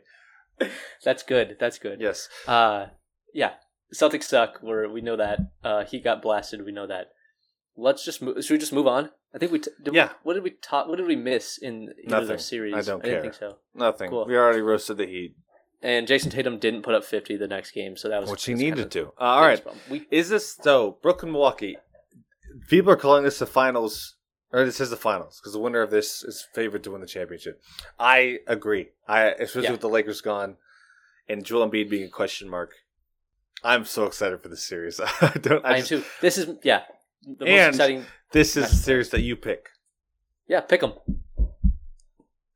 That's 1.04 1.24
good. 1.24 1.56
That's 1.60 1.80
good. 1.80 2.02
Yes. 2.02 2.28
Uh, 2.48 2.88
yeah. 3.34 3.52
Celtics 3.94 4.24
suck. 4.26 4.60
We're, 4.62 4.90
we 4.90 5.02
know 5.02 5.16
that. 5.16 5.40
Uh, 5.64 5.86
he 5.86 6.00
got 6.00 6.22
blasted. 6.22 6.66
We 6.66 6.72
know 6.74 6.86
that. 6.88 7.08
Let's 7.78 8.04
just 8.04 8.22
move. 8.22 8.44
Should 8.44 8.54
we 8.56 8.58
just 8.60 8.74
move 8.74 8.88
on? 8.88 9.10
I 9.34 9.38
think 9.38 9.52
we. 9.54 9.60
T- 9.60 9.72
did 9.82 9.94
Yeah. 9.94 10.10
What 10.24 10.34
did 10.34 10.44
we 10.44 10.52
talk? 10.52 10.88
What 10.90 10.98
did 10.98 11.08
we 11.08 11.16
miss 11.16 11.58
in 11.58 11.84
either 11.84 11.92
of 12.04 12.10
Nothing. 12.10 12.28
those 12.28 12.46
series? 12.46 12.76
I 12.76 12.82
don't 12.82 13.02
didn't 13.02 13.16
care. 13.16 13.22
think 13.22 13.34
so. 13.36 13.58
Nothing. 13.74 14.10
Cool. 14.10 14.26
We 14.26 14.36
already 14.36 14.62
roasted 14.62 14.98
the 14.98 15.06
Heat, 15.06 15.36
And 15.82 16.06
Jayson 16.08 16.30
Tatum 16.32 16.60
didn't 16.60 16.82
put 16.82 16.94
up 16.94 17.06
50 17.06 17.38
the 17.38 17.48
next 17.48 17.72
game, 17.72 17.96
so 17.96 18.10
that 18.10 18.20
was 18.22 18.30
which 18.30 18.44
he 18.46 18.54
needed 18.54 18.92
to. 18.92 19.08
Uh, 19.20 19.24
all 19.24 19.42
right. 19.42 19.64
problem. 19.64 19.82
We, 19.90 20.08
Is 20.12 20.28
this 20.30 20.58
so? 20.62 20.98
Brooklyn, 21.02 21.32
Milwaukee. 21.32 21.78
People 22.68 22.92
are 22.92 22.96
calling 22.98 23.24
this 23.24 23.40
the 23.40 23.46
finals, 23.46 24.16
or 24.52 24.66
this 24.66 24.80
is 24.80 24.90
the 24.90 24.96
finals 24.98 25.40
because 25.40 25.54
the 25.54 25.60
winner 25.60 25.82
of 25.82 25.92
this 25.92 26.24
is 26.24 26.48
favored 26.54 26.84
to 26.84 26.92
win 26.92 27.02
the 27.02 27.08
championship. 27.08 27.62
I 28.00 28.40
agree. 28.48 28.90
I 29.08 29.28
especially 29.32 29.64
Yeah. 29.66 29.72
with 29.72 29.82
the 29.82 29.90
Lakers 29.90 30.22
gone 30.22 30.58
and 31.28 31.46
Joel 31.46 31.70
Embiid 31.70 31.90
being 31.90 32.04
a 32.06 32.10
question 32.10 32.50
mark. 32.50 32.72
I'm 33.64 33.84
so 33.86 34.06
excited 34.06 34.42
for 34.42 34.48
this 34.50 34.66
series. 34.66 35.00
I 35.22 35.34
don't. 35.42 35.66
I 35.66 35.70
I 35.70 35.74
am 35.78 35.78
just, 35.80 35.90
too. 35.90 36.04
This 36.22 36.38
is 36.38 36.56
yeah. 36.64 36.84
The 37.24 37.46
most 37.46 37.50
And- 37.50 37.76
exciting. 37.76 38.06
This 38.32 38.56
is 38.56 38.70
the 38.70 38.76
series 38.76 39.10
that 39.10 39.22
you 39.22 39.36
pick. 39.36 39.70
Yeah, 40.48 40.62
pick 40.62 40.82
them. 40.82 40.94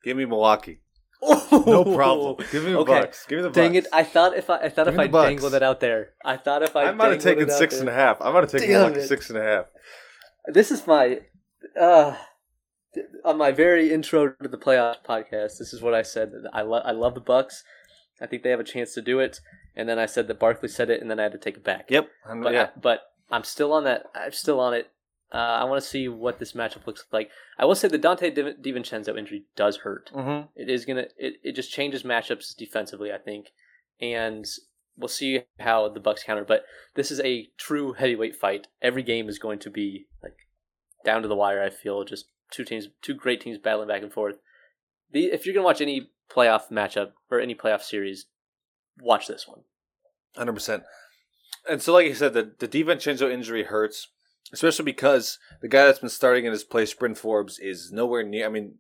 Give 0.04 0.16
me 0.18 0.26
Milwaukee. 0.26 0.82
No 1.52 1.84
problem. 1.96 2.36
Give 2.52 2.64
me 2.64 2.72
the 2.74 2.80
Okay. 2.80 3.02
Bucks. 3.02 3.26
Give 3.28 3.38
me 3.38 3.44
the 3.44 3.50
Bucks. 3.50 3.56
Dang 3.56 3.76
it! 3.76 3.88
I 3.94 4.04
thought 4.04 4.36
if 4.36 4.50
I, 4.50 4.58
I 4.58 4.70
thought 4.70 4.86
Give 4.86 4.94
if 4.96 5.00
I 5.00 5.08
Bucks. 5.08 5.30
dangled 5.30 5.54
it 5.54 5.64
out 5.64 5.80
there, 5.80 6.10
I 6.26 6.38
thought 6.38 6.64
if 6.64 6.76
I, 6.76 6.86
I 6.86 6.92
might 6.92 7.12
have 7.12 7.22
taken 7.22 7.50
six 7.50 7.80
and 7.80 7.90
a 7.90 7.94
half. 7.94 8.22
I 8.22 8.32
might 8.32 8.42
have 8.44 8.52
taken 8.52 8.70
Damn 8.70 8.82
Milwaukee 8.82 9.02
it. 9.02 9.08
six 9.08 9.30
and 9.30 9.38
a 9.40 9.44
half. 9.44 9.66
This 10.48 10.72
is 10.72 10.86
my, 10.86 11.20
uh, 11.80 12.16
on 13.24 13.38
my 13.38 13.52
very 13.52 13.94
intro 13.94 14.34
to 14.42 14.48
the 14.50 14.58
playoff 14.58 14.96
podcast. 15.08 15.58
This 15.58 15.74
is 15.74 15.82
what 15.82 15.94
I 15.94 16.02
said. 16.02 16.32
I 16.54 16.62
love 16.64 16.84
I 16.86 16.92
love 16.92 17.14
the 17.16 17.22
Bucks. 17.22 17.64
I 18.22 18.28
think 18.28 18.44
they 18.44 18.50
have 18.50 18.60
a 18.60 18.64
chance 18.66 18.94
to 18.94 19.02
do 19.02 19.20
it. 19.20 19.40
And 19.76 19.90
then 19.90 19.98
I 19.98 20.06
said 20.06 20.28
that 20.28 20.40
Barkley 20.40 20.70
said 20.70 20.90
it, 20.92 21.02
and 21.02 21.10
then 21.10 21.20
I 21.20 21.24
had 21.24 21.32
to 21.32 21.38
take 21.40 21.58
it 21.58 21.64
back. 21.64 21.86
Yep. 21.90 22.08
I'm, 22.30 22.42
But 22.42 22.54
yeah. 22.54 22.70
but 22.80 23.02
I'm 23.32 23.44
still 23.44 23.74
on 23.74 23.86
that. 23.86 24.04
I'm 24.14 24.32
still 24.32 24.60
on 24.60 24.74
it. 24.76 24.88
Uh, 25.34 25.38
I 25.38 25.64
want 25.64 25.82
to 25.82 25.90
see 25.90 26.08
what 26.08 26.38
this 26.38 26.54
matchup 26.54 26.86
looks 26.86 27.06
like. 27.12 27.32
I 27.58 27.66
will 27.66 27.74
say 27.74 27.88
the 27.88 27.98
Dante 27.98 28.30
Di- 28.30 28.54
DiVincenzo 28.54 29.18
injury 29.18 29.46
does 29.56 29.78
hurt. 29.78 30.12
mm-hmm. 30.14 30.48
It 30.56 30.70
is 30.70 30.86
gonna. 30.86 31.06
It, 31.18 31.36
it 31.44 31.56
just 31.56 31.72
changes 31.72 32.04
matchups 32.04 32.56
defensively, 32.56 33.12
I 33.12 33.18
think, 33.18 33.48
and 34.00 34.46
we'll 34.96 35.08
see 35.08 35.42
how 35.60 35.90
the 35.90 36.00
Bucks 36.00 36.24
counter. 36.24 36.46
But 36.46 36.66
this 36.96 37.10
is 37.10 37.20
a 37.22 37.50
true 37.58 37.94
heavyweight 37.94 38.36
fight. 38.36 38.68
Every 38.82 39.02
game 39.02 39.28
is 39.28 39.40
going 39.40 39.60
to 39.60 39.72
be 39.72 40.06
like 40.22 40.36
down 41.04 41.24
to 41.24 41.28
the 41.28 41.36
wire. 41.36 41.64
I 41.64 41.72
feel 41.72 42.04
just 42.04 42.26
two 42.52 42.64
teams, 42.64 42.90
two 43.02 43.16
great 43.16 43.42
teams 43.42 43.58
battling 43.58 43.88
back 43.88 44.04
and 44.04 44.14
forth. 44.14 44.36
The 45.12 45.26
if 45.26 45.46
you're 45.46 45.56
gonna 45.56 45.66
watch 45.66 45.82
any 45.82 46.12
playoff 46.30 46.70
matchup 46.72 47.14
or 47.32 47.40
any 47.40 47.56
playoff 47.56 47.82
series, 47.82 48.28
watch 49.02 49.28
this 49.28 49.48
one. 49.48 49.62
Hundred 50.36 50.54
percent. 50.54 50.84
And 51.68 51.82
so, 51.82 51.94
like 51.94 52.08
you 52.08 52.14
said, 52.14 52.34
the 52.34 52.52
the 52.60 52.68
DiVincenzo 52.68 53.32
injury 53.32 53.64
hurts, 53.64 54.10
especially 54.52 54.86
because 54.86 55.40
the 55.62 55.68
guy 55.68 55.86
that's 55.86 56.00
been 56.00 56.10
starting 56.10 56.46
in 56.46 56.52
his 56.52 56.64
place, 56.64 56.94
Bryn 56.94 57.16
Forbes, 57.16 57.60
is 57.60 57.92
nowhere 57.92 58.24
near. 58.24 58.46
I 58.46 58.50
mean, 58.50 58.76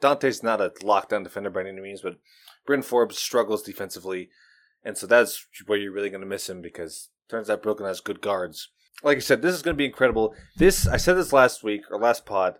Dante's 0.00 0.42
not 0.42 0.60
a 0.60 0.70
lockdown 0.82 1.22
defender 1.22 1.50
by 1.50 1.60
any 1.60 1.80
means, 1.80 2.00
but 2.00 2.18
Bryn 2.66 2.82
Forbes 2.82 3.18
struggles 3.18 3.62
defensively, 3.62 4.30
and 4.82 4.96
so 4.98 5.06
that's 5.06 5.46
where 5.66 5.78
you're 5.78 5.92
really 5.92 6.10
going 6.10 6.20
to 6.20 6.26
miss 6.26 6.48
him 6.48 6.60
because 6.60 7.10
Turns 7.28 7.48
out 7.48 7.62
Brooklyn 7.62 7.88
has 7.88 8.00
good 8.00 8.20
guards. 8.20 8.68
Like 9.02 9.16
I 9.16 9.20
said, 9.20 9.42
this 9.42 9.54
is 9.54 9.62
going 9.62 9.74
to 9.74 9.78
be 9.78 9.86
incredible. 9.86 10.34
This 10.56 10.86
I 10.86 10.98
said 10.98 11.16
this 11.16 11.32
last 11.32 11.62
week 11.62 11.82
or 11.90 11.98
last 11.98 12.26
pod. 12.26 12.56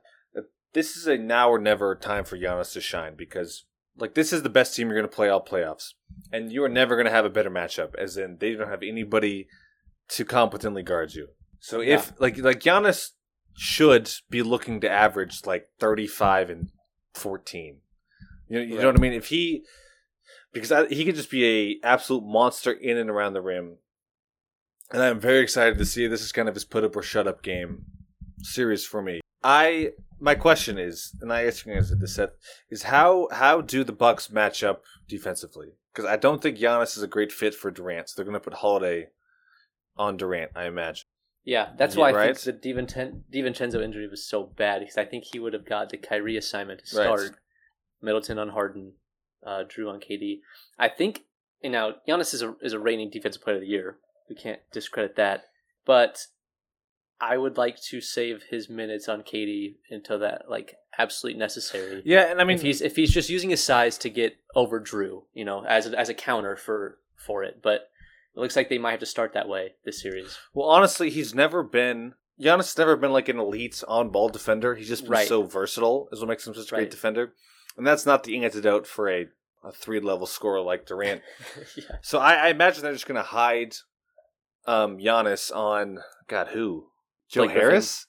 This 0.73 0.97
is 0.97 1.07
a 1.07 1.17
now 1.17 1.51
or 1.51 1.59
never 1.61 1.95
time 1.95 2.25
for 2.25 2.37
Giannis 2.37 2.73
to 2.73 2.81
shine 2.81 3.15
because 3.15 3.65
like 3.97 4.15
this 4.15 4.33
is 4.33 4.43
the 4.43 4.49
best 4.49 4.75
team 4.75 4.89
you're 4.89 4.99
going 4.99 5.09
to 5.09 5.15
play 5.15 5.29
all 5.29 5.45
playoffs, 5.45 5.93
and 6.33 6.51
you 6.51 6.65
are 6.65 6.69
never 6.69 6.97
going 6.97 7.07
to 7.07 7.13
have 7.13 7.25
a 7.25 7.31
better 7.31 7.51
matchup. 7.51 7.95
As 7.97 8.17
in, 8.17 8.39
they 8.41 8.55
don't 8.55 8.69
have 8.69 8.83
anybody 8.83 9.47
to 10.09 10.25
competently 10.25 10.83
guard 10.83 11.15
you. 11.15 11.29
So 11.65 11.81
if 11.81 12.13
like 12.21 12.37
like 12.37 12.61
Giannis 12.61 13.13
should 13.57 14.11
be 14.29 14.43
looking 14.43 14.83
to 14.83 14.91
average 14.91 15.47
like 15.47 15.71
35 15.81 16.51
and 16.51 16.71
14. 17.15 17.79
You 18.49 18.59
know, 18.59 18.63
you 18.63 18.79
know 18.79 18.89
what 18.89 18.97
I 18.97 19.01
mean? 19.01 19.15
If 19.15 19.29
he 19.29 19.65
because 20.53 20.71
I, 20.71 20.87
he 20.89 21.07
could 21.07 21.15
just 21.15 21.31
be 21.31 21.81
a 21.83 21.87
absolute 21.87 22.23
monster 22.23 22.71
in 22.71 22.99
and 22.99 23.09
around 23.09 23.33
the 23.33 23.41
rim. 23.41 23.79
And 24.93 25.03
I'm 25.03 25.19
very 25.19 25.41
excited 25.41 25.79
to 25.79 25.87
see 25.87 26.07
this 26.07 26.21
is 26.21 26.33
kind 26.33 26.51
of 26.51 26.55
his 26.55 26.67
put 26.67 26.85
up 26.85 26.97
or 26.97 27.03
shut 27.03 27.27
up 27.27 27.43
game 27.43 27.87
series 28.43 28.85
for 28.85 29.01
me. 29.01 29.23
I 29.43 29.93
my 30.21 30.35
question 30.35 30.77
is, 30.77 31.17
and 31.23 31.33
I 31.33 31.47
ask 31.47 31.65
you 31.65 31.73
guys 31.73 31.91
this 31.99 32.17
Seth, 32.17 32.33
is 32.69 32.83
how 32.83 33.29
how 33.33 33.63
do 33.63 33.85
the 33.85 33.93
Bucks 33.93 34.31
match 34.31 34.63
up 34.63 34.83
defensively? 35.09 35.79
Because 35.95 36.05
I 36.05 36.17
don't 36.17 36.43
think 36.43 36.59
Giannis 36.59 36.99
is 36.99 37.03
a 37.03 37.09
great 37.09 37.33
fit 37.33 37.55
for 37.55 37.71
Durant. 37.71 38.11
So 38.11 38.17
they're 38.17 38.31
going 38.31 38.35
to 38.39 38.51
put 38.51 38.59
Holiday 38.59 39.09
on 39.97 40.19
Durant, 40.19 40.51
I 40.55 40.67
imagine. 40.67 41.07
Yeah, 41.45 41.71
that's 41.77 41.95
Yeah, 41.95 42.01
why 42.01 42.09
I 42.11 42.13
right? 42.13 42.37
think 42.39 42.63
the 42.63 42.73
DiVincenzo, 43.33 43.83
injury 43.83 44.09
was 44.09 44.27
so 44.27 44.45
bad 44.45 44.81
because 44.81 44.97
I 44.97 45.05
think 45.05 45.25
he 45.25 45.39
would 45.39 45.53
have 45.53 45.67
got 45.67 45.91
the 45.91 45.99
Kyrie 45.99 46.37
assignment 46.37 46.85
to 46.85 46.97
Right. 46.97 47.05
start 47.05 47.39
Middleton 48.01 48.39
on 48.39 48.51
Harden, 48.51 48.95
uh, 49.45 49.65
Jrue 49.65 49.91
on 49.93 50.01
KD. 50.01 50.41
I 50.79 50.89
think 50.89 51.25
you 51.63 51.71
know 51.71 51.97
Giannis 52.09 52.35
is 52.35 52.43
a 52.43 52.57
is 52.63 52.73
a 52.73 52.79
reigning 52.79 53.11
defensive 53.11 53.43
player 53.43 53.57
of 53.57 53.63
the 53.63 53.69
year. 53.69 53.99
We 54.29 54.35
can't 54.37 54.61
discredit 54.73 55.17
that, 55.17 55.45
but 55.85 56.27
I 57.21 57.37
would 57.37 57.57
like 57.57 57.81
to 57.91 58.01
save 58.01 58.45
his 58.51 58.69
minutes 58.69 59.09
on 59.09 59.23
KD 59.23 59.77
until 59.91 60.19
that 60.21 60.49
like 60.49 60.77
absolutely 60.99 61.39
necessary. 61.39 62.03
Yeah, 62.05 62.31
and 62.31 62.41
I 62.41 62.45
mean 62.45 62.57
if 62.57 62.63
he's 62.63 62.81
if 62.81 62.97
he's 62.97 63.13
just 63.13 63.29
using 63.29 63.51
his 63.51 63.63
size 63.63 63.99
to 63.99 64.09
get 64.11 64.37
over 64.55 64.81
Jrue, 64.81 65.25
you 65.35 65.45
know, 65.45 65.65
as 65.65 65.87
a, 65.87 65.99
as 65.99 66.09
a 66.09 66.15
counter 66.15 66.57
for 66.57 66.99
for 67.17 67.45
it, 67.45 67.61
but 67.63 67.91
it 68.37 68.41
looks 68.41 68.57
like 68.57 68.69
they 68.69 68.79
might 68.79 68.93
have 68.93 69.01
to 69.01 69.07
start 69.07 69.33
that 69.35 69.49
way 69.49 69.75
this 69.85 70.01
series. 70.03 70.39
Well, 70.53 70.69
honestly, 70.69 71.11
he's 71.11 71.35
never 71.35 71.63
been. 71.63 72.15
Giannis 72.41 72.59
has 72.75 72.79
never 72.79 72.97
been 72.97 73.13
like 73.13 73.29
an 73.29 73.39
elite 73.39 73.83
on 73.87 74.11
ball 74.11 74.29
defender. 74.29 74.75
He's 74.75 74.89
just 74.89 75.05
been 75.05 75.13
Right. 75.13 75.29
so 75.29 75.43
versatile, 75.45 76.09
is 76.11 76.21
what 76.21 76.29
makes 76.29 76.47
him 76.47 76.55
such 76.55 76.73
a 76.73 76.75
Right. 76.75 76.81
great 76.83 76.91
defender. 76.91 77.33
And 77.77 77.87
that's 77.87 78.07
not 78.07 78.25
the 78.25 78.45
antidote 78.45 78.87
for 78.87 79.09
a, 79.09 79.29
a 79.63 79.73
three 79.73 80.01
level 80.01 80.27
scorer 80.27 80.61
like 80.61 80.85
Durant. 80.87 81.23
yeah. 81.77 81.97
so 82.03 82.19
I, 82.19 82.35
I 82.35 82.49
imagine 82.49 82.83
they're 82.83 82.93
just 82.93 83.07
going 83.07 83.17
to 83.17 83.23
hide 83.23 83.77
um, 84.67 84.99
Giannis 84.99 85.55
on 85.55 86.01
God 86.29 86.49
who 86.49 86.89
Joe 87.29 87.45
Griffin. 87.47 87.61
Harris. 87.61 88.07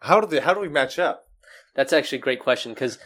How 0.00 0.20
do 0.20 0.26
they? 0.26 0.40
How 0.40 0.54
do 0.54 0.60
we 0.60 0.68
match 0.68 0.98
up? 0.98 1.28
That's 1.74 1.92
actually 1.92 2.18
a 2.18 2.22
great 2.22 2.40
question 2.40 2.72
because 2.72 2.98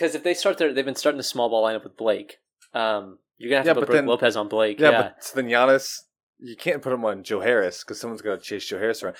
if 0.00 0.22
they 0.22 0.34
start 0.34 0.58
their 0.58 0.72
they've 0.72 0.84
been 0.84 0.94
starting 0.94 1.18
the 1.18 1.22
small 1.24 1.48
ball 1.50 1.64
lineup 1.64 1.84
with 1.84 1.96
Blake. 1.96 2.38
Um, 2.74 3.18
you're 3.42 3.50
gonna 3.50 3.58
have 3.60 3.66
Yeah, 3.66 3.72
to 3.74 3.80
put 3.80 3.86
Brook 3.86 3.96
then- 3.96 4.06
Lopez 4.06 4.36
on 4.36 4.48
Blake. 4.48 4.78
Yeah, 4.80 4.90
Yeah, 4.90 5.02
but 5.02 5.24
so 5.24 5.34
then 5.36 5.48
Giannis, 5.50 6.02
you 6.38 6.56
can't 6.56 6.80
put 6.80 6.92
him 6.92 7.04
on 7.04 7.22
Joe 7.24 7.40
Harris 7.40 7.82
because 7.82 8.00
someone's 8.00 8.22
going 8.22 8.38
to 8.38 8.44
chase 8.44 8.66
Joe 8.66 8.78
Harris 8.78 9.02
around. 9.02 9.16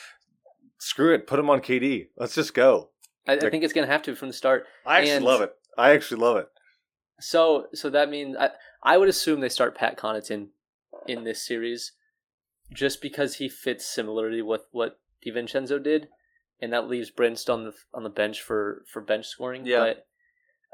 Screw 0.79 1.15
it, 1.15 1.27
put 1.27 1.39
him 1.39 1.51
on 1.51 1.61
KD. 1.61 2.09
Let's 2.17 2.35
just 2.35 2.55
go. 2.55 2.91
I, 3.27 3.35
I 3.35 3.51
think 3.51 3.63
it's 3.65 3.73
gonna 3.73 3.87
have 3.87 4.03
to 4.03 4.15
from 4.17 4.29
the 4.29 4.35
start. 4.35 4.67
I 4.87 4.99
actually 4.99 5.13
And- 5.17 5.25
love 5.25 5.41
it. 5.43 5.53
I 5.77 5.91
actually 5.91 6.21
love 6.21 6.37
it. 6.37 6.49
So 7.21 7.67
so 7.75 7.91
that 7.91 8.09
means 8.11 8.37
I 8.37 8.51
I 8.83 8.97
would 8.99 9.09
assume 9.09 9.41
they 9.41 9.49
start 9.49 9.77
Pat 9.77 9.97
Connaughton 9.97 10.49
in 11.07 11.25
this 11.25 11.45
series, 11.47 11.93
just 12.73 13.01
because 13.01 13.37
he 13.37 13.49
fits 13.49 13.85
similarly 13.87 14.43
with 14.43 14.63
what 14.73 14.99
DiVincenzo 15.25 15.81
did, 15.83 16.09
and 16.61 16.73
that 16.73 16.89
leaves 16.89 17.11
Brinst 17.13 17.49
on 17.49 17.65
the 17.65 17.73
on 17.95 18.03
the 18.03 18.11
bench 18.11 18.43
for 18.43 18.85
for 18.89 19.01
bench 19.01 19.27
scoring. 19.27 19.65
Yeah. 19.67 19.95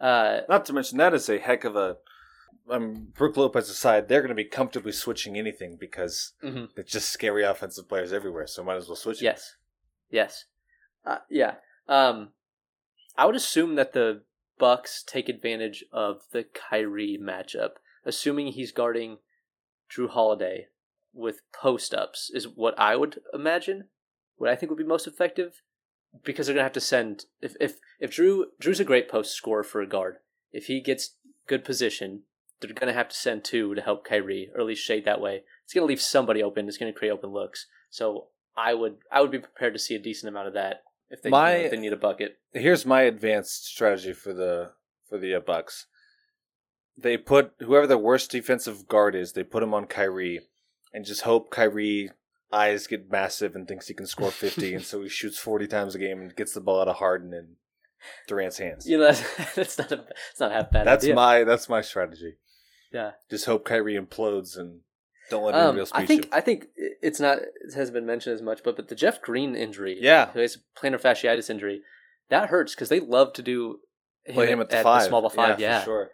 But 0.01 0.05
uh, 0.05 0.41
Not 0.49 0.65
to 0.67 0.73
mention 0.73 0.97
that 0.99 1.13
is 1.15 1.29
a 1.29 1.39
heck 1.39 1.65
of 1.65 1.77
a. 1.77 1.99
Um, 2.71 3.09
Brook 3.15 3.37
Lopez 3.37 3.71
aside, 3.71 4.09
they're 4.09 4.21
going 4.21 4.29
to 4.29 4.35
be 4.35 4.45
comfortably 4.45 4.93
switching 4.93 5.37
anything 5.39 5.77
because 5.77 6.33
mhm. 6.43 6.69
they're 6.75 6.85
just 6.85 7.11
scary 7.11 7.43
offensive 7.43 7.89
players 7.89 8.13
everywhere. 8.13 8.47
So 8.47 8.63
might 8.63 8.77
as 8.77 8.89
well 8.89 8.97
switch. 8.97 9.23
it. 9.23 9.25
Yes. 9.25 9.57
Yes. 10.11 10.45
Uh, 11.05 11.19
yeah. 11.31 11.55
Um, 11.89 12.31
I 13.17 13.27
would 13.27 13.37
assume 13.37 13.75
that 13.77 13.93
the 13.93 14.23
Bucks 14.59 15.05
take 15.07 15.29
advantage 15.29 15.85
of 15.93 16.23
the 16.33 16.45
Kyrie 16.45 17.19
matchup, 17.21 17.73
assuming 18.05 18.49
he's 18.49 18.73
guarding 18.73 19.19
Jrue 19.91 20.11
Holiday 20.11 20.67
with 21.15 21.43
post 21.53 21.95
ups, 21.95 22.31
is 22.33 22.49
what 22.49 22.79
I 22.79 22.97
would 22.97 23.21
imagine. 23.33 23.85
What 24.37 24.51
I 24.51 24.57
think 24.57 24.71
would 24.71 24.79
be 24.79 24.85
most 24.85 25.07
effective, 25.07 25.63
because 26.25 26.47
they're 26.47 26.55
gonna 26.55 26.65
have 26.65 26.73
to 26.73 26.81
send 26.81 27.27
if 27.41 27.55
if 27.61 27.79
if 27.99 28.11
Jrue 28.11 28.47
Jrue's 28.61 28.81
a 28.81 28.85
great 28.85 29.09
post 29.09 29.35
scorer 29.35 29.65
for 29.65 29.81
a 29.81 29.87
guard. 29.87 30.19
If 30.53 30.67
he 30.67 30.81
gets 30.81 31.15
good 31.47 31.65
position, 31.65 32.23
they're 32.61 32.73
gonna 32.73 32.93
have 32.93 33.09
to 33.09 33.17
send 33.17 33.45
two 33.45 33.75
to 33.75 33.81
help 33.81 34.05
Kyrie, 34.05 34.51
or 34.55 34.61
at 34.61 34.67
least 34.67 34.85
shade 34.85 35.05
that 35.05 35.21
way. 35.21 35.43
It's 35.65 35.75
gonna 35.75 35.87
leave 35.87 36.01
somebody 36.01 36.43
open. 36.43 36.69
It's 36.69 36.79
gonna 36.79 36.93
create 36.93 37.13
open 37.13 37.31
looks. 37.31 37.67
So 37.91 38.29
I 38.57 38.75
would 38.75 38.97
I 39.11 39.21
would 39.21 39.31
be 39.31 39.39
prepared 39.39 39.75
to 39.75 39.79
see 39.79 39.95
a 39.95 40.01
decent 40.01 40.29
amount 40.29 40.49
of 40.49 40.55
that 40.55 40.83
if 41.11 41.23
they, 41.23 41.29
you 41.29 41.35
know, 41.35 41.47
if 41.47 41.71
they 41.71 41.77
need 41.77 41.93
a 41.93 41.97
bucket. 41.97 42.39
Here's 42.53 42.85
my 42.85 43.03
advanced 43.03 43.67
strategy 43.67 44.13
for 44.13 44.33
the 44.33 44.73
for 45.09 45.19
the 45.19 45.35
uh, 45.35 45.41
Bucks. 45.41 45.87
They 46.97 47.17
put 47.17 47.53
whoever 47.61 47.87
the 47.87 47.99
worst 47.99 48.31
defensive 48.31 48.89
guard 48.89 49.15
is, 49.15 49.33
they 49.33 49.45
put 49.45 49.63
him 49.63 49.73
on 49.73 49.87
Kyrie, 49.87 50.41
and 50.93 51.05
just 51.05 51.23
hope 51.23 51.51
Kyrie 51.51 52.11
eyes 52.53 52.87
get 52.87 53.11
massive 53.11 53.55
and 53.55 53.69
thinks 53.69 53.87
he 53.89 53.95
can 53.95 54.07
score 54.07 54.31
fifty, 54.31 54.75
and 54.75 54.85
so 54.85 55.03
he 55.03 55.09
shoots 55.09 55.39
forty 55.39 55.67
times 55.67 55.95
a 55.95 55.99
game 55.99 56.21
and 56.21 56.35
gets 56.35 56.53
the 56.55 56.61
ball 56.61 56.81
out 56.81 56.89
of 56.89 56.97
Harden 56.97 57.33
and 57.33 57.57
Durant's 58.27 58.59
hands. 58.59 58.87
You 58.89 58.99
know 58.99 59.05
that's, 59.05 59.55
that's 59.55 59.79
not 59.79 59.93
a 59.93 60.05
it's 60.31 60.41
not 60.41 60.53
half 60.53 60.71
bad 60.73 60.87
that's 60.87 61.05
idea. 61.05 61.15
my 61.15 61.45
that's 61.45 61.69
my 61.69 61.81
strategy. 61.81 62.35
Yeah. 62.93 63.13
Just 63.31 63.47
hope 63.47 63.65
Kyrie 63.65 63.95
implodes 63.99 64.57
and 64.59 64.81
don't 65.31 65.45
let 65.45 65.55
Um, 65.55 65.79
else 65.79 65.91
I 65.93 66.07
think 66.07 66.25
you. 66.27 66.31
I 66.33 66.41
think 66.41 66.69
it's 66.77 67.21
not 67.21 67.39
it 67.39 67.75
hasn't 67.75 67.95
been 67.95 68.07
mentioned 68.07 68.35
as 68.35 68.43
much, 68.43 68.63
but 68.65 68.77
but 68.77 68.89
the 68.89 68.95
Jeff 68.95 69.21
Green 69.21 69.55
injury, 69.55 69.99
Yeah. 70.01 70.31
a 70.35 70.39
plantar 70.39 71.01
fasciitis 71.01 71.51
injury, 71.51 71.83
that 72.31 72.49
hurts 72.49 72.75
because 72.75 72.89
they 72.89 73.01
love 73.01 73.33
to 73.35 73.43
do 73.43 73.81
Play 74.33 74.49
him 74.49 74.61
at 74.61 74.69
the 74.71 74.83
five, 74.83 75.03
small 75.05 75.21
ball 75.23 75.31
five, 75.31 75.59
yeah. 75.61 75.81
for 75.81 75.85
sure. 75.85 76.11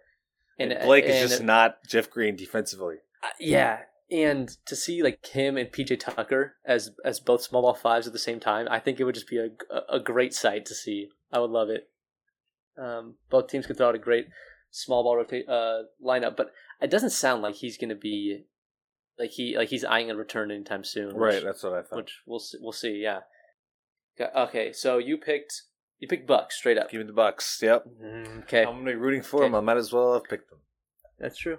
And, 0.59 0.73
And, 0.73 0.85
Blake 0.85 1.05
is 1.05 1.21
and- 1.21 1.31
just 1.31 1.43
not 1.43 1.79
Jeff 1.89 2.09
Green 2.11 2.37
defensively. 2.37 2.99
Uh, 3.23 3.29
yeah, 3.41 3.81
and 4.11 4.49
to 4.67 4.77
see 4.77 5.03
like 5.03 5.25
him 5.27 5.57
and 5.57 5.73
PJ 5.73 5.99
Tucker 5.99 6.55
as 6.65 6.91
as 7.05 7.19
both 7.21 7.43
small 7.43 7.63
ball 7.63 7.75
fives 7.75 8.07
at 8.07 8.13
the 8.13 8.19
same 8.19 8.39
time, 8.39 8.69
I 8.71 8.79
think 8.79 9.01
it 9.01 9.05
would 9.05 9.15
just 9.15 9.29
be 9.29 9.39
a 9.39 9.49
a 9.89 9.99
great 10.01 10.33
sight 10.35 10.65
to 10.67 10.75
see. 10.75 11.09
I 11.33 11.39
would 11.41 11.51
love 11.51 11.71
it. 11.71 11.89
Um, 12.77 13.17
both 13.31 13.49
teams 13.49 13.67
could 13.67 13.77
throw 13.77 13.89
out 13.89 13.95
a 13.95 13.99
great 13.99 14.27
small 14.71 15.03
ball 15.05 15.17
rotate 15.17 15.49
uh, 15.49 15.83
lineup, 16.05 16.37
but 16.37 16.51
it 16.85 16.91
doesn't 16.91 17.11
sound 17.11 17.43
like 17.43 17.57
he's 17.57 17.77
going 17.79 17.89
to 17.89 17.95
be 17.97 18.45
like 19.19 19.31
he 19.31 19.57
like 19.57 19.69
he's 19.69 19.85
eyeing 19.85 20.11
a 20.11 20.17
return 20.17 20.51
anytime 20.51 20.85
soon. 20.85 21.15
Right, 21.17 21.35
which, 21.35 21.45
that's 21.45 21.63
what 21.63 21.73
I 21.73 21.83
thought. 21.83 21.97
which 21.97 22.21
we'll 22.27 22.39
see, 22.41 22.59
we'll 22.61 22.73
see. 22.73 23.01
Yeah. 23.03 23.21
Okay, 24.21 24.73
so 24.73 24.99
you 24.99 25.17
picked 25.17 25.63
you 25.99 26.07
picked 26.09 26.27
Bucks 26.27 26.57
straight 26.57 26.79
up. 26.79 26.91
Give 26.91 27.01
me 27.01 27.07
the 27.07 27.13
Bucks. 27.13 27.59
Yep. 27.63 27.85
Mm, 28.03 28.43
Okay, 28.45 28.63
I'm 28.65 28.79
gonna 28.79 28.91
be 28.93 28.95
rooting 28.97 29.23
for 29.23 29.39
Okay. 29.39 29.47
him. 29.47 29.55
I 29.55 29.61
might 29.61 29.77
as 29.77 29.93
well 29.93 30.13
have 30.15 30.25
picked 30.25 30.51
them. 30.51 30.61
that's 31.19 31.37
true. 31.39 31.59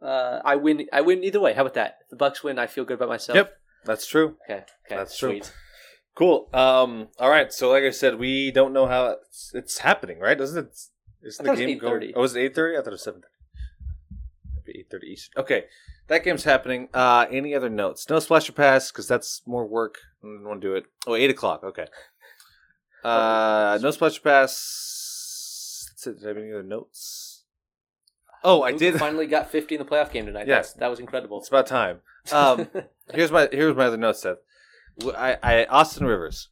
Uh, 0.00 0.40
I 0.44 0.56
win. 0.56 0.86
I 0.92 1.00
win 1.02 1.22
either 1.22 1.40
way. 1.40 1.52
How 1.54 1.62
about 1.62 1.74
that? 1.74 1.98
If 2.02 2.08
the 2.10 2.16
Bucks 2.16 2.42
win, 2.42 2.58
I 2.58 2.66
feel 2.66 2.84
good 2.84 2.94
about 2.94 3.08
myself. 3.08 3.36
Yep, 3.36 3.52
that's 3.84 4.06
true. 4.06 4.36
Okay. 4.44 4.64
Okay. 4.86 4.96
That's 4.96 5.16
true. 5.16 5.30
sweet. 5.30 5.52
Cool. 6.14 6.48
Um. 6.52 7.08
All 7.18 7.30
right. 7.30 7.52
So, 7.52 7.70
like 7.70 7.84
I 7.84 7.90
said, 7.90 8.18
we 8.18 8.50
don't 8.50 8.72
know 8.72 8.86
how 8.86 9.16
it's, 9.26 9.52
it's 9.54 9.78
happening, 9.78 10.18
right? 10.18 10.36
Doesn't 10.36 10.58
it? 10.66 10.78
Isn't 11.24 11.44
the 11.44 11.50
thought 11.52 11.58
it 11.60 11.66
was 11.66 11.74
game 11.74 11.78
going? 11.78 12.00
8:30. 12.02 12.12
Oh, 12.16 12.20
was 12.20 12.34
it 12.36 12.40
eight 12.40 12.54
thirty? 12.54 12.76
I 12.76 12.80
thought 12.80 12.88
it 12.88 12.90
was 12.92 13.02
seven 13.04 13.22
thirty. 14.72 14.80
Eight 14.80 14.90
thirty 14.90 15.06
Eastern. 15.08 15.42
Okay, 15.42 15.64
that 16.08 16.24
game's 16.24 16.44
happening. 16.44 16.88
Uh, 16.92 17.26
any 17.30 17.54
other 17.54 17.70
notes? 17.70 18.08
No 18.08 18.18
splasher 18.18 18.52
pass 18.52 18.90
because 18.90 19.08
that's 19.08 19.42
more 19.46 19.66
work. 19.66 19.98
I 20.22 20.26
don't 20.26 20.44
want 20.44 20.60
to 20.60 20.68
do 20.68 20.74
it. 20.74 20.86
Oh, 21.06 21.14
eight 21.14 21.30
o'clock. 21.30 21.62
Okay. 21.64 21.86
Uh, 23.04 23.78
no 23.82 23.90
splasher 23.90 24.20
pass. 24.20 25.88
That's 25.90 26.06
it. 26.06 26.20
Did 26.20 26.24
I 26.24 26.28
have 26.28 26.36
any 26.36 26.52
other 26.52 26.62
notes? 26.62 27.44
Oh, 28.44 28.62
I 28.62 28.72
did. 28.72 28.98
Finally 28.98 29.26
got 29.26 29.50
50 29.50 29.76
in 29.76 29.78
the 29.78 29.84
playoff 29.84 30.10
game 30.10 30.26
tonight. 30.26 30.48
Yeah. 30.48 30.62
That 30.78 30.88
was 30.88 30.98
incredible. 30.98 31.38
It's 31.38 31.48
about 31.48 31.66
time. 31.66 32.00
Um, 32.32 32.68
here's 33.14 33.30
my 33.30 33.48
here's 33.52 33.76
my 33.76 33.86
other 33.86 33.96
notes, 33.96 34.22
Seth. 34.22 34.38
I, 35.16 35.38
I 35.42 35.64
Austin 35.66 36.06
Rivers. 36.06 36.48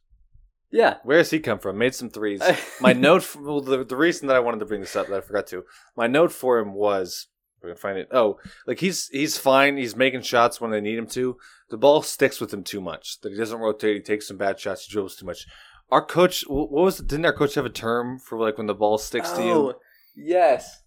yeah. 0.71 0.97
Where 1.03 1.17
has 1.17 1.31
he 1.31 1.39
come 1.39 1.59
from? 1.59 1.77
Made 1.77 1.93
some 1.95 2.09
threes. 2.09 2.41
my 2.81 2.93
note, 2.93 3.23
for, 3.23 3.41
well, 3.41 3.61
the, 3.61 3.83
the 3.83 3.95
reason 3.95 4.27
that 4.27 4.35
I 4.35 4.39
wanted 4.39 4.59
to 4.59 4.65
bring 4.65 4.81
this 4.81 4.95
up 4.95 5.07
that 5.07 5.17
I 5.17 5.21
forgot 5.21 5.47
to, 5.47 5.63
my 5.95 6.07
note 6.07 6.31
for 6.31 6.59
him 6.59 6.73
was 6.73 7.27
we're 7.61 7.69
gonna 7.69 7.79
find 7.79 7.97
it. 7.97 8.07
Oh, 8.11 8.39
like 8.65 8.79
he's 8.79 9.07
he's 9.09 9.37
fine. 9.37 9.77
He's 9.77 9.95
making 9.95 10.21
shots 10.21 10.59
when 10.59 10.71
they 10.71 10.81
need 10.81 10.97
him 10.97 11.07
to. 11.07 11.37
The 11.69 11.77
ball 11.77 12.01
sticks 12.01 12.41
with 12.41 12.53
him 12.53 12.63
too 12.63 12.81
much. 12.81 13.19
That 13.21 13.31
he 13.31 13.37
doesn't 13.37 13.59
rotate. 13.59 13.95
He 13.95 14.01
takes 14.01 14.27
some 14.27 14.37
bad 14.37 14.59
shots. 14.59 14.85
He 14.85 14.91
dribbles 14.91 15.15
too 15.15 15.25
much. 15.25 15.45
Our 15.89 16.03
coach, 16.03 16.43
what 16.47 16.71
was? 16.71 16.99
Didn't 16.99 17.25
our 17.25 17.33
coach 17.33 17.55
have 17.55 17.65
a 17.65 17.69
term 17.69 18.19
for 18.19 18.39
like 18.39 18.57
when 18.57 18.67
the 18.67 18.73
ball 18.73 18.97
sticks 18.97 19.31
to 19.31 19.43
you? 19.43 19.51
Oh, 19.51 19.73
yes. 20.15 20.81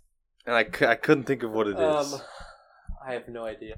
And 0.47 0.55
I, 0.55 0.67
I 0.87 0.95
couldn't 0.95 1.25
think 1.25 1.43
of 1.43 1.53
what 1.53 1.67
it 1.67 1.79
is. 1.79 2.13
Um, 2.13 2.21
I 3.07 3.13
have 3.13 3.29
no 3.29 3.45
idea. 3.45 3.77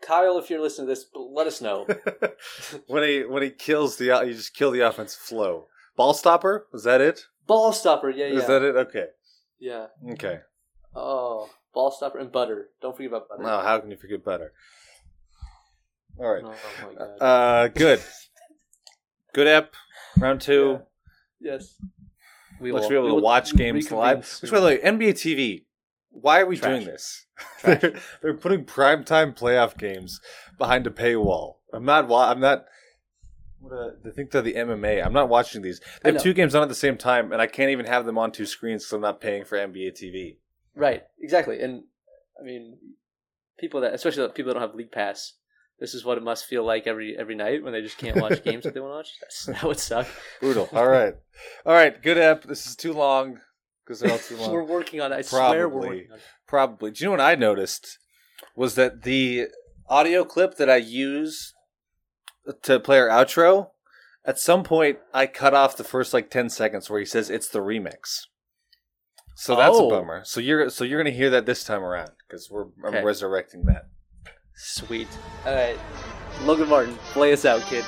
Kyle, 0.00 0.38
if 0.38 0.48
you're 0.48 0.60
listening 0.60 0.86
to 0.86 0.94
this, 0.94 1.06
let 1.14 1.46
us 1.46 1.60
know. 1.60 1.86
when 2.86 3.02
he 3.02 3.24
when 3.24 3.42
he 3.42 3.50
kills 3.50 3.96
the 3.96 4.06
you 4.26 4.32
just 4.32 4.54
kill 4.54 4.70
the 4.70 4.80
offense 4.80 5.14
flow. 5.14 5.66
Ball 5.96 6.14
stopper 6.14 6.66
was 6.72 6.84
that 6.84 7.00
it? 7.00 7.26
Ball 7.46 7.72
stopper, 7.72 8.10
yeah, 8.10 8.26
yeah, 8.26 8.38
Is 8.38 8.46
that 8.46 8.62
it? 8.62 8.76
Okay, 8.76 9.06
yeah. 9.58 9.86
okay. 10.12 10.40
Oh, 10.94 11.48
ball 11.78 11.92
stopper 11.92 12.18
and 12.18 12.32
butter. 12.32 12.70
Don't 12.82 12.96
forget 12.96 13.12
about 13.12 13.28
butter. 13.28 13.42
Now 13.44 13.60
how 13.60 13.78
can 13.78 13.88
you 13.92 13.96
forget 13.96 14.24
butter? 14.24 14.52
All 16.18 16.28
right, 16.32 16.42
Oh 16.44 16.54
my 16.88 16.94
god. 16.98 17.22
uh, 17.22 17.68
good, 17.68 18.02
good 19.32 19.46
app. 19.46 19.74
Round 20.18 20.40
two. 20.40 20.80
yes. 21.40 21.76
We 22.60 22.72
Let's 22.72 22.84
will- 22.84 22.90
be 22.90 22.96
able 23.06 23.16
to 23.20 23.22
watch 23.22 23.54
games 23.54 23.92
live. 23.92 24.26
soon. 24.26 24.40
Which, 24.42 24.50
by 24.50 24.58
the 24.58 24.66
way, 24.66 24.78
NBA 24.78 25.10
TV. 25.14 25.64
Why 26.10 26.40
are 26.40 26.46
we 26.46 26.56
Trash. 26.56 26.68
doing 26.72 26.84
this? 26.86 27.26
They're, 27.62 27.92
they're 28.20 28.34
putting 28.34 28.64
primetime 28.64 29.38
playoff 29.38 29.78
games 29.78 30.20
behind 30.58 30.84
a 30.88 30.90
paywall. 30.90 31.58
I'm 31.72 31.84
not. 31.84 32.10
I'm 32.10 32.40
not. 32.40 32.64
What 33.60 33.72
uh, 33.72 33.90
they 34.02 34.10
think 34.10 34.32
they're 34.32 34.42
the 34.42 34.54
MMA. 34.54 35.04
I'm 35.06 35.12
not 35.12 35.28
watching 35.28 35.62
these. 35.62 35.80
They 36.02 36.10
have 36.12 36.20
two 36.20 36.32
games 36.34 36.56
on 36.56 36.62
at 36.64 36.68
the 36.68 36.74
same 36.74 36.96
time, 36.96 37.30
and 37.32 37.40
I 37.40 37.46
can't 37.46 37.70
even 37.70 37.86
have 37.86 38.04
them 38.06 38.18
on 38.18 38.32
two 38.32 38.46
screens 38.46 38.82
because 38.82 38.94
I'm 38.94 39.00
not 39.02 39.20
paying 39.20 39.44
for 39.44 39.56
NBA 39.56 39.92
TV. 39.92 40.38
Right, 40.78 41.02
exactly. 41.20 41.60
And 41.60 41.82
I 42.40 42.44
mean, 42.44 42.78
people 43.58 43.80
that, 43.80 43.94
especially 43.94 44.22
the 44.22 44.28
people 44.28 44.52
that 44.52 44.60
don't 44.60 44.68
have 44.68 44.76
League 44.76 44.92
Pass, 44.92 45.34
this 45.80 45.92
is 45.94 46.04
what 46.04 46.18
it 46.18 46.24
must 46.24 46.46
feel 46.46 46.64
like 46.64 46.86
every 46.86 47.16
every 47.18 47.34
night 47.34 47.62
when 47.62 47.72
they 47.72 47.82
just 47.82 47.98
can't 47.98 48.16
watch 48.20 48.42
games 48.44 48.64
that 48.64 48.74
they 48.74 48.80
want 48.80 48.92
to 48.92 48.96
watch. 48.96 49.10
That's, 49.20 49.46
that 49.46 49.64
would 49.64 49.78
suck. 49.78 50.06
Brutal. 50.40 50.68
All 50.72 50.88
right, 50.88 51.14
all 51.66 51.74
right. 51.74 52.00
Good 52.02 52.18
app. 52.18 52.44
This 52.44 52.66
is 52.66 52.76
too 52.76 52.92
long 52.92 53.38
because 53.84 54.00
they're 54.00 54.12
all 54.12 54.18
too 54.18 54.36
long. 54.40 54.52
we're 54.52 54.62
working 54.64 55.00
on 55.00 55.12
it. 55.12 55.16
I 55.16 55.22
swear 55.22 55.68
we're 55.68 55.80
Probably. 55.80 55.88
working 55.88 56.12
on 56.12 56.18
it. 56.18 56.24
Probably. 56.46 56.90
Do 56.92 57.02
you 57.04 57.06
know 57.06 57.10
what 57.12 57.20
I 57.20 57.34
noticed? 57.34 57.98
Was 58.56 58.74
that 58.76 59.02
the 59.02 59.48
audio 59.88 60.24
clip 60.24 60.56
that 60.56 60.70
I 60.70 60.76
use 60.76 61.54
to 62.62 62.78
play 62.80 62.98
our 63.00 63.08
outro? 63.08 63.70
At 64.24 64.38
some 64.38 64.62
point, 64.62 64.98
I 65.14 65.26
cut 65.26 65.54
off 65.54 65.76
the 65.76 65.84
first 65.84 66.12
like 66.12 66.30
ten 66.30 66.50
seconds 66.50 66.90
where 66.90 67.00
he 67.00 67.06
says 67.06 67.30
it's 67.30 67.48
the 67.48 67.60
remix. 67.60 68.26
So 69.40 69.54
that's 69.54 69.76
Oh. 69.76 69.86
a 69.86 69.90
bummer. 69.90 70.24
So 70.24 70.40
you're 70.40 70.68
so 70.68 70.82
you're 70.82 70.98
gonna 70.98 71.14
hear 71.14 71.30
that 71.30 71.46
this 71.46 71.62
time 71.62 71.84
around 71.84 72.10
because 72.26 72.50
we're 72.50 72.64
Okay. 72.84 72.98
I'm 72.98 73.04
resurrecting 73.04 73.66
that. 73.66 73.86
Sweet. 74.56 75.06
All 75.46 75.54
right, 75.54 75.78
Logan 76.42 76.68
Martin, 76.68 76.96
play 77.12 77.32
us 77.32 77.44
out, 77.44 77.62
kid. 77.62 77.84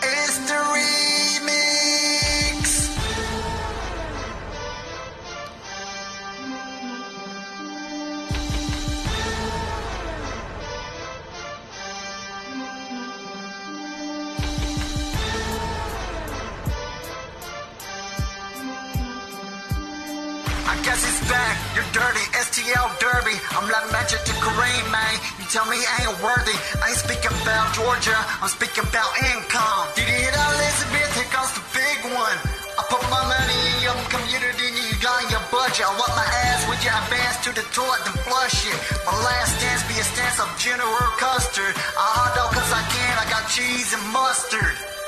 Dirty. 22.11 22.27
STL 22.35 22.91
Derby. 22.99 23.37
I'm 23.55 23.71
like 23.71 23.87
magic 23.93 24.23
to 24.27 24.35
Kareem, 24.43 24.87
man. 24.91 25.15
You 25.39 25.47
tell 25.47 25.67
me 25.71 25.79
I 25.79 26.11
ain't 26.11 26.19
worthy. 26.19 26.57
I 26.83 26.91
ain't 26.91 26.99
speaking 26.99 27.35
about 27.43 27.71
Georgia. 27.75 28.17
I'm 28.43 28.51
speaking 28.51 28.83
about 28.83 29.11
income. 29.31 29.87
Did 29.95 30.11
you 30.11 30.17
hear 30.19 30.33
that, 30.35 30.49
Elizabeth? 30.59 31.11
Here 31.15 31.31
comes 31.31 31.53
the 31.55 31.63
big 31.71 31.99
one. 32.11 32.39
I 32.79 32.83
put 32.91 33.03
my 33.13 33.23
money 33.31 33.59
in 33.75 33.79
your 33.85 33.99
community 34.11 34.75
and 34.75 34.87
you 34.91 34.97
got 34.99 35.23
in 35.23 35.29
your 35.31 35.45
budget. 35.55 35.87
I 35.87 35.93
want 35.95 36.13
my 36.19 36.27
ass 36.51 36.67
with 36.67 36.81
your 36.83 36.97
advance 36.97 37.39
to 37.47 37.51
the 37.55 37.65
toilet 37.71 38.03
and 38.11 38.17
flush 38.27 38.67
it. 38.67 38.79
My 39.07 39.15
last 39.15 39.61
dance 39.63 39.85
be 39.87 39.95
a 40.01 40.07
stance 40.07 40.39
of 40.43 40.49
General 40.59 41.11
Custard. 41.21 41.75
I 41.95 42.07
hot 42.17 42.35
dog 42.35 42.51
cause 42.57 42.73
I 42.75 42.83
can. 42.91 43.15
I 43.21 43.27
got 43.31 43.47
cheese 43.47 43.95
and 43.95 44.03
mustard. 44.11 45.00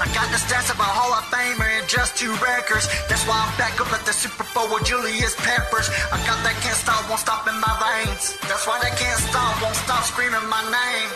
I 0.00 0.08
got 0.16 0.32
the 0.32 0.40
stats 0.40 0.72
of 0.72 0.80
a 0.80 0.88
Hall 0.88 1.12
of 1.12 1.28
Famer 1.28 1.68
and 1.76 1.84
just 1.84 2.16
two 2.16 2.32
records. 2.40 2.88
That's 3.04 3.20
why 3.28 3.36
I'm 3.36 3.52
back 3.60 3.76
up 3.84 3.92
at 3.92 4.00
the 4.08 4.16
Super 4.16 4.48
Bowl 4.56 4.64
with 4.72 4.88
Julius 4.88 5.36
Peppers. 5.36 5.92
I 6.08 6.16
got 6.24 6.40
that 6.40 6.56
can't 6.64 6.72
stop, 6.80 7.04
won't 7.12 7.20
stop 7.20 7.44
in 7.44 7.52
my 7.60 7.74
veins. 7.76 8.32
That's 8.48 8.64
why 8.64 8.80
they 8.80 8.88
can't 8.96 9.20
stop, 9.28 9.60
won't 9.60 9.76
stop 9.76 10.00
screaming 10.08 10.40
my 10.48 10.64
name. 10.72 11.10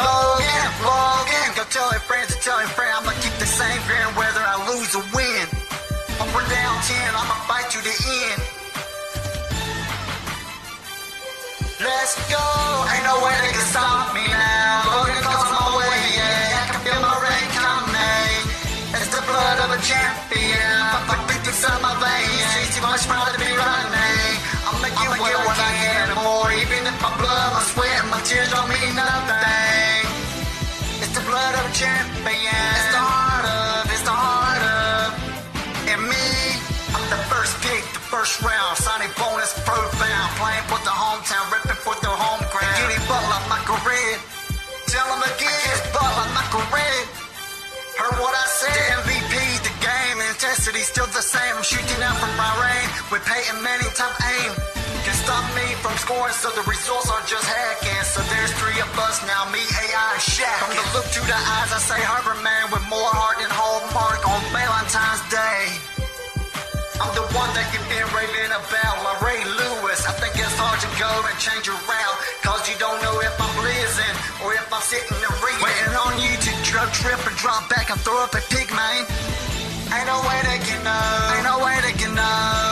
Logan, 0.00 0.64
Logan, 0.80 1.48
go 1.60 1.68
tell 1.68 1.92
your 1.92 2.00
friends 2.08 2.32
to 2.32 2.40
tell 2.40 2.56
your 2.56 2.72
friend 2.72 2.88
I'ma 3.04 3.12
keep 3.20 3.36
the 3.36 3.44
same 3.44 3.80
grin 3.84 4.08
whether 4.16 4.40
I 4.40 4.64
lose 4.64 4.96
or 4.96 5.04
win. 5.12 5.44
Up 6.16 6.32
or 6.32 6.44
down 6.48 6.74
10, 6.88 7.20
I'ma 7.20 7.36
fight 7.44 7.68
to 7.68 7.80
the 7.84 7.96
end. 8.00 8.40
Let's 11.84 12.16
go. 12.32 12.40
Ain't 12.96 13.04
no 13.04 13.20
way 13.20 13.36
they 13.44 13.52
can 13.52 13.68
stop 13.68 14.16
me 14.16 14.24
now. 14.24 15.04
Logan 15.04 15.25
a 19.76 19.82
champion. 19.84 20.80
Pump 21.04 21.28
beat 21.28 21.44
inside 21.44 21.80
my 21.84 21.92
veins. 22.00 22.50
It's 22.64 22.72
too 22.76 22.82
much 22.82 23.04
pride 23.04 23.32
to 23.36 23.40
be 23.40 23.52
running. 23.52 24.32
I'll 24.64 24.80
make 24.80 24.96
you 24.96 25.08
what 25.12 25.58
I 25.60 25.70
get 25.84 26.08
and 26.08 26.20
more. 26.24 26.48
Even 26.48 26.80
if 26.88 26.96
my 27.04 27.12
blood, 27.20 27.48
my 27.52 27.62
sweat, 27.68 27.92
and 28.00 28.10
my 28.10 28.20
tears 28.24 28.48
don't 28.52 28.68
mean 28.72 28.92
nothing. 28.96 30.00
It's 31.04 31.12
the 31.12 31.24
blood 31.28 31.52
of 31.60 31.64
a 31.68 31.72
champion. 31.76 32.72
It's 32.80 32.90
the 32.96 33.04
heart 33.04 33.44
of, 33.44 33.92
it's 33.92 34.06
the 34.08 34.16
heart 34.16 34.62
of. 34.64 35.12
And 35.92 36.00
me, 36.08 36.26
I'm 36.96 37.04
the 37.12 37.20
first 37.28 37.52
pick, 37.60 37.84
the 37.92 38.00
first 38.00 38.40
round. 38.40 38.80
Signing 38.80 39.12
bonus 39.20 39.52
profound. 39.60 40.28
Playing 40.40 40.66
for 40.72 40.80
the 40.88 40.94
hometown, 40.94 41.44
ripping 41.52 41.80
for 41.84 41.96
the 42.00 42.12
home 42.12 42.44
ground. 42.48 42.96
Butt 43.04 43.22
like 43.28 43.46
Michael 43.52 43.80
Redd. 43.84 44.18
Tell 44.88 45.06
him 45.12 45.20
again, 45.20 45.68
it's 45.76 45.92
like 45.92 46.32
Michael 46.32 46.64
Redd. 46.72 47.26
Heard 47.96 48.20
what 48.20 48.34
I 48.36 48.44
said? 48.60 49.08
MVP, 49.08 49.25
intensity 50.36 50.84
still 50.84 51.08
the 51.16 51.24
same. 51.24 51.56
I'm 51.56 51.64
shooting 51.64 52.00
out 52.04 52.20
from 52.20 52.28
my 52.36 52.52
range 52.60 52.92
with 53.08 53.24
Peyton 53.24 53.56
Manning 53.64 53.88
top 53.96 54.12
aim. 54.20 54.52
Can 55.08 55.16
stop 55.16 55.40
me 55.56 55.64
from 55.80 55.96
scoring, 55.96 56.36
so 56.36 56.52
the 56.52 56.60
results 56.68 57.08
are 57.08 57.24
just 57.24 57.48
hacking. 57.48 58.04
So 58.04 58.20
there's 58.28 58.52
three 58.60 58.76
of 58.84 58.92
us 59.00 59.24
now, 59.24 59.48
me, 59.48 59.64
AI, 59.64 59.96
and 59.96 60.20
Shaq. 60.20 60.60
From 60.60 60.76
the 60.76 60.84
look 60.92 61.08
to 61.16 61.24
the 61.24 61.38
eyes, 61.56 61.72
I 61.72 61.80
say 61.80 62.00
Harbor 62.04 62.36
Man 62.44 62.68
with 62.68 62.84
more 62.92 63.12
heart 63.16 63.40
than 63.40 63.48
Hallmark 63.48 64.20
on 64.28 64.40
Valentine's 64.52 65.24
Day. 65.32 65.72
I'm 67.00 67.12
the 67.16 67.24
one 67.32 67.48
that 67.56 67.64
you've 67.72 67.88
been 67.88 68.04
raving 68.12 68.52
about, 68.52 68.96
like 69.08 69.20
Ray 69.24 69.40
Lewis. 69.40 70.04
I 70.04 70.12
think 70.20 70.36
it's 70.36 70.52
hard 70.60 70.80
to 70.84 70.90
go 71.00 71.08
and 71.32 71.36
change 71.40 71.64
your 71.64 71.80
route, 71.88 72.18
cause 72.44 72.68
you 72.68 72.76
don't 72.76 73.00
know 73.00 73.16
if 73.24 73.32
I'm 73.40 73.52
blizzing 73.56 74.16
or 74.44 74.52
if 74.52 74.68
I'm 74.68 74.84
sitting 74.84 75.16
and 75.16 75.36
reading. 75.40 75.64
Waiting 75.64 75.96
on 75.96 76.12
you 76.20 76.32
to 76.36 76.50
drug 76.68 76.92
trip 76.92 77.24
and 77.24 77.36
drop 77.40 77.72
back 77.72 77.88
and 77.88 77.96
throw 78.04 78.20
up 78.20 78.36
a 78.36 78.44
pig, 78.52 78.68
man. 78.76 79.35
Ain't 79.94 80.06
no 80.06 80.18
way 80.28 80.40
they 80.42 80.58
can 80.66 80.82
know. 80.82 81.32
Ain't 81.34 81.44
no 81.44 81.64
way 81.64 81.78
they 81.82 81.92
can 81.92 82.14
know. 82.14 82.65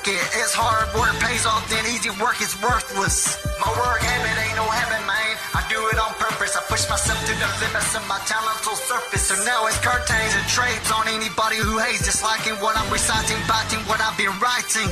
It. 0.00 0.16
It's 0.32 0.56
hard 0.56 0.88
work 0.96 1.12
pays 1.20 1.44
off, 1.44 1.60
then 1.68 1.84
easy 1.84 2.08
work 2.16 2.40
is 2.40 2.56
worthless. 2.64 3.36
My 3.60 3.68
work 3.68 4.00
habit 4.00 4.32
ain't 4.32 4.56
no 4.56 4.64
habit, 4.64 5.04
man. 5.04 5.36
I 5.52 5.60
do 5.68 5.76
it 5.92 6.00
on 6.00 6.16
purpose. 6.16 6.56
I 6.56 6.64
push 6.72 6.88
myself 6.88 7.20
to 7.28 7.34
the 7.36 7.48
limits 7.60 7.92
of 7.92 8.00
my 8.08 8.16
talent 8.24 8.64
will 8.64 8.80
surface. 8.80 9.28
So 9.28 9.36
now 9.44 9.68
it's 9.68 9.76
curtains 9.84 10.32
and 10.32 10.46
trades 10.48 10.88
on 10.88 11.04
anybody 11.04 11.60
who 11.60 11.76
hates, 11.76 12.08
disliking 12.08 12.56
what 12.64 12.80
I'm 12.80 12.88
reciting, 12.88 13.36
biting 13.44 13.84
what 13.84 14.00
I've 14.00 14.16
been 14.16 14.32
writing. 14.40 14.88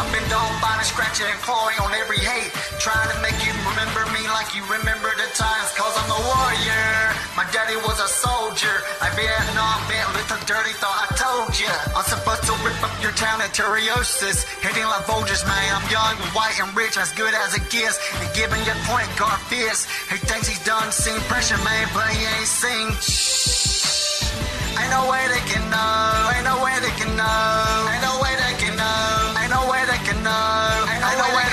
I've 0.00 0.08
been 0.08 0.24
dog 0.32 0.56
biting, 0.64 0.88
scratching, 0.88 1.28
and 1.28 1.40
clawing 1.44 1.76
on 1.84 1.92
every 1.92 2.22
hate. 2.24 2.48
Trying 2.80 3.12
to 3.12 3.18
make 3.20 3.36
you 3.44 3.52
remember 3.68 4.08
me 4.16 4.24
like 4.32 4.56
you 4.56 4.64
remember 4.72 5.12
the 5.20 5.28
times. 5.36 5.68
Cause 5.76 5.92
I'm 6.00 6.08
a 6.08 6.20
warrior. 6.32 7.12
My 7.36 7.44
daddy 7.52 7.76
was 7.84 8.00
a 8.00 8.08
soldier. 8.08 8.88
I 9.04 9.12
Vietnam, 9.12 9.84
been 9.84 10.08
little 10.16 10.40
dirty, 10.48 10.72
thought 10.80 10.96
I 10.96 11.17
told. 11.52 11.96
I'm 11.96 12.04
supposed 12.04 12.44
to 12.44 12.52
rip 12.64 12.76
up 12.82 12.92
your 13.02 13.12
town 13.12 13.40
at 13.40 13.50
Teriosis. 13.54 14.44
Hitting 14.60 14.84
like 14.84 15.04
Folgers, 15.06 15.44
man. 15.46 15.68
I'm 15.74 15.86
young, 15.90 16.16
white, 16.36 16.58
and 16.60 16.74
rich, 16.76 16.96
as 16.96 17.12
good 17.12 17.32
as 17.34 17.54
it 17.54 17.64
gets. 17.70 17.98
And 18.20 18.28
giving 18.34 18.62
your 18.64 18.76
point 18.84 19.08
guard 19.16 19.40
fierce. 19.48 19.86
He 20.10 20.18
thinks 20.18 20.48
he's 20.48 20.62
done 20.64 20.92
seen 20.92 21.20
pressure, 21.28 21.58
man, 21.64 21.88
but 21.94 22.08
he 22.08 22.24
ain't 22.24 22.46
seen. 22.46 22.88
Shh. 23.00 24.30
Ain't 24.78 24.90
no 24.90 25.10
way 25.10 25.24
they 25.28 25.42
can 25.48 25.64
know. 25.70 26.30
Ain't 26.34 26.44
no 26.44 26.62
way 26.62 26.76
they 26.80 26.94
can 27.00 27.10
know. 27.16 27.90
Ain't 27.90 28.04
no 28.04 28.14
way 28.22 28.32
they 28.36 28.54
can 28.62 28.74
know. 28.76 29.40
Ain't 29.40 29.50
no 29.50 29.62
way 29.66 29.82
they 29.88 30.00
can 30.06 30.18
know. 30.22 30.86
Ain't 30.86 31.18
no 31.18 31.28
way 31.34 31.47